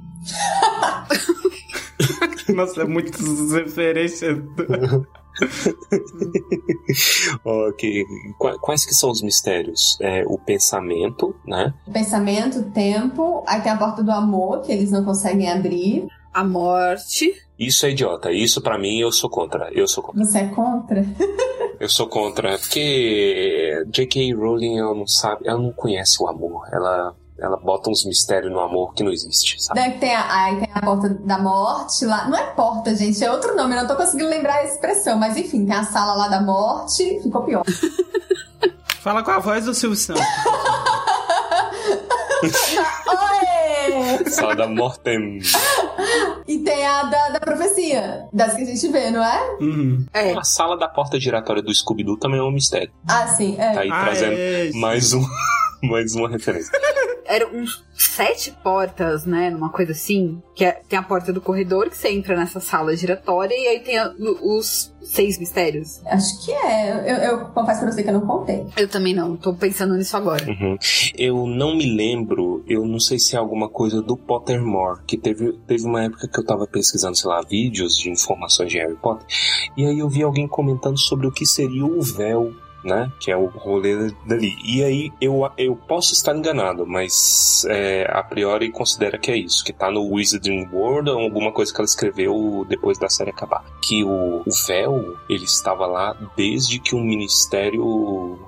Nossa, 2.54 2.82
é 2.82 2.84
muitas 2.84 3.20
referências. 3.52 4.38
ok. 7.44 8.04
Qua- 8.38 8.58
Quais 8.58 8.84
que 8.84 8.94
são 8.94 9.10
os 9.10 9.22
mistérios? 9.22 9.96
É, 10.00 10.24
o 10.26 10.38
pensamento, 10.38 11.34
né? 11.46 11.74
Pensamento, 11.92 12.62
tempo, 12.70 13.42
aí 13.46 13.60
tem 13.60 13.72
a 13.72 13.76
porta 13.76 14.02
do 14.02 14.10
amor, 14.10 14.62
que 14.62 14.72
eles 14.72 14.90
não 14.90 15.04
conseguem 15.04 15.50
abrir. 15.50 16.06
A 16.32 16.42
morte. 16.42 17.32
Isso 17.56 17.86
é 17.86 17.90
idiota. 17.90 18.32
Isso 18.32 18.60
pra 18.60 18.76
mim 18.76 18.98
eu 18.98 19.12
sou 19.12 19.30
contra. 19.30 19.70
Eu 19.72 19.86
sou 19.86 20.02
contra. 20.02 20.24
Você 20.24 20.38
é 20.38 20.48
contra? 20.48 21.04
Eu 21.80 21.88
sou 21.88 22.06
contra 22.08 22.56
porque 22.56 23.82
J.K. 23.88 24.32
Rowling 24.34 24.78
ela 24.78 24.94
não 24.94 25.08
sabe, 25.08 25.46
ela 25.46 25.58
não 25.60 25.72
conhece 25.72 26.22
o 26.22 26.28
amor. 26.28 26.68
Ela 26.72 27.14
ela 27.38 27.56
bota 27.56 27.90
uns 27.90 28.04
mistérios 28.04 28.52
no 28.52 28.60
amor 28.60 28.94
que 28.94 29.02
não 29.02 29.10
existe, 29.12 29.60
sabe? 29.62 29.80
Daí 29.80 29.98
tem 29.98 30.14
a, 30.14 30.44
aí 30.44 30.56
tem 30.60 30.68
a 30.72 30.80
porta 30.80 31.08
da 31.08 31.38
morte 31.38 32.04
lá. 32.04 32.28
Não 32.28 32.36
é 32.38 32.44
porta, 32.52 32.94
gente, 32.94 33.22
é 33.24 33.30
outro 33.30 33.56
nome. 33.56 33.74
Eu 33.74 33.80
não 33.82 33.88
tô 33.88 33.96
conseguindo 33.96 34.28
lembrar 34.30 34.54
a 34.56 34.64
expressão. 34.64 35.18
Mas 35.18 35.36
enfim, 35.36 35.66
tem 35.66 35.74
a 35.74 35.84
sala 35.84 36.14
lá 36.14 36.28
da 36.28 36.40
morte. 36.40 37.20
Ficou 37.22 37.42
pior. 37.42 37.64
Fala 39.02 39.22
com 39.22 39.32
a 39.32 39.38
voz 39.38 39.64
do 39.66 39.74
Silvio 39.74 39.96
Santos. 39.98 40.22
Oi! 43.04 44.30
Sala 44.30 44.54
da 44.56 44.66
Mortem. 44.68 45.40
E 46.46 46.58
tem 46.60 46.86
a 46.86 47.02
da, 47.04 47.28
da 47.30 47.40
profecia. 47.40 48.26
Das 48.32 48.54
que 48.54 48.62
a 48.62 48.64
gente 48.64 48.88
vê, 48.88 49.10
não 49.10 49.22
é? 49.24 49.56
Uhum. 49.60 50.06
É. 50.12 50.32
A 50.32 50.44
sala 50.44 50.76
da 50.76 50.88
porta 50.88 51.18
giratória 51.20 51.62
do 51.62 51.74
Scooby-Doo 51.74 52.16
também 52.18 52.38
é 52.40 52.42
um 52.42 52.50
mistério. 52.50 52.92
Ah, 53.08 53.26
sim. 53.28 53.56
É. 53.58 53.72
Tá 53.72 53.80
aí 53.80 53.90
Ah, 53.90 54.04
trazendo 54.04 54.32
é 54.36 54.64
isso. 54.66 54.78
mais 54.78 55.12
um 55.12 55.24
mais 55.82 56.14
uma 56.14 56.28
referência. 56.28 56.70
Eram 57.34 57.54
uns 57.54 57.84
sete 57.94 58.50
portas, 58.62 59.24
né? 59.24 59.50
Numa 59.50 59.68
coisa 59.70 59.92
assim. 59.92 60.40
Que 60.54 60.64
é- 60.64 60.80
tem 60.88 60.98
a 60.98 61.02
porta 61.02 61.32
do 61.32 61.40
corredor, 61.40 61.88
que 61.90 61.96
você 61.96 62.08
entra 62.08 62.36
nessa 62.36 62.60
sala 62.60 62.96
giratória, 62.96 63.54
e 63.54 63.66
aí 63.68 63.80
tem 63.80 63.98
a- 63.98 64.12
os 64.42 64.92
seis 65.02 65.38
mistérios. 65.38 66.00
Acho 66.06 66.44
que 66.44 66.52
é. 66.52 67.00
Eu, 67.12 67.16
eu 67.38 67.38
confesso 67.46 67.80
pra 67.80 67.90
você 67.92 68.02
que 68.02 68.08
eu 68.08 68.14
não 68.14 68.26
contei. 68.26 68.64
Eu 68.76 68.88
também 68.88 69.14
não, 69.14 69.36
tô 69.36 69.54
pensando 69.54 69.94
nisso 69.96 70.16
agora. 70.16 70.44
Uhum. 70.48 70.76
Eu 71.16 71.46
não 71.46 71.76
me 71.76 71.86
lembro, 71.96 72.64
eu 72.68 72.84
não 72.86 72.98
sei 73.00 73.18
se 73.18 73.34
é 73.36 73.38
alguma 73.38 73.68
coisa 73.68 74.00
do 74.00 74.16
Pottermore, 74.16 75.00
que 75.06 75.16
teve, 75.16 75.52
teve 75.66 75.84
uma 75.84 76.04
época 76.04 76.28
que 76.28 76.38
eu 76.38 76.44
tava 76.44 76.66
pesquisando, 76.66 77.16
sei 77.16 77.28
lá, 77.30 77.40
vídeos 77.42 77.96
de 77.96 78.10
informações 78.10 78.70
de 78.70 78.78
Harry 78.78 78.96
Potter, 78.96 79.26
e 79.76 79.84
aí 79.86 79.98
eu 79.98 80.08
vi 80.08 80.22
alguém 80.22 80.46
comentando 80.48 80.98
sobre 80.98 81.26
o 81.26 81.32
que 81.32 81.44
seria 81.46 81.84
o 81.84 82.00
véu, 82.00 82.52
né? 82.84 83.10
Que 83.18 83.30
é 83.30 83.36
o 83.36 83.46
rolê 83.46 84.12
dali. 84.26 84.56
E 84.62 84.84
aí 84.84 85.12
eu, 85.20 85.50
eu 85.56 85.74
posso 85.74 86.12
estar 86.12 86.36
enganado, 86.36 86.86
mas 86.86 87.64
é, 87.68 88.06
a 88.10 88.22
priori 88.22 88.70
considera 88.70 89.18
que 89.18 89.30
é 89.30 89.36
isso, 89.36 89.64
que 89.64 89.72
tá 89.72 89.90
no 89.90 90.02
Wizarding 90.12 90.68
World 90.72 91.10
ou 91.10 91.20
alguma 91.20 91.52
coisa 91.52 91.72
que 91.72 91.80
ela 91.80 91.86
escreveu 91.86 92.66
depois 92.68 92.98
da 92.98 93.08
série 93.08 93.30
acabar. 93.30 93.64
Que 93.82 94.04
o, 94.04 94.42
o 94.46 94.66
véu, 94.66 95.16
ele 95.28 95.44
estava 95.44 95.86
lá 95.86 96.16
desde 96.36 96.78
que 96.78 96.94
o 96.94 97.00
ministério 97.00 98.38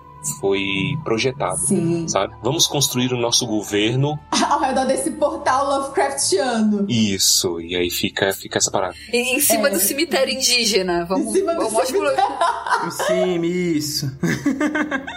foi 0.40 0.64
projetado 1.04 1.58
Sim. 1.58 2.06
sabe? 2.08 2.34
Vamos 2.42 2.66
construir 2.66 3.12
o 3.12 3.16
nosso 3.18 3.46
governo. 3.46 4.18
Ao 4.48 4.60
redor 4.60 4.84
desse 4.86 5.10
portal 5.12 5.66
Lovecraftiano. 5.66 6.86
Isso, 6.88 7.60
e 7.60 7.74
aí 7.76 7.90
fica, 7.90 8.32
fica 8.32 8.58
essa 8.58 8.70
parada. 8.70 8.94
E 9.12 9.36
em 9.36 9.40
cima 9.40 9.68
É. 9.68 9.70
do 9.72 9.78
cemitério 9.78 10.32
indígena. 10.32 11.04
Vamos, 11.04 11.28
Em 11.28 11.38
cima 11.40 11.54
do 11.54 11.60
vamos 11.62 11.74
ótimo 11.74 12.00
lugar. 12.02 12.90
Sim, 12.90 13.42
isso. 13.42 14.10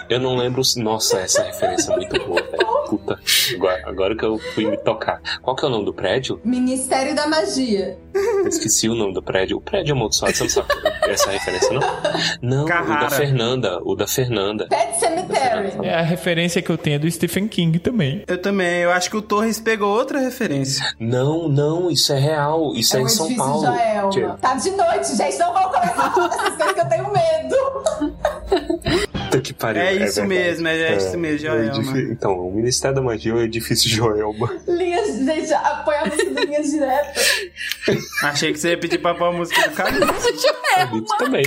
Eu 0.08 0.20
não 0.20 0.36
lembro. 0.36 0.64
se- 0.64 0.80
Nossa, 0.82 1.18
essa 1.20 1.42
referência 1.42 1.92
é 1.92 1.96
muito 1.96 2.18
boa, 2.26 2.42
velho. 2.42 2.70
Puta. 2.88 3.20
Agora, 3.54 3.82
agora 3.88 4.16
que 4.16 4.24
eu 4.24 4.38
fui 4.54 4.66
me 4.66 4.76
tocar. 4.78 5.20
Qual 5.42 5.54
que 5.54 5.64
é 5.64 5.68
o 5.68 5.70
nome 5.70 5.84
do 5.84 5.94
prédio? 5.94 6.40
Ministério 6.44 7.14
da 7.14 7.26
Magia. 7.28 7.96
Eu 8.14 8.48
esqueci 8.48 8.88
o 8.88 8.94
nome 8.94 9.12
do 9.14 9.22
prédio. 9.22 9.58
O 9.58 9.60
prédio 9.60 9.94
amaldiçoado, 9.94 10.34
você 10.34 10.42
não 10.42 10.50
sabe 10.50 10.68
essa 11.08 11.30
referência, 11.30 11.70
não? 11.72 11.80
Não, 12.42 12.64
o 12.64 12.66
Carrara. 12.66 13.08
da 13.08 13.10
Fernanda. 13.10 13.78
O 13.84 13.94
da 13.94 14.06
Fernanda. 14.06 14.66
Pet 14.68 14.98
Cemetery. 15.00 15.72
É 15.86 15.94
a 15.94 16.02
referência 16.02 16.62
que 16.62 16.70
eu 16.70 16.78
tenho 16.78 17.00
do 17.00 17.10
Stephen 17.10 17.48
King 17.48 17.78
também. 17.78 18.22
Eu 18.28 18.40
também, 18.40 18.80
eu 18.82 18.92
acho 18.92 19.10
que 19.10 19.16
o 19.16 19.22
Torres 19.22 19.58
pegou 19.58 19.88
outra 19.96 20.18
referência. 20.20 20.84
Não, 21.00 21.48
não, 21.48 21.90
isso 21.90 22.12
é 22.12 22.18
real. 22.18 22.72
Isso 22.74 22.96
é, 22.96 23.00
É 23.00 23.02
em 23.02 23.08
São 23.08 23.34
Paulo. 23.34 23.64
Joelma. 23.64 24.38
Tá 24.40 24.54
de 24.54 24.70
noite, 24.70 25.16
gente. 25.16 25.38
Não 25.38 25.52
vamos 25.52 25.72
começar 25.74 26.06
a 26.06 26.10
falar 26.12 26.28
dessas 26.28 26.54
coisas 26.56 26.72
que 26.74 26.80
eu 26.80 26.88
tenho 26.88 27.12
medo. 27.12 27.56
Puta 29.12 29.40
que 29.40 29.52
pariu. 29.52 29.82
É 29.82 29.92
isso 29.94 30.20
verdade. 30.22 30.28
mesmo, 30.28 30.68
é 30.68 30.96
isso 30.96 31.18
mesmo, 31.18 31.46
é 31.48 31.50
Joelma. 31.52 31.66
edifí- 31.78 32.12
Então, 32.12 32.32
o 32.38 32.52
Ministério 32.52 32.94
da 32.96 33.02
Magia 33.02 33.32
é 33.32 33.34
o 33.36 33.40
edifício 33.42 33.88
Joelma. 33.88 34.50
Linhas, 34.66 35.18
gente, 35.18 35.52
apoia 35.54 36.00
a 36.00 36.06
música 36.06 36.30
da 36.34 36.40
linha 36.42 36.62
direta. 36.62 37.20
Achei 38.24 38.52
que 38.52 38.58
você 38.58 38.70
ia 38.70 38.78
pedir 38.78 38.98
pra 38.98 39.14
pôr 39.14 39.26
a 39.28 39.32
música 39.32 39.68
do 39.68 39.74
cara. 39.74 39.90
Acredito 40.04 41.16
também. 41.18 41.44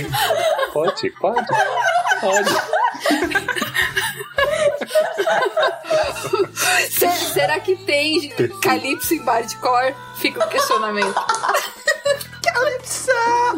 Pode, 0.72 1.10
pode. 1.20 1.46
Pode. 2.20 2.83
Se- 6.90 7.32
será 7.32 7.60
que 7.60 7.76
tem 7.76 8.32
Calypso 8.62 9.14
em 9.14 9.22
Bardcore? 9.22 9.94
Fica 10.18 10.44
o 10.44 10.48
questionamento. 10.48 11.14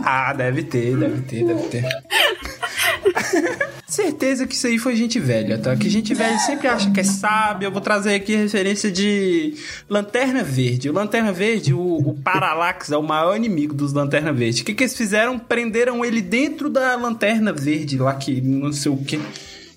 Ah, 0.04 0.32
deve 0.32 0.62
ter, 0.62 0.96
deve 0.96 1.22
ter, 1.22 1.44
deve 1.44 1.62
ter. 1.68 1.84
Certeza 3.86 4.46
que 4.46 4.54
isso 4.54 4.66
aí 4.66 4.78
foi 4.78 4.96
gente 4.96 5.18
velha, 5.18 5.58
tá? 5.58 5.76
Que 5.76 5.88
gente 5.88 6.12
velha 6.14 6.38
sempre 6.38 6.66
acha 6.68 6.90
que 6.90 7.00
é 7.00 7.04
sábio. 7.04 7.66
Eu 7.66 7.72
vou 7.72 7.80
trazer 7.80 8.14
aqui 8.14 8.34
referência 8.34 8.90
de 8.90 9.54
Lanterna 9.88 10.42
Verde. 10.42 10.90
O 10.90 10.92
Lanterna 10.92 11.32
Verde, 11.32 11.72
o, 11.74 11.80
o 11.80 12.14
Parallax, 12.22 12.90
é 12.90 12.96
o 12.96 13.02
maior 13.02 13.36
inimigo 13.36 13.74
dos 13.74 13.92
Lanterna 13.92 14.32
Verde. 14.32 14.62
O 14.62 14.64
que, 14.64 14.74
que 14.74 14.82
eles 14.84 14.96
fizeram? 14.96 15.38
Prenderam 15.38 16.04
ele 16.04 16.20
dentro 16.20 16.68
da 16.68 16.96
Lanterna 16.96 17.52
Verde, 17.52 17.98
lá 17.98 18.14
que 18.14 18.40
não 18.40 18.72
sei 18.72 18.90
o 18.92 18.96
que. 18.96 19.20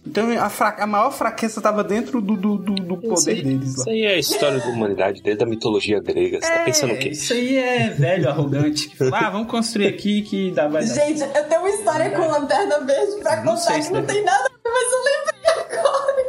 Então 0.06 0.32
a, 0.42 0.50
fra- 0.50 0.76
a 0.80 0.88
maior 0.88 1.12
fraqueza 1.12 1.62
tava 1.62 1.84
dentro 1.84 2.22
do, 2.22 2.36
do, 2.36 2.58
do- 2.58 2.74
do 2.76 2.98
poder 2.98 3.44
deles 3.44 3.76
lá. 3.76 3.82
Isso 3.82 3.90
aí 3.90 4.02
é 4.04 4.14
a 4.14 4.18
história 4.18 4.58
da 4.60 4.66
humanidade 4.68 5.22
desde 5.22 5.44
a 5.44 5.46
mitologia 5.46 6.00
grega. 6.00 6.40
Você 6.42 6.52
tá 6.52 6.64
pensando 6.64 6.94
o 6.94 6.98
quê? 6.98 7.10
Isso 7.10 7.34
aí 7.34 7.58
é 7.58 7.90
velho, 7.90 8.30
arrogante. 8.30 8.90
Que 8.90 8.98
fala, 8.98 9.20
ah, 9.20 9.30
vamos 9.30 9.48
construir 9.50 9.88
aqui 9.88 10.22
que 10.24 10.52
dá, 10.52 10.68
vai 10.68 10.86
dar. 10.86 10.94
Gente, 10.94 11.22
eu 11.22 11.44
tenho 11.46 11.62
uma 11.62 11.70
história 11.70 12.10
com 12.12 12.28
Lanterna 12.28 12.80
Verde 12.80 13.22
pra 13.22 13.36
Não 13.44 13.56
contar 13.56 13.74
que 13.76 13.84
se 13.84 13.92
não 13.92 14.02
deve- 14.02 14.14
tem 14.14 14.24
nada 14.24 14.46
a 14.46 14.48
ver, 14.48 14.72
mas 14.74 14.94
eu 14.94 15.04
lembrei 15.04 15.80
agora. 15.80 16.20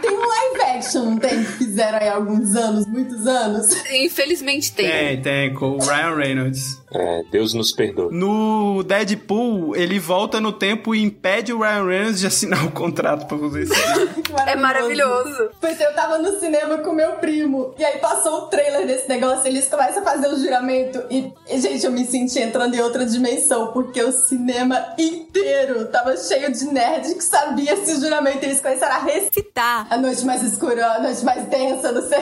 Tem 0.00 0.10
um 0.12 0.28
live 0.28 0.78
action, 0.78 1.04
não 1.04 1.16
tem? 1.18 1.30
Que 1.42 1.44
fizeram 1.52 1.98
aí 1.98 2.08
há 2.08 2.14
alguns 2.14 2.54
anos, 2.54 2.86
muitos 2.86 3.26
anos. 3.26 3.66
Infelizmente 3.92 4.72
tem. 4.72 4.88
Tem, 4.88 5.22
tem, 5.22 5.54
com 5.54 5.70
o 5.70 5.78
Ryan 5.78 6.14
Reynolds. 6.14 6.80
É, 6.94 7.22
Deus 7.30 7.52
nos 7.54 7.72
perdoa. 7.72 8.08
No 8.12 8.82
Deadpool, 8.84 9.74
ele 9.74 9.98
volta 9.98 10.40
no 10.40 10.52
tempo 10.52 10.94
e 10.94 11.02
impede 11.02 11.52
o 11.52 11.60
Ryan 11.60 11.84
Reynolds 11.84 12.20
de 12.20 12.26
assinar 12.26 12.64
o 12.64 12.70
contrato 12.70 13.26
pra 13.26 13.36
fazer 13.36 13.64
isso. 13.64 13.74
É 14.46 14.56
maravilhoso. 14.56 15.50
Pois 15.60 15.80
eu 15.80 15.94
tava 15.94 16.18
no 16.18 16.38
cinema 16.40 16.78
com 16.78 16.92
meu 16.92 17.12
primo. 17.12 17.72
E 17.78 17.84
aí 17.84 17.98
passou 17.98 18.32
o 18.32 18.46
trailer 18.48 18.84
desse 18.86 19.08
negócio. 19.08 19.46
Eles 19.46 19.68
começam 19.68 20.02
a 20.02 20.04
fazer 20.04 20.26
o 20.28 20.36
juramento. 20.38 21.02
E, 21.08 21.32
e, 21.48 21.60
gente, 21.60 21.84
eu 21.86 21.92
me 21.92 22.04
senti 22.04 22.40
entrando 22.40 22.74
em 22.74 22.80
outra 22.80 23.06
dimensão. 23.06 23.68
Porque 23.68 24.02
o 24.02 24.10
cinema 24.10 24.94
inteiro 24.98 25.86
tava 25.86 26.16
cheio 26.16 26.52
de 26.52 26.64
nerd 26.66 27.14
que 27.14 27.22
sabia 27.22 27.74
esse 27.74 28.00
juramento. 28.00 28.44
Eles 28.44 28.60
começaram 28.60 28.96
a 28.96 28.98
recitar. 28.98 29.86
A 29.88 29.96
noite 29.96 30.24
mais 30.24 30.42
escura, 30.42 30.84
a 30.94 31.00
noite 31.00 31.24
mais 31.24 31.46
densa, 31.46 31.92
não 31.92 32.02
sei. 32.02 32.18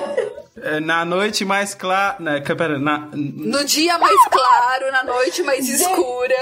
É, 0.62 0.80
Na 0.80 1.04
noite 1.04 1.44
mais 1.44 1.74
clara. 1.74 2.16
Na, 2.20 2.40
pera, 2.40 2.78
na, 2.78 3.08
No 3.14 3.64
dia 3.64 3.98
mais 3.98 4.28
claro, 4.28 4.61
na 4.93 5.05
noite 5.05 5.43
mais 5.43 5.68
escura. 5.68 6.34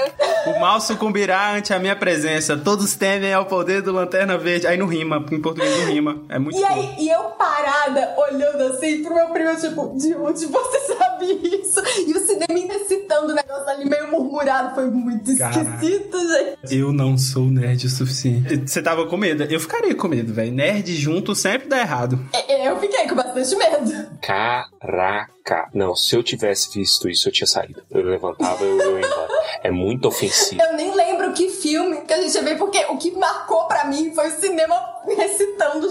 o 0.47 0.59
mal 0.59 0.79
sucumbirá 0.81 1.53
ante 1.53 1.73
a 1.73 1.79
minha 1.79 1.95
presença. 1.95 2.57
Todos 2.57 2.95
temem 2.95 3.33
ao 3.33 3.45
poder 3.45 3.81
do 3.81 3.91
Lanterna 3.91 4.37
Verde. 4.37 4.67
Aí 4.67 4.77
não 4.77 4.87
rima, 4.87 5.25
em 5.31 5.41
português 5.41 5.77
não 5.79 5.85
rima. 5.93 6.23
É 6.29 6.37
muito 6.39 6.57
E 6.57 6.61
bom. 6.61 6.67
aí, 6.67 6.95
e 6.99 7.09
eu 7.09 7.21
parada, 7.31 8.13
olhando 8.17 8.61
assim 8.73 9.03
pro 9.03 9.15
meu 9.15 9.27
primo, 9.29 9.55
tipo, 9.59 9.95
de 9.97 10.13
onde 10.15 10.45
você 10.45 10.79
sabe 10.93 11.25
isso? 11.61 11.81
E 12.07 12.11
o 12.13 12.19
cinema 12.19 12.45
ainda 12.53 12.79
citando 12.85 13.31
o 13.31 13.35
negócio 13.35 13.69
ali 13.69 13.89
meio 13.89 14.09
murmurado, 14.11 14.75
foi 14.75 14.85
muito 14.89 15.35
Caraca. 15.37 15.59
esquisito, 15.61 16.17
gente. 16.19 16.77
Eu 16.77 16.91
não 16.93 17.17
sou 17.17 17.43
nerd 17.45 17.85
o 17.85 17.89
suficiente. 17.89 18.61
Você 18.67 18.81
tava 18.81 19.05
com 19.07 19.17
medo? 19.17 19.43
Eu 19.43 19.59
ficaria 19.59 19.95
com 19.95 20.07
medo, 20.07 20.33
velho. 20.33 20.51
Nerd 20.51 20.93
junto 20.95 21.33
sempre 21.35 21.67
dá 21.67 21.79
errado. 21.79 22.19
É, 22.33 22.67
Eu 22.69 22.79
fiquei 22.79 23.07
com 23.07 23.15
bastante 23.15 23.55
medo. 23.55 24.09
Caraca. 24.21 25.31
Não, 25.73 25.95
se 25.95 26.15
eu 26.15 26.23
tivesse 26.23 26.71
visto 26.73 27.09
isso, 27.09 27.27
eu 27.27 27.31
tinha 27.31 27.47
saído. 27.47 27.83
Eu 27.89 28.03
levantava, 28.03 28.63
eu, 28.63 28.79
eu 28.79 28.99
ia 28.99 29.05
embora. 29.05 29.31
É 29.63 29.71
muito 29.71 30.07
ofensivo. 30.07 30.61
Eu 30.61 30.73
nem 30.75 30.95
lembro 30.95 31.33
que 31.33 31.49
filme 31.49 32.01
que 32.01 32.13
a 32.13 32.21
gente 32.21 32.43
viu, 32.43 32.57
porque 32.57 32.85
o 32.89 32.97
que 32.97 33.11
marcou 33.11 33.67
pra 33.67 33.85
mim 33.85 34.13
foi 34.13 34.27
o 34.27 34.31
cinema 34.31 34.75
recitando 35.07 35.87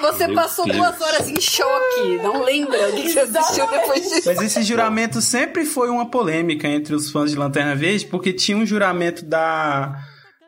Você 0.00 0.26
Meu 0.26 0.36
passou 0.36 0.64
Deus. 0.64 0.76
duas 0.76 1.00
horas 1.00 1.28
em 1.28 1.40
choque. 1.40 2.18
Não 2.22 2.42
lembra 2.42 2.90
o 2.90 2.92
que 2.92 3.10
você 3.10 3.20
assistiu 3.20 3.66
depois 3.68 4.08
disso. 4.08 4.22
Mas 4.26 4.40
esse 4.40 4.62
juramento 4.62 5.20
sempre 5.20 5.64
foi 5.64 5.90
uma 5.90 6.10
polêmica 6.10 6.68
entre 6.68 6.94
os 6.94 7.10
fãs 7.10 7.30
de 7.30 7.36
Lanterna 7.36 7.74
Verde, 7.74 8.06
porque 8.06 8.32
tinha 8.32 8.56
um 8.56 8.64
juramento 8.64 9.24
da, 9.24 9.98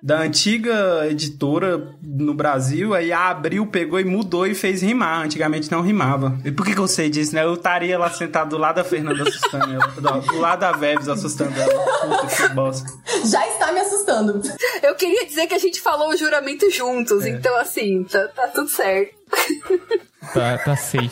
da 0.02 0.20
antiga 0.20 1.06
editora 1.10 1.89
no 2.02 2.32
Brasil, 2.35 2.94
aí 2.94 3.12
a 3.12 3.28
Abril 3.28 3.66
pegou 3.66 3.98
e 3.98 4.05
mudou 4.05 4.47
e 4.47 4.55
fez 4.55 4.82
rimar. 4.82 5.24
Antigamente 5.24 5.70
não 5.70 5.81
rimava. 5.81 6.39
E 6.44 6.52
por 6.52 6.64
que, 6.64 6.74
que 6.74 6.81
eu 6.81 6.86
sei 6.86 7.10
disso, 7.10 7.35
né? 7.35 7.44
Eu 7.44 7.55
estaria 7.55 7.98
lá 7.98 8.10
sentado 8.10 8.51
do 8.51 8.59
lado 8.59 8.77
da 8.77 8.85
Fernanda 8.85 9.23
assustando 9.23 9.73
ela, 9.74 9.86
do, 9.89 10.20
do 10.20 10.39
lado 10.39 10.60
da 10.60 10.73
Veves 10.73 11.09
assustando 11.09 11.59
ela. 11.60 11.73
Puta 12.20 12.27
que 12.48 12.48
bosta. 12.55 12.89
Já 13.24 13.47
está 13.48 13.73
me 13.73 13.81
assustando. 13.81 14.40
Eu 14.82 14.94
queria 14.94 15.27
dizer 15.27 15.47
que 15.47 15.55
a 15.55 15.59
gente 15.59 15.81
falou 15.81 16.10
o 16.10 16.16
juramento 16.16 16.70
juntos, 16.70 17.24
É. 17.24 17.31
então 17.31 17.56
assim, 17.56 18.05
tá, 18.05 18.28
tá 18.28 18.47
tudo 18.48 18.68
certo. 18.68 19.14
Tá, 20.32 20.59
tá 20.59 20.77
safe. 20.77 21.09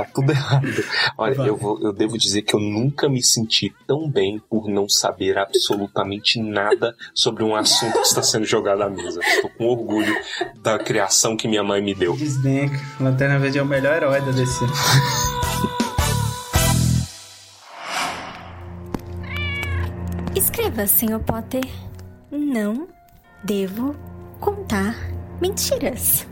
Tá 0.00 0.06
tudo 0.14 0.32
errado. 0.32 0.84
Olha, 1.18 1.34
eu, 1.42 1.56
vou, 1.56 1.78
eu 1.82 1.92
devo 1.92 2.16
dizer 2.16 2.42
que 2.42 2.54
eu 2.54 2.60
nunca 2.60 3.08
me 3.08 3.22
senti 3.22 3.74
tão 3.86 4.08
bem 4.08 4.40
por 4.48 4.68
não 4.68 4.88
saber 4.88 5.36
absolutamente 5.36 6.40
nada 6.40 6.96
sobre 7.14 7.44
um 7.44 7.54
assunto 7.54 7.92
que 7.92 8.06
está 8.06 8.22
sendo 8.22 8.46
jogado 8.46 8.82
à 8.82 8.88
mesa. 8.88 9.20
Estou 9.22 9.50
com 9.50 9.66
orgulho 9.66 10.14
da 10.62 10.78
criação 10.78 11.36
que 11.36 11.46
minha 11.46 11.62
mãe 11.62 11.82
me 11.82 11.94
deu. 11.94 12.16
Desdenca. 12.16 12.80
Lanterna 12.98 13.38
Verde 13.38 13.58
é 13.58 13.62
o 13.62 13.66
melhor 13.66 13.94
herói 13.96 14.20
da 14.20 14.30
DC. 14.30 14.64
Escreva, 20.34 20.86
Sr. 20.86 21.20
Potter. 21.20 21.64
Não 22.30 22.88
devo 23.44 23.94
contar 24.40 24.96
mentiras. 25.40 26.29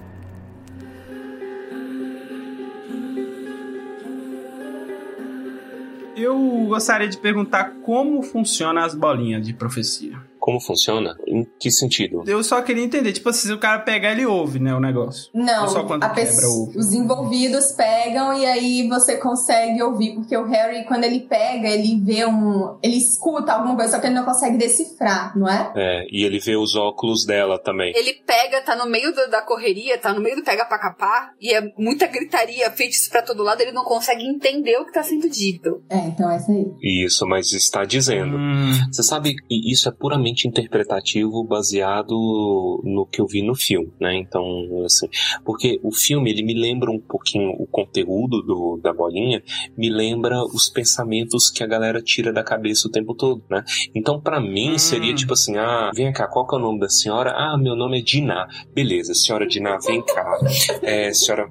Eu 6.19 6.37
gostaria 6.67 7.07
de 7.09 7.17
perguntar 7.17 7.75
como 7.83 8.23
funcionam 8.25 8.83
as 8.83 8.93
bolinhas 8.93 9.47
de 9.47 9.55
profecia. 9.55 10.21
Como 10.39 10.61
funciona? 10.61 11.17
Em 11.27 11.47
que 11.59 11.71
sentido? 11.71 12.23
Eu 12.27 12.43
só 12.43 12.63
queria 12.63 12.83
entender, 12.85 13.13
tipo 13.13 13.29
assim, 13.29 13.49
se 13.49 13.53
o 13.53 13.59
cara 13.59 13.81
pegar, 13.81 14.13
ele 14.13 14.25
ouve, 14.27 14.59
né, 14.59 14.75
o 14.75 14.81
negócio. 14.81 15.31
Não, 15.35 15.63
Ou 15.63 15.69
só 15.69 15.85
quando 15.85 16.05
a 16.05 16.09
quebra, 16.11 16.33
pessoa- 16.33 16.59
ouve. 16.61 16.79
os 16.79 16.93
envolvidos 16.93 17.73
pegam 17.73 18.33
e 18.39 18.47
aí 18.47 18.89
você 18.89 19.17
consegue 19.17 19.83
ouvir, 19.83 20.15
porque 20.15 20.37
o 20.37 20.45
Harry, 20.47 20.85
quando 20.87 21.05
ele 21.05 21.21
pega, 21.21 21.69
ele 21.69 22.01
vê 22.05 22.25
um. 22.27 22.79
Ele 22.83 22.97
escuta 22.97 23.53
alguma 23.53 23.77
coisa, 23.77 23.93
só 23.93 23.99
que 24.01 24.07
ele 24.07 24.15
não 24.15 24.25
consegue 24.25 24.57
decifrar, 24.57 25.37
não 25.39 25.49
é? 25.49 25.73
É, 25.77 26.07
e 26.11 26.25
ele 26.25 26.39
vê 26.39 26.57
os 26.57 26.75
óculos 26.77 27.25
dela 27.27 27.59
também. 27.59 27.93
Ele 27.97 28.15
pega, 28.27 28.61
tá 28.63 28.77
no 28.77 28.87
meio 28.87 29.13
do- 29.15 29.29
da 29.31 29.43
correria, 29.43 29.99
tá 29.99 30.13
no 30.13 30.21
meio 30.21 30.37
do 30.37 30.43
pega 30.45 30.65
pra 30.65 30.79
capar, 30.79 31.33
e 31.41 31.53
é 31.53 31.61
muita 31.79 32.07
gritaria, 32.07 32.71
feitiços 32.71 33.09
pra 33.09 33.23
todo 33.23 33.43
lado, 33.43 33.61
ele 33.61 33.73
não 33.73 33.85
consegue 33.85 34.25
entender 34.25 34.77
o 34.79 34.87
que 34.87 34.93
tá 34.93 35.03
sendo 35.03 35.29
dito. 35.29 35.83
É, 35.91 35.97
então 36.07 36.31
essa 36.31 36.51
aí. 36.53 36.67
Isso, 36.83 37.27
mas 37.27 37.53
está 37.53 37.85
dizendo. 37.85 38.37
Hum. 38.37 38.73
Você 38.93 39.03
sabe 39.03 39.35
que 39.35 39.73
isso 39.73 39.89
é 39.89 39.93
puramente 39.93 40.28
interpretativo 40.37 41.43
baseado 41.45 42.13
no 42.85 43.07
que 43.07 43.21
eu 43.21 43.27
vi 43.27 43.43
no 43.43 43.55
filme, 43.55 43.91
né? 44.01 44.15
Então, 44.17 44.45
assim, 44.85 45.09
porque 45.45 45.81
o 45.83 45.93
filme 45.93 46.31
ele 46.31 46.43
me 46.43 46.55
lembra 46.55 46.91
um 46.91 46.99
pouquinho 47.01 47.51
o 47.59 47.67
conteúdo 47.67 48.43
do, 48.43 48.79
da 48.83 48.93
bolinha, 48.93 49.43
me 49.77 49.89
lembra 49.89 50.43
os 50.45 50.69
pensamentos 50.69 51.51
que 51.51 51.63
a 51.63 51.67
galera 51.67 52.03
tira 52.03 52.33
da 52.33 52.43
cabeça 52.43 52.89
o 52.89 52.91
tempo 52.91 53.15
todo, 53.15 53.43
né? 53.51 53.65
Então, 53.95 54.21
pra 54.21 54.41
mim 54.41 54.79
seria 54.79 55.15
tipo 55.15 55.33
assim, 55.33 55.57
ah, 55.57 55.91
vem 55.95 56.13
cá, 56.13 56.27
qual 56.29 56.47
que 56.47 56.55
é 56.55 56.59
o 56.59 56.61
nome 56.61 56.81
da 56.81 56.89
senhora? 56.89 57.33
Ah, 57.33 57.57
meu 57.59 57.75
nome 57.77 57.99
é 58.01 58.03
Diná. 58.03 58.47
Beleza, 58.75 59.15
senhora 59.15 59.47
Diná, 59.47 59.79
vem 59.79 60.03
cá. 60.03 60.39
É, 60.83 61.13
senhora, 61.13 61.49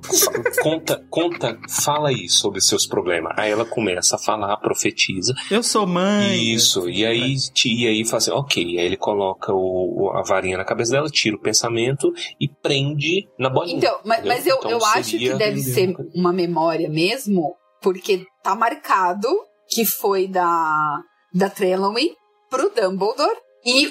conta, 0.62 1.04
conta, 1.10 1.58
fala 1.70 2.10
aí 2.10 2.28
sobre 2.30 2.62
seus 2.62 2.86
problemas. 2.86 3.34
Aí 3.38 3.52
ela 3.52 3.66
começa 3.66 4.16
a 4.16 4.20
falar, 4.20 4.58
profetiza. 4.58 5.34
Eu 5.50 5.64
sou 5.64 5.86
mãe. 5.88 6.38
Isso, 6.54 6.90
e 6.90 7.06
aí, 7.06 7.36
ti- 7.54 7.74
e 7.84 7.88
aí 7.88 8.06
fala 8.06 8.18
assim, 8.18 8.32
ok, 8.32 8.64
aí 8.80 8.86
ele 8.86 8.98
coloca 8.98 9.54
o, 9.54 10.12
a 10.16 10.22
varinha 10.24 10.58
na 10.58 10.66
cabeça 10.66 10.92
dela, 10.94 11.10
tira 11.10 11.36
o 11.36 11.42
pensamento 11.42 12.12
e 12.42 12.50
prende 12.50 13.28
na 13.40 13.50
bolinha. 13.50 13.78
Então, 13.78 14.00
mas, 14.04 14.26
mas 14.26 14.48
eu, 14.48 14.58
Então 14.58 14.72
eu 14.72 14.84
acho 14.84 15.12
seria- 15.12 15.32
que 15.34 15.38
deve 15.38 15.60
ser 15.62 15.94
uma 16.16 16.34
memória 16.34 16.90
mesmo, 16.90 17.56
porque 17.82 18.26
tá 18.44 18.56
marcado 18.56 19.30
que 19.70 19.86
foi 19.86 20.28
da, 20.28 20.98
da 21.34 21.50
Trelawney 21.50 22.16
pro 22.50 22.70
Dumbledore, 22.70 23.38
e 23.66 23.88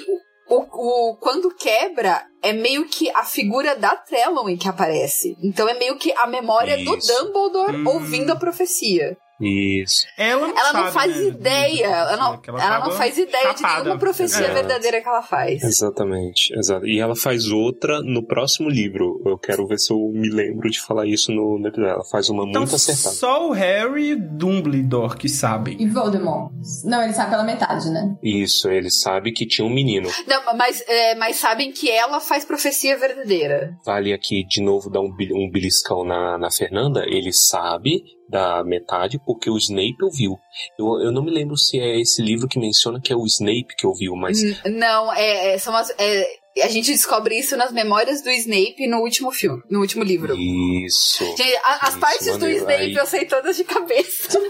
o, 0.49 1.11
o, 1.11 1.17
quando 1.17 1.53
quebra, 1.55 2.23
é 2.43 2.51
meio 2.53 2.87
que 2.87 3.09
a 3.11 3.23
figura 3.23 3.75
da 3.75 3.95
Trelawney 3.95 4.57
que 4.57 4.67
aparece. 4.67 5.35
Então 5.43 5.69
é 5.69 5.73
meio 5.77 5.97
que 5.97 6.11
a 6.13 6.25
memória 6.25 6.77
do 6.83 6.97
Isso. 6.97 7.07
Dumbledore 7.23 7.77
Hum. 7.77 7.87
ouvindo 7.87 8.31
a 8.31 8.35
profecia. 8.35 9.15
Isso. 9.39 10.05
Ela 10.17 10.47
não, 10.47 10.57
Ela 10.57 10.73
não 10.73 10.81
sabe, 10.81 10.91
faz 10.93 11.15
né, 11.17 11.23
ideia, 11.27 11.85
ela 11.85 12.17
não, 12.17 12.41
ela 12.47 12.63
ela 12.63 12.79
não 12.85 12.91
faz 12.91 13.17
ideia 13.17 13.53
de 13.53 13.59
chapada. 13.59 13.83
nenhuma 13.83 13.99
profecia 13.99 14.45
É. 14.47 14.53
verdadeira 14.53 15.01
que 15.01 15.07
ela 15.07 15.21
faz. 15.21 15.63
Exatamente, 15.63 16.53
exato. 16.57 16.85
E 16.87 16.99
ela 16.99 17.15
faz 17.15 17.49
outra 17.51 18.01
no 18.01 18.25
próximo 18.25 18.69
livro. 18.69 19.21
Eu 19.25 19.37
quero 19.37 19.67
ver 19.67 19.77
se 19.77 19.91
eu 19.93 19.97
me 20.13 20.29
lembro 20.29 20.69
de 20.69 20.79
falar 20.81 21.05
isso 21.05 21.31
no, 21.31 21.59
episódio. 21.67 21.91
Ela 21.91 22.03
faz 22.05 22.29
uma 22.29 22.43
Então 22.49 22.61
muito 22.61 22.75
acertada. 22.75 23.15
só 23.15 23.47
o 23.49 23.51
Harry 23.51 24.11
e 24.11 24.15
Dumbledore 24.15 25.17
que 25.17 25.29
sabem. 25.29 25.77
E 25.79 25.87
Voldemort? 25.87 26.51
Não, 26.83 27.03
ele 27.03 27.13
sabe 27.13 27.29
pela 27.31 27.43
metade, 27.43 27.89
né? 27.89 28.15
Isso, 28.23 28.69
ele 28.69 28.89
sabe 28.89 29.31
que 29.31 29.45
tinha 29.45 29.65
um 29.65 29.69
menino. 29.73 30.09
Não, 30.27 30.55
mas, 30.57 30.83
é, 30.87 31.15
mas 31.15 31.35
sabem 31.37 31.71
que 31.71 31.89
ela 31.91 32.19
faz 32.19 32.43
profecia 32.43 32.97
verdadeira. 32.97 33.75
Vale 33.85 34.13
aqui 34.13 34.43
de 34.47 34.61
novo 34.61 34.89
dar 34.89 35.01
um, 35.01 35.13
um 35.33 35.49
beliscão 35.51 36.03
na, 36.03 36.37
na 36.37 36.49
Fernanda. 36.51 37.03
Ele 37.05 37.31
sabe 37.31 38.01
da 38.29 38.63
metade 38.63 39.19
porque 39.25 39.49
o 39.49 39.57
Snape 39.57 39.95
ouviu. 40.03 40.37
Eu, 40.77 40.85
eu 41.01 41.11
não 41.11 41.23
me 41.23 41.31
lembro 41.31 41.55
se 41.57 41.79
é 41.79 41.99
esse 41.99 42.21
livro 42.21 42.47
que 42.47 42.59
menciona 42.59 42.99
que 43.01 43.13
é 43.13 43.15
o 43.15 43.25
Snape 43.25 43.75
que 43.77 43.87
ouviu, 43.87 44.15
mas 44.15 44.37
Não, 44.65 45.13
é, 45.13 45.53
é, 45.53 45.57
são 45.57 45.75
as, 45.75 45.89
é, 45.97 46.25
a 46.63 46.67
gente 46.67 46.91
descobre 46.91 47.37
isso 47.39 47.55
nas 47.55 47.71
memórias 47.71 48.21
do 48.21 48.29
Snape 48.31 48.87
no 48.87 48.97
último 48.99 49.31
filme, 49.31 49.61
no 49.69 49.79
último 49.79 50.03
livro. 50.03 50.35
isso. 50.37 51.23
Gente, 51.25 51.55
a- 51.63 51.79
as 51.83 51.89
Isso, 51.91 51.99
partes 51.99 52.25
do 52.27 52.31
maneiro. 52.39 52.57
Snape 52.57 52.81
Aí- 52.83 52.93
eu 52.95 53.05
sei 53.05 53.25
todas 53.25 53.55
de 53.55 53.63
cabeça. 53.63 54.39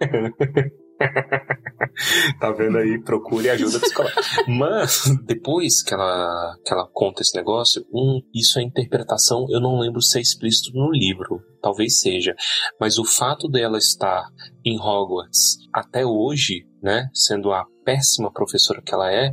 Tá 2.38 2.52
vendo 2.52 2.78
aí? 2.78 3.00
Procure 3.02 3.50
ajuda 3.50 3.80
psicológica. 3.80 4.22
Mas, 4.46 5.02
depois 5.24 5.82
que 5.82 5.92
ela, 5.92 6.54
que 6.64 6.72
ela 6.72 6.88
conta 6.92 7.22
esse 7.22 7.36
negócio, 7.36 7.84
um, 7.92 8.20
isso 8.32 8.58
é 8.58 8.62
interpretação, 8.62 9.46
eu 9.50 9.60
não 9.60 9.78
lembro 9.78 10.00
se 10.00 10.18
é 10.18 10.20
explícito 10.20 10.76
no 10.76 10.90
livro. 10.92 11.40
Talvez 11.60 12.00
seja. 12.00 12.34
Mas 12.80 12.98
o 12.98 13.04
fato 13.04 13.48
dela 13.48 13.78
estar 13.78 14.24
em 14.64 14.78
Hogwarts 14.78 15.58
até 15.72 16.06
hoje, 16.06 16.66
né? 16.80 17.08
Sendo 17.12 17.52
a 17.52 17.64
péssima 17.84 18.32
professora 18.32 18.80
que 18.80 18.94
ela 18.94 19.12
é, 19.12 19.32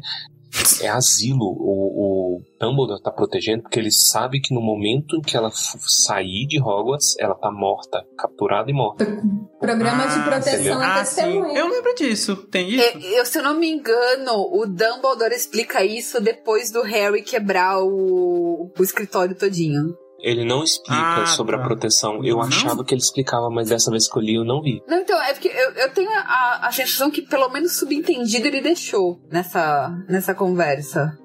é 0.82 0.88
asilo. 0.88 1.46
O, 1.46 2.38
o 2.38 2.42
Dumbledore 2.60 3.02
tá 3.02 3.12
protegendo 3.12 3.64
porque 3.64 3.80
ele 3.80 3.92
sabe 3.92 4.40
que 4.40 4.54
no 4.54 4.62
momento 4.62 5.18
em 5.18 5.22
que 5.22 5.36
ela 5.36 5.52
sair 5.52 6.46
de 6.48 6.60
Hogwarts, 6.62 7.16
ela 7.20 7.36
tá 7.36 7.52
morta, 7.52 8.06
capturada 8.18 8.70
e 8.70 8.74
morta. 8.74 9.06
Programa 9.60 10.08
de 10.08 10.20
Ah, 10.20 10.24
proteção 10.24 10.82
ah, 10.82 11.02
à 11.02 11.06
sim. 11.06 11.16
testemunha. 11.22 11.60
Eu 11.60 11.68
lembro 11.70 11.96
disso. 11.96 12.36
Tem 12.36 12.70
isso? 12.70 12.98
Eu, 12.98 13.02
eu, 13.20 13.26
se 13.26 13.38
eu 13.38 13.44
não 13.44 13.60
me 13.60 13.70
engano, 13.70 14.34
o 14.34 14.66
Dumbledore 14.66 15.34
explica 15.34 15.84
isso 15.84 16.22
depois 16.22 16.72
do 16.72 16.82
Harry 16.82 17.22
quebrar 17.22 17.82
o, 17.82 18.72
o 18.78 18.84
escritório 18.84 19.36
todinho. 19.36 19.96
Ele 20.20 20.44
não 20.46 20.64
explica 20.64 21.24
Ah, 21.24 21.26
sobre 21.28 21.56
tá. 21.56 21.62
a 21.62 21.66
proteção. 21.66 22.24
Eu 22.24 22.38
Não? 22.38 22.44
achava 22.44 22.84
que 22.84 22.94
ele 22.94 23.02
explicava, 23.02 23.50
mas 23.50 23.70
dessa 23.70 23.92
vez 23.92 24.10
que 24.10 24.18
eu 24.18 24.22
li, 24.22 24.36
eu 24.36 24.44
não 24.46 24.62
vi. 24.62 24.82
Não, 24.88 24.98
então, 25.00 25.22
é 25.22 25.34
porque 25.34 25.50
eu, 25.50 25.72
eu 25.74 25.94
tenho 25.94 26.10
a, 26.10 26.68
a 26.68 26.72
sensação 26.72 27.12
que 27.12 27.22
pelo 27.22 27.50
menos 27.50 27.78
subentendido 27.78 28.48
ele 28.48 28.62
deixou 28.62 29.20
nessa, 29.32 29.90
nessa 30.10 30.34
conversa. 30.34 31.18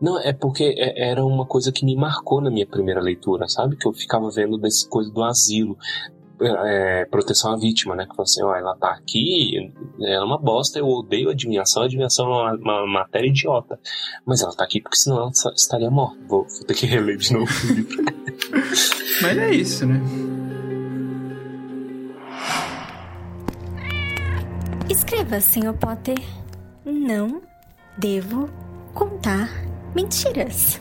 Não, 0.00 0.18
é 0.18 0.32
porque 0.32 0.74
é- 0.76 1.10
era 1.10 1.24
uma 1.24 1.46
coisa 1.46 1.70
que 1.70 1.84
me 1.84 1.94
marcou 1.94 2.40
na 2.40 2.50
minha 2.50 2.66
primeira 2.66 3.00
leitura, 3.00 3.46
sabe? 3.46 3.76
Que 3.76 3.86
eu 3.86 3.92
ficava 3.92 4.28
vendo 4.30 4.58
dessa 4.58 4.88
coisa 4.88 5.08
do 5.12 5.22
asilo. 5.22 5.76
É, 6.40 7.04
proteção 7.06 7.52
à 7.52 7.56
vítima, 7.56 7.94
né? 7.94 8.04
Que 8.04 8.14
fala 8.14 8.24
assim, 8.24 8.42
ó, 8.42 8.54
ela 8.54 8.76
tá 8.76 8.90
aqui, 8.90 9.72
ela 10.00 10.22
é 10.22 10.24
uma 10.24 10.38
bosta, 10.38 10.78
eu 10.78 10.86
odeio 10.86 11.30
adivinhação, 11.30 11.82
adivinhação 11.82 12.26
é 12.26 12.28
uma, 12.28 12.54
uma 12.54 12.86
matéria 12.86 13.28
idiota. 13.28 13.78
Mas 14.26 14.42
ela 14.42 14.54
tá 14.54 14.64
aqui 14.64 14.80
porque 14.80 14.96
senão 14.96 15.18
ela 15.18 15.30
estaria 15.54 15.90
morta. 15.90 16.18
Vou, 16.28 16.46
vou 16.46 16.66
ter 16.66 16.74
que 16.74 16.86
reler 16.86 17.16
de 17.16 17.32
novo 17.32 17.50
o 17.50 17.72
livro. 17.72 18.04
Mas 19.22 19.38
é 19.38 19.50
isso, 19.50 19.86
né? 19.86 20.00
Escreva, 24.88 25.40
Sr. 25.40 25.74
Potter. 25.78 26.18
Não 26.84 27.42
devo 27.98 28.48
contar 28.94 29.50
mentiras. 29.94 30.80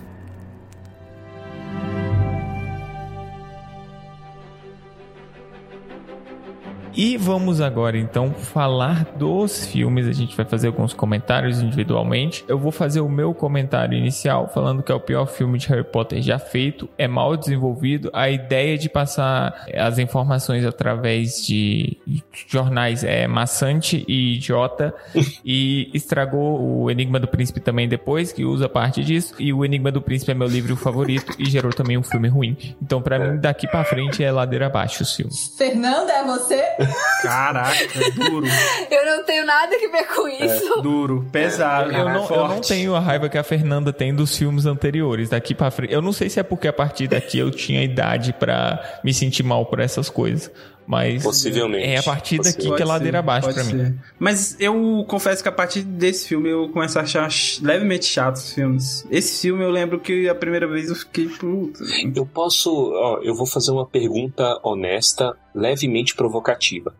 E 6.97 7.15
vamos 7.15 7.61
agora 7.61 7.95
então 7.95 8.33
falar 8.33 9.05
dos 9.15 9.67
filmes. 9.67 10.07
A 10.07 10.11
gente 10.11 10.35
vai 10.35 10.47
fazer 10.47 10.65
alguns 10.65 10.95
comentários 10.95 11.61
individualmente. 11.61 12.43
Eu 12.47 12.57
vou 12.57 12.71
fazer 12.71 13.01
o 13.01 13.07
meu 13.07 13.35
comentário 13.35 13.95
inicial 13.95 14.49
falando 14.51 14.81
que 14.81 14.91
é 14.91 14.95
o 14.95 14.99
pior 14.99 15.27
filme 15.27 15.59
de 15.59 15.67
Harry 15.67 15.83
Potter 15.83 16.23
já 16.23 16.39
feito, 16.39 16.89
é 16.97 17.07
mal 17.07 17.37
desenvolvido. 17.37 18.09
A 18.13 18.31
ideia 18.31 18.79
de 18.79 18.89
passar 18.89 19.67
as 19.75 19.99
informações 19.99 20.65
através 20.65 21.45
de 21.45 21.99
jornais 22.47 23.03
é 23.03 23.27
maçante 23.27 24.03
e 24.07 24.37
idiota 24.37 24.91
e 25.45 25.91
estragou 25.93 26.81
o 26.81 26.89
Enigma 26.89 27.19
do 27.19 27.27
Príncipe 27.27 27.59
também 27.59 27.87
depois, 27.87 28.31
que 28.31 28.43
usa 28.43 28.67
parte 28.67 29.03
disso. 29.03 29.35
E 29.37 29.53
o 29.53 29.63
Enigma 29.63 29.91
do 29.91 30.01
Príncipe 30.01 30.31
é 30.31 30.33
meu 30.33 30.47
livro 30.47 30.75
favorito 30.75 31.35
e 31.37 31.47
gerou 31.47 31.71
também 31.71 31.95
um 31.95 32.03
filme 32.03 32.27
ruim. 32.27 32.57
Então, 32.81 33.03
pra 33.03 33.19
mim, 33.19 33.39
daqui 33.39 33.67
pra 33.67 33.83
frente 33.83 34.23
é 34.23 34.31
ladeira 34.31 34.65
abaixo 34.65 35.03
os 35.03 35.15
filmes. 35.15 35.53
Fernanda, 35.55 36.11
é 36.11 36.23
você? 36.25 36.86
Caraca, 37.21 38.11
duro. 38.15 38.45
Eu 38.89 39.05
não 39.05 39.23
tenho 39.23 39.45
nada 39.45 39.77
que 39.77 39.87
ver 39.87 40.07
com 40.07 40.27
isso. 40.27 40.81
Duro, 40.81 41.27
pesado. 41.31 41.91
Eu 41.91 42.05
não, 42.05 42.29
eu 42.29 42.47
não 42.47 42.61
tenho 42.61 42.95
a 42.95 42.99
raiva 42.99 43.29
que 43.29 43.37
a 43.37 43.43
Fernanda 43.43 43.91
tem 43.91 44.13
dos 44.13 44.37
filmes 44.37 44.65
anteriores. 44.65 45.29
Daqui 45.29 45.55
pra 45.55 45.71
frente. 45.71 45.93
Eu 45.93 46.01
não 46.01 46.11
sei 46.13 46.29
se 46.29 46.39
é 46.39 46.43
porque 46.43 46.67
a 46.67 46.73
partir 46.73 47.07
daqui 47.07 47.39
eu 47.39 47.51
tinha 47.51 47.83
idade 47.83 48.33
pra 48.33 48.99
me 49.03 49.13
sentir 49.13 49.43
mal 49.43 49.65
por 49.65 49.79
essas 49.79 50.09
coisas. 50.09 50.51
Mas. 50.87 51.21
Possivelmente. 51.21 51.83
É 51.85 51.97
a 51.97 52.03
partir 52.03 52.37
daqui 52.39 52.71
que 52.73 52.81
é 52.81 52.85
ladeira 52.85 53.19
abaixo 53.19 53.53
pra 53.53 53.61
mim. 53.65 53.99
Mas 54.17 54.55
eu 54.57 55.05
confesso 55.07 55.43
que 55.43 55.49
a 55.49 55.51
partir 55.51 55.81
desse 55.83 56.29
filme 56.29 56.49
eu 56.49 56.69
começo 56.69 56.97
a 56.97 57.01
achar 57.01 57.29
ch- 57.29 57.59
levemente 57.61 58.05
chato 58.05 58.37
os 58.37 58.53
filmes. 58.53 59.05
Esse 59.11 59.41
filme 59.41 59.63
eu 59.65 59.69
lembro 59.69 59.99
que 59.99 60.29
a 60.29 60.33
primeira 60.35 60.65
vez 60.65 60.87
eu 60.89 60.95
fiquei 60.95 61.27
puta. 61.27 61.83
Eu 62.15 62.25
posso. 62.25 62.71
Ó, 62.93 63.19
eu 63.21 63.35
vou 63.35 63.45
fazer 63.45 63.71
uma 63.71 63.85
pergunta 63.85 64.57
honesta, 64.63 65.35
levemente 65.53 66.15
provocativa. 66.15 66.95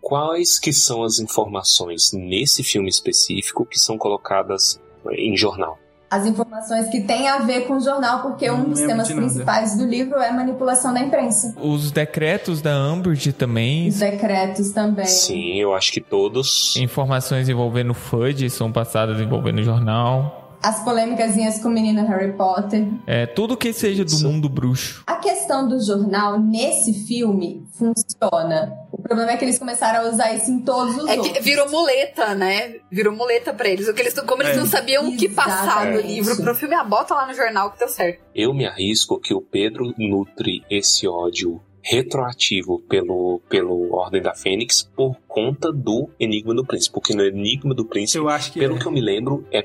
Quais 0.00 0.58
que 0.58 0.72
são 0.72 1.02
as 1.04 1.18
informações 1.18 2.12
nesse 2.14 2.62
filme 2.64 2.88
específico 2.88 3.66
que 3.66 3.78
são 3.78 3.98
colocadas 3.98 4.80
em 5.12 5.36
jornal? 5.36 5.78
As 6.10 6.24
informações 6.24 6.88
que 6.88 7.02
têm 7.02 7.28
a 7.28 7.38
ver 7.40 7.66
com 7.66 7.74
o 7.74 7.80
jornal, 7.80 8.22
porque 8.22 8.50
um 8.50 8.64
dos 8.64 8.80
temas 8.80 9.12
principais 9.12 9.76
do 9.76 9.84
livro 9.84 10.18
é 10.18 10.32
manipulação 10.32 10.94
da 10.94 11.00
imprensa. 11.00 11.54
Os 11.60 11.90
decretos 11.90 12.62
da 12.62 12.90
Umbridge 12.90 13.32
também. 13.32 13.88
Os 13.88 13.98
decretos 13.98 14.70
também. 14.70 15.04
Sim, 15.04 15.56
eu 15.56 15.74
acho 15.74 15.92
que 15.92 16.00
todos. 16.00 16.76
Informações 16.76 17.48
envolvendo 17.48 17.92
Fudge 17.92 18.48
são 18.48 18.72
passadas 18.72 19.20
envolvendo 19.20 19.58
o 19.58 19.62
jornal. 19.62 20.47
As 20.62 20.82
polêmicas 20.82 21.36
com 21.60 21.68
o 21.68 21.70
menino 21.72 22.04
Harry 22.06 22.32
Potter. 22.32 22.86
É, 23.06 23.26
tudo 23.26 23.56
que 23.56 23.72
seja 23.72 24.04
do 24.04 24.18
mundo 24.20 24.48
bruxo. 24.48 25.02
A 25.06 25.16
questão 25.16 25.68
do 25.68 25.80
jornal 25.80 26.38
nesse 26.38 26.92
filme 27.06 27.64
funciona. 27.72 28.72
O 28.90 29.00
problema 29.00 29.32
é 29.32 29.36
que 29.36 29.44
eles 29.44 29.58
começaram 29.58 30.06
a 30.06 30.10
usar 30.10 30.34
isso 30.34 30.50
em 30.50 30.60
todos 30.60 30.96
os 30.96 31.08
É 31.08 31.14
outros. 31.16 31.28
que 31.36 31.40
virou 31.42 31.70
muleta, 31.70 32.34
né? 32.34 32.74
Virou 32.90 33.14
muleta 33.14 33.52
pra 33.54 33.68
eles. 33.68 33.86
O 33.88 33.94
que 33.94 34.02
eles 34.02 34.14
como 34.20 34.42
eles 34.42 34.56
É. 34.56 34.60
não 34.60 34.66
sabiam 34.66 35.08
o 35.08 35.16
que 35.16 35.28
passar 35.28 35.86
no 35.86 36.00
livro 36.00 36.36
pro 36.36 36.54
filme, 36.54 36.74
ah, 36.74 36.84
bota 36.84 37.14
lá 37.14 37.26
no 37.26 37.34
jornal 37.34 37.70
que 37.70 37.78
deu 37.78 37.88
certo. 37.88 38.20
Eu 38.34 38.52
me 38.52 38.66
arrisco 38.66 39.20
que 39.20 39.32
o 39.32 39.40
Pedro 39.40 39.94
nutre 39.96 40.62
esse 40.70 41.06
ódio 41.06 41.60
retroativo 41.88 42.80
pelo, 42.88 43.40
pelo 43.48 43.94
Ordem 43.94 44.20
da 44.20 44.34
Fênix 44.34 44.82
por 44.94 45.16
conta 45.26 45.72
do 45.72 46.10
Enigma 46.20 46.54
do 46.54 46.64
Príncipe. 46.64 46.92
Porque 46.92 47.14
no 47.14 47.24
Enigma 47.24 47.74
do 47.74 47.84
Príncipe, 47.84 48.18
Eu 48.18 48.28
acho 48.28 48.52
que 48.52 48.58
pelo 48.58 48.76
é. 48.76 48.78
que 48.78 48.86
eu 48.86 48.92
me 48.92 49.00
lembro, 49.00 49.46
é 49.50 49.64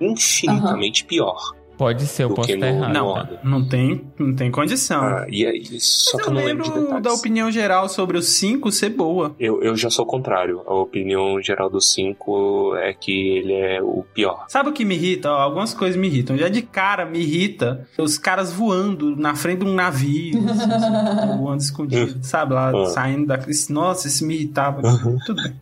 infinitamente 0.00 1.04
pior. 1.04 1.38
Pode 1.80 2.06
ser, 2.06 2.24
eu 2.24 2.28
Do 2.28 2.34
posso 2.34 2.50
estar 2.50 2.66
errado. 2.68 2.92
não. 2.92 3.28
Não 3.42 3.66
tem, 3.66 4.04
não 4.18 4.34
tem 4.36 4.50
condição. 4.50 5.00
Ah, 5.02 5.24
e 5.30 5.46
aí, 5.46 5.64
só 5.80 6.18
Mas 6.18 6.26
que 6.26 6.30
eu 6.30 6.34
não 6.34 6.44
lembro 6.44 7.00
da 7.00 7.10
opinião 7.10 7.50
geral 7.50 7.88
sobre 7.88 8.18
os 8.18 8.26
cinco 8.28 8.70
ser 8.70 8.90
boa. 8.90 9.34
Eu, 9.40 9.62
eu 9.62 9.74
já 9.74 9.88
sou 9.88 10.04
o 10.04 10.08
contrário. 10.08 10.60
A 10.66 10.74
opinião 10.74 11.40
geral 11.40 11.70
dos 11.70 11.90
cinco 11.94 12.76
é 12.76 12.92
que 12.92 13.38
ele 13.38 13.54
é 13.54 13.80
o 13.82 14.04
pior. 14.12 14.44
Sabe 14.48 14.68
o 14.68 14.72
que 14.74 14.84
me 14.84 14.94
irrita? 14.94 15.30
Ó, 15.30 15.36
algumas 15.40 15.72
coisas 15.72 15.98
me 15.98 16.06
irritam. 16.06 16.36
Já 16.36 16.50
de 16.50 16.60
cara 16.60 17.06
me 17.06 17.18
irrita 17.20 17.88
os 17.96 18.18
caras 18.18 18.52
voando 18.52 19.16
na 19.16 19.34
frente 19.34 19.60
de 19.60 19.64
um 19.64 19.72
navio, 19.72 20.38
assim, 20.50 21.38
voando 21.40 21.62
escondido, 21.62 22.18
sabe? 22.22 22.52
Lá 22.52 22.72
Ah. 22.76 22.86
saindo 22.88 23.26
da. 23.26 23.38
Nossa, 23.70 24.06
isso 24.06 24.26
me 24.26 24.34
irritava. 24.34 24.82
Tudo 25.24 25.42
bem. 25.42 25.54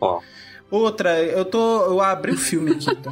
Ó. 0.00 0.20
Outra, 0.74 1.22
eu 1.22 1.44
tô. 1.44 1.82
Eu 1.86 2.00
abri 2.00 2.32
o 2.32 2.36
filme 2.36 2.72
aqui, 2.72 2.94
tá? 2.96 3.10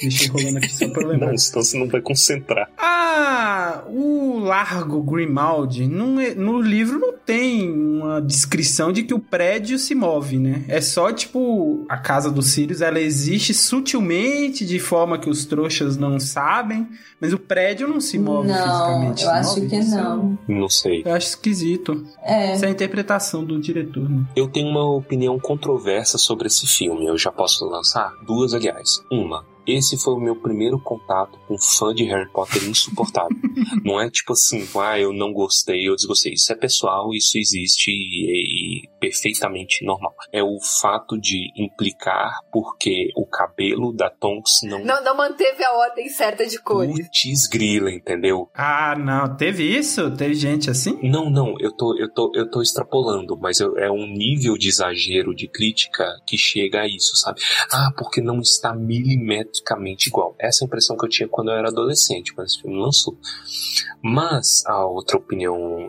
Deixei 0.00 0.28
rolando 0.28 0.58
aqui 0.58 0.74
só 0.74 0.88
pra 0.88 1.02
eu 1.02 1.08
lembrar. 1.08 1.30
Não, 1.30 1.38
senão 1.38 1.62
você 1.62 1.78
não 1.78 1.86
vai 1.88 2.00
concentrar. 2.00 2.68
Ah, 2.76 3.82
o 3.88 4.38
Largo 4.40 5.02
Grimaldi, 5.02 5.86
não 5.86 6.20
é- 6.20 6.34
no 6.34 6.60
livro 6.60 6.98
não 6.98 7.12
tem 7.12 7.70
uma 7.70 8.20
descrição 8.20 8.92
de 8.92 9.02
que 9.02 9.14
o 9.14 9.18
prédio 9.18 9.78
se 9.78 9.94
move, 9.94 10.38
né? 10.38 10.64
É 10.68 10.80
só, 10.80 11.12
tipo, 11.12 11.84
a 11.88 11.96
casa 11.96 12.30
dos 12.30 12.46
Sirius, 12.48 12.80
ela 12.80 13.00
existe 13.00 13.52
sutilmente, 13.54 14.64
de 14.64 14.78
forma 14.78 15.18
que 15.18 15.28
os 15.30 15.44
trouxas 15.44 15.96
não 15.96 16.18
sabem, 16.20 16.86
mas 17.20 17.32
o 17.32 17.38
prédio 17.38 17.88
não 17.88 18.00
se 18.00 18.18
move 18.18 18.48
Não, 18.48 18.54
fisicamente. 18.56 19.24
eu 19.24 19.30
acho 19.30 19.56
move? 19.60 19.68
que 19.68 19.80
não. 19.84 20.38
Não 20.48 20.68
sei. 20.68 21.02
Eu 21.04 21.12
acho 21.14 21.28
esquisito. 21.28 22.04
É. 22.22 22.52
Essa 22.52 22.66
é 22.66 22.68
a 22.68 22.72
interpretação 22.72 23.44
do 23.44 23.60
diretor, 23.60 24.08
né? 24.08 24.24
Eu 24.36 24.48
tenho 24.48 24.68
uma 24.68 24.84
opinião 24.94 25.38
controversa 25.38 26.18
sobre 26.18 26.46
esse 26.46 26.66
filme. 26.66 26.95
Eu 27.02 27.16
já 27.18 27.30
posso 27.30 27.64
lançar 27.66 28.14
duas, 28.24 28.54
aliás. 28.54 29.02
Uma. 29.10 29.44
Esse 29.66 29.98
foi 29.98 30.14
o 30.14 30.20
meu 30.20 30.36
primeiro 30.36 30.78
contato 30.78 31.36
com 31.48 31.54
um 31.54 31.58
fã 31.58 31.92
de 31.92 32.04
Harry 32.04 32.30
Potter 32.30 32.62
insuportável. 32.68 33.36
não 33.84 34.00
é 34.00 34.08
tipo 34.08 34.32
assim, 34.32 34.66
ah, 34.76 34.98
eu 34.98 35.12
não 35.12 35.32
gostei, 35.32 35.88
eu 35.88 35.96
desgostei. 35.96 36.34
Isso 36.34 36.52
é 36.52 36.56
pessoal, 36.56 37.12
isso 37.12 37.36
existe 37.36 37.90
e, 37.90 38.55
e 38.66 38.88
perfeitamente 38.98 39.84
normal. 39.84 40.14
É 40.32 40.42
o 40.42 40.58
fato 40.80 41.18
de 41.18 41.50
implicar 41.56 42.40
porque 42.52 43.10
o 43.16 43.24
cabelo 43.26 43.92
da 43.92 44.10
Tonks 44.10 44.60
não, 44.64 44.84
Não, 44.84 45.02
não 45.04 45.16
manteve 45.16 45.62
a 45.64 45.72
ordem 45.72 46.08
certa 46.08 46.46
de 46.46 46.58
cores. 46.60 46.92
Putz 46.94 47.46
grila, 47.48 47.90
entendeu? 47.90 48.50
Ah, 48.54 48.94
não. 48.98 49.36
Teve 49.36 49.62
isso? 49.64 50.10
Teve 50.16 50.34
gente 50.34 50.68
assim? 50.70 50.98
Não, 51.02 51.30
não, 51.30 51.54
eu 51.60 51.70
tô, 51.72 51.96
eu 51.98 52.12
tô, 52.12 52.32
eu 52.34 52.50
tô 52.50 52.60
extrapolando, 52.62 53.36
mas 53.38 53.60
eu- 53.60 53.76
é 53.78 53.90
um 53.90 54.06
nível 54.06 54.56
de 54.58 54.68
exagero 54.68 55.34
de 55.34 55.46
crítica 55.48 56.04
que 56.26 56.36
chega 56.36 56.80
a 56.82 56.88
isso, 56.88 57.16
sabe? 57.16 57.40
Ah, 57.72 57.90
porque 57.96 58.20
não 58.20 58.40
está 58.40 58.74
milimetricamente 58.74 60.08
igual. 60.08 60.34
Essa 60.38 60.62
é 60.62 60.64
a 60.64 60.66
impressão 60.66 60.96
que 60.96 61.04
eu 61.04 61.08
tinha 61.10 61.28
quando 61.28 61.50
eu 61.50 61.56
era 61.56 61.68
adolescente, 61.68 62.34
quando 62.34 62.46
esse 62.46 62.60
filme 62.60 62.78
lançou. 62.80 63.16
Mas 64.02 64.64
a 64.66 64.84
outra 64.86 65.16
opinião 65.16 65.88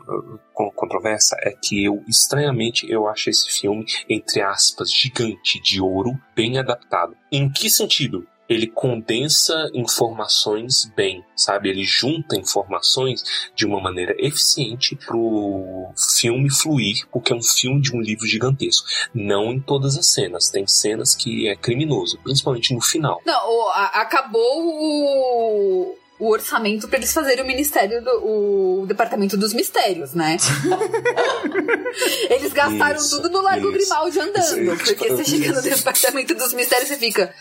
controversa 0.76 1.36
é 1.42 1.52
que 1.52 1.84
eu, 1.84 2.04
estranhamente, 2.08 2.90
eu 2.90 3.08
acho 3.08 3.30
esse 3.30 3.50
filme, 3.60 3.86
entre 4.10 4.42
aspas, 4.42 4.92
gigante 4.92 5.62
de 5.62 5.82
ouro, 5.82 6.20
bem 6.36 6.58
adaptado. 6.58 7.16
Em 7.32 7.50
que 7.50 7.70
sentido? 7.70 8.28
Ele 8.50 8.66
condensa 8.66 9.70
informações 9.74 10.90
bem, 10.96 11.22
sabe? 11.36 11.70
Ele 11.70 11.84
junta 11.84 12.38
informações 12.38 13.22
de 13.54 13.66
uma 13.66 13.82
maneira 13.82 14.16
eficiente 14.18 14.96
pro 14.96 15.92
filme 16.18 16.50
fluir, 16.50 17.06
porque 17.12 17.34
é 17.34 17.36
um 17.36 17.44
filme 17.44 17.82
de 17.82 17.94
um 17.94 18.00
livro 18.00 18.26
gigantesco. 18.26 18.88
Não 19.14 19.52
em 19.52 19.60
todas 19.60 19.98
as 19.98 20.08
cenas. 20.08 20.50
Tem 20.50 20.66
cenas 20.66 21.14
que 21.14 21.50
é 21.50 21.58
criminoso, 21.58 22.20
principalmente 22.24 22.74
no 22.74 22.80
final. 22.80 23.22
Não, 23.26 23.70
acabou 23.74 24.64
o, 24.64 25.98
o 26.20 26.30
orçamento 26.30 26.88
pra 26.88 26.98
eles 26.98 27.14
fazerem 27.14 27.44
o 27.44 27.48
Ministério 27.48 28.04
do 28.04 28.82
o 28.82 28.86
Departamento 28.88 29.38
dos 29.38 29.54
Mistérios, 29.54 30.14
né? 30.14 30.38
eles 32.30 32.52
gastaram 32.54 32.98
Isso, 32.98 33.22
tudo 33.22 33.30
no 33.30 33.42
Largo 33.42 33.70
isso. 33.70 33.78
Grimaldi 33.78 34.20
andando. 34.20 34.74
Isso, 34.74 34.96
porque 34.96 35.10
você 35.10 35.26
chega 35.26 35.52
no 35.52 35.60
isso. 35.60 35.78
Departamento 35.78 36.34
dos 36.34 36.54
Mistérios 36.54 36.90
e 36.90 36.96
fica. 36.96 37.34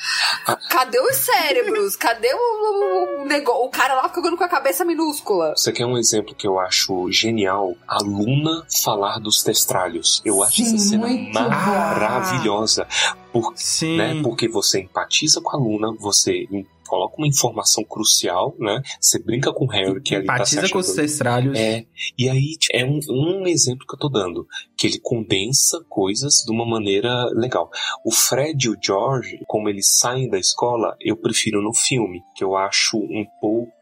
Cadê 0.68 1.00
os 1.00 1.16
cérebros? 1.16 1.96
Cadê 1.96 2.32
o, 2.34 2.36
o, 2.36 3.22
o 3.22 3.24
negócio? 3.24 3.64
O 3.64 3.70
cara 3.70 3.94
lá 3.94 4.08
ficando 4.08 4.36
com 4.36 4.44
a 4.44 4.48
cabeça 4.48 4.84
minúscula. 4.84 5.54
Você 5.56 5.72
quer 5.72 5.86
um 5.86 5.96
exemplo 5.96 6.34
que 6.34 6.46
eu 6.46 6.58
acho 6.58 7.10
genial? 7.10 7.74
A 7.88 7.98
Luna 8.02 8.66
falar 8.84 9.18
dos 9.18 9.42
testralhos. 9.42 10.20
Eu 10.24 10.42
acho 10.42 10.56
Sim, 10.56 10.74
essa 10.74 10.78
cena 10.78 11.06
bom. 11.06 11.30
maravilhosa. 11.32 12.86
Por, 13.32 13.52
Sim. 13.56 13.96
né, 13.96 14.20
porque 14.22 14.48
você 14.48 14.80
empatiza 14.80 15.40
com 15.40 15.56
a 15.56 15.58
Luna, 15.58 15.94
você 15.98 16.46
coloca 16.86 17.16
uma 17.18 17.26
informação 17.26 17.84
crucial, 17.84 18.54
né? 18.58 18.80
Você 19.00 19.22
brinca 19.22 19.52
com 19.52 19.64
o 19.64 19.68
Harry 19.68 20.00
que 20.00 20.14
ele 20.14 20.26
tá 20.26 20.44
se 20.44 20.58
achando... 20.58 20.72
com 20.72 20.78
os 20.78 20.92
testralhos. 20.92 21.58
É, 21.58 21.84
e 22.18 22.28
aí 22.28 22.56
é 22.72 22.84
um, 22.84 22.98
um 23.10 23.46
exemplo 23.46 23.86
que 23.86 23.94
eu 23.94 23.98
tô 23.98 24.08
dando, 24.08 24.46
que 24.76 24.86
ele 24.86 24.98
condensa 25.00 25.84
coisas 25.88 26.42
de 26.44 26.52
uma 26.52 26.66
maneira 26.66 27.26
legal. 27.34 27.70
O 28.04 28.12
Fred 28.12 28.66
e 28.66 28.70
o 28.70 28.76
George, 28.82 29.38
como 29.46 29.68
eles 29.68 29.98
saem 29.98 30.28
da 30.28 30.38
escola, 30.38 30.96
eu 31.00 31.16
prefiro 31.16 31.62
no 31.62 31.74
filme, 31.74 32.22
que 32.34 32.44
eu 32.44 32.56
acho 32.56 32.96
um 32.96 33.24
pouco 33.40 33.75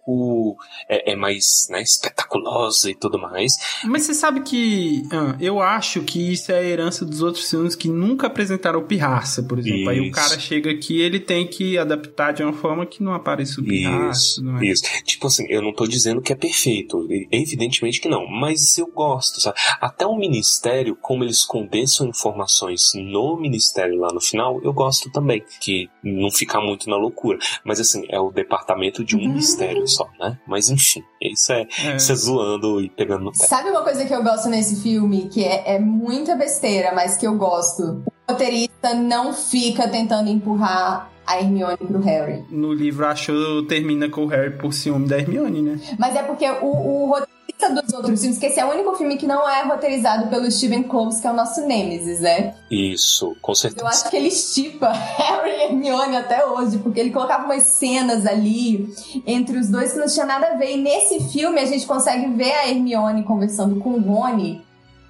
é, 0.89 1.13
é 1.13 1.17
mais 1.17 1.67
né, 1.71 1.83
espetaculosa 1.83 2.91
e 2.91 2.95
tudo 2.95 3.19
mais. 3.19 3.53
Mas 3.85 4.03
você 4.03 4.15
sabe 4.15 4.41
que 4.41 5.03
ah, 5.11 5.37
eu 5.41 5.61
acho 5.61 6.03
que 6.03 6.33
isso 6.33 6.53
é 6.53 6.59
a 6.59 6.63
herança 6.65 7.05
dos 7.05 7.23
outros 7.23 7.49
filmes 7.49 7.75
que 7.75 7.89
nunca 7.89 8.27
apresentaram 8.27 8.81
o 8.81 8.85
Pirraça, 8.85 9.43
por 9.43 9.59
exemplo. 9.59 9.89
Aí 9.89 10.01
o 10.01 10.05
Isso. 10.05 10.13
cara 10.13 10.39
chega 10.39 10.71
aqui 10.71 11.01
ele 11.01 11.21
tem 11.21 11.47
que 11.47 11.79
adaptar 11.79 12.33
de 12.33 12.43
uma 12.43 12.53
forma 12.53 12.87
que 12.87 13.03
não 13.03 13.15
apareça 13.15 13.61
o 13.61 13.65
Pirraça. 13.65 14.21
Isso, 14.21 14.45
não 14.45 14.59
é? 14.59 14.67
isso. 14.67 14.83
Tipo 15.05 15.27
assim, 15.27 15.47
eu 15.49 15.63
não 15.63 15.73
tô 15.73 15.87
dizendo 15.87 16.21
que 16.21 16.33
é 16.33 16.37
perfeito, 16.37 17.07
evidentemente 17.31 18.01
que 18.01 18.09
não, 18.09 18.27
mas 18.27 18.77
eu 18.79 18.87
gosto, 18.87 19.41
sabe? 19.41 19.57
Até 19.81 20.07
o 20.07 20.17
Ministério, 20.17 20.97
como 20.97 21.25
eles 21.25 21.45
condensam 21.45 22.09
informações 22.09 22.93
no 22.95 23.37
Ministério 23.37 23.99
lá 23.99 24.13
no 24.13 24.21
final, 24.21 24.61
eu 24.63 24.73
gosto 24.73 25.11
também, 25.11 25.43
que 25.61 25.89
não 26.03 26.31
fica 26.31 26.61
muito 26.61 26.89
na 26.89 26.97
loucura. 26.97 27.39
Mas 27.65 27.81
assim, 27.81 28.05
é 28.09 28.21
o 28.21 28.31
departamento 28.31 29.05
de 29.05 29.17
um 29.17 29.21
ministério 29.21 29.87
só, 29.95 30.09
né? 30.19 30.39
Mas 30.47 30.69
enfim, 30.69 31.03
isso 31.21 31.53
é, 31.53 31.67
É. 31.85 31.97
isso 31.97 32.13
é 32.13 32.15
zoando 32.15 32.81
e 32.81 32.89
pegando 32.91 33.25
no 33.25 33.33
pé. 33.33 33.47
Sabe 33.47 33.71
uma 33.71 33.83
coisa 33.83 34.05
que 34.05 34.15
eu 34.15 34.23
gosto 34.23 34.49
nesse 34.49 34.83
filme, 34.83 35.29
que 35.29 35.45
é, 35.45 35.75
é 35.77 35.79
muita 35.79 36.35
besteira, 36.37 36.93
mas 36.95 37.17
que 37.17 37.27
eu 37.27 37.37
gosto? 37.37 38.03
O 38.29 38.33
roteirista 38.33 38.95
não 38.95 39.33
fica 39.33 39.87
tentando 39.89 40.29
empurrar 40.31 41.11
a 41.27 41.39
Hermione 41.41 41.77
pro 41.77 42.01
Harry. 42.01 42.45
No 42.51 42.73
livro 42.73 43.07
achou 43.07 43.67
termina 43.67 44.09
com 44.09 44.25
o 44.25 44.27
Harry 44.27 44.57
por 44.59 44.73
ciúme 44.75 45.09
da 45.09 45.19
Hermione, 45.19 45.63
né? 45.63 45.81
Mas 45.99 46.15
é 46.17 46.23
porque 46.23 46.49
o, 46.51 46.67
o 46.67 47.15
roteirista 47.45 47.71
dos 47.71 47.93
outros 47.93 48.21
filmes, 48.21 48.39
que 48.39 48.47
esse 48.47 48.61
é 48.61 48.65
o 48.65 48.71
único 48.71 48.95
filme 48.95 49.17
que 49.17 49.27
não 49.27 49.49
é 49.49 49.63
roteirizado 49.65 50.29
pelo 50.29 50.51
Steven 50.51 50.83
Kloves, 50.85 51.21
que 51.21 51.27
é 51.27 51.31
o 51.31 51.35
nosso 51.35 51.61
Nemesis, 51.67 52.21
né? 52.21 52.55
Isso, 52.71 53.37
com 53.41 53.55
certeza. 53.55 53.85
Eu 53.85 53.89
acho 53.89 54.09
que 54.11 54.17
ele 54.17 54.29
estipa 54.29 54.91
Harry 54.93 55.51
e 55.51 55.63
Hermione 55.65 56.17
até 56.17 56.45
hoje, 56.47 56.79
porque 56.79 57.01
ele 57.01 57.11
colocava 57.11 57.45
umas 57.45 57.63
cenas 57.63 58.27
ali 58.27 58.93
entre 59.27 59.59
os 59.59 59.69
dois 59.69 59.93
que 59.93 59.99
não 59.99 60.07
tinha 60.07 60.27
nada 60.27 60.49
a 60.49 60.57
ver. 60.57 60.77
E 60.77 60.77
nesse 60.77 61.21
filme 61.31 61.61
a 61.61 61.67
gente 61.67 61.87
consegue 61.87 62.29
ver 62.31 62.53
a 62.53 62.69
Hermione 62.69 63.23
conversando 63.25 63.81
com 63.81 63.91
o 63.91 64.01
Rony 64.01 64.65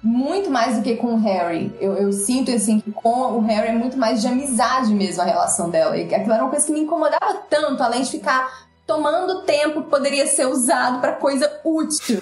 muito 0.05 0.51
mais 0.51 0.77
do 0.77 0.83
que 0.83 0.95
com 0.97 1.15
o 1.15 1.17
Harry. 1.17 1.73
Eu, 1.81 1.93
eu 1.93 2.13
sinto 2.13 2.51
assim 2.51 2.79
que 2.79 2.91
com 2.91 3.37
o 3.37 3.39
Harry 3.41 3.69
é 3.69 3.73
muito 3.73 3.97
mais 3.97 4.21
de 4.21 4.27
amizade 4.27 4.93
mesmo 4.93 5.23
a 5.23 5.25
relação 5.25 5.71
dela. 5.71 5.97
E 5.97 6.03
aquilo 6.03 6.31
era 6.31 6.43
uma 6.43 6.51
coisa 6.51 6.63
que 6.63 6.71
me 6.71 6.81
incomodava 6.81 7.33
tanto, 7.49 7.81
além 7.81 8.03
de 8.03 8.11
ficar 8.11 8.64
tomando 8.85 9.41
tempo 9.43 9.83
que 9.83 9.89
poderia 9.89 10.27
ser 10.27 10.45
usado 10.47 11.01
pra 11.01 11.13
coisa 11.13 11.49
útil. 11.63 12.19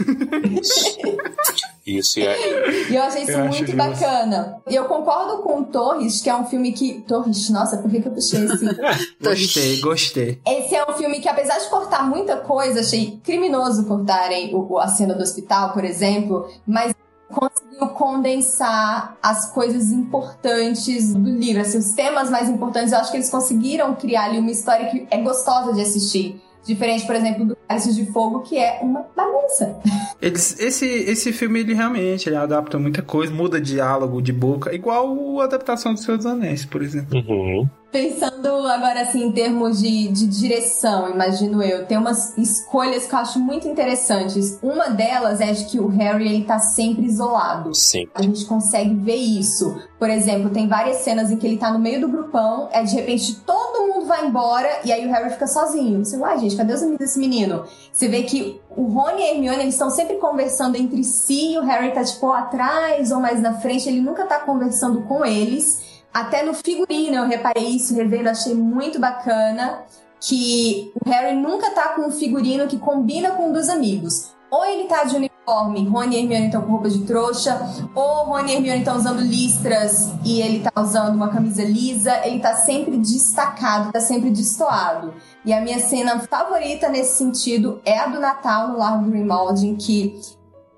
Isso, 1.86 2.20
e 2.20 2.26
é, 2.26 2.90
E 2.90 2.96
eu 2.96 3.04
achei 3.04 3.24
isso 3.24 3.32
Eu 3.32 3.46
muito 3.46 3.76
bacana. 3.76 4.62
E 4.70 4.74
eu 4.76 4.86
concordo 4.86 5.44
com 5.44 5.60
o 5.62 5.66
Torres, 5.66 6.22
que 6.22 6.30
é 6.30 6.36
um 6.36 6.46
filme 6.46 6.72
que. 6.72 7.02
Torres, 7.02 7.50
nossa, 7.50 7.78
por 7.78 7.92
que, 7.92 8.02
que 8.02 8.08
eu 8.08 8.12
puxei 8.14 8.46
esse? 8.46 8.66
Gostei, 9.22 9.82
gostei. 9.82 10.42
Esse 10.48 10.76
é 10.76 10.90
um 10.90 10.94
filme 10.94 11.20
que, 11.20 11.28
apesar 11.28 11.58
de 11.60 11.68
cortar 11.70 12.08
muita 12.08 12.38
coisa, 12.38 12.80
achei 12.80 13.20
criminoso 13.24 13.86
cortarem 13.86 14.56
o- 14.56 14.66
o- 14.74 14.80
a 14.80 14.88
cena 14.88 15.14
do 15.14 15.22
hospital, 15.22 15.74
por 15.74 15.84
exemplo, 15.84 16.48
mas 16.66 16.94
conseguiu 17.30 17.88
condensar 17.90 19.18
as 19.22 19.52
coisas 19.52 19.92
importantes 19.92 21.14
do 21.14 21.30
livro, 21.32 21.62
assim, 21.64 21.80
os 21.80 21.92
temas 21.94 22.30
mais 22.30 22.48
importantes. 22.48 22.94
Eu 22.94 23.00
acho 23.00 23.12
que 23.12 23.18
eles 23.18 23.30
conseguiram 23.30 23.94
criar 23.96 24.26
ali 24.26 24.38
uma 24.40 24.52
história 24.52 24.88
que 24.90 25.06
é 25.12 25.18
gostosa 25.22 25.74
de 25.74 25.82
assistir. 25.82 26.42
Diferente, 26.66 27.06
por 27.06 27.16
exemplo, 27.16 27.46
do 27.46 27.58
Cálice 27.68 27.94
de 27.94 28.06
Fogo, 28.06 28.42
que 28.42 28.58
é 28.58 28.80
uma 28.82 29.06
bagunça. 29.16 29.78
Eles, 30.22 30.58
esse, 30.60 30.86
esse 30.86 31.34
filme, 31.34 31.60
ele 31.60 31.74
realmente 31.74 32.30
ele 32.30 32.38
adapta 32.38 32.80
muita 32.80 33.02
coisa, 33.02 33.34
muda 33.34 33.60
diálogo 33.60 34.22
de 34.22 34.32
boca, 34.32 34.74
igual 34.74 35.42
a 35.42 35.44
adaptação 35.44 35.94
do 35.94 36.00
Senhor 36.00 36.18
dos 36.18 36.26
Anéis, 36.26 36.66
por 36.66 36.82
exemplo. 36.82 37.20
uhum. 37.20 37.70
Pensando 37.94 38.48
agora 38.66 39.04
assim 39.04 39.26
em 39.26 39.32
termos 39.32 39.80
de, 39.80 40.08
de 40.08 40.26
direção, 40.26 41.12
imagino 41.12 41.62
eu, 41.62 41.86
tem 41.86 41.96
umas 41.96 42.36
escolhas 42.36 43.06
que 43.06 43.14
eu 43.14 43.20
acho 43.20 43.40
muito 43.40 43.68
interessantes. 43.68 44.58
Uma 44.64 44.90
delas 44.90 45.40
é 45.40 45.52
de 45.52 45.66
que 45.66 45.80
o 45.80 45.88
Harry 45.90 46.28
ele 46.28 46.44
tá 46.44 46.58
sempre 46.58 47.06
isolado. 47.06 47.72
Sim. 47.76 48.08
A 48.16 48.24
gente 48.24 48.46
consegue 48.46 48.96
ver 48.96 49.18
isso. 49.18 49.80
Por 50.00 50.10
exemplo, 50.10 50.50
tem 50.50 50.68
várias 50.68 50.98
cenas 50.98 51.30
em 51.30 51.38
que 51.38 51.46
ele 51.46 51.58
tá 51.58 51.72
no 51.72 51.78
meio 51.78 52.02
do 52.02 52.08
grupão, 52.08 52.68
é 52.72 52.82
de 52.82 52.96
repente 52.96 53.36
todo 53.46 53.88
mundo 53.88 54.08
vai 54.08 54.26
embora 54.26 54.68
e 54.84 54.92
aí 54.92 55.06
o 55.06 55.12
Harry 55.12 55.30
fica 55.30 55.46
sozinho. 55.46 56.04
Você, 56.04 56.18
uai, 56.18 56.40
gente, 56.40 56.56
cadê 56.56 56.74
os 56.74 56.82
amigos 56.82 56.98
desse 56.98 57.20
menino? 57.20 57.64
Você 57.92 58.08
vê 58.08 58.24
que 58.24 58.60
o 58.76 58.86
Rony 58.86 59.22
e 59.22 59.24
a 59.24 59.34
Hermione, 59.36 59.62
eles 59.62 59.76
estão 59.76 59.92
sempre 59.92 60.16
conversando 60.16 60.76
entre 60.78 61.04
si, 61.04 61.54
e 61.54 61.60
o 61.60 61.62
Harry 61.62 61.92
tá 61.92 62.04
tipo 62.04 62.32
atrás 62.32 63.12
ou 63.12 63.20
mais 63.20 63.40
na 63.40 63.54
frente, 63.60 63.88
ele 63.88 64.02
nunca 64.02 64.26
tá 64.26 64.40
conversando 64.40 65.04
com 65.04 65.24
eles. 65.24 65.83
Até 66.14 66.44
no 66.44 66.54
figurino 66.54 67.16
eu 67.18 67.28
reparei 67.28 67.70
isso, 67.70 67.96
revendo, 67.96 68.30
achei 68.30 68.54
muito 68.54 69.00
bacana 69.00 69.84
que 70.20 70.92
o 71.04 71.10
Harry 71.10 71.36
nunca 71.36 71.72
tá 71.72 71.90
com 71.90 72.08
um 72.08 72.12
figurino 72.12 72.68
que 72.68 72.78
combina 72.78 73.32
com 73.32 73.50
um 73.50 73.54
dos 73.54 73.68
amigos. 73.68 74.32
Ou 74.52 74.64
ele 74.64 74.84
tá 74.84 75.04
de 75.04 75.16
uniforme, 75.16 75.90
Rony 75.90 76.16
e 76.16 76.20
Hermione 76.20 76.46
estão 76.46 76.62
com 76.62 76.74
roupa 76.74 76.88
de 76.88 77.00
trouxa, 77.06 77.60
ou 77.96 78.26
Rony 78.26 78.52
e 78.52 78.56
Hermione 78.56 78.80
estão 78.80 78.96
usando 78.96 79.22
listras 79.22 80.12
e 80.24 80.40
ele 80.40 80.60
tá 80.60 80.72
usando 80.80 81.16
uma 81.16 81.30
camisa 81.30 81.64
lisa, 81.64 82.24
ele 82.24 82.40
tá 82.40 82.54
sempre 82.54 82.96
destacado, 82.98 83.92
tá 83.92 84.00
sempre 84.00 84.30
destoado. 84.30 85.12
E 85.44 85.52
a 85.52 85.60
minha 85.60 85.80
cena 85.80 86.20
favorita 86.20 86.88
nesse 86.88 87.18
sentido 87.18 87.82
é 87.84 87.98
a 87.98 88.06
do 88.06 88.20
Natal 88.20 88.68
no 88.68 88.78
Largo 88.78 89.10
Grimald, 89.10 89.66
em 89.66 89.76
que 89.76 90.22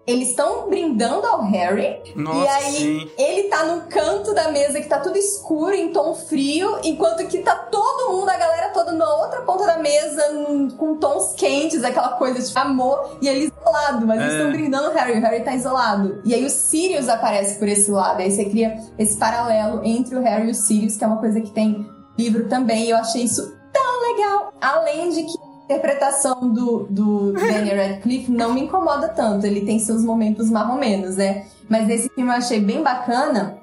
eles 0.07 0.29
estão 0.29 0.69
brindando 0.69 1.25
ao 1.25 1.41
Harry. 1.45 1.99
Nossa, 2.15 2.39
e 2.43 2.47
aí 2.47 2.73
sim. 2.73 3.11
ele 3.17 3.43
tá 3.49 3.63
no 3.65 3.81
canto 3.87 4.33
da 4.33 4.51
mesa 4.51 4.79
que 4.79 4.87
tá 4.87 4.99
tudo 4.99 5.17
escuro, 5.17 5.73
em 5.73 5.91
tom 5.91 6.13
frio, 6.13 6.79
enquanto 6.83 7.25
que 7.27 7.39
tá 7.39 7.55
todo 7.55 8.11
mundo, 8.11 8.29
a 8.29 8.37
galera 8.37 8.69
toda 8.69 8.91
na 8.91 9.11
outra 9.15 9.41
ponta 9.41 9.65
da 9.65 9.77
mesa, 9.79 10.31
num- 10.33 10.69
com 10.69 10.95
tons 10.97 11.33
quentes, 11.33 11.83
aquela 11.83 12.09
coisa 12.09 12.39
de 12.41 12.57
amor, 12.59 13.17
e 13.21 13.27
ele 13.27 13.51
isolado, 13.51 14.05
mas 14.05 14.19
eles 14.21 14.33
É. 14.33 14.37
estão 14.37 14.51
brindando 14.51 14.89
o 14.89 14.93
Harry, 14.93 15.17
o 15.17 15.21
Harry 15.21 15.43
tá 15.43 15.55
isolado. 15.55 16.21
E 16.23 16.33
aí 16.33 16.45
o 16.45 16.49
Sirius 16.49 17.09
aparece 17.09 17.57
por 17.57 17.67
esse 17.67 17.89
lado, 17.89 18.21
aí 18.21 18.29
você 18.31 18.45
cria 18.45 18.77
esse 18.99 19.17
paralelo 19.17 19.81
entre 19.83 20.15
o 20.15 20.21
Harry 20.21 20.47
e 20.47 20.51
o 20.51 20.55
Sirius, 20.55 20.95
que 20.97 21.03
é 21.03 21.07
uma 21.07 21.17
coisa 21.19 21.41
que 21.41 21.49
tem 21.51 21.89
livro 22.17 22.47
também, 22.47 22.85
e 22.85 22.89
eu 22.91 22.97
achei 22.97 23.23
isso 23.23 23.55
tão 23.73 24.01
legal. 24.13 24.53
Além 24.61 25.09
de 25.09 25.23
que 25.23 25.44
interpretação 25.65 26.51
do, 26.51 26.87
do 26.89 27.33
Daniel 27.37 27.77
Radcliffe 27.77 28.31
não 28.31 28.53
me 28.53 28.61
incomoda 28.61 29.09
tanto. 29.09 29.45
Ele 29.45 29.61
tem 29.61 29.79
seus 29.79 30.03
momentos 30.03 30.49
marromenos, 30.49 31.17
né? 31.17 31.45
Mas 31.67 31.87
nesse 31.87 32.09
filme 32.09 32.29
eu 32.29 32.35
achei 32.35 32.59
bem 32.59 32.81
bacana 32.81 33.57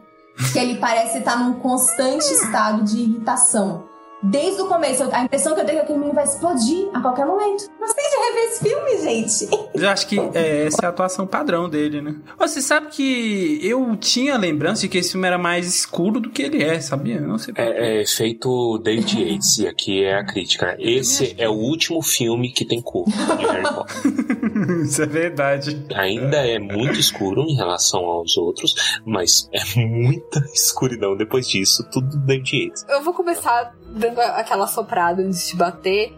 que 0.52 0.58
ele 0.58 0.78
parece 0.78 1.18
estar 1.18 1.36
num 1.36 1.54
constante 1.54 2.24
estado 2.24 2.82
de 2.82 3.00
irritação. 3.00 3.84
Desde 4.22 4.62
o 4.62 4.66
começo, 4.66 5.02
a 5.12 5.24
impressão 5.24 5.54
que 5.54 5.60
eu 5.60 5.64
tenho 5.64 5.78
é 5.78 5.80
que 5.80 5.84
aquele 5.86 5.98
menino 5.98 6.14
vai 6.14 6.24
explodir 6.24 6.88
a 6.94 7.00
qualquer 7.00 7.26
momento. 7.26 7.68
Gostei 7.78 8.04
de 8.04 8.16
rever 8.16 8.44
esse 8.50 8.62
filme, 8.62 8.98
gente. 9.02 9.68
Eu 9.74 9.88
acho 9.88 10.06
que 10.06 10.18
é, 10.34 10.66
essa 10.66 10.82
é 10.82 10.86
a 10.86 10.90
atuação 10.90 11.26
padrão 11.26 11.68
dele, 11.68 12.00
né? 12.00 12.14
Você 12.38 12.62
sabe 12.62 12.86
que 12.88 13.58
eu 13.62 13.96
tinha 13.96 14.34
a 14.34 14.38
lembrança 14.38 14.82
de 14.82 14.88
que 14.88 14.98
esse 14.98 15.12
filme 15.12 15.26
era 15.26 15.38
mais 15.38 15.66
escuro 15.66 16.20
do 16.20 16.30
que 16.30 16.42
ele 16.42 16.62
é, 16.62 16.80
sabia? 16.80 17.16
Eu 17.16 17.26
Não 17.26 17.36
sei. 17.36 17.52
É, 17.56 18.02
é 18.02 18.06
feito 18.06 18.78
David 18.78 19.20
Yates, 19.20 19.58
e 19.58 19.66
aqui 19.66 20.04
é 20.04 20.16
a 20.16 20.24
crítica. 20.24 20.66
né? 20.66 20.76
Esse 20.78 21.34
é 21.36 21.48
o 21.48 21.54
último 21.54 22.00
filme 22.00 22.52
que 22.52 22.64
tem 22.64 22.80
cor 22.80 23.04
de 23.06 23.44
Harry 23.46 23.62
Potter. 23.62 23.96
Isso 24.84 25.02
é 25.02 25.06
verdade. 25.06 25.86
Ainda 25.94 26.36
é 26.36 26.58
muito 26.58 26.98
escuro 26.98 27.42
em 27.42 27.54
relação 27.54 28.04
aos 28.04 28.36
outros, 28.36 28.74
mas 29.04 29.48
é 29.52 29.62
muita 29.76 30.40
escuridão 30.54 31.16
depois 31.16 31.48
disso, 31.48 31.86
tudo 31.90 32.16
David 32.18 32.64
Yates. 32.64 32.84
Eu 32.88 33.02
vou 33.02 33.12
começar 33.12 33.74
dando 33.86 34.20
aquela 34.20 34.66
soprada 34.66 35.22
antes 35.22 35.48
de 35.48 35.56
bater. 35.56 36.12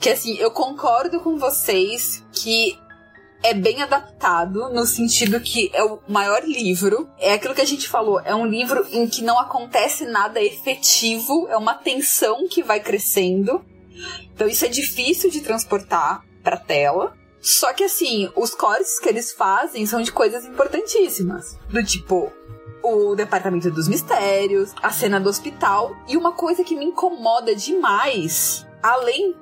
Que 0.00 0.10
assim, 0.10 0.36
eu 0.36 0.50
concordo 0.50 1.20
com 1.20 1.36
vocês 1.36 2.24
que 2.32 2.78
é 3.42 3.54
bem 3.54 3.82
adaptado, 3.82 4.68
no 4.70 4.84
sentido 4.84 5.40
que 5.40 5.70
é 5.72 5.82
o 5.82 6.00
maior 6.08 6.42
livro. 6.44 7.08
É 7.18 7.32
aquilo 7.32 7.54
que 7.54 7.60
a 7.60 7.66
gente 7.66 7.88
falou, 7.88 8.20
é 8.20 8.34
um 8.34 8.46
livro 8.46 8.86
em 8.92 9.06
que 9.08 9.22
não 9.22 9.38
acontece 9.38 10.04
nada 10.04 10.42
efetivo, 10.42 11.46
é 11.48 11.56
uma 11.56 11.74
tensão 11.74 12.46
que 12.48 12.62
vai 12.62 12.80
crescendo. 12.80 13.64
Então 14.32 14.48
isso 14.48 14.64
é 14.64 14.68
difícil 14.68 15.30
de 15.30 15.40
transportar 15.40 16.24
pra 16.42 16.56
tela. 16.56 17.17
Só 17.40 17.72
que 17.72 17.84
assim, 17.84 18.30
os 18.34 18.54
cortes 18.54 18.98
que 18.98 19.08
eles 19.08 19.32
fazem 19.32 19.86
são 19.86 20.02
de 20.02 20.12
coisas 20.12 20.44
importantíssimas. 20.44 21.56
Do 21.68 21.84
tipo, 21.84 22.32
o 22.82 23.14
Departamento 23.14 23.70
dos 23.70 23.88
Mistérios, 23.88 24.72
a 24.82 24.90
cena 24.90 25.20
do 25.20 25.28
hospital. 25.28 25.96
E 26.08 26.16
uma 26.16 26.32
coisa 26.32 26.64
que 26.64 26.76
me 26.76 26.86
incomoda 26.86 27.54
demais, 27.54 28.66
além 28.82 29.34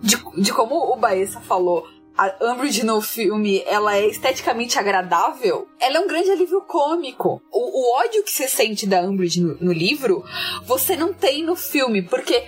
de, 0.00 0.16
de 0.40 0.52
como 0.52 0.92
o 0.92 0.96
Baessa 0.96 1.40
falou, 1.40 1.86
a 2.16 2.34
Umbridge 2.40 2.82
no 2.82 3.00
filme, 3.02 3.62
ela 3.66 3.94
é 3.94 4.06
esteticamente 4.06 4.78
agradável, 4.78 5.68
ela 5.78 5.98
é 5.98 6.00
um 6.00 6.06
grande 6.06 6.30
alívio 6.30 6.62
cômico. 6.62 7.42
O, 7.52 7.80
o 7.80 7.98
ódio 7.98 8.22
que 8.24 8.30
você 8.30 8.48
sente 8.48 8.86
da 8.86 9.02
Umbridge 9.02 9.40
no, 9.40 9.56
no 9.60 9.72
livro, 9.72 10.24
você 10.64 10.96
não 10.96 11.12
tem 11.12 11.44
no 11.44 11.54
filme, 11.54 12.00
porque 12.00 12.42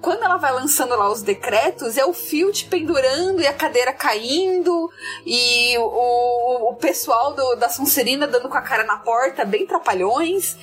quando 0.00 0.22
ela 0.22 0.36
vai 0.36 0.52
lançando 0.52 0.96
lá 0.96 1.10
os 1.10 1.22
decretos, 1.22 1.96
é 1.96 2.04
o 2.04 2.12
Filt 2.12 2.68
pendurando 2.68 3.40
e 3.40 3.46
a 3.46 3.52
cadeira 3.52 3.92
caindo, 3.92 4.90
e 5.26 5.76
o, 5.78 6.70
o 6.70 6.74
pessoal 6.76 7.34
do, 7.34 7.56
da 7.56 7.68
Sonserina 7.68 8.26
dando 8.26 8.48
com 8.48 8.56
a 8.56 8.62
cara 8.62 8.84
na 8.84 8.98
porta, 8.98 9.44
bem 9.44 9.66
trapalhões. 9.66 10.56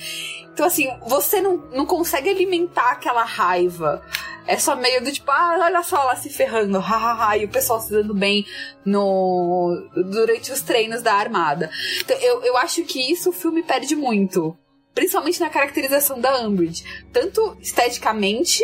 Então, 0.52 0.64
assim, 0.64 0.88
você 1.06 1.40
não, 1.40 1.58
não 1.70 1.84
consegue 1.84 2.30
alimentar 2.30 2.92
aquela 2.92 3.24
raiva. 3.24 4.02
É 4.46 4.56
só 4.56 4.74
meio 4.74 5.04
do 5.04 5.12
tipo, 5.12 5.30
ah, 5.30 5.58
olha 5.60 5.82
só 5.82 6.00
ela 6.00 6.16
se 6.16 6.30
ferrando, 6.30 6.78
hahaha, 6.80 7.36
e 7.36 7.44
o 7.44 7.48
pessoal 7.50 7.80
se 7.80 7.90
dando 7.90 8.14
bem 8.14 8.46
no 8.84 9.90
durante 10.10 10.50
os 10.52 10.62
treinos 10.62 11.02
da 11.02 11.12
armada. 11.12 11.70
Então, 12.00 12.16
eu, 12.18 12.42
eu 12.42 12.56
acho 12.56 12.84
que 12.84 13.12
isso 13.12 13.30
o 13.30 13.32
filme 13.32 13.62
perde 13.62 13.94
muito. 13.94 14.56
Principalmente 14.94 15.40
na 15.40 15.50
caracterização 15.50 16.18
da 16.18 16.40
Umbridge. 16.40 16.82
Tanto 17.12 17.54
esteticamente, 17.60 18.62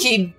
que 0.00 0.34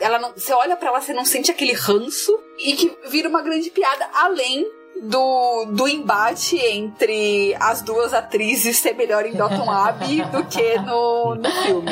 ela 0.00 0.18
não, 0.18 0.32
você 0.32 0.52
olha 0.52 0.76
para 0.76 0.88
ela, 0.88 1.00
você 1.00 1.12
não 1.12 1.24
sente 1.24 1.50
aquele 1.50 1.72
ranço, 1.72 2.38
e 2.58 2.74
que 2.74 2.96
vira 3.08 3.28
uma 3.28 3.42
grande 3.42 3.70
piada, 3.70 4.08
além 4.12 4.66
do, 5.02 5.66
do 5.66 5.88
embate 5.88 6.56
entre 6.56 7.54
as 7.60 7.82
duas 7.82 8.12
atrizes 8.12 8.78
ser 8.78 8.94
melhor 8.94 9.24
em 9.26 9.32
Downton 9.32 9.70
Abbey 9.70 10.22
do 10.24 10.44
que 10.44 10.76
no, 10.80 11.34
no 11.36 11.50
filme. 11.62 11.90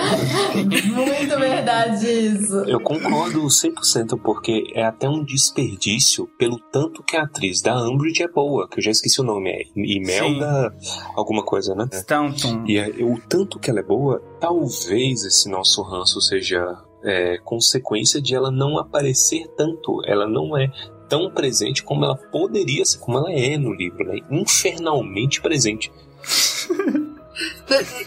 Muito 0.92 1.38
verdade 1.38 2.06
isso. 2.06 2.56
Eu 2.66 2.80
concordo 2.80 3.42
100% 3.42 4.20
porque 4.22 4.64
é 4.74 4.84
até 4.84 5.08
um 5.08 5.24
desperdício 5.24 6.28
pelo 6.38 6.58
tanto 6.58 7.02
que 7.02 7.16
a 7.16 7.22
atriz 7.22 7.60
da 7.60 7.76
Umbridge 7.88 8.22
é 8.22 8.28
boa, 8.28 8.68
que 8.68 8.80
eu 8.80 8.82
já 8.82 8.90
esqueci 8.90 9.20
o 9.20 9.24
nome, 9.24 9.50
é 9.50 9.62
Imelda 9.76 10.74
alguma 11.14 11.44
coisa, 11.44 11.74
né? 11.74 11.88
Stanton. 11.92 12.64
E 12.66 12.78
é, 12.78 12.88
o 13.02 13.20
tanto 13.28 13.58
que 13.58 13.70
ela 13.70 13.80
é 13.80 13.84
boa, 13.84 14.22
talvez 14.40 15.24
esse 15.24 15.48
nosso 15.48 15.82
ranço 15.82 16.20
seja 16.20 16.76
é, 17.06 17.38
consequência 17.38 18.20
de 18.20 18.34
ela 18.34 18.50
não 18.50 18.78
aparecer 18.78 19.46
tanto. 19.56 20.02
Ela 20.04 20.26
não 20.26 20.58
é 20.58 20.70
tão 21.08 21.30
presente 21.30 21.82
como 21.82 22.04
ela 22.04 22.16
poderia 22.16 22.84
ser, 22.84 22.98
como 22.98 23.18
ela 23.18 23.32
é 23.32 23.56
no 23.56 23.72
livro, 23.72 24.04
né? 24.04 24.18
Infernalmente 24.30 25.40
presente. 25.40 25.92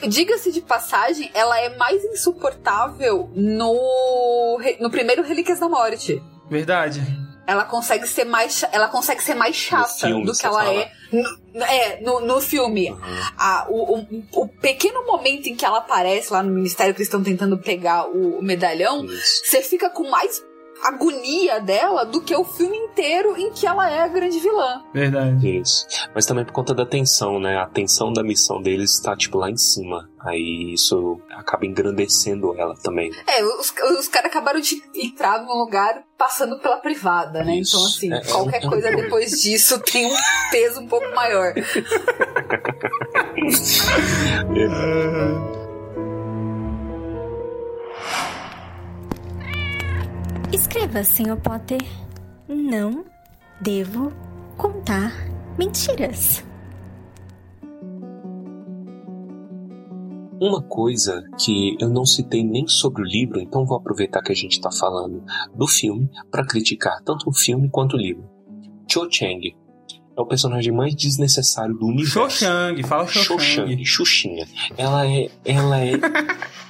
Diga-se 0.07 0.51
de 0.51 0.61
passagem, 0.61 1.31
ela 1.33 1.59
é 1.59 1.77
mais 1.77 2.03
insuportável 2.03 3.29
no, 3.35 4.59
no 4.79 4.89
primeiro 4.89 5.23
Relíquias 5.23 5.59
da 5.59 5.69
Morte. 5.69 6.21
Verdade. 6.49 7.01
Ela 7.47 7.63
consegue 7.63 8.07
ser 8.07 8.25
mais, 8.25 8.63
ela 8.71 8.87
consegue 8.87 9.23
ser 9.23 9.35
mais 9.35 9.55
chata 9.55 10.07
filme, 10.07 10.25
do 10.25 10.33
que 10.33 10.45
ela 10.45 10.63
fala. 10.63 10.81
é. 10.81 10.91
No, 11.11 11.63
é, 11.63 11.99
no, 12.01 12.19
no 12.21 12.39
filme. 12.41 12.95
A- 13.37 13.65
o, 13.69 13.97
o, 13.99 14.23
o 14.33 14.47
pequeno 14.47 15.05
momento 15.05 15.47
em 15.47 15.55
que 15.55 15.65
ela 15.65 15.79
aparece 15.79 16.31
lá 16.31 16.43
no 16.43 16.51
ministério 16.53 16.93
que 16.93 16.99
eles 16.99 17.07
estão 17.07 17.23
tentando 17.23 17.57
pegar 17.57 18.07
o, 18.07 18.37
o 18.39 18.43
medalhão, 18.43 19.05
você 19.07 19.61
fica 19.61 19.89
com 19.89 20.09
mais 20.09 20.43
agonia 20.83 21.59
dela 21.59 22.05
do 22.05 22.21
que 22.21 22.35
o 22.35 22.43
filme 22.43 22.77
inteiro 22.77 23.35
em 23.37 23.51
que 23.51 23.65
ela 23.67 23.89
é 23.89 24.01
a 24.01 24.07
grande 24.07 24.39
vilã. 24.39 24.83
Verdade. 24.93 25.59
Isso. 25.59 25.85
Mas 26.13 26.25
também 26.25 26.45
por 26.45 26.53
conta 26.53 26.73
da 26.73 26.85
tensão, 26.85 27.39
né? 27.39 27.57
A 27.57 27.65
tensão 27.67 28.11
da 28.11 28.23
missão 28.23 28.61
deles 28.61 28.93
está, 28.93 29.15
tipo, 29.15 29.37
lá 29.37 29.49
em 29.49 29.57
cima. 29.57 30.09
Aí 30.19 30.73
isso 30.73 31.19
acaba 31.29 31.65
engrandecendo 31.65 32.53
ela 32.57 32.75
também. 32.83 33.11
É, 33.25 33.43
os, 33.43 33.73
os 33.99 34.07
caras 34.07 34.29
acabaram 34.29 34.59
de 34.59 34.81
entrar 34.93 35.41
num 35.41 35.57
lugar 35.57 36.03
passando 36.17 36.59
pela 36.59 36.77
privada, 36.77 37.43
né? 37.43 37.55
Então, 37.55 37.85
assim, 37.85 38.11
É, 38.13 38.17
é 38.17 38.23
qualquer 38.23 38.63
é 38.63 38.67
um 38.67 38.69
coisa 38.69 38.91
depois 38.91 39.41
disso 39.41 39.79
tem 39.79 40.05
um 40.05 40.15
peso 40.51 40.81
um 40.81 40.87
pouco 40.87 41.07
maior. 41.15 41.53
Escreva, 50.51 51.03
Sr. 51.03 51.37
Potter. 51.37 51.77
Não 52.47 53.05
devo 53.61 54.11
contar 54.57 55.13
mentiras. 55.59 56.43
Uma 60.41 60.63
coisa 60.63 61.23
que 61.37 61.77
eu 61.79 61.87
não 61.87 62.03
citei 62.03 62.43
nem 62.43 62.67
sobre 62.67 63.03
o 63.03 63.05
livro, 63.05 63.39
então 63.39 63.63
vou 63.63 63.77
aproveitar 63.77 64.23
que 64.23 64.31
a 64.31 64.35
gente 64.35 64.53
está 64.53 64.71
falando 64.71 65.23
do 65.53 65.67
filme 65.67 66.09
para 66.31 66.45
criticar 66.45 66.99
tanto 67.03 67.29
o 67.29 67.33
filme 67.33 67.69
quanto 67.69 67.95
o 67.95 67.99
livro. 67.99 68.27
Cho 68.89 69.07
Chang 69.11 69.55
é 70.19 70.21
o 70.21 70.25
personagem 70.25 70.73
mais 70.73 70.93
desnecessário 70.95 71.73
do 71.75 71.85
universo. 71.87 72.19
Xoxang, 72.29 72.83
fala 72.83 73.07
Xoxang. 73.07 73.39
Xoxang, 73.43 73.85
Xuxinha. 73.85 74.47
Ela 74.77 75.07
é. 75.07 75.29
Ela 75.45 75.79
é. 75.81 75.93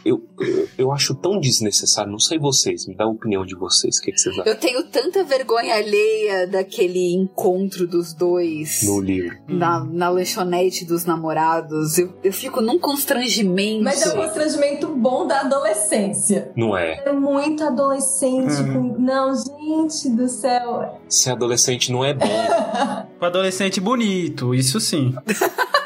eu, 0.05 0.21
eu, 0.39 0.67
eu 0.77 0.91
acho 0.91 1.15
tão 1.15 1.39
desnecessário, 1.39 2.11
não 2.11 2.19
sei 2.19 2.37
vocês, 2.39 2.87
me 2.87 2.95
dá 2.95 3.05
a 3.05 3.07
opinião 3.07 3.45
de 3.45 3.55
vocês, 3.55 3.97
o 3.97 4.01
que, 4.01 4.11
que 4.11 4.19
vocês 4.19 4.37
acham 4.37 4.51
Eu 4.51 4.59
tenho 4.59 4.83
tanta 4.83 5.23
vergonha 5.23 5.75
alheia 5.75 6.47
daquele 6.47 7.13
encontro 7.13 7.87
dos 7.87 8.13
dois 8.13 8.83
no 8.83 9.01
livro? 9.01 9.37
na, 9.47 9.83
na 9.83 10.09
lanchonete 10.09 10.85
dos 10.85 11.05
namorados. 11.05 11.97
Eu, 11.97 12.13
eu 12.23 12.31
fico 12.31 12.61
num 12.61 12.79
constrangimento. 12.79 13.83
Mas 13.83 14.01
é 14.05 14.13
um 14.13 14.17
constrangimento 14.17 14.87
bom 14.95 15.25
da 15.25 15.41
adolescência. 15.41 16.51
Não 16.55 16.77
é? 16.77 17.03
É 17.05 17.11
muito 17.11 17.63
adolescente. 17.63 18.53
Uhum. 18.61 18.93
com- 18.93 19.01
Não, 19.01 19.35
gente 19.35 19.58
do 20.15 20.27
céu. 20.27 20.99
Ser 21.07 21.31
adolescente 21.31 21.91
não 21.91 22.03
é 22.03 22.13
bom. 22.13 22.25
O 23.21 23.25
adolescente 23.25 23.81
bonito, 23.81 24.55
isso 24.55 24.79
sim. 24.79 25.13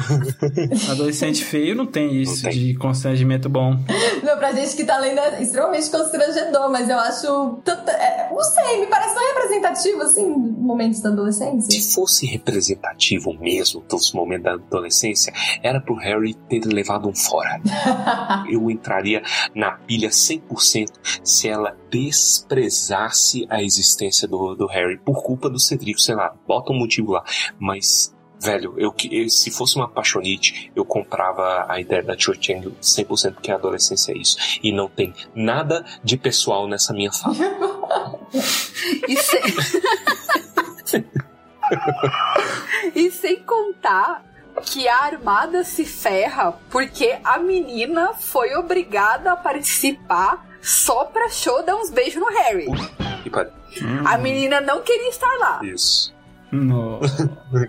adolescente 0.90 1.44
feio 1.44 1.74
não 1.74 1.86
tem 1.86 2.20
isso 2.20 2.48
de 2.50 2.74
constrangimento 2.74 3.48
bom. 3.48 3.76
Não, 4.22 4.36
pra 4.38 4.52
gente 4.52 4.76
que 4.76 4.84
tá 4.84 4.98
lendo 4.98 5.18
é 5.18 5.42
extremamente 5.42 5.90
constrangedor, 5.90 6.70
mas 6.70 6.88
eu 6.88 6.98
acho. 6.98 7.60
tanto- 7.64 7.90
é, 7.90 8.28
não 8.30 8.42
sei, 8.42 8.80
me 8.80 8.86
parece 8.86 9.14
tão 9.14 9.26
representativo, 9.34 10.02
assim, 10.02 10.26
momentos 10.26 11.00
da 11.00 11.10
adolescência. 11.10 11.70
Se 11.70 11.94
fosse 11.94 12.26
representativo 12.26 13.32
mesmo 13.38 13.82
dos 13.88 14.12
momentos 14.12 14.44
da 14.44 14.52
adolescência, 14.54 15.32
era 15.62 15.80
pro 15.80 15.94
Harry 15.96 16.34
ter 16.48 16.64
levado 16.66 17.08
um 17.08 17.14
fora. 17.14 17.60
Eu 18.50 18.70
entraria 18.70 19.22
na 19.54 19.72
pilha 19.72 20.08
100% 20.10 20.86
se 21.22 21.48
ela 21.48 21.76
desprezasse 21.90 23.46
a 23.48 23.62
existência 23.62 24.26
do, 24.28 24.54
do 24.54 24.66
Harry 24.66 24.98
por 24.98 25.22
culpa 25.22 25.48
do 25.48 25.58
Cedric, 25.58 26.00
sei 26.00 26.14
lá, 26.14 26.34
bota 26.46 26.72
um 26.72 26.78
motivo 26.78 27.12
lá. 27.12 27.24
Mas, 27.58 28.14
velho, 28.46 28.74
eu, 28.78 28.94
eu- 29.10 29.28
se 29.28 29.50
fosse 29.50 29.76
uma 29.76 29.84
apaixonite, 29.86 30.70
eu 30.74 30.84
comprava 30.84 31.66
a 31.68 31.80
ideia 31.80 32.02
da 32.02 32.16
Cho 32.16 32.32
Chang 32.40 32.74
100% 32.80 33.34
porque 33.34 33.50
a 33.50 33.56
adolescência 33.56 34.12
é 34.12 34.16
isso. 34.16 34.36
E 34.62 34.72
não 34.72 34.88
tem 34.88 35.12
nada 35.34 35.84
de 36.02 36.16
pessoal 36.16 36.66
nessa 36.68 36.92
minha 36.92 37.12
fala. 37.12 37.36
E 39.08 39.16
sem... 39.16 39.40
e 42.94 43.10
sem 43.10 43.42
contar 43.42 44.24
que 44.62 44.86
a 44.88 45.04
armada 45.04 45.64
se 45.64 45.84
ferra 45.84 46.52
porque 46.70 47.18
a 47.24 47.38
menina 47.38 48.14
foi 48.14 48.54
obrigada 48.54 49.32
a 49.32 49.36
participar 49.36 50.46
só 50.62 51.04
pra 51.04 51.28
show 51.28 51.62
dar 51.64 51.76
uns 51.76 51.90
beijos 51.90 52.20
no 52.20 52.28
Harry. 52.28 52.66
A 54.06 54.16
menina 54.18 54.60
não 54.60 54.82
queria 54.82 55.08
estar 55.10 55.32
lá. 55.38 55.60
Isso. 55.64 56.14
No... 56.64 57.00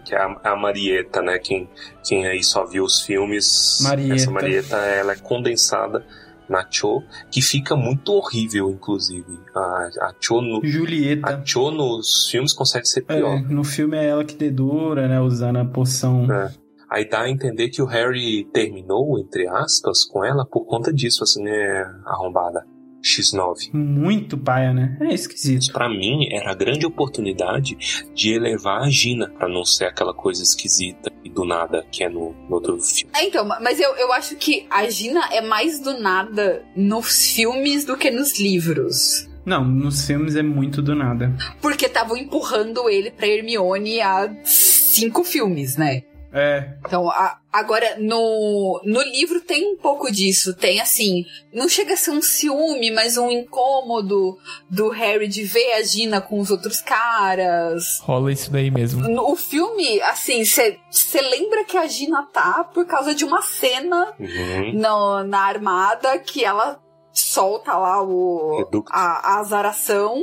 que 0.05 0.15
é 0.15 0.17
a, 0.17 0.39
a 0.51 0.55
Marieta, 0.55 1.21
né? 1.21 1.37
Quem, 1.39 1.69
quem 2.03 2.25
aí 2.27 2.43
só 2.43 2.65
viu 2.65 2.83
os 2.83 3.01
filmes, 3.01 3.79
Marieta. 3.81 4.15
essa 4.15 4.31
Marieta 4.31 4.75
ela 4.77 5.13
é 5.13 5.17
condensada 5.17 6.05
na 6.49 6.65
Cho, 6.69 7.03
que 7.29 7.41
fica 7.41 7.75
muito 7.75 8.13
horrível, 8.13 8.69
inclusive. 8.69 9.37
A, 9.53 9.59
a 9.59 10.13
Cho 10.19 10.41
no, 10.41 10.61
Julieta. 10.65 11.35
a 11.35 11.45
Cho 11.45 11.71
nos 11.71 12.29
filmes 12.31 12.53
consegue 12.53 12.87
ser 12.87 13.03
É, 13.09 13.15
pior. 13.17 13.41
no 13.49 13.63
filme 13.63 13.97
é 13.97 14.05
ela 14.07 14.23
que 14.23 14.35
dedura, 14.35 15.07
né? 15.07 15.19
Usando 15.19 15.57
a 15.57 15.65
poção. 15.65 16.31
É. 16.31 16.49
Aí 16.89 17.03
dá 17.09 17.23
a 17.23 17.29
entender 17.29 17.67
que 17.67 17.81
o 17.81 17.85
Harry 17.85 18.45
terminou, 18.53 19.19
entre 19.19 19.45
aspas, 19.45 20.05
com 20.05 20.23
ela 20.23 20.45
por 20.45 20.65
conta 20.65 20.93
disso, 20.93 21.21
assim, 21.21 21.43
né? 21.43 21.83
Arrombada. 22.05 22.65
X9. 23.03 23.73
Muito 23.73 24.37
paia, 24.37 24.73
né? 24.73 24.97
É 25.01 25.13
esquisito. 25.13 25.71
Pra 25.71 25.89
mim, 25.89 26.27
era 26.31 26.51
a 26.51 26.55
grande 26.55 26.85
oportunidade 26.85 27.77
de 28.13 28.33
elevar 28.33 28.83
a 28.83 28.89
Gina, 28.89 29.29
pra 29.29 29.47
não 29.47 29.63
ser 29.63 29.85
aquela 29.85 30.13
coisa 30.13 30.43
esquisita 30.43 31.11
e 31.23 31.29
do 31.29 31.45
nada 31.45 31.85
que 31.91 32.03
é 32.03 32.09
no, 32.09 32.33
no 32.49 32.55
outro 32.55 32.77
filme. 32.79 33.11
É, 33.15 33.25
então, 33.25 33.45
mas 33.45 33.79
eu, 33.79 33.95
eu 33.95 34.11
acho 34.13 34.35
que 34.35 34.65
a 34.69 34.89
Gina 34.89 35.21
é 35.31 35.41
mais 35.41 35.79
do 35.79 35.99
nada 35.99 36.63
nos 36.75 37.33
filmes 37.33 37.85
do 37.85 37.97
que 37.97 38.11
nos 38.11 38.39
livros. 38.39 39.27
Não, 39.45 39.63
nos 39.63 40.05
filmes 40.05 40.35
é 40.35 40.43
muito 40.43 40.81
do 40.81 40.93
nada. 40.93 41.33
Porque 41.61 41.85
estavam 41.85 42.17
empurrando 42.17 42.89
ele 42.89 43.09
pra 43.09 43.27
Hermione 43.27 44.01
há 44.01 44.29
cinco 44.43 45.23
filmes, 45.23 45.77
né? 45.77 46.01
É. 46.33 46.75
Então, 46.85 47.09
a- 47.09 47.39
agora, 47.53 47.95
no, 47.97 48.81
no 48.83 49.01
livro 49.01 49.39
tem 49.41 49.73
um 49.73 49.77
pouco 49.77 50.11
disso. 50.11 50.53
Tem, 50.53 50.81
assim, 50.81 51.23
não 51.53 51.69
chega 51.69 51.93
a 51.93 51.97
ser 51.97 52.11
um 52.11 52.21
ciúme, 52.21 52.91
mas 52.91 53.17
um 53.17 53.31
incômodo 53.31 54.37
do 54.69 54.89
Harry 54.89 55.27
de 55.27 55.43
ver 55.43 55.73
a 55.73 55.83
Gina 55.83 56.19
com 56.19 56.39
os 56.39 56.51
outros 56.51 56.81
caras. 56.81 57.99
Rola 58.01 58.31
isso 58.31 58.51
daí 58.51 58.69
mesmo. 58.69 59.07
No 59.07 59.31
o 59.31 59.35
filme, 59.37 60.01
assim, 60.01 60.43
você 60.43 61.21
lembra 61.21 61.63
que 61.63 61.77
a 61.77 61.87
Gina 61.87 62.23
tá 62.33 62.63
por 62.73 62.85
causa 62.85 63.15
de 63.15 63.23
uma 63.23 63.41
cena 63.41 64.13
Uhum. 64.19 64.73
no- 64.73 65.23
na 65.23 65.39
armada 65.41 66.19
que 66.19 66.43
ela 66.43 66.79
solta 67.13 67.75
lá 67.77 68.03
o, 68.03 68.67
a, 68.91 69.35
a 69.35 69.39
azaração 69.39 70.21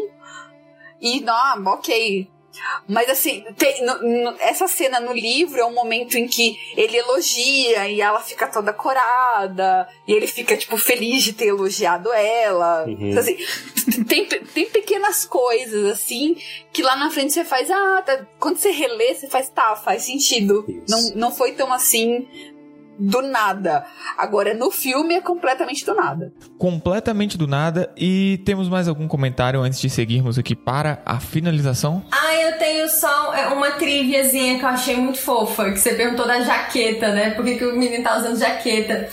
e, 1.01 1.20
não, 1.20 1.64
ok. 1.72 2.28
Mas 2.89 3.09
assim, 3.09 3.44
tem, 3.56 3.85
no, 3.85 4.02
no, 4.02 4.36
essa 4.39 4.66
cena 4.68 5.01
no 5.01 5.12
livro 5.12 5.59
é 5.59 5.64
um 5.64 5.72
momento 5.72 6.16
em 6.16 6.28
que 6.28 6.56
ele 6.76 6.97
elogia 6.97 7.89
e 7.89 8.01
ela 8.01 8.20
fica 8.20 8.47
toda 8.47 8.72
corada, 8.72 9.89
e 10.06 10.12
ele 10.12 10.26
fica, 10.26 10.56
tipo, 10.56 10.76
feliz 10.76 11.22
de 11.22 11.32
ter 11.32 11.47
elogiado 11.47 12.12
ela. 12.12 12.85
Uhum. 12.85 13.10
Então, 13.10 13.20
assim, 13.20 13.36
tem, 14.09 14.26
tem 14.26 14.66
pequenas 14.66 15.24
coisas, 15.24 15.86
assim, 15.86 16.36
que 16.72 16.82
lá 16.82 16.97
na 16.97 17.10
frente 17.10 17.32
você 17.32 17.44
faz, 17.44 17.70
ah, 17.70 18.02
tá, 18.05 18.26
quando 18.39 18.59
você 18.59 18.70
relê, 18.70 19.14
você 19.14 19.28
faz, 19.28 19.48
tá, 19.48 19.76
faz 19.76 20.02
sentido. 20.02 20.64
Não, 20.89 21.10
não 21.14 21.35
foi 21.35 21.52
tão 21.52 21.72
assim 21.72 22.26
do 22.98 23.22
nada. 23.22 23.84
Agora, 24.16 24.54
no 24.54 24.70
filme 24.70 25.14
é 25.14 25.20
completamente 25.20 25.84
do 25.84 25.94
nada. 25.94 26.32
Completamente 26.58 27.36
do 27.36 27.46
nada. 27.46 27.90
E 27.96 28.40
temos 28.44 28.68
mais 28.68 28.88
algum 28.88 29.08
comentário 29.08 29.60
antes 29.60 29.80
de 29.80 29.90
seguirmos 29.90 30.38
aqui 30.38 30.54
para 30.54 31.02
a 31.04 31.20
finalização? 31.20 32.04
Ah, 32.10 32.34
eu 32.34 32.58
tenho 32.58 32.88
só 32.88 33.34
é, 33.34 33.48
uma 33.48 33.72
triviazinha 33.72 34.58
que 34.58 34.64
eu 34.64 34.68
achei 34.68 34.96
muito 34.96 35.18
fofa, 35.18 35.72
que 35.72 35.78
você 35.78 35.94
perguntou 35.94 36.26
da 36.26 36.40
jaqueta, 36.40 37.12
né? 37.12 37.30
Por 37.30 37.44
que, 37.44 37.56
que 37.56 37.64
o 37.64 37.76
menino 37.76 38.02
tá 38.02 38.18
usando 38.18 38.38
jaqueta? 38.38 39.08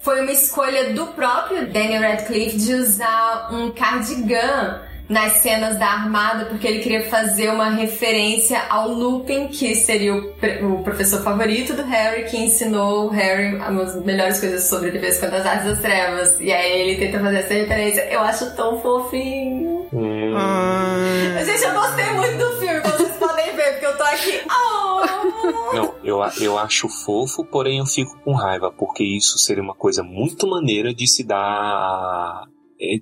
Foi 0.00 0.22
uma 0.22 0.32
escolha 0.32 0.92
do 0.94 1.08
próprio 1.08 1.70
Daniel 1.70 2.02
Radcliffe 2.02 2.56
de 2.56 2.74
usar 2.74 3.52
um 3.52 3.70
cardigan 3.70 4.87
nas 5.08 5.34
cenas 5.34 5.78
da 5.78 5.86
armada, 5.86 6.44
porque 6.44 6.66
ele 6.66 6.80
queria 6.80 7.08
fazer 7.08 7.48
uma 7.48 7.70
referência 7.70 8.62
ao 8.68 8.88
Lupin, 8.88 9.48
que 9.48 9.74
seria 9.74 10.14
o, 10.14 10.34
o 10.72 10.82
professor 10.84 11.22
favorito 11.22 11.74
do 11.74 11.82
Harry, 11.82 12.24
que 12.24 12.36
ensinou 12.36 13.06
o 13.06 13.08
Harry 13.08 13.56
as 13.60 14.04
melhores 14.04 14.38
coisas 14.38 14.68
sobre 14.68 14.90
defesa 14.90 15.20
contra 15.20 15.38
as 15.38 15.46
artes 15.46 15.64
das 15.66 15.80
trevas. 15.80 16.40
E 16.40 16.52
aí 16.52 16.80
ele 16.80 16.98
tenta 16.98 17.20
fazer 17.20 17.38
essa 17.38 17.54
referência. 17.54 18.12
Eu 18.12 18.20
acho 18.20 18.54
tão 18.54 18.80
fofinho. 18.80 19.88
Hum. 19.92 20.34
Ah. 20.36 21.42
Gente, 21.42 21.62
eu 21.62 21.72
gostei 21.72 22.10
muito 22.10 22.36
do 22.36 22.58
filme, 22.58 22.80
vocês 22.80 23.16
podem 23.16 23.56
ver, 23.56 23.72
porque 23.72 23.86
eu 23.86 23.96
tô 23.96 24.02
aqui. 24.02 24.42
Oh! 24.50 25.74
Não, 25.74 25.94
eu, 26.04 26.20
eu 26.40 26.58
acho 26.58 26.88
fofo, 26.88 27.44
porém 27.44 27.78
eu 27.78 27.86
fico 27.86 28.18
com 28.22 28.34
raiva, 28.34 28.70
porque 28.70 29.02
isso 29.02 29.38
seria 29.38 29.62
uma 29.62 29.74
coisa 29.74 30.02
muito 30.02 30.46
maneira 30.46 30.92
de 30.92 31.06
se 31.06 31.24
dar 31.24 32.44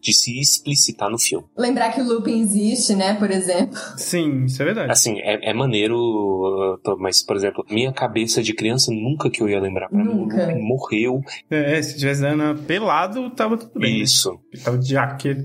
de 0.01 0.13
se 0.13 0.41
explicitar 0.41 1.11
no 1.11 1.19
filme. 1.19 1.45
Lembrar 1.57 1.93
que 1.93 2.01
o 2.01 2.05
Lupin 2.05 2.41
existe, 2.41 2.95
né, 2.95 3.15
por 3.15 3.31
exemplo. 3.31 3.77
Sim, 3.97 4.45
isso 4.47 4.61
é 4.63 4.65
verdade. 4.65 4.91
Assim, 4.93 5.19
é, 5.21 5.51
é 5.51 5.53
maneiro, 5.53 6.81
mas, 6.99 7.23
por 7.25 7.37
exemplo, 7.37 7.65
minha 7.71 7.93
cabeça 7.93 8.43
de 8.43 8.55
criança 8.55 8.91
nunca 8.93 9.29
que 9.31 9.43
eu 9.43 9.49
ia 9.49 9.61
lembrar 9.61 9.89
pra 9.89 10.03
nunca. 10.03 10.47
mim, 10.47 10.63
morreu. 10.63 11.21
É, 11.51 11.81
se 11.83 11.99
tivesse 11.99 12.25
Ana 12.25 12.55
pelado, 12.55 13.31
tava 13.31 13.57
tudo 13.57 13.79
bem. 13.79 14.01
Isso. 14.01 14.31
Né? 14.33 14.61
Tava 14.65 14.79
de 14.79 14.89
jaqueta. 14.91 15.45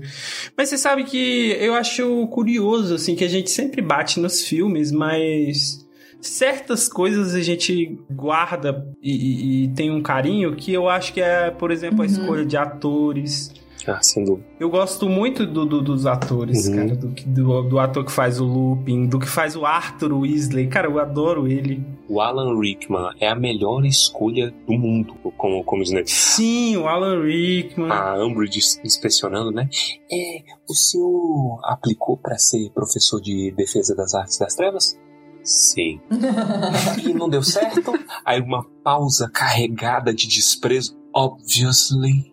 Mas 0.56 0.68
você 0.68 0.78
sabe 0.78 1.04
que 1.04 1.56
eu 1.60 1.74
acho 1.74 2.26
curioso, 2.28 2.94
assim, 2.94 3.14
que 3.14 3.24
a 3.24 3.28
gente 3.28 3.50
sempre 3.50 3.82
bate 3.82 4.18
nos 4.18 4.42
filmes, 4.42 4.90
mas 4.90 5.82
certas 6.20 6.88
coisas 6.88 7.34
a 7.34 7.40
gente 7.40 7.98
guarda 8.10 8.86
e, 9.02 9.10
e, 9.12 9.64
e, 9.64 9.68
tem 9.74 9.90
um 9.90 10.00
carinho 10.00 10.54
que 10.54 10.72
eu 10.72 10.88
acho 10.88 11.12
que 11.12 11.20
é, 11.20 11.50
por 11.50 11.70
exemplo, 11.72 12.02
a 12.02 12.06
Uhum. 12.06 12.12
escolha 12.12 12.44
de 12.46 12.56
atores. 12.56 13.50
Ah, 13.86 14.00
sem 14.02 14.24
dúvida. 14.24 14.46
Eu 14.60 14.70
gosto 14.70 15.08
muito 15.08 15.44
do, 15.46 15.66
do- 15.66 15.82
dos 15.82 16.06
atores, 16.06 16.66
Uhum. 16.68 16.76
cara. 16.76 16.94
Do, 16.96 17.08
do, 17.08 17.62
do 17.62 17.78
ator 17.78 18.04
que 18.04 18.12
faz 18.12 18.40
o 18.40 18.44
Lupin, 18.44 19.06
do 19.06 19.18
que 19.18 19.26
faz 19.28 19.56
o 19.56 19.64
Arthur 19.66 20.12
Weasley. 20.12 20.68
Cara, 20.68 20.86
eu 20.86 20.98
adoro 21.00 21.48
ele. 21.48 21.84
O 22.08 22.20
Alan 22.20 22.58
Rickman 22.60 23.10
é 23.20 23.28
a 23.28 23.34
melhor 23.34 23.84
escolha 23.84 24.52
do 24.66 24.72
mundo 24.74 25.14
como, 25.36 25.64
como 25.64 25.82
Snape. 25.82 26.10
Sim, 26.10 26.76
o 26.76 26.86
Alan 26.86 27.22
Rickman. 27.22 27.90
A 27.90 28.22
Umbridge 28.24 28.60
inspecionando, 28.84 29.50
né? 29.50 29.68
É, 30.10 30.42
o 30.68 30.74
senhor 30.74 31.60
aplicou 31.64 32.16
pra 32.16 32.36
ser 32.38 32.70
professor 32.74 33.20
de 33.20 33.52
defesa 33.56 33.94
das 33.96 34.14
artes 34.14 34.38
das 34.38 34.54
trevas? 34.54 34.98
Sim. 35.42 36.00
e 37.04 37.12
não 37.14 37.28
deu 37.28 37.42
certo? 37.42 37.92
Aí 38.24 38.40
uma 38.40 38.64
pausa 38.84 39.28
carregada 39.28 40.14
de 40.14 40.28
desprezo. 40.28 40.96
Obviously. 41.14 42.31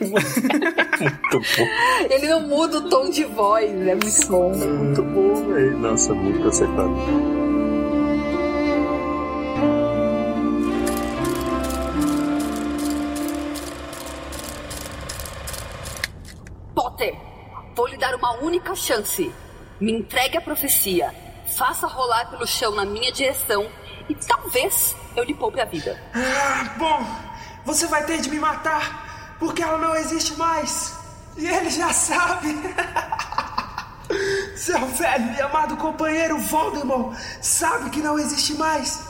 Muito 0.00 1.40
bom. 1.40 1.66
Ele 2.10 2.28
não 2.28 2.40
muda 2.42 2.78
o 2.78 2.88
tom 2.88 3.10
de 3.10 3.24
voz, 3.24 3.70
é 3.70 3.94
muito 3.94 4.26
bom. 4.28 4.52
Muito 4.54 5.02
bom, 5.02 5.34
velho. 5.52 5.78
Nossa, 5.78 6.14
muito 6.14 6.48
acertado. 6.48 6.94
Potter, 16.74 17.14
vou 17.74 17.86
lhe 17.86 17.96
dar 17.96 18.14
uma 18.14 18.36
única 18.42 18.74
chance. 18.74 19.32
Me 19.80 19.92
entregue 19.92 20.38
a 20.38 20.40
profecia. 20.40 21.14
Faça 21.56 21.86
rolar 21.86 22.30
pelo 22.30 22.46
chão 22.46 22.74
na 22.74 22.84
minha 22.84 23.10
direção 23.10 23.68
e 24.08 24.14
talvez 24.14 24.94
eu 25.16 25.24
lhe 25.24 25.34
poupe 25.34 25.60
a 25.60 25.64
vida. 25.64 26.00
Ah, 26.14 26.74
bom, 26.78 27.27
você 27.68 27.86
vai 27.86 28.02
ter 28.06 28.18
de 28.22 28.30
me 28.30 28.40
matar, 28.40 29.36
porque 29.38 29.62
ela 29.62 29.76
não 29.76 29.94
existe 29.94 30.34
mais. 30.36 30.94
E 31.36 31.46
ele 31.46 31.68
já 31.68 31.92
sabe. 31.92 32.48
Seu 34.56 34.86
velho 34.86 35.34
e 35.36 35.42
amado 35.42 35.76
companheiro 35.76 36.38
Voldemort 36.38 37.14
sabe 37.42 37.90
que 37.90 38.00
não 38.00 38.18
existe 38.18 38.54
mais. 38.54 39.00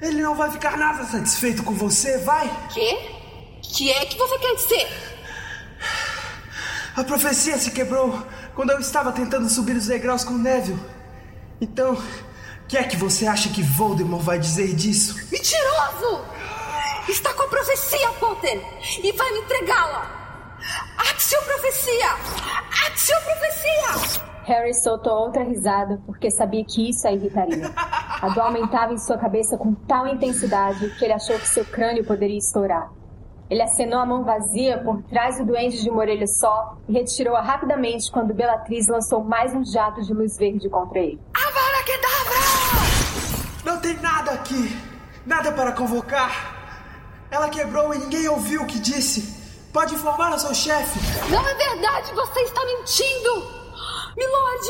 Ele 0.00 0.22
não 0.22 0.36
vai 0.36 0.48
ficar 0.52 0.76
nada 0.78 1.04
satisfeito 1.06 1.64
com 1.64 1.74
você, 1.74 2.18
vai? 2.18 2.48
Quê? 2.72 2.96
Que 3.64 3.90
é 3.90 4.06
que 4.06 4.16
você 4.16 4.38
quer 4.38 4.54
dizer? 4.54 4.88
A 6.94 7.02
profecia 7.02 7.58
se 7.58 7.72
quebrou 7.72 8.24
quando 8.54 8.70
eu 8.70 8.78
estava 8.78 9.10
tentando 9.10 9.50
subir 9.50 9.76
os 9.76 9.86
degraus 9.86 10.22
com 10.22 10.34
Neville. 10.34 10.80
Então, 11.60 11.94
o 11.94 12.66
que 12.68 12.76
é 12.76 12.84
que 12.84 12.96
você 12.96 13.26
acha 13.26 13.48
que 13.48 13.60
Voldemort 13.60 14.22
vai 14.22 14.38
dizer 14.38 14.72
disso? 14.72 15.16
Mentiroso! 15.32 16.35
Está 17.08 17.32
com 17.34 17.44
a 17.44 17.48
profecia, 17.48 18.10
Potter! 18.18 18.60
E 19.02 19.12
vai 19.12 19.32
me 19.32 19.38
entregá-la! 19.38 20.10
Axio 20.98 21.40
profecia! 21.42 22.10
Axio 22.86 23.16
profecia! 23.24 24.26
Harry 24.44 24.74
soltou 24.74 25.12
outra 25.12 25.44
risada 25.44 26.00
porque 26.04 26.30
sabia 26.30 26.64
que 26.64 26.90
isso 26.90 27.06
a 27.06 27.12
irritaria. 27.12 27.70
A 27.76 28.28
dor 28.30 28.44
aumentava 28.44 28.92
em 28.92 28.98
sua 28.98 29.18
cabeça 29.18 29.56
com 29.56 29.74
tal 29.74 30.08
intensidade 30.08 30.90
que 30.98 31.04
ele 31.04 31.12
achou 31.12 31.38
que 31.38 31.48
seu 31.48 31.64
crânio 31.64 32.04
poderia 32.04 32.38
estourar. 32.38 32.90
Ele 33.48 33.62
acenou 33.62 34.00
a 34.00 34.06
mão 34.06 34.24
vazia 34.24 34.78
por 34.78 35.00
trás 35.04 35.38
do 35.38 35.46
duende 35.46 35.80
de 35.80 35.88
uma 35.88 36.00
orelha 36.00 36.26
só 36.26 36.76
e 36.88 36.92
retirou-a 36.92 37.40
rapidamente 37.40 38.10
quando 38.10 38.34
Bellatrix 38.34 38.88
lançou 38.88 39.22
mais 39.22 39.54
um 39.54 39.64
jato 39.64 40.02
de 40.02 40.12
luz 40.12 40.36
verde 40.36 40.68
contra 40.68 40.98
ele. 40.98 41.20
Avada 41.32 41.84
Kedavra! 41.84 42.36
Não 43.64 43.80
tem 43.80 43.94
nada 44.00 44.32
aqui. 44.32 44.76
Nada 45.24 45.52
para 45.52 45.72
convocar. 45.72 46.55
Ela 47.30 47.48
quebrou 47.48 47.94
e 47.94 47.98
ninguém 47.98 48.28
ouviu 48.28 48.62
o 48.62 48.66
que 48.66 48.78
disse. 48.78 49.34
Pode 49.72 49.94
informar 49.94 50.32
ao 50.32 50.38
seu 50.38 50.54
chefe. 50.54 50.98
Não 51.30 51.46
é 51.46 51.54
verdade, 51.54 52.14
você 52.14 52.40
está 52.40 52.64
mentindo! 52.64 53.56
Milord, 54.16 54.68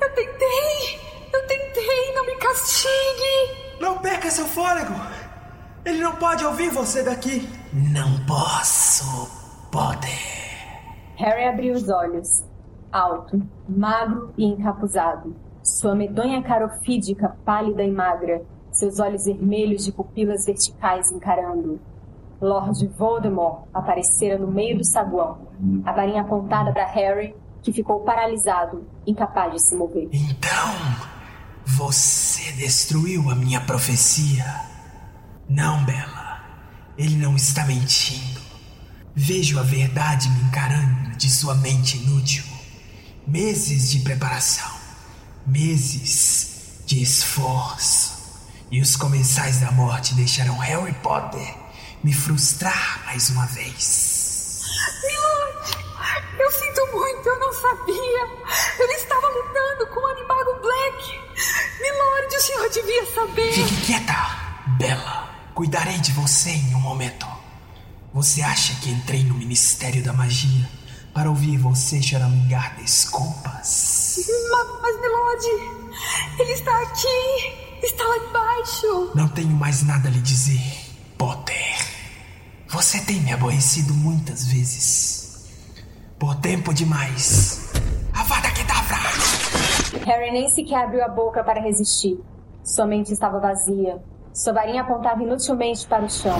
eu 0.00 0.14
tentei! 0.14 1.00
Eu 1.32 1.46
tentei, 1.46 2.14
não 2.14 2.26
me 2.26 2.36
castigue! 2.36 3.78
Não 3.80 3.98
perca 3.98 4.30
seu 4.30 4.46
fôlego! 4.46 4.92
Ele 5.84 6.00
não 6.00 6.16
pode 6.16 6.44
ouvir 6.44 6.70
você 6.70 7.02
daqui. 7.02 7.48
Não 7.72 8.26
posso, 8.26 9.30
Potter. 9.70 10.10
Harry 11.16 11.44
abriu 11.44 11.74
os 11.74 11.88
olhos. 11.88 12.44
Alto, 12.92 13.40
magro 13.68 14.34
e 14.36 14.44
encapuzado. 14.44 15.36
Sua 15.62 15.94
medonha 15.94 16.42
cara 16.42 16.66
ofídica, 16.66 17.36
pálida 17.44 17.82
e 17.82 17.90
magra. 17.90 18.42
Seus 18.78 19.00
olhos 19.00 19.24
vermelhos 19.24 19.86
de 19.86 19.92
pupilas 19.92 20.44
verticais 20.44 21.10
encarando. 21.10 21.80
Lord 22.42 22.86
Voldemort 22.88 23.64
aparecera 23.72 24.38
no 24.38 24.48
meio 24.48 24.76
do 24.76 24.84
saguão, 24.84 25.48
a 25.82 25.92
varinha 25.92 26.20
apontada 26.20 26.70
para 26.72 26.84
Harry, 26.84 27.34
que 27.62 27.72
ficou 27.72 28.00
paralisado, 28.00 28.86
incapaz 29.06 29.54
de 29.54 29.62
se 29.62 29.74
mover. 29.74 30.10
Então, 30.12 30.74
você 31.64 32.52
destruiu 32.52 33.30
a 33.30 33.34
minha 33.34 33.62
profecia. 33.62 34.44
Não, 35.48 35.82
Bella. 35.86 36.44
Ele 36.98 37.16
não 37.16 37.34
está 37.34 37.64
mentindo. 37.64 38.40
Vejo 39.14 39.58
a 39.58 39.62
verdade 39.62 40.28
me 40.28 40.42
encarando 40.42 41.16
de 41.16 41.30
sua 41.30 41.54
mente 41.54 41.96
inútil. 41.96 42.44
Meses 43.26 43.90
de 43.90 44.00
preparação. 44.00 44.70
Meses 45.46 46.82
de 46.86 47.02
esforço. 47.02 48.15
E 48.70 48.80
os 48.80 48.96
comensais 48.96 49.60
da 49.60 49.70
morte 49.70 50.14
deixaram 50.14 50.58
Harry 50.58 50.92
Potter 50.94 51.54
me 52.02 52.12
frustrar 52.12 53.02
mais 53.06 53.30
uma 53.30 53.46
vez. 53.46 54.62
Milord, 55.02 55.86
eu 56.38 56.50
sinto 56.50 56.86
muito, 56.92 57.28
eu 57.28 57.38
não 57.38 57.52
sabia. 57.52 58.46
Eu 58.78 58.90
estava 58.90 59.28
lutando 59.28 59.86
com 59.86 60.00
o 60.00 60.06
Animago 60.06 60.60
Black. 60.60 61.20
Milord, 61.80 62.36
o 62.36 62.40
senhor 62.40 62.68
devia 62.70 63.06
saber. 63.14 63.52
Fique 63.52 63.86
quieta, 63.86 64.14
Bella. 64.78 65.30
Cuidarei 65.54 65.98
de 65.98 66.12
você 66.12 66.50
em 66.50 66.74
um 66.74 66.80
momento. 66.80 67.26
Você 68.12 68.42
acha 68.42 68.74
que 68.80 68.90
entrei 68.90 69.22
no 69.22 69.34
Ministério 69.34 70.02
da 70.02 70.12
Magia 70.12 70.68
para 71.14 71.30
ouvir 71.30 71.56
você 71.56 72.02
choramingar 72.02 72.76
desculpas? 72.76 74.26
Mas, 74.50 74.66
mas 74.82 75.00
Melody, 75.00 76.40
ele 76.40 76.52
está 76.52 76.82
aqui, 76.82 77.65
está 77.82 78.04
lá 78.04 78.16
embaixo. 78.16 79.12
Não 79.14 79.28
tenho 79.28 79.50
mais 79.50 79.82
nada 79.82 80.08
a 80.08 80.10
lhe 80.10 80.20
dizer, 80.20 80.60
Potter. 81.18 81.54
Você 82.68 83.00
tem 83.00 83.20
me 83.20 83.32
aborrecido 83.32 83.94
muitas 83.94 84.46
vezes. 84.46 85.48
Por 86.18 86.34
tempo 86.36 86.72
demais. 86.74 87.72
Avada 88.12 88.50
Kedavra! 88.50 88.96
Harry 90.06 90.30
nem 90.32 90.48
sequer 90.50 90.84
abriu 90.84 91.04
a 91.04 91.08
boca 91.08 91.44
para 91.44 91.60
resistir. 91.60 92.18
Sua 92.64 92.86
mente 92.86 93.12
estava 93.12 93.38
vazia. 93.38 94.02
Sua 94.32 94.52
varinha 94.52 94.82
apontava 94.82 95.22
inutilmente 95.22 95.86
para 95.86 96.04
o 96.04 96.10
chão. 96.10 96.38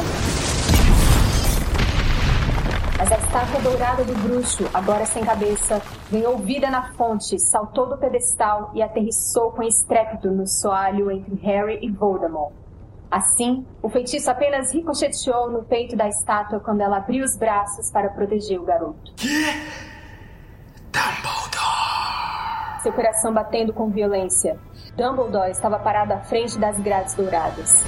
Mas 3.09 3.21
a 3.21 3.25
estátua 3.25 3.61
dourada 3.61 4.03
do 4.03 4.15
bruxo, 4.17 4.69
agora 4.75 5.07
sem 5.07 5.25
cabeça, 5.25 5.81
ganhou 6.11 6.39
vida 6.39 6.69
na 6.69 6.93
fonte, 6.95 7.39
saltou 7.39 7.89
do 7.89 7.97
pedestal 7.97 8.73
e 8.75 8.83
aterrissou 8.83 9.53
com 9.53 9.63
estrépito 9.63 10.29
no 10.29 10.45
soalho 10.45 11.09
entre 11.09 11.37
Harry 11.37 11.79
e 11.83 11.89
Voldemort. 11.89 12.53
Assim, 13.09 13.65
o 13.81 13.89
feitiço 13.89 14.29
apenas 14.29 14.75
ricocheteou 14.75 15.53
no 15.53 15.63
peito 15.63 15.95
da 15.95 16.09
estátua 16.09 16.59
quando 16.59 16.81
ela 16.81 16.97
abriu 16.97 17.25
os 17.25 17.37
braços 17.37 17.93
para 17.93 18.09
proteger 18.09 18.59
o 18.59 18.65
garoto. 18.65 19.13
Dumbledore! 20.91 22.83
Seu 22.83 22.93
coração 22.93 23.33
batendo 23.33 23.73
com 23.73 23.89
violência. 23.89 24.59
Dumbledore 24.97 25.53
estava 25.53 25.79
parado 25.79 26.13
à 26.13 26.19
frente 26.23 26.59
das 26.59 26.77
grades 26.81 27.15
douradas. 27.15 27.85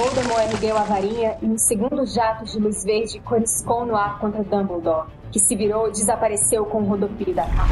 Voldemort 0.00 0.50
ergueu 0.50 0.78
a 0.78 0.82
varinha 0.82 1.36
e 1.42 1.44
um 1.44 1.58
segundo 1.58 2.06
jato 2.06 2.46
de 2.46 2.58
luz 2.58 2.82
verde 2.82 3.20
coriscou 3.20 3.84
no 3.84 3.94
ar 3.94 4.18
contra 4.18 4.42
Dumbledore, 4.42 5.10
que 5.30 5.38
se 5.38 5.54
virou 5.54 5.88
e 5.88 5.90
desapareceu 5.90 6.64
com 6.64 6.80
o 6.80 6.86
rodopio 6.86 7.34
da 7.34 7.42
capa. 7.42 7.68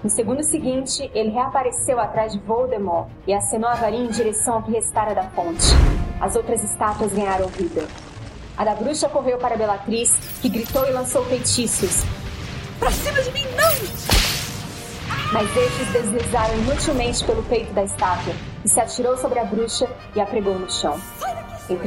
No 0.00 0.08
segundo 0.08 0.44
seguinte, 0.44 1.10
ele 1.12 1.30
reapareceu 1.30 1.98
atrás 1.98 2.32
de 2.34 2.38
Voldemort 2.38 3.08
e 3.26 3.34
acenou 3.34 3.68
a 3.68 3.74
varinha 3.74 4.04
em 4.04 4.12
direção 4.12 4.54
ao 4.54 4.62
que 4.62 4.70
restara 4.70 5.12
da 5.12 5.24
fonte. 5.30 5.66
As 6.20 6.36
outras 6.36 6.62
estátuas 6.62 7.12
ganharam 7.12 7.48
vida. 7.48 7.84
A 8.56 8.64
da 8.64 8.76
bruxa 8.76 9.08
correu 9.08 9.38
para 9.38 9.56
a 9.56 9.58
Bellatrix, 9.58 10.38
que 10.40 10.48
gritou 10.48 10.86
e 10.86 10.92
lançou 10.92 11.24
feitiços. 11.24 12.04
Pra 12.78 12.92
cima 12.92 13.20
de 13.22 13.32
mim, 13.32 13.44
não! 13.56 15.32
Mas 15.32 15.56
estes 15.56 15.92
deslizaram 15.92 16.54
inutilmente 16.58 17.24
pelo 17.24 17.42
peito 17.42 17.72
da 17.72 17.82
estátua, 17.82 18.34
que 18.62 18.68
se 18.68 18.78
atirou 18.78 19.16
sobre 19.16 19.40
a 19.40 19.44
bruxa 19.44 19.90
e 20.14 20.20
a 20.20 20.26
pregou 20.26 20.56
no 20.56 20.70
chão. 20.70 20.96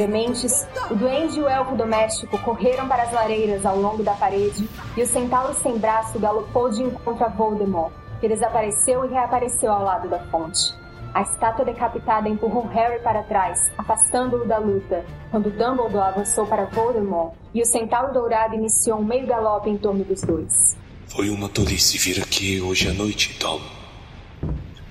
Mentes, 0.07 0.65
o 0.89 0.95
duende 0.95 1.39
e 1.39 1.41
o 1.41 1.49
elfo 1.49 1.75
doméstico 1.75 2.37
correram 2.39 2.87
para 2.87 3.03
as 3.03 3.11
lareiras 3.11 3.65
ao 3.65 3.77
longo 3.77 4.03
da 4.03 4.13
parede 4.13 4.67
e 4.95 5.01
o 5.01 5.07
centauro 5.07 5.53
sem 5.53 5.77
braço 5.77 6.17
galopou 6.17 6.69
de 6.69 6.83
encontro 6.83 7.23
a 7.25 7.29
Voldemort, 7.29 7.91
que 8.19 8.27
desapareceu 8.27 9.05
e 9.05 9.09
reapareceu 9.09 9.71
ao 9.71 9.83
lado 9.83 10.09
da 10.09 10.19
fonte. 10.27 10.73
A 11.13 11.21
estátua 11.21 11.63
decapitada 11.63 12.27
empurrou 12.27 12.67
Harry 12.67 12.99
para 13.01 13.23
trás, 13.23 13.71
afastando-o 13.77 14.45
da 14.45 14.57
luta, 14.57 15.05
quando 15.31 15.49
Dumbledore 15.49 16.09
avançou 16.09 16.45
para 16.45 16.65
Voldemort 16.65 17.33
e 17.53 17.61
o 17.61 17.65
centauro 17.65 18.13
dourado 18.13 18.55
iniciou 18.55 18.99
um 18.99 19.03
meio 19.03 19.25
galope 19.25 19.69
em 19.69 19.77
torno 19.77 20.03
dos 20.03 20.21
dois. 20.21 20.75
Foi 21.07 21.29
uma 21.29 21.47
tolice 21.47 21.97
vir 21.97 22.21
aqui 22.21 22.59
hoje 22.59 22.89
à 22.89 22.93
noite, 22.93 23.37
Tom. 23.39 23.61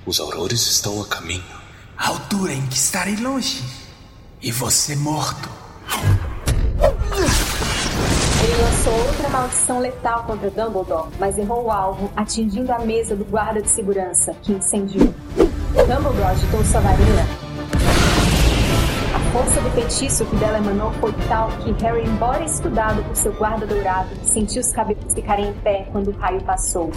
Os 0.06 0.20
aurores 0.20 0.66
estão 0.66 1.02
a 1.02 1.06
caminho. 1.06 1.42
A 1.96 2.08
altura 2.08 2.52
em 2.52 2.66
que 2.68 2.74
estarei 2.74 3.16
longe. 3.16 3.83
E 4.44 4.52
você 4.52 4.94
morto. 4.94 5.48
Ele 8.42 8.62
lançou 8.62 8.92
outra 8.92 9.28
maldição 9.30 9.78
letal 9.80 10.24
contra 10.24 10.50
Dumbledore, 10.50 11.08
mas 11.18 11.38
errou 11.38 11.64
o 11.64 11.70
alvo, 11.70 12.10
atingindo 12.14 12.70
a 12.70 12.78
mesa 12.80 13.16
do 13.16 13.24
guarda 13.24 13.62
de 13.62 13.70
segurança, 13.70 14.34
que 14.42 14.52
incendiou. 14.52 15.14
Dumbledore 15.34 16.24
agitou 16.24 16.62
sua 16.62 16.80
varinha. 16.80 17.26
A 19.14 19.32
força 19.32 19.62
do 19.62 19.70
feitiço 19.70 20.26
que 20.26 20.36
dela 20.36 20.58
emanou 20.58 20.92
foi 21.00 21.14
tal 21.26 21.48
que 21.62 21.72
Harry, 21.82 22.06
embora 22.06 22.44
estudado 22.44 23.02
por 23.02 23.16
seu 23.16 23.32
guarda 23.32 23.66
dourado, 23.66 24.10
sentiu 24.24 24.60
os 24.60 24.70
cabelos 24.72 25.14
ficarem 25.14 25.48
em 25.48 25.54
pé 25.54 25.88
quando 25.90 26.08
o 26.08 26.18
raio 26.18 26.42
passou. 26.42 26.92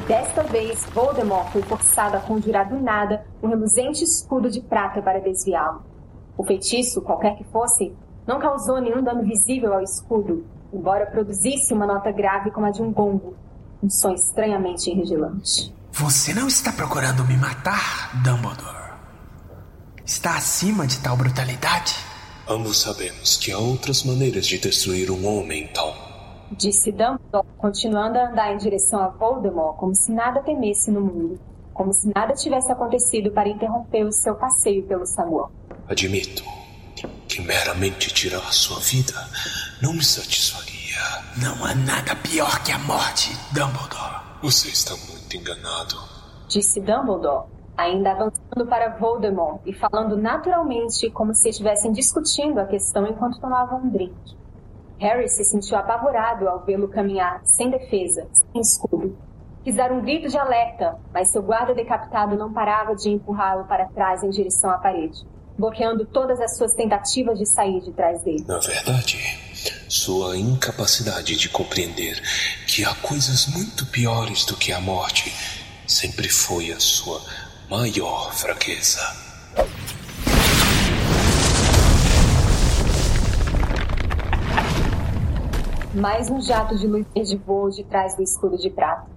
E 0.00 0.02
desta 0.02 0.42
vez, 0.44 0.82
Voldemort 0.94 1.52
foi 1.52 1.60
forçado 1.60 2.16
a 2.16 2.20
conjurar 2.20 2.66
do 2.66 2.80
nada 2.80 3.22
um 3.42 3.48
reluzente 3.48 4.02
escudo 4.02 4.50
de 4.50 4.62
prata 4.62 5.02
para 5.02 5.20
desviá-lo. 5.20 5.84
O 6.38 6.42
feitiço, 6.42 7.02
qualquer 7.02 7.36
que 7.36 7.44
fosse, 7.44 7.94
não 8.26 8.38
causou 8.38 8.80
nenhum 8.80 9.02
dano 9.02 9.22
visível 9.22 9.74
ao 9.74 9.82
escudo, 9.82 10.46
embora 10.72 11.04
produzisse 11.04 11.74
uma 11.74 11.86
nota 11.86 12.10
grave 12.10 12.50
como 12.50 12.64
a 12.64 12.70
de 12.70 12.80
um 12.80 12.90
gongo, 12.90 13.36
um 13.82 13.90
som 13.90 14.14
estranhamente 14.14 14.90
enregelante. 14.90 15.70
Você 15.92 16.32
não 16.32 16.48
está 16.48 16.72
procurando 16.72 17.22
me 17.26 17.36
matar, 17.36 18.22
Dumbledore? 18.24 18.94
Está 20.02 20.38
acima 20.38 20.86
de 20.86 20.98
tal 21.00 21.14
brutalidade? 21.14 21.94
Ambos 22.48 22.80
sabemos 22.80 23.36
que 23.36 23.52
há 23.52 23.58
outras 23.58 24.04
maneiras 24.04 24.46
de 24.46 24.56
destruir 24.56 25.10
um 25.10 25.26
homem, 25.26 25.66
Tom. 25.74 26.09
Disse 26.50 26.90
Dumbledore, 26.90 27.46
continuando 27.58 28.18
a 28.18 28.28
andar 28.28 28.52
em 28.52 28.56
direção 28.56 29.00
a 29.00 29.08
Voldemort 29.08 29.76
como 29.76 29.94
se 29.94 30.12
nada 30.12 30.42
temesse 30.42 30.90
no 30.90 31.00
mundo, 31.00 31.40
como 31.72 31.92
se 31.92 32.10
nada 32.12 32.34
tivesse 32.34 32.72
acontecido 32.72 33.30
para 33.30 33.48
interromper 33.48 34.04
o 34.04 34.12
seu 34.12 34.34
passeio 34.34 34.82
pelo 34.84 35.06
saguão. 35.06 35.50
Admito 35.88 36.42
que 37.28 37.40
meramente 37.40 38.12
tirar 38.12 38.52
sua 38.52 38.80
vida 38.80 39.14
não 39.80 39.92
me 39.92 40.02
satisfaria. 40.02 40.70
Não 41.40 41.64
há 41.64 41.74
nada 41.74 42.16
pior 42.16 42.62
que 42.64 42.72
a 42.72 42.78
morte, 42.80 43.30
Dumbledore. 43.52 44.20
Você 44.42 44.68
está 44.68 44.94
muito 45.08 45.36
enganado. 45.36 45.94
Disse 46.48 46.80
Dumbledore, 46.80 47.46
ainda 47.76 48.10
avançando 48.10 48.66
para 48.68 48.96
Voldemort 48.98 49.60
e 49.64 49.72
falando 49.72 50.16
naturalmente 50.16 51.08
como 51.10 51.32
se 51.32 51.48
estivessem 51.48 51.92
discutindo 51.92 52.58
a 52.58 52.66
questão 52.66 53.06
enquanto 53.06 53.40
tomavam 53.40 53.82
um 53.82 53.88
drink. 53.88 54.39
Harry 55.00 55.28
se 55.28 55.42
sentiu 55.44 55.78
apavorado 55.78 56.46
ao 56.46 56.62
vê-lo 56.62 56.86
caminhar 56.86 57.40
sem 57.44 57.70
defesa, 57.70 58.28
sem 58.32 58.60
escudo. 58.60 59.18
Quis 59.64 59.74
dar 59.74 59.90
um 59.90 60.00
grito 60.02 60.28
de 60.28 60.36
alerta, 60.36 60.98
mas 61.12 61.32
seu 61.32 61.42
guarda 61.42 61.74
decapitado 61.74 62.36
não 62.36 62.52
parava 62.52 62.94
de 62.94 63.08
empurrá-lo 63.08 63.64
para 63.64 63.86
trás 63.86 64.22
em 64.22 64.28
direção 64.28 64.70
à 64.70 64.78
parede, 64.78 65.26
bloqueando 65.58 66.04
todas 66.04 66.38
as 66.40 66.56
suas 66.56 66.74
tentativas 66.74 67.38
de 67.38 67.46
sair 67.46 67.80
de 67.80 67.92
trás 67.92 68.22
dele. 68.22 68.44
Na 68.46 68.58
verdade, 68.58 69.18
sua 69.88 70.36
incapacidade 70.36 71.34
de 71.34 71.48
compreender 71.48 72.20
que 72.66 72.84
há 72.84 72.94
coisas 72.96 73.46
muito 73.46 73.86
piores 73.86 74.44
do 74.44 74.56
que 74.56 74.70
a 74.70 74.80
morte 74.80 75.34
sempre 75.86 76.28
foi 76.28 76.72
a 76.72 76.78
sua 76.78 77.20
maior 77.70 78.32
fraqueza. 78.34 79.29
Mais 85.94 86.30
um 86.30 86.40
jato 86.40 86.78
de 86.78 86.86
luz 86.86 87.04
verde 87.12 87.36
voou 87.36 87.68
de 87.68 87.82
trás 87.82 88.14
do 88.14 88.22
escudo 88.22 88.56
de 88.56 88.70
prata. 88.70 89.10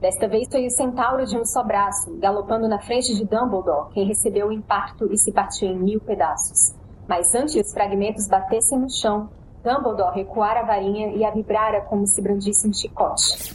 Desta 0.00 0.26
vez 0.26 0.48
foi 0.50 0.66
o 0.66 0.70
centauro 0.70 1.26
de 1.26 1.36
um 1.36 1.44
só 1.44 1.62
braço, 1.62 2.16
galopando 2.16 2.66
na 2.66 2.80
frente 2.80 3.14
de 3.14 3.26
Dumbledore, 3.26 3.92
quem 3.92 4.06
recebeu 4.06 4.48
o 4.48 4.52
impacto 4.52 5.12
e 5.12 5.18
se 5.18 5.30
partiu 5.30 5.68
em 5.68 5.78
mil 5.78 6.00
pedaços. 6.00 6.74
Mas 7.06 7.34
antes 7.34 7.54
os 7.54 7.70
fragmentos 7.74 8.26
batessem 8.26 8.78
no 8.78 8.88
chão, 8.88 9.28
Dumbledore 9.62 10.14
recuara 10.14 10.60
a 10.60 10.64
varinha 10.64 11.08
e 11.08 11.22
a 11.26 11.30
vibrara 11.30 11.82
como 11.82 12.06
se 12.06 12.22
brandisse 12.22 12.66
um 12.66 12.72
chicote. 12.72 13.52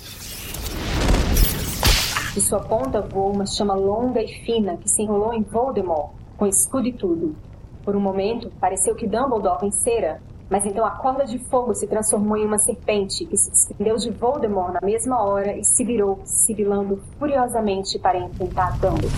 De 2.35 2.41
sua 2.41 2.59
ponta 2.59 3.01
voou 3.01 3.33
uma 3.33 3.47
chama 3.47 3.73
longa 3.73 4.21
e 4.21 4.27
fina 4.45 4.77
que 4.77 4.87
se 4.87 5.01
enrolou 5.01 5.33
em 5.33 5.41
Voldemort, 5.41 6.11
com 6.37 6.45
escudo 6.45 6.87
e 6.87 6.93
tudo. 6.93 7.35
Por 7.83 7.95
um 7.95 7.99
momento, 7.99 8.51
pareceu 8.59 8.93
que 8.93 9.07
Dumbledore 9.07 9.61
vencera, 9.61 10.21
mas 10.49 10.65
então 10.65 10.84
a 10.84 10.91
corda 10.91 11.26
de 11.26 11.38
fogo 11.38 11.76
se 11.76 11.85
transformou 11.85 12.35
em 12.35 12.45
uma 12.45 12.57
serpente 12.57 13.26
que 13.26 13.38
se 13.38 13.51
desprendeu 13.51 13.97
de 13.97 14.09
Voldemort 14.09 14.73
na 14.73 14.81
mesma 14.81 15.21
hora 15.21 15.55
e 15.55 15.63
se 15.63 15.84
virou, 15.84 16.19
sibilando 16.26 17.01
furiosamente 17.19 17.99
para 17.99 18.17
enfrentar 18.17 18.71
Dumbledore. 18.80 19.13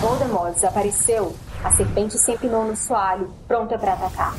Voldemort 0.00 0.54
desapareceu. 0.54 1.34
A 1.62 1.72
serpente 1.72 2.18
se 2.18 2.32
empinou 2.32 2.64
no 2.64 2.74
soalho, 2.74 3.30
pronta 3.46 3.78
para 3.78 3.92
atacar. 3.92 4.34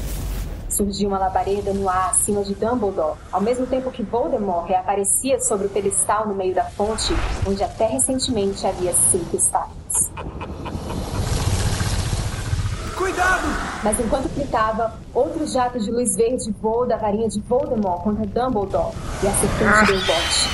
Surgiu 0.67 1.09
uma 1.09 1.19
labareda 1.19 1.73
no 1.73 1.87
ar 1.87 2.11
acima 2.11 2.43
de 2.43 2.55
Dumbledore, 2.55 3.19
ao 3.31 3.41
mesmo 3.41 3.67
tempo 3.67 3.91
que 3.91 4.01
Voldemort 4.01 4.67
reaparecia 4.67 5.39
sobre 5.39 5.67
o 5.67 5.69
pedestal 5.69 6.27
no 6.27 6.33
meio 6.33 6.55
da 6.55 6.63
fonte, 6.63 7.13
onde 7.47 7.63
até 7.63 7.85
recentemente 7.87 8.65
havia 8.65 8.93
cinco 8.93 9.35
estátuas. 9.35 10.09
Cuidado! 13.01 13.47
Mas 13.83 13.99
enquanto 13.99 14.29
gritava, 14.35 14.93
outro 15.11 15.47
jato 15.47 15.79
de 15.79 15.89
luz 15.89 16.15
verde 16.15 16.51
voou 16.61 16.85
da 16.85 16.97
varinha 16.97 17.27
de 17.27 17.41
Voldemort 17.41 18.03
contra 18.03 18.27
Dumbledore 18.27 18.95
e 19.23 19.27
a 19.27 19.31
serpente 19.31 19.87
deu 19.87 19.99
bote. 20.05 20.49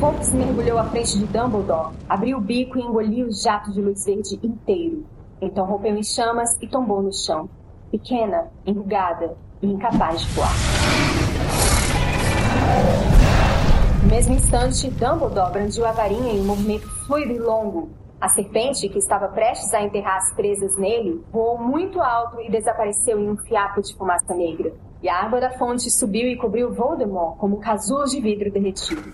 Fawkes 0.00 0.32
mergulhou 0.32 0.78
à 0.78 0.84
frente 0.86 1.16
de 1.16 1.26
Dumbledore, 1.26 1.94
abriu 2.08 2.38
o 2.38 2.40
bico 2.40 2.76
e 2.76 2.82
engoliu 2.82 3.28
o 3.28 3.32
jato 3.32 3.70
de 3.70 3.80
luz 3.80 4.04
verde 4.04 4.36
inteiro. 4.42 5.06
Então 5.40 5.64
rompeu 5.64 5.96
em 5.96 6.02
chamas 6.02 6.58
e 6.60 6.66
tombou 6.66 7.00
no 7.00 7.12
chão, 7.12 7.48
pequena, 7.92 8.48
enrugada 8.66 9.36
e 9.62 9.68
incapaz 9.68 10.22
de 10.22 10.32
voar. 10.32 10.52
No 14.02 14.08
mesmo 14.08 14.34
instante, 14.34 14.90
Dumbledore 14.90 15.52
brandiu 15.52 15.86
a 15.86 15.92
varinha 15.92 16.32
em 16.32 16.40
um 16.40 16.44
movimento 16.46 16.88
fluido 17.06 17.32
e 17.32 17.38
longo. 17.38 18.05
A 18.18 18.30
serpente, 18.30 18.88
que 18.88 18.98
estava 18.98 19.28
prestes 19.28 19.74
a 19.74 19.82
enterrar 19.82 20.16
as 20.16 20.32
presas 20.34 20.74
nele, 20.78 21.22
voou 21.30 21.58
muito 21.58 22.00
alto 22.00 22.40
e 22.40 22.50
desapareceu 22.50 23.20
em 23.20 23.28
um 23.28 23.36
fiapo 23.36 23.82
de 23.82 23.94
fumaça 23.94 24.34
negra. 24.34 24.72
E 25.02 25.08
a 25.08 25.20
água 25.20 25.38
da 25.38 25.50
fonte 25.50 25.90
subiu 25.90 26.26
e 26.26 26.36
cobriu 26.36 26.72
Voldemort 26.72 27.36
como 27.36 27.58
um 27.58 27.60
casulo 27.60 28.04
de 28.06 28.18
vidro 28.18 28.50
derretido. 28.50 29.12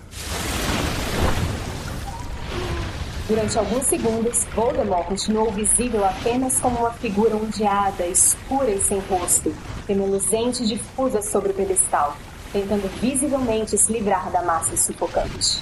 Durante 3.26 3.58
alguns 3.58 3.84
segundos, 3.84 4.44
Voldemort 4.54 5.06
continuou 5.08 5.50
visível 5.50 6.04
apenas 6.04 6.60
como 6.60 6.78
uma 6.78 6.92
figura 6.92 7.34
ondeada, 7.34 8.06
escura 8.06 8.70
e 8.70 8.80
sem 8.80 9.00
rosto, 9.00 9.52
e 9.88 10.66
difusa 10.66 11.22
sobre 11.22 11.50
o 11.50 11.54
pedestal, 11.54 12.16
tentando 12.52 12.88
visivelmente 13.00 13.76
se 13.76 13.92
livrar 13.92 14.30
da 14.30 14.42
massa 14.42 14.76
sufocante. 14.76 15.60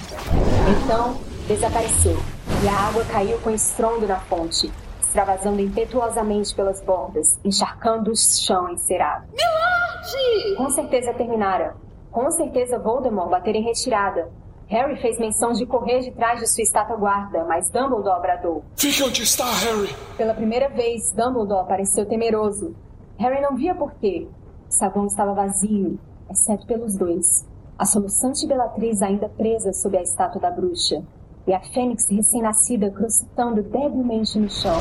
Então, 0.83 1.17
desapareceu, 1.47 2.17
e 2.63 2.67
a 2.69 2.87
água 2.87 3.03
caiu 3.05 3.39
com 3.39 3.49
estrondo 3.49 4.07
na 4.07 4.19
fonte, 4.19 4.71
extravasando 5.01 5.59
impetuosamente 5.59 6.53
pelas 6.55 6.79
bordas, 6.81 7.39
encharcando 7.43 8.11
o 8.11 8.15
chão 8.15 8.69
encerado. 8.69 9.25
Milord! 9.31 10.55
Com 10.57 10.69
certeza 10.69 11.13
terminara. 11.13 11.75
Com 12.11 12.29
certeza 12.29 12.77
Voldemort 12.77 13.29
bater 13.29 13.55
em 13.55 13.63
retirada, 13.63 14.29
Harry 14.67 14.95
fez 15.01 15.19
menção 15.19 15.51
de 15.51 15.65
correr 15.65 15.99
de 15.99 16.11
trás 16.11 16.39
de 16.39 16.47
sua 16.47 16.61
estátua 16.63 16.95
guarda, 16.95 17.43
mas 17.43 17.69
Dumbledore 17.69 18.21
bradou. 18.21 18.63
Fique 18.77 19.03
onde 19.03 19.23
está, 19.23 19.43
Harry! 19.43 19.93
Pela 20.15 20.33
primeira 20.33 20.69
vez, 20.69 21.11
Dumbledore 21.11 21.67
pareceu 21.67 22.05
temeroso. 22.05 22.75
Harry 23.17 23.41
não 23.41 23.55
via 23.55 23.75
por 23.75 23.91
quê. 23.95 24.27
O 24.69 24.71
saguão 24.71 25.07
estava 25.07 25.33
vazio, 25.33 25.99
exceto 26.29 26.65
pelos 26.65 26.95
dois. 26.95 27.45
A 27.77 27.85
soluçante 27.85 28.47
Bellatriz 28.47 29.01
ainda 29.01 29.27
presa 29.27 29.73
sob 29.73 29.97
a 29.97 30.01
estátua 30.01 30.39
da 30.39 30.51
bruxa. 30.51 31.03
E 31.47 31.53
a 31.53 31.59
fênix 31.59 32.07
recém-nascida 32.09 32.91
crocitando 32.91 33.63
debilmente 33.63 34.37
no 34.39 34.49
chão. 34.49 34.77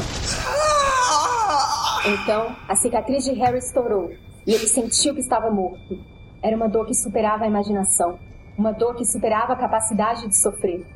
Então, 2.07 2.55
a 2.69 2.75
cicatriz 2.75 3.25
de 3.25 3.33
Harry 3.33 3.59
estourou, 3.59 4.11
e 4.47 4.53
ele 4.53 4.67
sentiu 4.67 5.15
que 5.15 5.21
estava 5.21 5.51
morto. 5.51 5.99
Era 6.43 6.57
uma 6.57 6.69
dor 6.69 6.87
que 6.87 6.95
superava 6.95 7.45
a 7.45 7.47
imaginação. 7.47 8.19
Uma 8.57 8.73
dor 8.73 8.95
que 8.95 9.05
superava 9.05 9.53
a 9.53 9.57
capacidade 9.57 10.27
de 10.27 10.37
sofrer. 10.37 10.87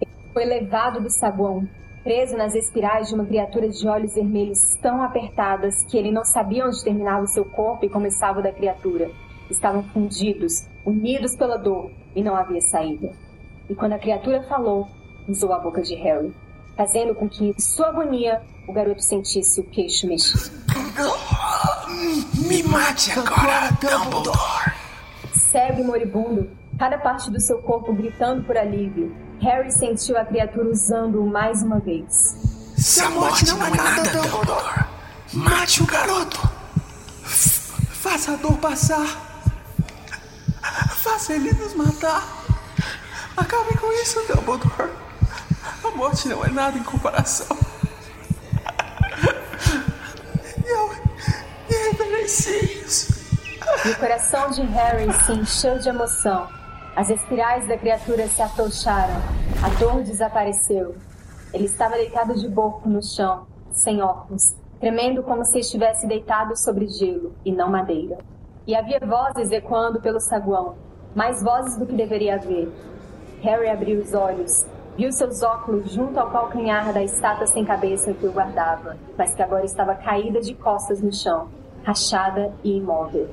Ele 0.00 0.10
foi 0.32 0.44
levado 0.44 1.00
do 1.00 1.10
saguão, 1.10 1.66
preso 2.02 2.36
nas 2.36 2.54
espirais 2.54 3.08
de 3.08 3.14
uma 3.14 3.24
criatura 3.24 3.68
de 3.68 3.88
olhos 3.88 4.14
vermelhos 4.14 4.58
tão 4.82 5.02
apertadas 5.02 5.84
que 5.84 5.96
ele 5.96 6.10
não 6.10 6.24
sabia 6.24 6.66
onde 6.66 6.84
terminava 6.84 7.24
o 7.24 7.28
seu 7.28 7.44
corpo 7.46 7.84
e 7.86 7.90
começava 7.90 8.40
o 8.40 8.42
da 8.42 8.52
criatura. 8.52 9.10
Estavam 9.50 9.82
fundidos, 9.84 10.66
unidos 10.84 11.34
pela 11.34 11.56
dor, 11.56 11.90
e 12.14 12.22
não 12.22 12.36
havia 12.36 12.60
saída. 12.60 13.10
E 13.68 13.74
quando 13.74 13.92
a 13.92 13.98
criatura 13.98 14.42
falou, 14.42 14.88
usou 15.28 15.52
a 15.52 15.58
boca 15.58 15.82
de 15.82 15.94
Harry, 15.94 16.34
fazendo 16.76 17.14
com 17.14 17.28
que, 17.28 17.48
em 17.48 17.58
sua 17.58 17.88
agonia, 17.88 18.42
o 18.68 18.72
garoto 18.72 19.02
sentisse 19.02 19.60
o 19.60 19.64
queixo 19.64 20.06
mexido. 20.06 20.50
Me 22.46 22.62
mate 22.64 23.12
agora, 23.12 23.70
Dumbledore! 23.80 24.72
Cego 25.32 25.80
e 25.80 25.84
moribundo, 25.84 26.50
cada 26.78 26.98
parte 26.98 27.30
do 27.30 27.40
seu 27.40 27.58
corpo 27.58 27.92
gritando 27.92 28.44
por 28.44 28.56
alívio, 28.56 29.14
Harry 29.40 29.70
sentiu 29.70 30.18
a 30.18 30.24
criatura 30.24 30.68
usando-o 30.68 31.26
mais 31.26 31.62
uma 31.62 31.78
vez. 31.78 32.72
Se 32.76 33.02
a 33.02 33.10
morte 33.10 33.46
não 33.46 33.64
é 33.64 33.70
nada, 33.70 34.10
Dumbledore, 34.10 34.84
mate 35.32 35.82
o 35.82 35.86
garoto! 35.86 36.40
Faça 37.24 38.32
a 38.32 38.36
dor 38.36 38.58
passar. 38.58 39.06
Faça 41.02 41.32
ele 41.32 41.52
nos 41.54 41.74
matar. 41.74 42.43
Acabe 43.36 43.76
com 43.78 43.92
isso, 43.92 44.20
Dumbledore. 44.28 44.90
A 45.82 45.90
morte 45.96 46.28
não 46.28 46.44
é 46.44 46.50
nada 46.50 46.78
em 46.78 46.82
comparação. 46.82 47.56
Eu. 50.64 50.90
E 51.68 51.90
reverencios. 51.90 53.08
E 53.84 53.88
o 53.88 53.98
coração 53.98 54.50
de 54.50 54.62
Harry 54.62 55.12
se 55.24 55.32
encheu 55.32 55.78
de 55.78 55.88
emoção. 55.88 56.48
As 56.96 57.10
espirais 57.10 57.66
da 57.66 57.76
criatura 57.76 58.28
se 58.28 58.40
afrouxaram. 58.40 59.20
A 59.62 59.68
dor 59.80 60.02
desapareceu. 60.02 60.94
Ele 61.52 61.66
estava 61.66 61.96
deitado 61.96 62.34
de 62.34 62.48
boco 62.48 62.88
no 62.88 63.02
chão, 63.02 63.46
sem 63.72 64.00
óculos, 64.00 64.54
tremendo 64.80 65.22
como 65.22 65.44
se 65.44 65.58
estivesse 65.58 66.06
deitado 66.06 66.56
sobre 66.56 66.86
gelo 66.86 67.34
e 67.44 67.52
não 67.52 67.70
madeira. 67.70 68.18
E 68.66 68.74
havia 68.74 69.00
vozes 69.00 69.50
ecoando 69.50 70.00
pelo 70.00 70.20
saguão, 70.20 70.76
mais 71.14 71.42
vozes 71.42 71.76
do 71.76 71.86
que 71.86 71.94
deveria 71.94 72.36
haver. 72.36 72.72
Harry 73.44 73.68
abriu 73.68 74.00
os 74.00 74.14
olhos, 74.14 74.64
viu 74.96 75.12
seus 75.12 75.42
óculos 75.42 75.92
junto 75.92 76.18
ao 76.18 76.30
calcanhar 76.30 76.94
da 76.94 77.02
estátua 77.02 77.46
sem 77.46 77.62
cabeça 77.62 78.14
que 78.14 78.26
o 78.26 78.32
guardava, 78.32 78.96
mas 79.18 79.34
que 79.34 79.42
agora 79.42 79.66
estava 79.66 79.94
caída 79.94 80.40
de 80.40 80.54
costas 80.54 81.02
no 81.02 81.12
chão, 81.12 81.50
rachada 81.84 82.54
e 82.64 82.78
imóvel. 82.78 83.28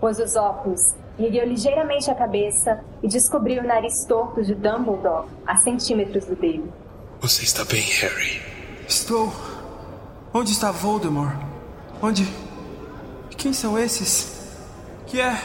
Pôs 0.00 0.20
os 0.20 0.36
óculos, 0.36 0.94
ergueu 1.18 1.44
ligeiramente 1.44 2.08
a 2.08 2.14
cabeça 2.14 2.84
e 3.02 3.08
descobriu 3.08 3.64
o 3.64 3.66
nariz 3.66 4.04
torto 4.04 4.44
de 4.44 4.54
Dumbledore 4.54 5.26
a 5.44 5.56
centímetros 5.56 6.24
do 6.26 6.36
dele. 6.36 6.72
Você 7.20 7.42
está 7.42 7.64
bem, 7.64 7.82
Harry? 7.82 8.40
Estou. 8.86 9.32
Onde 10.32 10.52
está 10.52 10.70
Voldemort? 10.70 11.36
Onde. 12.00 12.24
Quem 13.36 13.52
são 13.52 13.76
esses? 13.76 14.56
Que 15.08 15.20
é. 15.20 15.36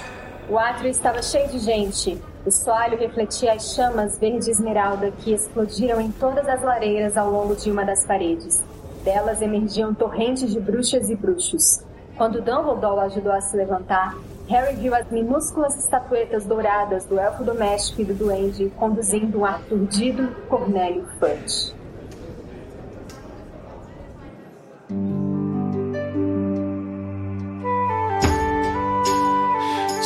O 0.48 0.60
átrio 0.60 0.92
estava 0.92 1.20
cheio 1.24 1.50
de 1.50 1.58
gente. 1.58 2.22
O 2.48 2.52
soalho 2.52 2.98
refletia 2.98 3.52
as 3.52 3.76
chamas 3.76 4.18
verde 4.18 4.50
esmeralda 4.50 5.12
que 5.12 5.34
explodiram 5.34 6.00
em 6.00 6.10
todas 6.10 6.48
as 6.48 6.62
lareiras 6.62 7.18
ao 7.18 7.30
longo 7.30 7.58
de 7.58 7.70
uma 7.70 7.84
das 7.84 8.06
paredes. 8.06 8.64
Delas 9.04 9.42
emergiam 9.42 9.94
torrentes 9.94 10.50
de 10.54 10.58
bruxas 10.58 11.10
e 11.10 11.16
bruxos. 11.18 11.84
Quando 12.16 12.42
Dumbledore 12.42 13.02
ajudou 13.02 13.34
a 13.34 13.42
se 13.42 13.58
levantar, 13.58 14.18
Harry 14.48 14.78
viu 14.78 14.96
as 14.96 15.12
minúsculas 15.12 15.78
estatuetas 15.78 16.46
douradas 16.46 17.04
do 17.04 17.20
elfo 17.20 17.44
doméstico 17.44 18.02
e 18.02 18.06
do 18.06 18.14
duende 18.14 18.72
conduzindo 18.78 19.40
um 19.40 19.46
aturdido 19.46 20.34
Cornélio 20.48 21.06
Fudge. 21.20 21.77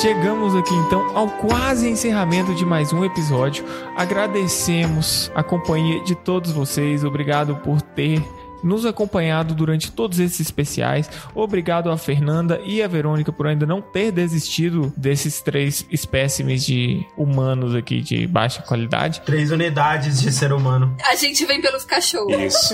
Chegamos 0.02 0.56
aqui 0.56 0.74
então 0.74 1.16
ao 1.16 1.30
quase 1.30 1.88
encerramento 1.88 2.56
de 2.56 2.66
mais 2.66 2.92
um 2.92 3.06
episódio. 3.06 3.64
Agradecemos 3.96 5.32
a 5.36 5.44
companhia 5.44 6.04
de 6.04 6.16
todos 6.16 6.52
vocês. 6.52 7.04
Obrigado 7.04 7.58
por 7.58 7.84
ter 7.84 8.20
nos 8.64 8.84
acompanhado 8.84 9.54
durante 9.54 9.92
todos 9.92 10.18
esses 10.18 10.40
especiais. 10.40 11.08
Obrigado 11.36 11.92
a 11.92 11.98
Fernanda 12.00 12.60
e 12.66 12.82
a 12.82 12.88
Verônica 12.88 13.32
por 13.32 13.46
ainda 13.46 13.68
não 13.68 13.80
ter 13.80 14.12
desistido 14.12 14.92
desses 14.98 15.40
três 15.40 15.86
espécimes 15.92 16.66
de 16.66 17.06
humanos 17.16 17.76
aqui 17.76 18.02
de 18.02 18.26
baixa 18.26 18.64
qualidade. 18.64 19.22
Três 19.22 19.52
unidades 19.52 20.20
de 20.20 20.32
ser 20.32 20.52
humano. 20.52 20.98
A 21.12 21.16
gente 21.16 21.46
vem 21.46 21.62
pelos 21.62 21.86
cachorros. 21.86 22.36
Isso. 22.42 22.74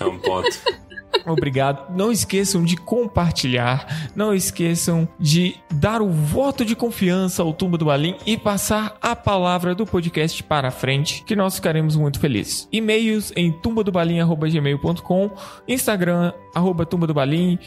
É 0.00 0.04
um 0.04 0.18
ponto. 0.18 0.50
Obrigado. 1.26 1.94
Não 1.94 2.10
esqueçam 2.10 2.64
de 2.64 2.76
compartilhar. 2.76 4.10
Não 4.14 4.34
esqueçam 4.34 5.08
de 5.18 5.56
dar 5.70 6.00
o 6.00 6.10
voto 6.10 6.64
de 6.64 6.74
confiança 6.74 7.42
ao 7.42 7.52
Tumba 7.52 7.76
do 7.76 7.86
Balim 7.86 8.16
e 8.26 8.36
passar 8.36 8.96
a 9.00 9.14
palavra 9.14 9.74
do 9.74 9.86
podcast 9.86 10.42
para 10.42 10.70
frente, 10.70 11.22
que 11.24 11.36
nós 11.36 11.56
ficaremos 11.56 11.96
muito 11.96 12.18
felizes. 12.18 12.68
E-mails 12.72 13.32
em 13.36 13.52
tumbadobalim.gmail.com 13.52 15.30
Instagram, 15.66 16.32
arroba 16.54 16.86
tumba 16.86 17.06
do 17.06 17.14
balim. 17.14 17.58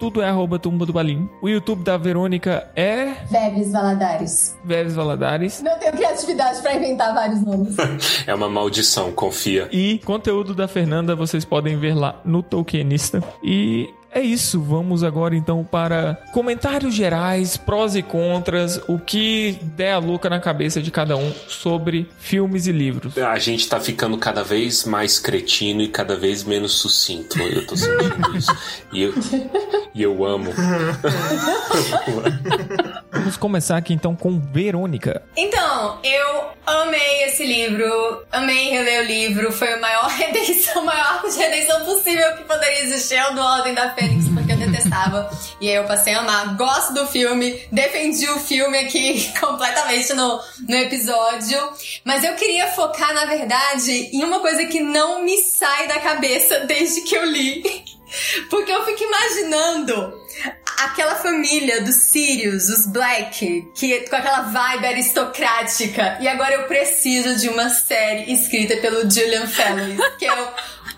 Tudo 0.00 0.22
é 0.22 0.28
arroba 0.30 0.58
tumba 0.58 0.86
do 0.86 0.94
balim. 0.94 1.28
O 1.42 1.48
YouTube 1.48 1.84
da 1.84 1.98
Verônica 1.98 2.66
é... 2.74 3.12
Bebes 3.30 3.70
Valadares. 3.70 4.56
Veves 4.64 4.94
Valadares. 4.94 5.60
Não 5.62 5.78
tenho 5.78 5.92
criatividade 5.92 6.62
pra 6.62 6.74
inventar 6.74 7.14
vários 7.14 7.42
nomes. 7.42 7.76
É 8.26 8.34
uma 8.34 8.48
maldição, 8.48 9.12
confia. 9.12 9.68
E 9.70 9.98
conteúdo 10.04 10.54
da 10.54 10.66
Fernanda 10.66 11.14
vocês 11.14 11.44
podem 11.44 11.78
ver 11.78 11.94
lá 11.94 12.20
no 12.24 12.42
Tolkienista. 12.42 13.22
E 13.42 13.92
é 14.12 14.20
isso. 14.20 14.60
Vamos 14.60 15.02
agora 15.02 15.34
então 15.36 15.64
para 15.64 16.18
comentários 16.32 16.94
gerais, 16.94 17.56
prós 17.56 17.94
e 17.94 18.02
contras, 18.02 18.80
o 18.88 18.98
que 18.98 19.58
der 19.62 19.92
a 19.92 19.98
louca 19.98 20.28
na 20.28 20.40
cabeça 20.40 20.82
de 20.82 20.90
cada 20.90 21.16
um 21.16 21.32
sobre 21.48 22.08
filmes 22.18 22.66
e 22.66 22.72
livros. 22.72 23.16
A 23.18 23.38
gente 23.38 23.68
tá 23.68 23.80
ficando 23.80 24.18
cada 24.18 24.42
vez 24.42 24.84
mais 24.84 25.18
cretino 25.18 25.80
e 25.82 25.88
cada 25.88 26.16
vez 26.16 26.44
menos 26.44 26.72
sucinto. 26.72 27.38
Eu 27.40 27.66
tô 27.66 27.76
sentindo 27.76 28.36
isso. 28.36 28.56
E 28.92 29.02
eu, 29.02 29.14
e 29.94 30.02
eu 30.02 30.24
amo. 30.24 30.52
Vamos 33.12 33.36
começar 33.36 33.76
aqui 33.76 33.92
então 33.92 34.16
com 34.16 34.40
Verônica. 34.40 35.22
Então, 35.36 35.98
eu 36.02 36.50
amei 36.66 37.24
esse 37.24 37.44
livro, 37.44 38.24
amei 38.32 38.70
reler 38.70 39.02
o 39.02 39.06
livro, 39.06 39.52
foi 39.52 39.72
a 39.72 39.78
maior 39.78 40.08
redenção, 40.10 40.82
o 40.82 40.86
maior 40.86 41.06
arco 41.14 41.28
de 41.28 41.36
redenção 41.36 41.84
possível 41.84 42.36
que 42.36 42.44
poderia 42.44 42.82
existir 42.82 43.16
é 43.16 43.28
o 43.30 43.34
do 43.34 43.40
Ordem 43.40 43.74
da 43.74 43.90
Fênix, 44.00 44.28
porque 44.28 44.52
eu 44.52 44.56
detestava. 44.56 45.30
E 45.60 45.68
aí 45.68 45.74
eu 45.74 45.84
passei 45.84 46.14
a 46.14 46.20
amar. 46.20 46.56
Gosto 46.56 46.94
do 46.94 47.06
filme, 47.06 47.60
defendi 47.70 48.26
o 48.30 48.38
filme 48.38 48.78
aqui 48.78 49.30
completamente 49.38 50.14
no, 50.14 50.40
no 50.66 50.74
episódio. 50.74 51.58
Mas 52.02 52.24
eu 52.24 52.34
queria 52.34 52.68
focar, 52.68 53.12
na 53.12 53.26
verdade, 53.26 53.92
em 54.12 54.24
uma 54.24 54.40
coisa 54.40 54.64
que 54.64 54.80
não 54.80 55.22
me 55.22 55.36
sai 55.42 55.86
da 55.86 56.00
cabeça 56.00 56.60
desde 56.64 57.02
que 57.02 57.14
eu 57.14 57.24
li. 57.26 57.62
Porque 58.48 58.72
eu 58.72 58.84
fico 58.84 59.04
imaginando 59.04 60.18
aquela 60.78 61.14
família 61.16 61.82
dos 61.82 61.94
Sirius, 61.94 62.68
os 62.68 62.86
Black, 62.86 63.70
que 63.74 64.00
com 64.08 64.16
aquela 64.16 64.42
vibe 64.42 64.86
aristocrática. 64.86 66.18
E 66.20 66.26
agora 66.26 66.54
eu 66.54 66.64
preciso 66.64 67.36
de 67.36 67.48
uma 67.48 67.68
série 67.68 68.32
escrita 68.32 68.78
pelo 68.78 69.08
Julian 69.08 69.46
Fellowes, 69.46 70.00
que 70.18 70.24
é 70.24 70.42
o, 70.42 70.48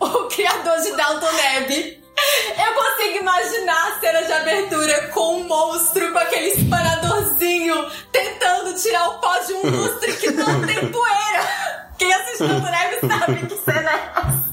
o 0.06 0.28
criador 0.28 0.80
de 0.80 0.92
Downton 0.92 1.30
Abbey. 1.56 2.01
Eu 2.16 2.74
consigo 2.74 3.18
imaginar 3.18 3.88
a 3.88 4.00
cena 4.00 4.22
de 4.22 4.32
abertura 4.32 5.08
com 5.08 5.36
um 5.40 5.44
monstro 5.44 6.12
com 6.12 6.18
aquele 6.18 6.48
espanadorzinho 6.48 7.90
tentando 8.10 8.74
tirar 8.74 9.08
o 9.08 9.18
pó 9.18 9.38
de 9.38 9.52
um 9.54 9.70
lustre 9.70 10.12
que 10.14 10.30
não 10.30 10.60
tem 10.66 10.88
poeira. 10.90 11.90
Quem 11.98 12.12
assistiu 12.12 12.48
Downton 12.48 12.66
Abbey 12.68 13.00
sabe 13.00 13.46
que 13.46 13.56
cena 13.58 13.90
é 13.90 14.12
essa. 14.16 14.51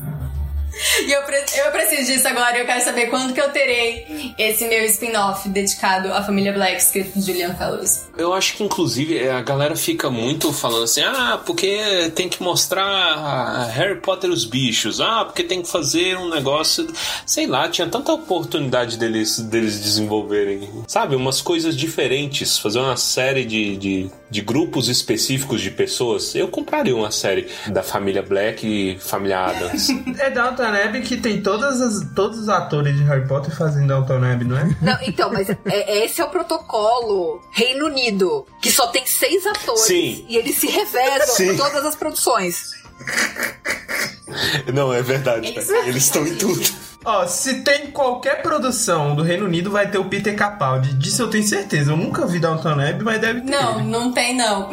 E 1.01 1.11
eu, 1.11 1.21
eu 1.21 1.71
preciso 1.71 2.11
disso 2.11 2.27
agora. 2.27 2.57
Eu 2.57 2.65
quero 2.65 2.83
saber 2.83 3.07
quando 3.07 3.33
que 3.33 3.41
eu 3.41 3.49
terei 3.51 4.33
esse 4.37 4.67
meu 4.67 4.83
spin-off 4.85 5.47
dedicado 5.49 6.11
à 6.13 6.23
família 6.23 6.51
Black, 6.53 6.77
escrito 6.77 7.11
por 7.11 7.21
Julian 7.21 7.53
Fellows. 7.55 8.03
Eu 8.17 8.33
acho 8.33 8.55
que, 8.55 8.63
inclusive, 8.63 9.27
a 9.29 9.41
galera 9.41 9.75
fica 9.75 10.09
muito 10.09 10.51
falando 10.51 10.83
assim: 10.83 11.01
ah, 11.01 11.39
porque 11.45 12.11
tem 12.15 12.27
que 12.27 12.41
mostrar 12.41 13.69
Harry 13.73 13.99
Potter 13.99 14.29
os 14.29 14.45
bichos, 14.45 14.99
ah, 14.99 15.25
porque 15.25 15.43
tem 15.43 15.61
que 15.61 15.69
fazer 15.69 16.17
um 16.17 16.29
negócio. 16.29 16.87
Sei 17.25 17.47
lá, 17.47 17.69
tinha 17.69 17.87
tanta 17.87 18.11
oportunidade 18.11 18.97
deles, 18.97 19.39
deles 19.39 19.79
desenvolverem, 19.79 20.69
sabe, 20.87 21.15
umas 21.15 21.41
coisas 21.41 21.75
diferentes, 21.75 22.57
fazer 22.57 22.79
uma 22.79 22.97
série 22.97 23.45
de, 23.45 23.77
de, 23.77 24.11
de 24.29 24.41
grupos 24.41 24.87
específicos 24.89 25.61
de 25.61 25.71
pessoas. 25.71 26.35
Eu 26.35 26.47
compraria 26.49 26.95
uma 26.95 27.11
série 27.11 27.47
da 27.67 27.81
família 27.81 28.21
Black 28.21 28.65
e 28.67 28.99
família 28.99 29.39
Adams. 29.45 29.87
É 30.19 30.29
Downton 30.29 30.63
Abbey 30.63 31.01
que 31.01 31.17
tem 31.17 31.41
todas 31.41 31.79
as, 31.81 32.13
todos 32.13 32.39
os 32.39 32.49
atores 32.49 32.95
de 32.97 33.03
Harry 33.03 33.27
Potter 33.27 33.55
fazendo 33.55 33.87
Downton 33.87 34.23
Abbey, 34.23 34.47
não 34.47 34.57
é? 34.57 34.69
Não, 34.81 34.97
então, 35.01 35.31
mas 35.31 35.49
é, 35.49 36.05
esse 36.05 36.19
é 36.21 36.25
o 36.25 36.29
protocolo 36.29 37.41
Reino 37.51 37.85
Unido, 37.85 38.45
que 38.61 38.71
só 38.71 38.87
tem 38.87 39.05
seis 39.05 39.45
atores 39.47 39.81
Sim. 39.81 40.25
e 40.27 40.35
eles 40.37 40.55
se 40.57 40.67
revezam 40.67 41.35
Sim. 41.35 41.49
em 41.51 41.57
todas 41.57 41.85
as 41.85 41.95
produções. 41.95 42.71
Não, 44.73 44.93
é 44.93 45.01
verdade. 45.01 45.47
Eles- 45.47 45.69
Eles, 45.69 45.87
Eles 45.87 46.03
estão 46.03 46.27
em 46.27 46.35
tudo. 46.35 46.61
Ó, 47.05 47.25
se 47.25 47.61
tem 47.61 47.91
qualquer 47.91 48.41
produção 48.41 49.15
do 49.15 49.23
Reino 49.23 49.45
Unido, 49.45 49.71
vai 49.71 49.89
ter 49.89 49.97
o 49.97 50.05
Peter 50.05 50.35
Capaldi. 50.35 50.93
Disso 50.95 51.21
eu 51.21 51.29
tenho 51.29 51.47
certeza. 51.47 51.91
Eu 51.91 51.97
nunca 51.97 52.25
vi 52.25 52.39
Downton 52.39 52.73
Abbey, 52.73 53.01
mas 53.01 53.21
deve 53.21 53.41
ter. 53.41 53.51
Não, 53.51 53.83
não 53.83 54.11
tem 54.11 54.35
não. 54.35 54.69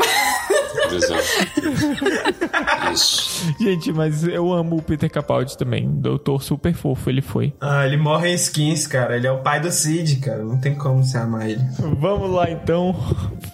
Isso. 2.92 3.54
Gente, 3.60 3.92
mas 3.92 4.24
eu 4.24 4.52
amo 4.52 4.76
o 4.76 4.82
Peter 4.82 5.10
Capaldi 5.10 5.56
também. 5.56 5.88
Doutor 6.00 6.42
super 6.42 6.74
fofo, 6.74 7.10
ele 7.10 7.22
foi. 7.22 7.52
Ah, 7.60 7.86
ele 7.86 7.96
morre 7.96 8.30
em 8.30 8.34
skins, 8.34 8.86
cara. 8.86 9.16
Ele 9.16 9.26
é 9.26 9.32
o 9.32 9.42
pai 9.42 9.60
do 9.60 9.70
Cid, 9.70 10.16
cara. 10.20 10.42
Não 10.44 10.60
tem 10.60 10.74
como 10.74 11.02
se 11.02 11.16
amar 11.16 11.48
ele. 11.48 11.60
Vamos 11.98 12.30
lá 12.30 12.50
então. 12.50 12.94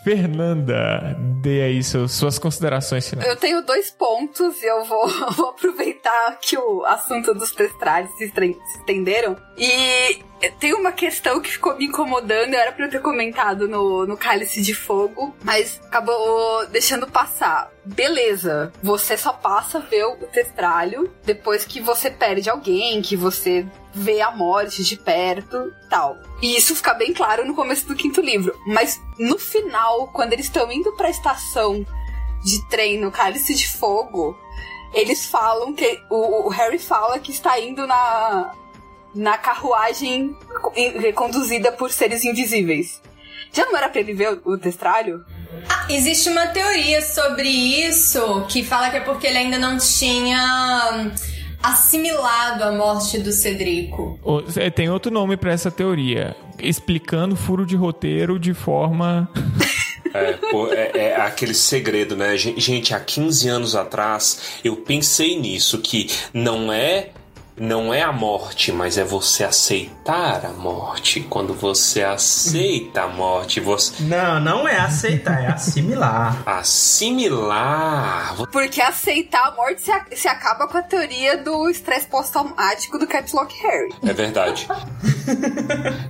Fernanda, 0.04 1.16
dê 1.42 1.62
aí 1.62 1.82
seus, 1.82 2.12
suas 2.12 2.38
considerações 2.38 3.08
finais. 3.08 3.28
Eu 3.28 3.36
tenho 3.36 3.62
dois 3.64 3.90
pontos 3.90 4.62
e 4.62 4.66
eu 4.66 4.84
vou, 4.84 5.08
vou 5.32 5.50
aproveitar 5.50 6.38
que 6.40 6.56
o 6.58 6.84
assunto 6.86 7.32
dos 7.34 7.50
estre- 7.50 7.68
se 8.18 8.24
estenderam. 8.78 9.36
E 9.56 10.20
tem 10.58 10.74
uma 10.74 10.90
questão 10.92 11.40
que 11.40 11.50
ficou 11.50 11.76
me 11.76 11.84
incomodando, 11.86 12.54
era 12.54 12.72
pra 12.72 12.86
eu 12.86 12.90
ter 12.90 13.00
comentado 13.00 13.68
no, 13.68 14.04
no 14.06 14.16
Cálice 14.16 14.60
de 14.60 14.74
Fogo, 14.74 15.34
mas 15.44 15.80
acabou 15.84 16.66
deixando 16.66 16.91
passar. 17.06 17.70
Beleza, 17.84 18.72
você 18.82 19.16
só 19.16 19.32
passa 19.32 19.78
a 19.78 19.80
ver 19.80 20.04
o 20.04 20.16
testralho 20.28 21.10
depois 21.24 21.64
que 21.64 21.80
você 21.80 22.10
perde 22.10 22.48
alguém, 22.50 23.00
que 23.02 23.16
você 23.16 23.66
vê 23.94 24.20
a 24.20 24.30
morte 24.30 24.82
de 24.84 24.96
perto 24.96 25.72
tal. 25.90 26.16
E 26.40 26.56
isso 26.56 26.74
fica 26.74 26.94
bem 26.94 27.12
claro 27.12 27.44
no 27.46 27.54
começo 27.54 27.86
do 27.86 27.94
quinto 27.94 28.20
livro. 28.20 28.54
Mas 28.66 29.00
no 29.18 29.38
final, 29.38 30.08
quando 30.08 30.32
eles 30.32 30.46
estão 30.46 30.70
indo 30.72 30.92
pra 30.92 31.10
estação 31.10 31.84
de 32.44 32.68
trem 32.68 32.98
no 32.98 33.10
Cálice 33.12 33.54
de 33.54 33.68
Fogo, 33.68 34.36
eles 34.94 35.26
falam 35.26 35.72
que. 35.74 36.00
O, 36.10 36.46
o 36.46 36.48
Harry 36.48 36.78
fala 36.78 37.18
que 37.18 37.30
está 37.30 37.58
indo 37.60 37.86
na, 37.86 38.52
na 39.14 39.38
carruagem 39.38 40.36
co- 40.60 40.72
em- 40.74 41.12
conduzida 41.12 41.70
por 41.72 41.90
seres 41.90 42.24
invisíveis. 42.24 43.00
Já 43.52 43.66
não 43.66 43.76
era 43.76 43.88
pra 43.88 44.00
ele 44.00 44.14
ver 44.14 44.40
o 44.44 44.56
testralho? 44.58 45.24
Ah, 45.68 45.86
existe 45.90 46.28
uma 46.28 46.46
teoria 46.48 47.02
sobre 47.02 47.48
isso 47.48 48.44
que 48.48 48.62
fala 48.64 48.90
que 48.90 48.96
é 48.96 49.00
porque 49.00 49.26
ele 49.26 49.38
ainda 49.38 49.58
não 49.58 49.76
tinha 49.78 50.90
hum, 50.94 51.10
assimilado 51.62 52.64
a 52.64 52.72
morte 52.72 53.18
do 53.18 53.32
Cedrico. 53.32 54.18
É, 54.56 54.70
Tem 54.70 54.88
outro 54.90 55.10
nome 55.12 55.36
pra 55.36 55.52
essa 55.52 55.70
teoria. 55.70 56.34
Explicando 56.58 57.36
furo 57.36 57.64
de 57.66 57.76
roteiro 57.76 58.38
de 58.38 58.54
forma. 58.54 59.28
É, 60.14 60.34
pô, 60.50 60.70
é, 60.70 60.90
é 60.94 61.16
aquele 61.16 61.54
segredo, 61.54 62.14
né? 62.14 62.36
Gen- 62.36 62.60
Gente, 62.60 62.92
há 62.92 63.00
15 63.00 63.48
anos 63.48 63.74
atrás 63.74 64.58
eu 64.62 64.76
pensei 64.76 65.40
nisso, 65.40 65.78
que 65.78 66.06
não 66.34 66.70
é. 66.70 67.08
Não 67.56 67.92
é 67.92 68.00
a 68.00 68.10
morte, 68.10 68.72
mas 68.72 68.96
é 68.96 69.04
você 69.04 69.44
aceitar 69.44 70.44
a 70.46 70.50
morte. 70.50 71.20
Quando 71.20 71.52
você 71.52 72.02
aceita 72.02 73.02
a 73.02 73.08
morte, 73.08 73.60
você. 73.60 74.02
Não, 74.04 74.40
não 74.40 74.66
é 74.66 74.78
aceitar, 74.78 75.42
é 75.42 75.48
assimilar. 75.48 76.42
Assimilar. 76.46 78.36
Porque 78.50 78.80
aceitar 78.80 79.48
a 79.48 79.50
morte 79.52 79.82
se, 79.82 79.92
se 80.16 80.28
acaba 80.28 80.66
com 80.66 80.78
a 80.78 80.82
teoria 80.82 81.36
do 81.36 81.68
estresse 81.68 82.06
pós-traumático 82.06 82.98
do 82.98 83.06
Caps 83.06 83.32
Lock 83.32 83.54
Harry. 83.62 83.94
É 84.02 84.12
verdade. 84.12 84.66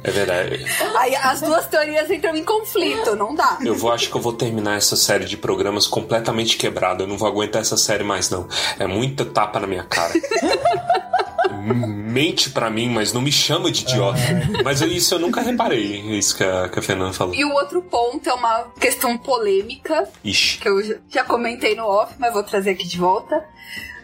É 0.04 0.10
verdade. 0.10 0.64
Aí 0.96 1.14
as 1.14 1.42
duas 1.42 1.66
teorias 1.66 2.10
entram 2.10 2.34
em 2.34 2.42
conflito, 2.42 3.14
não 3.14 3.34
dá. 3.34 3.58
Eu 3.62 3.74
vou, 3.74 3.92
acho 3.92 4.08
que 4.10 4.16
eu 4.16 4.20
vou 4.20 4.32
terminar 4.32 4.76
essa 4.78 4.96
série 4.96 5.26
de 5.26 5.36
programas 5.36 5.86
completamente 5.86 6.56
quebrado. 6.56 7.02
Eu 7.04 7.06
não 7.06 7.18
vou 7.18 7.28
aguentar 7.28 7.60
essa 7.60 7.76
série 7.76 8.02
mais, 8.02 8.30
não. 8.30 8.48
É 8.78 8.86
muita 8.86 9.24
tapa 9.24 9.60
na 9.60 9.66
minha 9.66 9.84
cara. 9.84 10.12
Mente 11.50 12.50
pra 12.50 12.70
mim, 12.70 12.88
mas 12.88 13.12
não 13.12 13.20
me 13.22 13.32
chama 13.32 13.70
de 13.70 13.82
idiota. 13.82 14.18
Mas 14.64 14.80
isso 14.82 15.14
eu 15.14 15.18
nunca 15.18 15.40
reparei, 15.40 16.00
isso 16.18 16.36
que 16.36 16.44
a, 16.44 16.68
que 16.68 16.78
a 16.78 16.82
Fernanda 16.82 17.12
falou. 17.12 17.34
E 17.34 17.44
o 17.44 17.52
outro 17.52 17.82
ponto 17.82 18.28
é 18.28 18.32
uma 18.34 18.64
questão 18.78 19.16
polêmica, 19.18 20.08
Ixi. 20.24 20.58
que 20.58 20.68
eu 20.68 20.82
já- 20.82 20.96
já 21.08 21.24
comentei 21.24 21.74
no 21.74 21.84
off, 21.86 22.14
mas 22.18 22.32
vou 22.32 22.42
trazer 22.42 22.70
aqui 22.70 22.86
de 22.86 22.98
volta. 22.98 23.44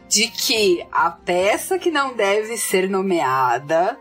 De 0.09 0.27
que 0.29 0.83
a 0.91 1.11
peça 1.11 1.79
que 1.79 1.91
não 1.91 2.17
deve 2.17 2.57
ser 2.57 2.89
nomeada 2.89 3.99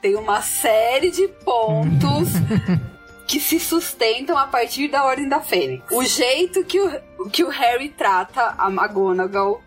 tem 0.00 0.16
uma 0.16 0.40
série 0.40 1.10
de 1.10 1.28
pontos 1.44 2.30
que 3.28 3.38
se 3.38 3.60
sustentam 3.60 4.36
a 4.38 4.46
partir 4.46 4.88
da 4.88 5.04
Ordem 5.04 5.28
da 5.28 5.40
Fênix. 5.40 5.84
O 5.90 6.02
jeito 6.04 6.64
que 6.64 6.80
o, 6.80 7.28
que 7.30 7.44
o 7.44 7.48
Harry 7.50 7.90
trata 7.90 8.54
a 8.58 8.68
McGonagall, 8.70 9.62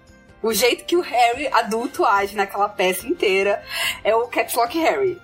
o 0.47 0.53
jeito 0.53 0.85
que 0.85 0.95
o 0.95 1.01
Harry 1.01 1.47
adulto 1.51 2.05
age 2.05 2.35
naquela 2.35 2.69
peça 2.69 3.07
inteira 3.07 3.63
é 4.03 4.15
o 4.15 4.27
Caps 4.27 4.53
Lock 4.53 4.77
Harry. 4.79 5.19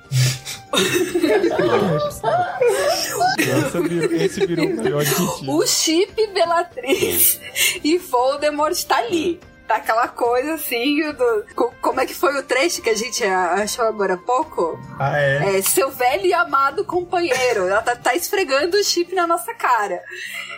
Virou- 3.88 4.14
esse 4.14 4.46
virou 4.46 4.66
o 4.68 4.82
pior. 4.82 5.04
O 5.48 5.66
chip 5.68 6.28
Bellatrix 6.28 7.40
e 7.84 7.98
Voldemort 7.98 8.82
tá 8.84 8.98
ali. 8.98 9.40
Aquela 9.76 10.08
coisa 10.08 10.54
assim, 10.56 11.12
do, 11.14 11.46
co- 11.56 11.74
como 11.82 12.00
é 12.02 12.06
que 12.06 12.14
foi 12.14 12.38
o 12.38 12.44
trecho 12.44 12.82
que 12.82 12.90
a 12.90 12.96
gente 12.96 13.24
achou 13.24 13.86
agora 13.86 14.14
há 14.16 14.18
pouco? 14.18 14.80
Ah, 15.00 15.18
é? 15.20 15.58
É, 15.58 15.62
seu 15.62 15.90
velho 15.92 16.26
e 16.26 16.34
amado 16.34 16.84
companheiro. 16.86 17.68
Ela 17.68 17.82
tá, 17.82 17.96
tá 17.96 18.16
esfregando 18.16 18.78
o 18.78 18.84
chip 18.84 19.14
na 19.16 19.26
nossa 19.28 19.54
cara. 19.54 20.02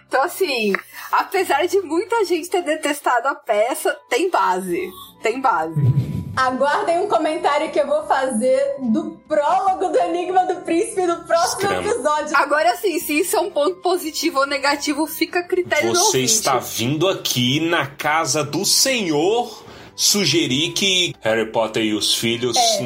Então, 0.08 0.22
assim, 0.22 0.74
apesar 1.12 1.66
de 1.68 1.80
muita 1.82 2.24
gente 2.26 2.50
ter 2.50 2.62
detestado 2.62 3.28
a 3.28 3.36
peça, 3.36 3.96
tem 4.10 4.30
base. 4.30 4.90
Tem 5.22 5.40
base. 5.42 5.74
Aguardem 6.36 7.00
um 7.00 7.08
comentário 7.08 7.72
que 7.72 7.80
eu 7.80 7.86
vou 7.86 8.08
fazer 8.08 8.78
do 8.80 9.12
prólogo 9.28 9.90
do 9.90 9.98
Enigma 10.00 10.46
do 10.46 10.62
Príncipe 10.62 11.06
no 11.06 11.18
próximo 11.24 11.62
Escrama. 11.62 11.88
episódio. 11.88 12.36
Agora 12.38 12.76
sim, 12.78 13.00
se 13.00 13.20
isso 13.20 13.36
é 13.36 13.40
um 13.40 13.52
ponto 13.52 13.76
positivo 13.82 14.40
ou 14.40 14.48
negativo, 14.48 15.06
fica 15.06 15.40
a 15.40 15.44
critério 15.44 15.94
do 15.94 16.00
Você 16.00 16.22
está 16.22 16.58
vindo 16.58 17.08
aqui 17.08 17.60
na 17.60 17.86
casa 17.86 18.44
do 18.44 18.66
Senhor 18.66 19.63
sugerir 19.96 20.72
que 20.74 21.14
Harry 21.22 21.46
Potter 21.52 21.84
e 21.84 21.94
os 21.94 22.16
filhos 22.16 22.56
É. 22.58 22.80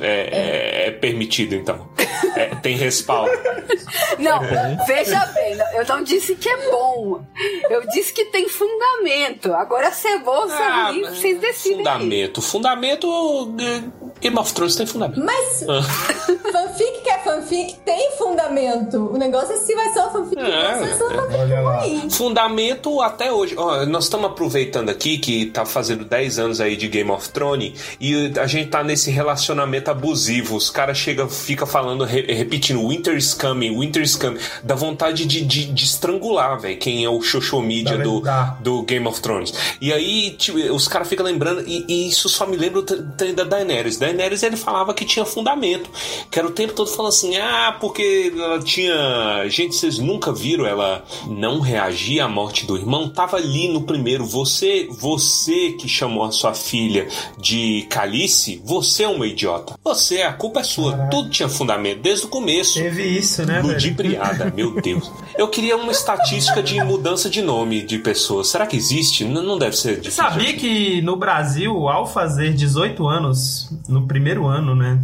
é, 0.00 0.06
é- 0.10 0.88
é 0.88 0.90
permitido, 0.90 1.54
então. 1.54 1.88
É, 2.36 2.46
tem 2.56 2.76
respaldo. 2.76 3.30
Não, 4.18 4.42
É. 4.42 4.76
veja 4.86 5.24
bem, 5.26 5.56
eu 5.74 5.84
não 5.86 6.02
disse 6.02 6.34
que 6.34 6.48
é 6.48 6.70
bom. 6.70 7.22
Eu 7.70 7.86
disse 7.88 8.12
que 8.12 8.24
tem 8.26 8.48
fundamento. 8.48 9.52
Agora 9.54 9.90
se 9.92 10.08
é 10.08 10.18
bom 10.18 10.46
é 10.50 10.52
Ah, 10.62 10.88
ruim, 10.88 11.02
vocês 11.04 11.38
decidem. 11.40 11.78
aí. 11.78 11.84
Fundamento. 11.84 12.42
Fundamento. 12.42 13.54
eh, 13.60 13.82
Game 14.20 14.36
of 14.38 14.52
Thrones 14.52 14.74
tem 14.76 14.86
fundamento. 14.86 15.20
Mas 15.24 15.64
Ah. 15.68 15.82
fanfic 16.52 17.00
que 17.02 17.10
é 17.10 17.18
fanfic 17.18 17.74
tem 17.84 18.10
fundamento. 18.18 19.10
O 19.12 19.16
negócio 19.16 19.54
é 19.54 19.56
se 19.58 19.74
vai 19.74 19.92
ser 19.92 20.00
uma 20.00 20.10
fanfic 20.10 20.40
É, 20.40 20.74
vai 20.74 20.94
ser 20.94 21.02
uma 21.04 21.22
fanfic 21.22 21.54
ruim. 21.54 22.10
Fundamento 22.10 23.00
até 23.00 23.32
hoje. 23.32 23.54
Ó, 23.56 23.86
nós 23.86 24.04
estamos 24.04 24.26
aproveitando 24.30 24.88
aqui 24.90 25.18
que 25.18 25.46
tá 25.46 25.64
fazendo 25.64 25.97
10 26.04 26.38
anos 26.38 26.60
aí 26.60 26.76
de 26.76 26.88
Game 26.88 27.10
of 27.10 27.28
Thrones 27.30 27.72
e 28.00 28.32
a 28.38 28.46
gente 28.46 28.68
tá 28.70 28.82
nesse 28.82 29.10
relacionamento 29.10 29.90
abusivo. 29.90 30.56
Os 30.56 30.70
caras 30.70 30.98
chegam, 30.98 31.28
fica 31.28 31.66
falando, 31.66 32.04
re- 32.04 32.26
repetindo 32.32 32.86
Winter 32.86 33.16
is 33.16 33.34
coming, 33.34 33.78
Winter 33.78 34.02
is 34.02 34.16
coming. 34.16 34.38
Dá 34.62 34.74
vontade 34.74 35.24
de, 35.26 35.44
de, 35.44 35.64
de 35.66 35.84
estrangular, 35.84 36.60
velho, 36.60 36.78
quem 36.78 37.04
é 37.04 37.08
o 37.10 37.22
social 37.22 37.60
media 37.62 37.96
do, 38.04 38.20
do 38.60 38.82
Game 38.82 39.06
of 39.06 39.20
Thrones. 39.20 39.52
E 39.80 39.92
aí, 39.92 40.30
tipo, 40.32 40.58
os 40.74 40.86
caras 40.88 41.08
ficam 41.08 41.24
lembrando, 41.24 41.62
e, 41.66 41.84
e 41.88 42.08
isso 42.08 42.28
só 42.28 42.46
me 42.46 42.56
lembra 42.56 42.80
o 42.80 42.82
tre- 42.82 43.02
trem 43.16 43.34
da 43.34 43.44
Daenerys. 43.44 43.98
Daenerys 43.98 44.42
ele 44.42 44.56
falava 44.56 44.92
que 44.94 45.04
tinha 45.04 45.24
fundamento, 45.24 45.88
que 46.30 46.38
era 46.38 46.46
o 46.46 46.52
tempo 46.52 46.72
todo 46.74 46.88
falando 46.90 47.10
assim: 47.12 47.36
ah, 47.36 47.76
porque 47.80 48.32
ela 48.36 48.58
tinha. 48.62 49.46
Gente, 49.48 49.74
vocês 49.74 49.98
nunca 49.98 50.32
viram 50.32 50.66
ela 50.66 51.04
não 51.26 51.60
reagir 51.60 52.20
à 52.20 52.28
morte 52.28 52.66
do 52.66 52.76
irmão? 52.76 53.08
Tava 53.08 53.36
ali 53.36 53.68
no 53.68 53.82
primeiro. 53.82 54.24
Você, 54.26 54.88
você 54.90 55.72
que 55.72 55.87
chamou 55.88 56.24
a 56.24 56.30
sua 56.32 56.54
filha 56.54 57.06
de 57.38 57.86
Calice, 57.88 58.60
você 58.64 59.04
é 59.04 59.08
uma 59.08 59.26
idiota. 59.26 59.74
Você, 59.84 60.22
a 60.22 60.32
culpa 60.32 60.60
é 60.60 60.64
sua. 60.64 60.96
Tudo 61.10 61.30
tinha 61.30 61.48
fundamento 61.48 62.00
desde 62.00 62.26
o 62.26 62.28
começo. 62.28 62.74
Teve 62.74 63.02
isso, 63.04 63.44
né, 63.46 63.60
velho? 63.60 63.68
Ludibriada, 63.74 64.52
meu 64.54 64.80
Deus. 64.80 65.10
Eu 65.36 65.48
queria 65.48 65.76
uma 65.76 65.92
estatística 65.92 66.62
de 66.62 66.82
mudança 66.82 67.30
de 67.30 67.40
nome 67.42 67.82
de 67.82 67.98
pessoas. 67.98 68.48
Será 68.48 68.66
que 68.66 68.76
existe? 68.76 69.24
N- 69.24 69.42
não 69.42 69.58
deve 69.58 69.76
ser 69.76 69.94
Você 69.96 70.00
difícil. 70.02 70.24
sabia 70.24 70.52
que 70.54 71.00
no 71.02 71.16
Brasil, 71.16 71.88
ao 71.88 72.06
fazer 72.06 72.52
18 72.54 73.06
anos, 73.06 73.70
no 73.88 74.06
primeiro 74.06 74.46
ano, 74.46 74.74
né, 74.74 74.98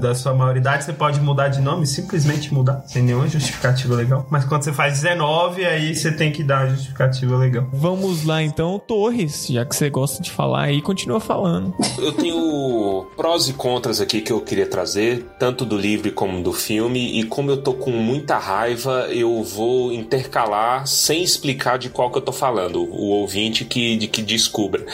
da 0.00 0.14
sua 0.14 0.34
maioridade, 0.34 0.84
você 0.84 0.92
pode 0.92 1.20
mudar 1.20 1.48
de 1.48 1.60
nome, 1.60 1.86
simplesmente 1.86 2.52
mudar, 2.52 2.82
sem 2.86 3.02
nenhuma 3.02 3.28
justificativa 3.28 3.94
legal. 3.94 4.26
Mas 4.30 4.44
quando 4.44 4.62
você 4.62 4.72
faz 4.72 5.00
19, 5.00 5.64
aí 5.64 5.94
você 5.94 6.12
tem 6.12 6.32
que 6.32 6.42
dar 6.42 6.60
a 6.60 6.68
justificativa 6.68 7.36
legal. 7.36 7.68
Vamos 7.72 8.24
lá 8.24 8.42
então, 8.42 8.78
Torres, 8.78 9.46
já 9.48 9.64
que 9.64 9.74
você 9.74 9.90
gosta 9.90 10.22
de 10.22 10.30
falar 10.30 10.64
aí, 10.64 10.82
continua 10.82 11.20
falando. 11.20 11.74
Eu 11.98 12.12
tenho 12.12 13.06
prós 13.16 13.48
e 13.48 13.52
contras 13.52 14.00
aqui 14.00 14.20
que 14.20 14.32
eu 14.32 14.40
queria 14.40 14.66
trazer, 14.66 15.26
tanto 15.38 15.64
do 15.64 15.76
livro 15.76 16.10
como 16.12 16.42
do 16.42 16.52
filme, 16.52 17.20
e 17.20 17.24
como 17.24 17.50
eu 17.50 17.62
tô 17.62 17.74
com 17.74 17.90
muita 17.90 18.38
raiva, 18.38 19.06
eu 19.10 19.42
vou 19.42 19.92
intercalar 19.92 20.86
sem 20.86 21.22
explicar 21.22 21.78
de 21.78 21.88
qual 21.88 22.10
que 22.10 22.18
eu 22.18 22.22
tô 22.22 22.32
falando, 22.32 22.82
o 22.82 23.08
ouvinte 23.08 23.64
que, 23.64 23.96
de 23.96 24.06
que 24.06 24.22
descubra. 24.22 24.84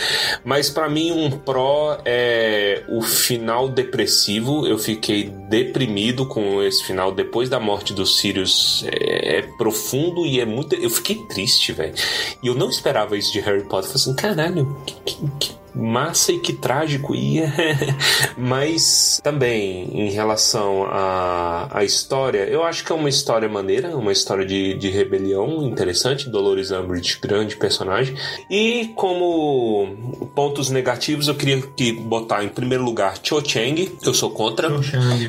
Mas 0.44 0.70
pra 0.70 0.88
mim 0.88 1.12
um 1.12 1.30
pró 1.30 1.98
é 2.04 2.82
o 2.88 3.02
final 3.02 3.68
depressivo, 3.68 4.66
eu 4.66 4.78
fiquei 4.82 5.24
deprimido 5.48 6.26
com 6.26 6.62
esse 6.62 6.82
final 6.84 7.12
depois 7.12 7.48
da 7.48 7.58
morte 7.60 7.92
dos 7.92 8.18
Sirius, 8.18 8.84
é, 8.86 9.38
é 9.38 9.42
profundo 9.42 10.26
e 10.26 10.40
é 10.40 10.44
muito... 10.44 10.74
Eu 10.74 10.90
fiquei 10.90 11.16
triste, 11.28 11.72
velho. 11.72 11.94
E 12.42 12.46
eu 12.46 12.54
não 12.54 12.68
esperava 12.68 13.16
isso 13.16 13.32
de 13.32 13.40
Harry 13.40 13.62
Potter, 13.62 13.90
falei 13.90 13.94
assim, 13.94 14.14
caralho, 14.16 14.76
que- 14.86 14.94
que- 15.04 15.30
que 15.40 15.61
massa 15.74 16.32
e 16.32 16.38
que 16.38 16.52
trágico 16.52 17.14
e 17.14 17.40
mas 18.36 19.20
também 19.22 19.88
em 19.92 20.10
relação 20.10 20.84
à, 20.84 21.68
à 21.70 21.84
história 21.84 22.44
eu 22.44 22.62
acho 22.62 22.84
que 22.84 22.92
é 22.92 22.94
uma 22.94 23.08
história 23.08 23.48
maneira 23.48 23.96
uma 23.96 24.12
história 24.12 24.44
de, 24.44 24.74
de 24.74 24.90
rebelião 24.90 25.62
interessante 25.64 26.28
Dolores 26.28 26.70
Umbridge 26.70 27.18
grande 27.20 27.56
personagem 27.56 28.14
e 28.50 28.92
como 28.94 29.96
pontos 30.34 30.70
negativos 30.70 31.28
eu 31.28 31.34
queria 31.34 31.60
que 31.60 31.92
botar 31.92 32.44
em 32.44 32.48
primeiro 32.48 32.84
lugar 32.84 33.14
Cho 33.22 33.42
Chang 33.44 33.92
eu 34.02 34.14
sou 34.14 34.30
contra. 34.30 34.68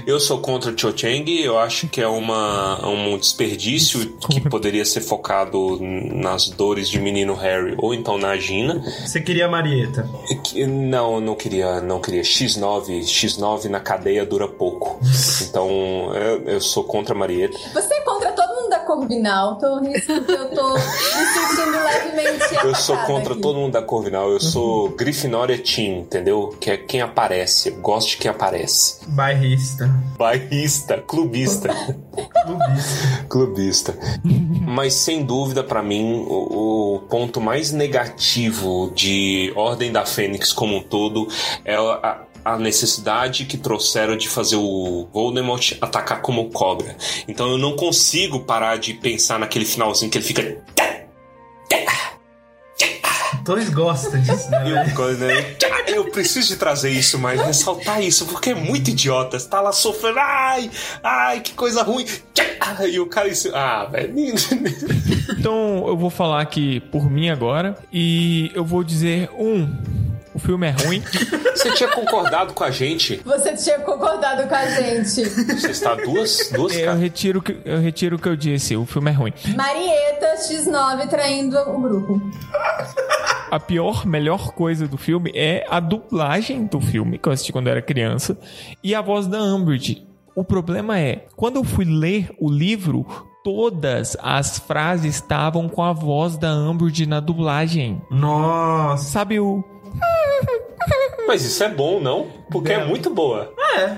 Eu 0.05 0.19
sou 0.19 0.39
contra 0.39 0.73
Cho 0.75 0.93
Chang 0.95 1.41
eu 1.41 1.57
acho 1.57 1.87
que 1.87 2.01
é 2.01 2.07
uma, 2.07 2.85
um 2.87 3.17
desperdício 3.17 4.17
que 4.29 4.41
poderia 4.41 4.85
ser 4.85 5.01
focado 5.01 5.79
nas 5.79 6.49
dores 6.49 6.89
de 6.89 6.99
menino 6.99 7.33
Harry 7.35 7.75
ou 7.77 7.93
então 7.93 8.17
na 8.17 8.35
Gina. 8.37 8.83
Você 9.05 9.21
queria 9.21 9.45
a 9.45 9.49
Marieta? 9.49 10.09
Que- 10.35 10.65
Não, 10.65 11.15
eu 11.15 11.21
não 11.21 11.35
queria, 11.35 11.79
não 11.81 11.99
queria. 12.01 12.21
X9, 12.21 13.01
X9 13.03 13.65
na 13.69 13.79
cadeia 13.79 14.25
dura 14.25 14.47
pouco. 14.47 14.99
Então, 15.41 15.69
eu, 16.15 16.43
eu 16.47 16.61
sou 16.61 16.83
contra 16.83 17.13
a 17.13 17.17
Marieta. 17.17 17.57
Você 17.73 17.93
é 17.93 18.01
contra 18.01 18.31
Corvinal, 18.83 19.57
Torres, 19.57 20.05
porque 20.05 20.31
eu 20.31 20.49
tô 20.49 20.73
me 20.73 20.79
sentindo 20.79 21.77
levemente 21.83 22.55
Eu 22.63 22.75
sou 22.75 22.97
contra 22.99 23.33
aqui. 23.33 23.41
todo 23.41 23.57
mundo 23.57 23.73
da 23.73 23.81
Corvinal. 23.81 24.29
Eu 24.29 24.39
sou 24.39 24.89
Grifinória 24.89 25.57
Team, 25.57 25.99
entendeu? 25.99 26.55
Que 26.59 26.71
é 26.71 26.77
quem 26.77 27.01
aparece. 27.01 27.69
Eu 27.69 27.75
gosto 27.77 28.09
de 28.11 28.17
quem 28.17 28.29
aparece. 28.31 28.99
Bairrista. 29.07 29.89
Bairrista, 30.17 30.97
clubista. 31.07 31.69
Clubista. 31.69 33.25
clubista. 33.29 33.97
Mas 34.65 34.93
sem 34.93 35.23
dúvida, 35.23 35.63
pra 35.63 35.81
mim, 35.81 36.25
o, 36.27 36.95
o 36.95 36.99
ponto 37.09 37.39
mais 37.41 37.71
negativo 37.71 38.91
de 38.95 39.51
Ordem 39.55 39.91
da 39.91 40.05
Fênix 40.05 40.51
como 40.53 40.77
um 40.77 40.81
todo 40.83 41.27
é 41.65 41.75
a, 41.75 42.21
a 42.43 42.57
necessidade 42.57 43.45
que 43.45 43.57
trouxeram 43.57 44.17
de 44.17 44.27
fazer 44.29 44.55
o 44.57 45.07
Voldemort 45.13 45.73
atacar 45.81 46.21
como 46.21 46.49
cobra. 46.49 46.95
Então 47.27 47.49
eu 47.51 47.57
não 47.57 47.75
consigo 47.75 48.41
parar 48.41 48.77
de 48.77 48.93
pensar 48.93 49.39
naquele 49.39 49.65
finalzinho 49.65 50.11
que 50.11 50.17
ele 50.17 50.25
fica. 50.25 50.57
Dois 53.43 53.69
gosta 53.69 54.17
disso, 54.19 54.49
né? 54.51 54.89
Quando 54.95 55.21
ele- 55.23 55.57
Eu 55.87 56.05
preciso 56.05 56.47
de 56.47 56.55
trazer 56.55 56.91
isso, 56.91 57.19
mas 57.19 57.41
ressaltar 57.41 58.01
isso, 58.01 58.25
porque 58.25 58.51
é 58.51 58.55
muito 58.55 58.89
idiota. 58.89 59.37
Você 59.37 59.49
tá 59.49 59.59
lá 59.59 59.73
sofrendo, 59.73 60.17
ai, 60.19 60.71
ai, 61.03 61.41
que 61.41 61.51
coisa 61.53 61.83
ruim. 61.83 62.05
E 62.89 62.99
o 62.99 63.05
cara. 63.07 63.27
isso- 63.27 63.51
Ah, 63.53 63.85
velho. 63.85 64.13
Então 65.37 65.83
eu 65.87 65.97
vou 65.97 66.09
falar 66.09 66.41
aqui 66.41 66.79
por 66.79 67.09
mim 67.11 67.29
agora 67.29 67.77
e 67.91 68.49
eu 68.55 68.63
vou 68.63 68.81
dizer 68.83 69.29
um, 69.37 69.67
o 70.33 70.39
filme 70.39 70.67
é 70.67 70.71
ruim. 70.71 71.01
Você 71.55 71.71
tinha 71.73 71.89
concordado 71.89 72.53
com 72.53 72.63
a 72.63 72.71
gente? 72.71 73.21
Você 73.23 73.55
tinha 73.55 73.79
concordado 73.79 74.47
com 74.47 74.55
a 74.55 74.65
gente. 74.69 75.23
Você 75.29 75.71
está 75.71 75.93
duas, 75.95 76.49
duas 76.51 76.75
Eu 76.75 76.97
retiro, 76.97 77.39
o 77.39 77.41
que- 77.41 77.57
eu 77.63 77.79
retiro 77.79 78.15
o 78.15 78.19
que 78.19 78.27
eu 78.27 78.35
disse, 78.35 78.75
o 78.75 78.85
filme 78.85 79.11
é 79.11 79.13
ruim. 79.13 79.33
Marieta 79.55 80.35
X9 80.37 81.07
traindo 81.07 81.57
o 81.57 81.79
grupo. 81.79 82.21
A 83.51 83.59
pior, 83.59 84.05
melhor 84.05 84.51
coisa 84.53 84.87
do 84.87 84.97
filme 84.97 85.31
é 85.35 85.65
a 85.69 85.79
dublagem 85.79 86.65
do 86.65 86.81
filme, 86.81 87.17
que 87.19 87.29
eu 87.29 87.33
assisti 87.33 87.51
quando 87.53 87.67
eu 87.67 87.71
era 87.71 87.81
criança, 87.81 88.37
e 88.83 88.95
a 88.95 89.01
voz 89.01 89.27
da 89.27 89.41
Umbridge. 89.41 90.05
O 90.35 90.43
problema 90.43 90.99
é, 90.99 91.27
quando 91.35 91.57
eu 91.57 91.63
fui 91.63 91.85
ler 91.85 92.31
o 92.39 92.49
livro, 92.49 93.05
todas 93.43 94.17
as 94.21 94.57
frases 94.57 95.15
estavam 95.15 95.69
com 95.69 95.83
a 95.83 95.93
voz 95.93 96.35
da 96.37 96.51
Umbridge 96.55 97.05
na 97.05 97.19
dublagem. 97.19 98.01
Nossa. 98.09 99.03
Sabe 99.03 99.39
o... 99.39 99.63
Mas 101.27 101.43
isso 101.43 101.63
é 101.63 101.69
bom, 101.69 101.99
não? 101.99 102.27
Porque 102.51 102.73
é, 102.73 102.85
muito 102.85 103.09
boa. 103.09 103.53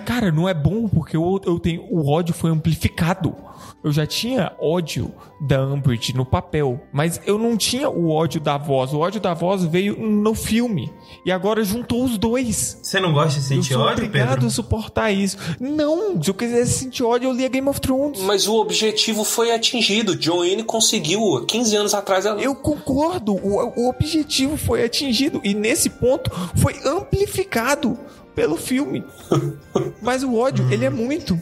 Cara, 0.05 0.31
não 0.31 0.47
é 0.47 0.53
bom 0.53 0.87
porque 0.87 1.17
eu, 1.17 1.41
eu 1.45 1.59
tenho 1.59 1.85
o 1.89 2.09
ódio 2.09 2.33
foi 2.33 2.51
amplificado. 2.51 3.35
Eu 3.83 3.91
já 3.91 4.05
tinha 4.05 4.53
ódio 4.59 5.11
da 5.39 5.65
Umbridge 5.65 6.15
no 6.15 6.25
papel, 6.25 6.79
mas 6.93 7.19
eu 7.25 7.37
não 7.37 7.57
tinha 7.57 7.89
o 7.89 8.09
ódio 8.09 8.39
da 8.39 8.57
voz. 8.57 8.93
O 8.93 8.99
ódio 8.99 9.19
da 9.19 9.33
voz 9.33 9.63
veio 9.63 9.97
no 9.99 10.33
filme. 10.33 10.93
E 11.25 11.31
agora 11.31 11.63
juntou 11.63 12.03
os 12.03 12.17
dois. 12.17 12.79
Você 12.81 12.99
não 12.99 13.13
gosta 13.13 13.39
de 13.39 13.45
sentir 13.45 13.73
eu 13.73 13.79
sou 13.79 13.87
ódio, 13.87 14.05
obrigado 14.05 14.29
Pedro? 14.29 14.47
a 14.47 14.49
suportar 14.49 15.11
isso. 15.11 15.37
Não, 15.59 16.21
se 16.21 16.29
eu 16.29 16.33
quisesse 16.33 16.79
sentir 16.79 17.03
ódio, 17.03 17.29
eu 17.29 17.33
lia 17.33 17.49
Game 17.49 17.67
of 17.67 17.81
Thrones. 17.81 18.21
Mas 18.21 18.47
o 18.47 18.55
objetivo 18.55 19.23
foi 19.23 19.51
atingido. 19.51 20.19
Joanne 20.19 20.63
conseguiu. 20.63 21.37
há 21.37 21.45
15 21.45 21.75
anos 21.75 21.93
atrás 21.93 22.25
ela. 22.25 22.41
Eu 22.41 22.55
concordo, 22.55 23.33
o, 23.33 23.73
o 23.75 23.89
objetivo 23.89 24.57
foi 24.57 24.83
atingido 24.83 25.41
e 25.43 25.53
nesse 25.53 25.89
ponto 25.89 26.31
foi 26.55 26.75
amplificado. 26.85 27.97
pelo 28.35 28.57
filme. 28.57 29.01
Mas 30.01 30.21
o 30.21 30.35
ódio, 30.35 30.67
ele 30.69 30.83
é 30.83 30.89
muito. 30.89 31.39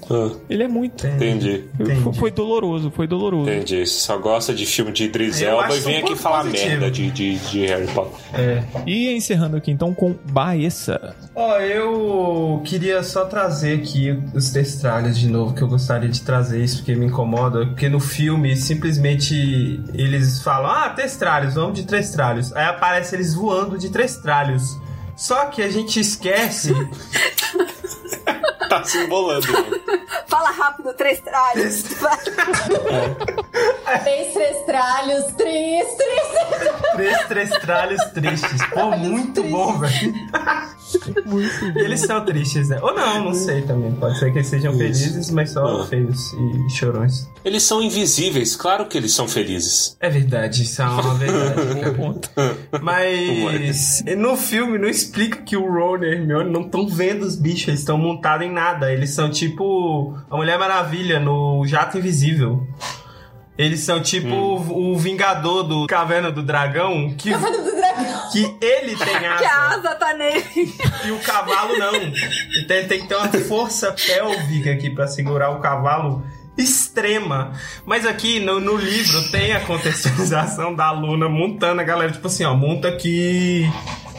Ele 0.48 0.64
é 0.64 0.68
muito. 0.68 1.08
Entendi. 1.08 1.66
Foi 2.20 2.30
doloroso, 2.30 2.92
foi 2.92 3.08
doloroso. 3.08 3.50
Entendi. 3.50 3.83
Você 3.86 4.00
só 4.00 4.18
gosta 4.18 4.54
de 4.54 4.66
filme 4.66 4.92
de 4.92 5.06
Idris 5.06 5.42
Elba 5.42 5.76
e 5.76 5.80
vem 5.80 6.02
um 6.02 6.06
aqui 6.06 6.16
falar 6.16 6.44
positivo. 6.44 6.70
merda 6.70 6.92
de, 6.92 7.12
de, 7.12 7.38
de 7.38 7.66
Harry 7.66 7.88
Potter. 7.88 8.20
É. 8.34 8.64
E 8.86 9.14
encerrando 9.14 9.58
aqui 9.58 9.72
então 9.72 9.94
com 9.94 10.16
Baessa. 10.32 11.16
Ó, 11.36 11.58
eu 11.60 12.62
queria 12.66 13.04
só 13.04 13.26
trazer 13.26 13.80
aqui 13.80 14.18
os 14.34 14.52
testralhos 14.52 15.18
de 15.18 15.28
novo, 15.28 15.54
que 15.54 15.62
eu 15.62 15.68
gostaria 15.68 16.10
de 16.10 16.22
trazer 16.22 16.64
isso, 16.64 16.78
porque 16.78 16.96
me 16.96 17.08
incomoda, 17.08 17.66
porque 17.66 17.90
no 17.90 18.00
filme 18.00 18.56
simplesmente 18.56 19.80
eles 19.94 20.42
falam, 20.42 20.72
ah, 20.72 20.90
testralhos, 20.90 21.56
vamos 21.56 21.80
de 21.80 21.86
testralhos. 21.86 22.54
Aí 22.56 22.66
aparece 22.66 23.16
eles 23.16 23.34
voando 23.34 23.78
de 23.78 23.90
testralhos. 23.90 24.78
Só 25.16 25.46
que 25.46 25.62
a 25.62 25.70
gente 25.70 26.00
esquece. 26.00 26.74
tá 28.80 28.84
se 28.84 28.98
embolando. 29.00 29.48
Fala 30.28 30.52
rápido, 30.52 30.94
três 30.94 31.20
tralhos. 31.20 31.84
Três 34.04 34.34
trestralhos, 34.34 35.26
três, 35.36 35.88
três. 35.96 36.24
Três 36.96 37.28
testralhos 37.28 38.04
tristes. 38.14 38.66
Pô, 38.74 38.92
muito 38.98 39.44
bom, 39.44 39.80
velho. 39.80 40.14
Eles 41.76 42.02
são 42.02 42.24
tristes, 42.26 42.70
né? 42.70 42.80
Ou 42.82 42.94
não, 42.94 43.26
não 43.26 43.34
sei 43.34 43.62
também. 43.64 43.92
Pode 43.94 44.18
ser 44.20 44.32
que 44.32 44.38
eles 44.40 44.48
sejam 44.48 44.74
felizes, 44.78 45.30
mas 45.30 45.52
só 45.52 45.82
Ah. 45.82 45.86
feios 45.88 46.34
e 46.34 46.70
chorões. 46.70 47.28
Eles 47.44 47.64
são 47.64 47.82
invisíveis, 47.82 48.56
claro 48.56 48.86
que 48.86 48.98
eles 48.98 49.12
são 49.14 49.28
felizes. 49.28 49.98
É 50.00 50.10
verdade, 50.10 50.64
isso 50.64 50.82
é 50.82 50.86
uma 50.86 51.14
verdade. 51.16 51.62
Mas 52.82 54.04
no 54.18 54.36
filme 54.38 54.78
não 54.78 54.88
explica 54.88 55.42
que 55.42 55.56
o 55.58 55.66
Ron 55.72 55.98
e 56.04 56.06
a 56.06 56.12
Hermione 56.14 56.52
não 56.52 56.62
estão 56.62 56.88
vendo 56.88 57.24
os 57.24 57.36
bichos, 57.36 57.68
eles 57.68 57.80
estão 57.82 57.98
montados 57.98 58.46
em 58.46 58.52
nada. 58.52 58.92
Eles 58.92 59.12
são 59.12 59.30
tipo 59.30 60.16
a 60.30 60.36
Mulher 60.38 60.58
Maravilha 60.58 61.20
no 61.20 61.66
Jato 61.66 61.98
Invisível. 61.98 62.66
Eles 63.58 63.82
são 63.82 64.02
tipo 64.02 64.34
o, 64.34 64.94
o 64.94 64.98
Vingador 64.98 65.64
do 65.64 65.86
Caverna 65.86 66.32
do 66.32 66.42
Dragão, 66.42 67.14
que, 67.16 67.30
Caverna 67.30 67.60
do 67.60 67.76
Dragão. 67.76 68.32
que 68.32 68.58
ele 68.60 68.96
tem 68.96 69.20
que 69.38 69.46
a 69.46 69.68
asa 69.68 69.90
asa 69.90 69.96
tá 69.96 70.14
nele. 70.14 70.44
e 71.06 71.12
o 71.12 71.20
cavalo 71.20 71.78
não. 71.78 71.94
Então 71.96 72.78
ele 72.78 72.88
tem 72.88 73.02
que 73.02 73.08
ter 73.08 73.16
uma 73.16 73.28
força 73.30 73.92
pélvica 73.92 74.72
aqui 74.72 74.90
pra 74.90 75.08
segurar 75.08 75.52
o 75.52 75.60
cavalo 75.60 76.24
extrema. 76.58 77.54
Mas 77.86 78.06
aqui 78.06 78.40
no, 78.40 78.60
no 78.60 78.76
livro 78.76 79.30
tem 79.32 79.54
a 79.54 79.60
contextualização 79.62 80.74
da 80.74 80.92
Luna 80.92 81.28
montando 81.30 81.82
a 81.82 81.84
galera, 81.84 82.12
tipo 82.12 82.28
assim, 82.28 82.44
ó, 82.44 82.56
monta 82.56 82.88
aqui. 82.88 83.70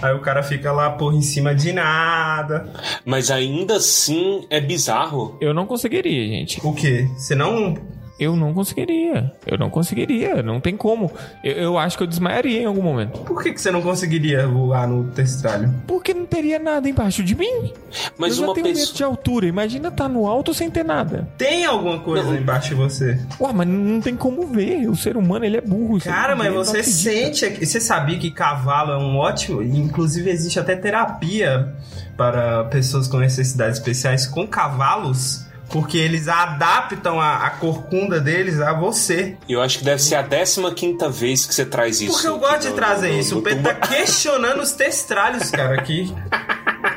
Aí 0.03 0.13
o 0.15 0.21
cara 0.21 0.43
fica 0.43 0.71
lá, 0.71 0.91
porra, 0.91 1.17
em 1.17 1.23
cima 1.23 1.55
de 1.55 1.73
nada. 1.73 2.73
Mas 3.05 3.31
ainda 3.31 3.77
assim 3.77 4.47
é 4.51 4.61
bizarro. 4.61 5.37
Eu 5.41 5.55
não 5.55 5.67
conseguiria, 5.67 6.27
gente. 6.27 6.61
O 6.63 6.75
quê? 6.75 7.09
Você 7.17 7.35
não. 7.35 7.75
Eu 8.19 8.37
não 8.37 8.55
conseguiria. 8.55 9.33
Eu 9.45 9.59
não 9.59 9.69
conseguiria. 9.69 10.41
Não 10.43 10.61
tem 10.61 10.77
como. 10.77 11.11
Eu, 11.43 11.53
eu 11.55 11.79
acho 11.79 11.97
que 11.97 12.05
eu 12.05 12.07
desmaiaria 12.07 12.63
em 12.63 12.65
algum 12.65 12.81
momento. 12.83 13.19
Por 13.23 13.43
que, 13.43 13.53
que 13.53 13.61
você 13.61 13.73
não 13.73 13.83
conseguiria 13.83 14.47
voar 14.47 14.87
no 14.87 15.05
testralho? 15.11 15.75
Porque 15.87 16.15
não 16.15 16.25
teria 16.25 16.61
nada 16.61 16.89
embaixo 16.89 17.25
de 17.25 17.35
mim. 17.35 17.73
Mas 18.17 18.35
eu 18.35 18.39
já 18.43 18.45
uma 18.47 18.55
tenho 18.55 18.67
pessoa- 18.69 18.87
medo 18.87 18.97
de 18.97 19.03
altura. 19.05 19.47
Imagina 19.47 19.89
estar 19.89 20.09
no 20.09 20.29
alto 20.29 20.55
sem 20.55 20.71
ter 20.71 20.85
nada. 20.85 21.29
Tem 21.37 21.65
alguma 21.65 21.99
coisa 21.99 22.29
embaixo 22.37 22.69
de 22.69 22.75
você? 22.77 23.19
Ué, 23.41 23.53
mas 23.53 23.67
não 23.67 24.01
tem 24.01 24.15
como 24.15 24.47
ver. 24.47 24.89
O 24.89 24.95
ser 24.95 25.17
humano, 25.17 25.45
ele 25.45 25.57
é 25.57 25.61
burro. 25.61 25.99
Cara, 26.01 26.31
não 26.37 26.39
mas 26.39 26.49
vê, 26.49 26.55
não 26.55 26.65
você 26.65 26.83
sente. 26.85 27.45
aqui- 27.45 27.67
Você 27.67 27.81
sabia 27.81 28.17
que 28.19 28.31
cavalo 28.31 28.93
é 28.93 28.99
um 28.99 29.17
ótimo. 29.17 29.61
Inclusive, 29.61 30.31
existe 30.31 30.61
até 30.61 30.77
terapia 30.77 31.75
para 32.17 32.63
pessoas 32.65 33.09
com 33.09 33.19
necessidades 33.19 33.79
especiais 33.79 34.25
com 34.27 34.47
cavalos. 34.47 35.45
Porque 35.75 35.99
eles 35.99 36.29
adaptam 36.29 37.21
a, 37.21 37.39
a 37.47 37.51
corcunda 37.51 38.21
deles 38.21 38.61
a 38.61 38.73
você. 38.73 39.37
Eu 39.49 39.61
acho 39.61 39.79
que 39.79 39.85
deve 39.85 40.01
ser 40.01 40.15
a 40.15 40.23
15 40.23 40.73
quinta 40.77 41.11
vez 41.11 41.45
que 41.45 41.53
você 41.53 41.67
traz 41.67 42.01
isso. 42.01 42.13
Porque 42.13 42.29
eu 42.29 42.39
gosto 42.39 42.69
de 42.69 42.75
trazer 42.75 43.09
no- 43.13 43.19
isso. 43.19 43.35
no- 43.35 43.41
O 43.41 43.43
Pedro 43.43 43.65
tá 43.65 43.75
questionando 43.75 44.61
os 44.63 44.71
testralhos, 44.71 45.51
cara, 45.51 45.75
aqui. 45.75 46.15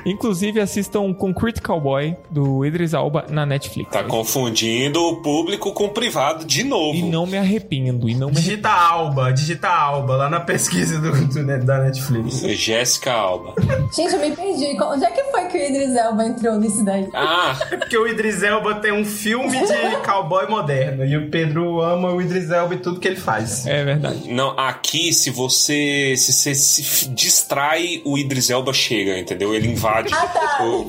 Inclusive, 0.10 0.60
assistam 0.60 1.14
Concrete 1.14 1.62
Cowboy, 1.62 2.16
do 2.32 2.66
Idris 2.66 2.94
Alba, 2.94 3.26
na 3.30 3.46
Netflix. 3.46 3.92
Tá 3.92 4.04
confundindo 4.04 5.02
o 5.04 5.22
público 5.22 5.72
com 5.74 5.86
o 5.86 5.90
privado 5.90 6.46
de 6.46 6.64
novo. 6.64 6.98
E 6.98 7.04
não 7.04 7.26
me 7.26 7.38
arrependo. 7.38 8.10
E 8.10 8.16
não 8.16 8.30
me 8.30 8.36
Digita 8.36 8.70
Alba, 8.70 9.32
digita 9.32 9.68
Alba 9.68 10.16
lá 10.16 10.30
na 10.30 10.40
pesquisa 10.40 11.00
do, 11.00 11.12
do 11.28 11.44
net- 11.44 11.66
da 11.66 11.80
Netflix. 11.80 12.42
Jéssica 12.58 13.12
Alba. 13.14 13.54
Gente, 13.96 14.14
eu 14.14 14.20
me 14.22 14.32
perdi. 14.36 14.78
Onde 14.82 15.06
é 15.06 15.12
que 15.12 15.24
foi 15.26 15.46
que 15.46 15.58
o 15.58 15.62
Idris 15.62 15.96
Elba 15.96 16.26
entrou 16.26 16.58
nisso 16.60 16.84
daí? 16.86 17.08
Ah, 17.14 17.58
É 17.72 17.78
porque 17.78 17.98
o 17.98 18.08
Idris 18.08 18.42
Elba 18.44 18.76
tem 18.76 18.92
um 18.94 19.04
filme 19.06 19.50
de 19.60 19.98
cowboy 20.06 20.48
moderno. 20.48 21.06
E 21.06 21.18
o 21.18 21.30
Pedro 21.30 21.82
ama 21.82 22.12
o 22.12 22.22
Idris 22.22 22.50
Elba 22.50 22.76
e 22.76 22.78
tudo 22.78 23.00
que 23.00 23.08
ele 23.08 23.16
faz. 23.18 23.66
É 23.68 23.84
verdade. 23.84 24.32
não, 24.32 24.52
aqui 24.58 25.12
se 25.14 25.30
você 25.30 26.14
se 26.16 26.32
você 26.34 26.56
se 26.56 26.82
f- 26.82 27.10
distrai, 27.10 28.02
o 28.06 28.18
Idris 28.18 28.50
Elba 28.50 28.74
chega, 28.74 29.18
entendeu? 29.20 29.54
Ele 29.54 29.68
invade. 29.68 29.97
Ah, 30.12 30.28
tá. 30.28 30.64
o- 30.64 30.88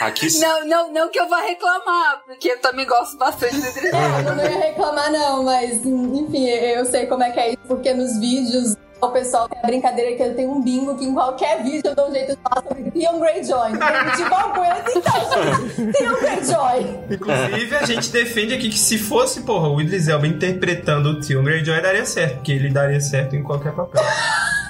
Aqui 0.00 0.38
Não, 0.38 0.66
não, 0.66 0.92
não 0.92 1.08
que 1.08 1.18
eu 1.18 1.28
vá 1.28 1.40
reclamar, 1.40 2.22
porque 2.26 2.48
eu 2.50 2.58
também 2.60 2.86
gosto 2.86 3.16
bastante 3.16 3.54
do 3.60 3.66
Idris 3.66 3.92
É, 3.92 3.96
Elba. 3.96 4.30
eu 4.30 4.36
não 4.36 4.44
ia 4.44 4.58
reclamar, 4.66 5.10
não, 5.10 5.42
mas 5.42 5.84
enfim, 5.84 6.46
eu 6.48 6.84
sei 6.84 7.06
como 7.06 7.22
é 7.22 7.30
que 7.30 7.40
é 7.40 7.48
isso, 7.50 7.58
porque 7.66 7.94
nos 7.94 8.18
vídeos 8.18 8.76
o 9.00 9.08
pessoal 9.10 9.46
tem 9.48 9.58
a 9.62 9.66
brincadeira 9.66 10.16
que 10.16 10.22
eu 10.22 10.34
tenho 10.34 10.50
um 10.52 10.62
bingo 10.62 10.96
que 10.96 11.04
em 11.04 11.12
qualquer 11.14 11.62
vídeo 11.62 11.82
eu 11.90 11.94
dou 11.94 12.08
um 12.08 12.12
jeito 12.12 12.34
de 12.34 12.38
falar 12.42 12.62
sobre 12.66 12.90
Theon 12.90 13.20
Greyjoy. 13.20 13.72
Então, 13.72 14.16
de 14.16 14.24
qual 14.28 14.52
coisa? 14.52 14.84
Então, 14.96 15.92
Theon 15.92 16.14
Greyjoy. 16.20 17.00
Inclusive, 17.10 17.76
a 17.76 17.84
gente 17.86 18.10
defende 18.10 18.54
aqui 18.54 18.68
que 18.70 18.78
se 18.78 18.98
fosse, 18.98 19.42
porra, 19.42 19.68
o 19.68 19.80
Idris 19.82 20.08
Elba 20.08 20.26
interpretando 20.26 21.10
o 21.10 21.20
Theon 21.20 21.44
Greyjoy 21.44 21.80
daria 21.82 22.04
certo, 22.06 22.36
porque 22.36 22.52
ele 22.52 22.70
daria 22.70 23.00
certo 23.00 23.36
em 23.36 23.42
qualquer 23.42 23.72
papel. 23.72 24.02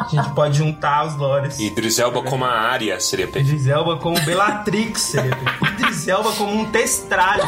A 0.00 0.08
gente 0.08 0.30
pode 0.34 0.56
juntar 0.58 1.06
os 1.06 1.16
lores. 1.16 1.58
Idris 1.58 1.98
Elba 1.98 2.22
como 2.22 2.44
a 2.44 2.52
área 2.52 2.98
seria 3.00 3.26
perfeito. 3.26 3.48
Idris 3.48 3.66
Elba 3.66 3.96
como 3.98 4.20
Bellatrix 4.22 5.00
seria 5.00 5.36
perfeito. 5.36 5.74
Idris 5.74 6.08
Elba 6.08 6.32
como 6.32 6.52
um 6.60 6.70
testralho. 6.70 7.44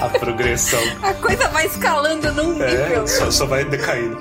A 0.00 0.08
progressão. 0.18 0.80
A 1.02 1.14
coisa 1.14 1.48
vai 1.48 1.66
escalando 1.66 2.32
num 2.32 2.52
nível. 2.52 3.02
É, 3.04 3.06
só, 3.06 3.30
só 3.30 3.46
vai 3.46 3.64
decaindo. 3.64 4.18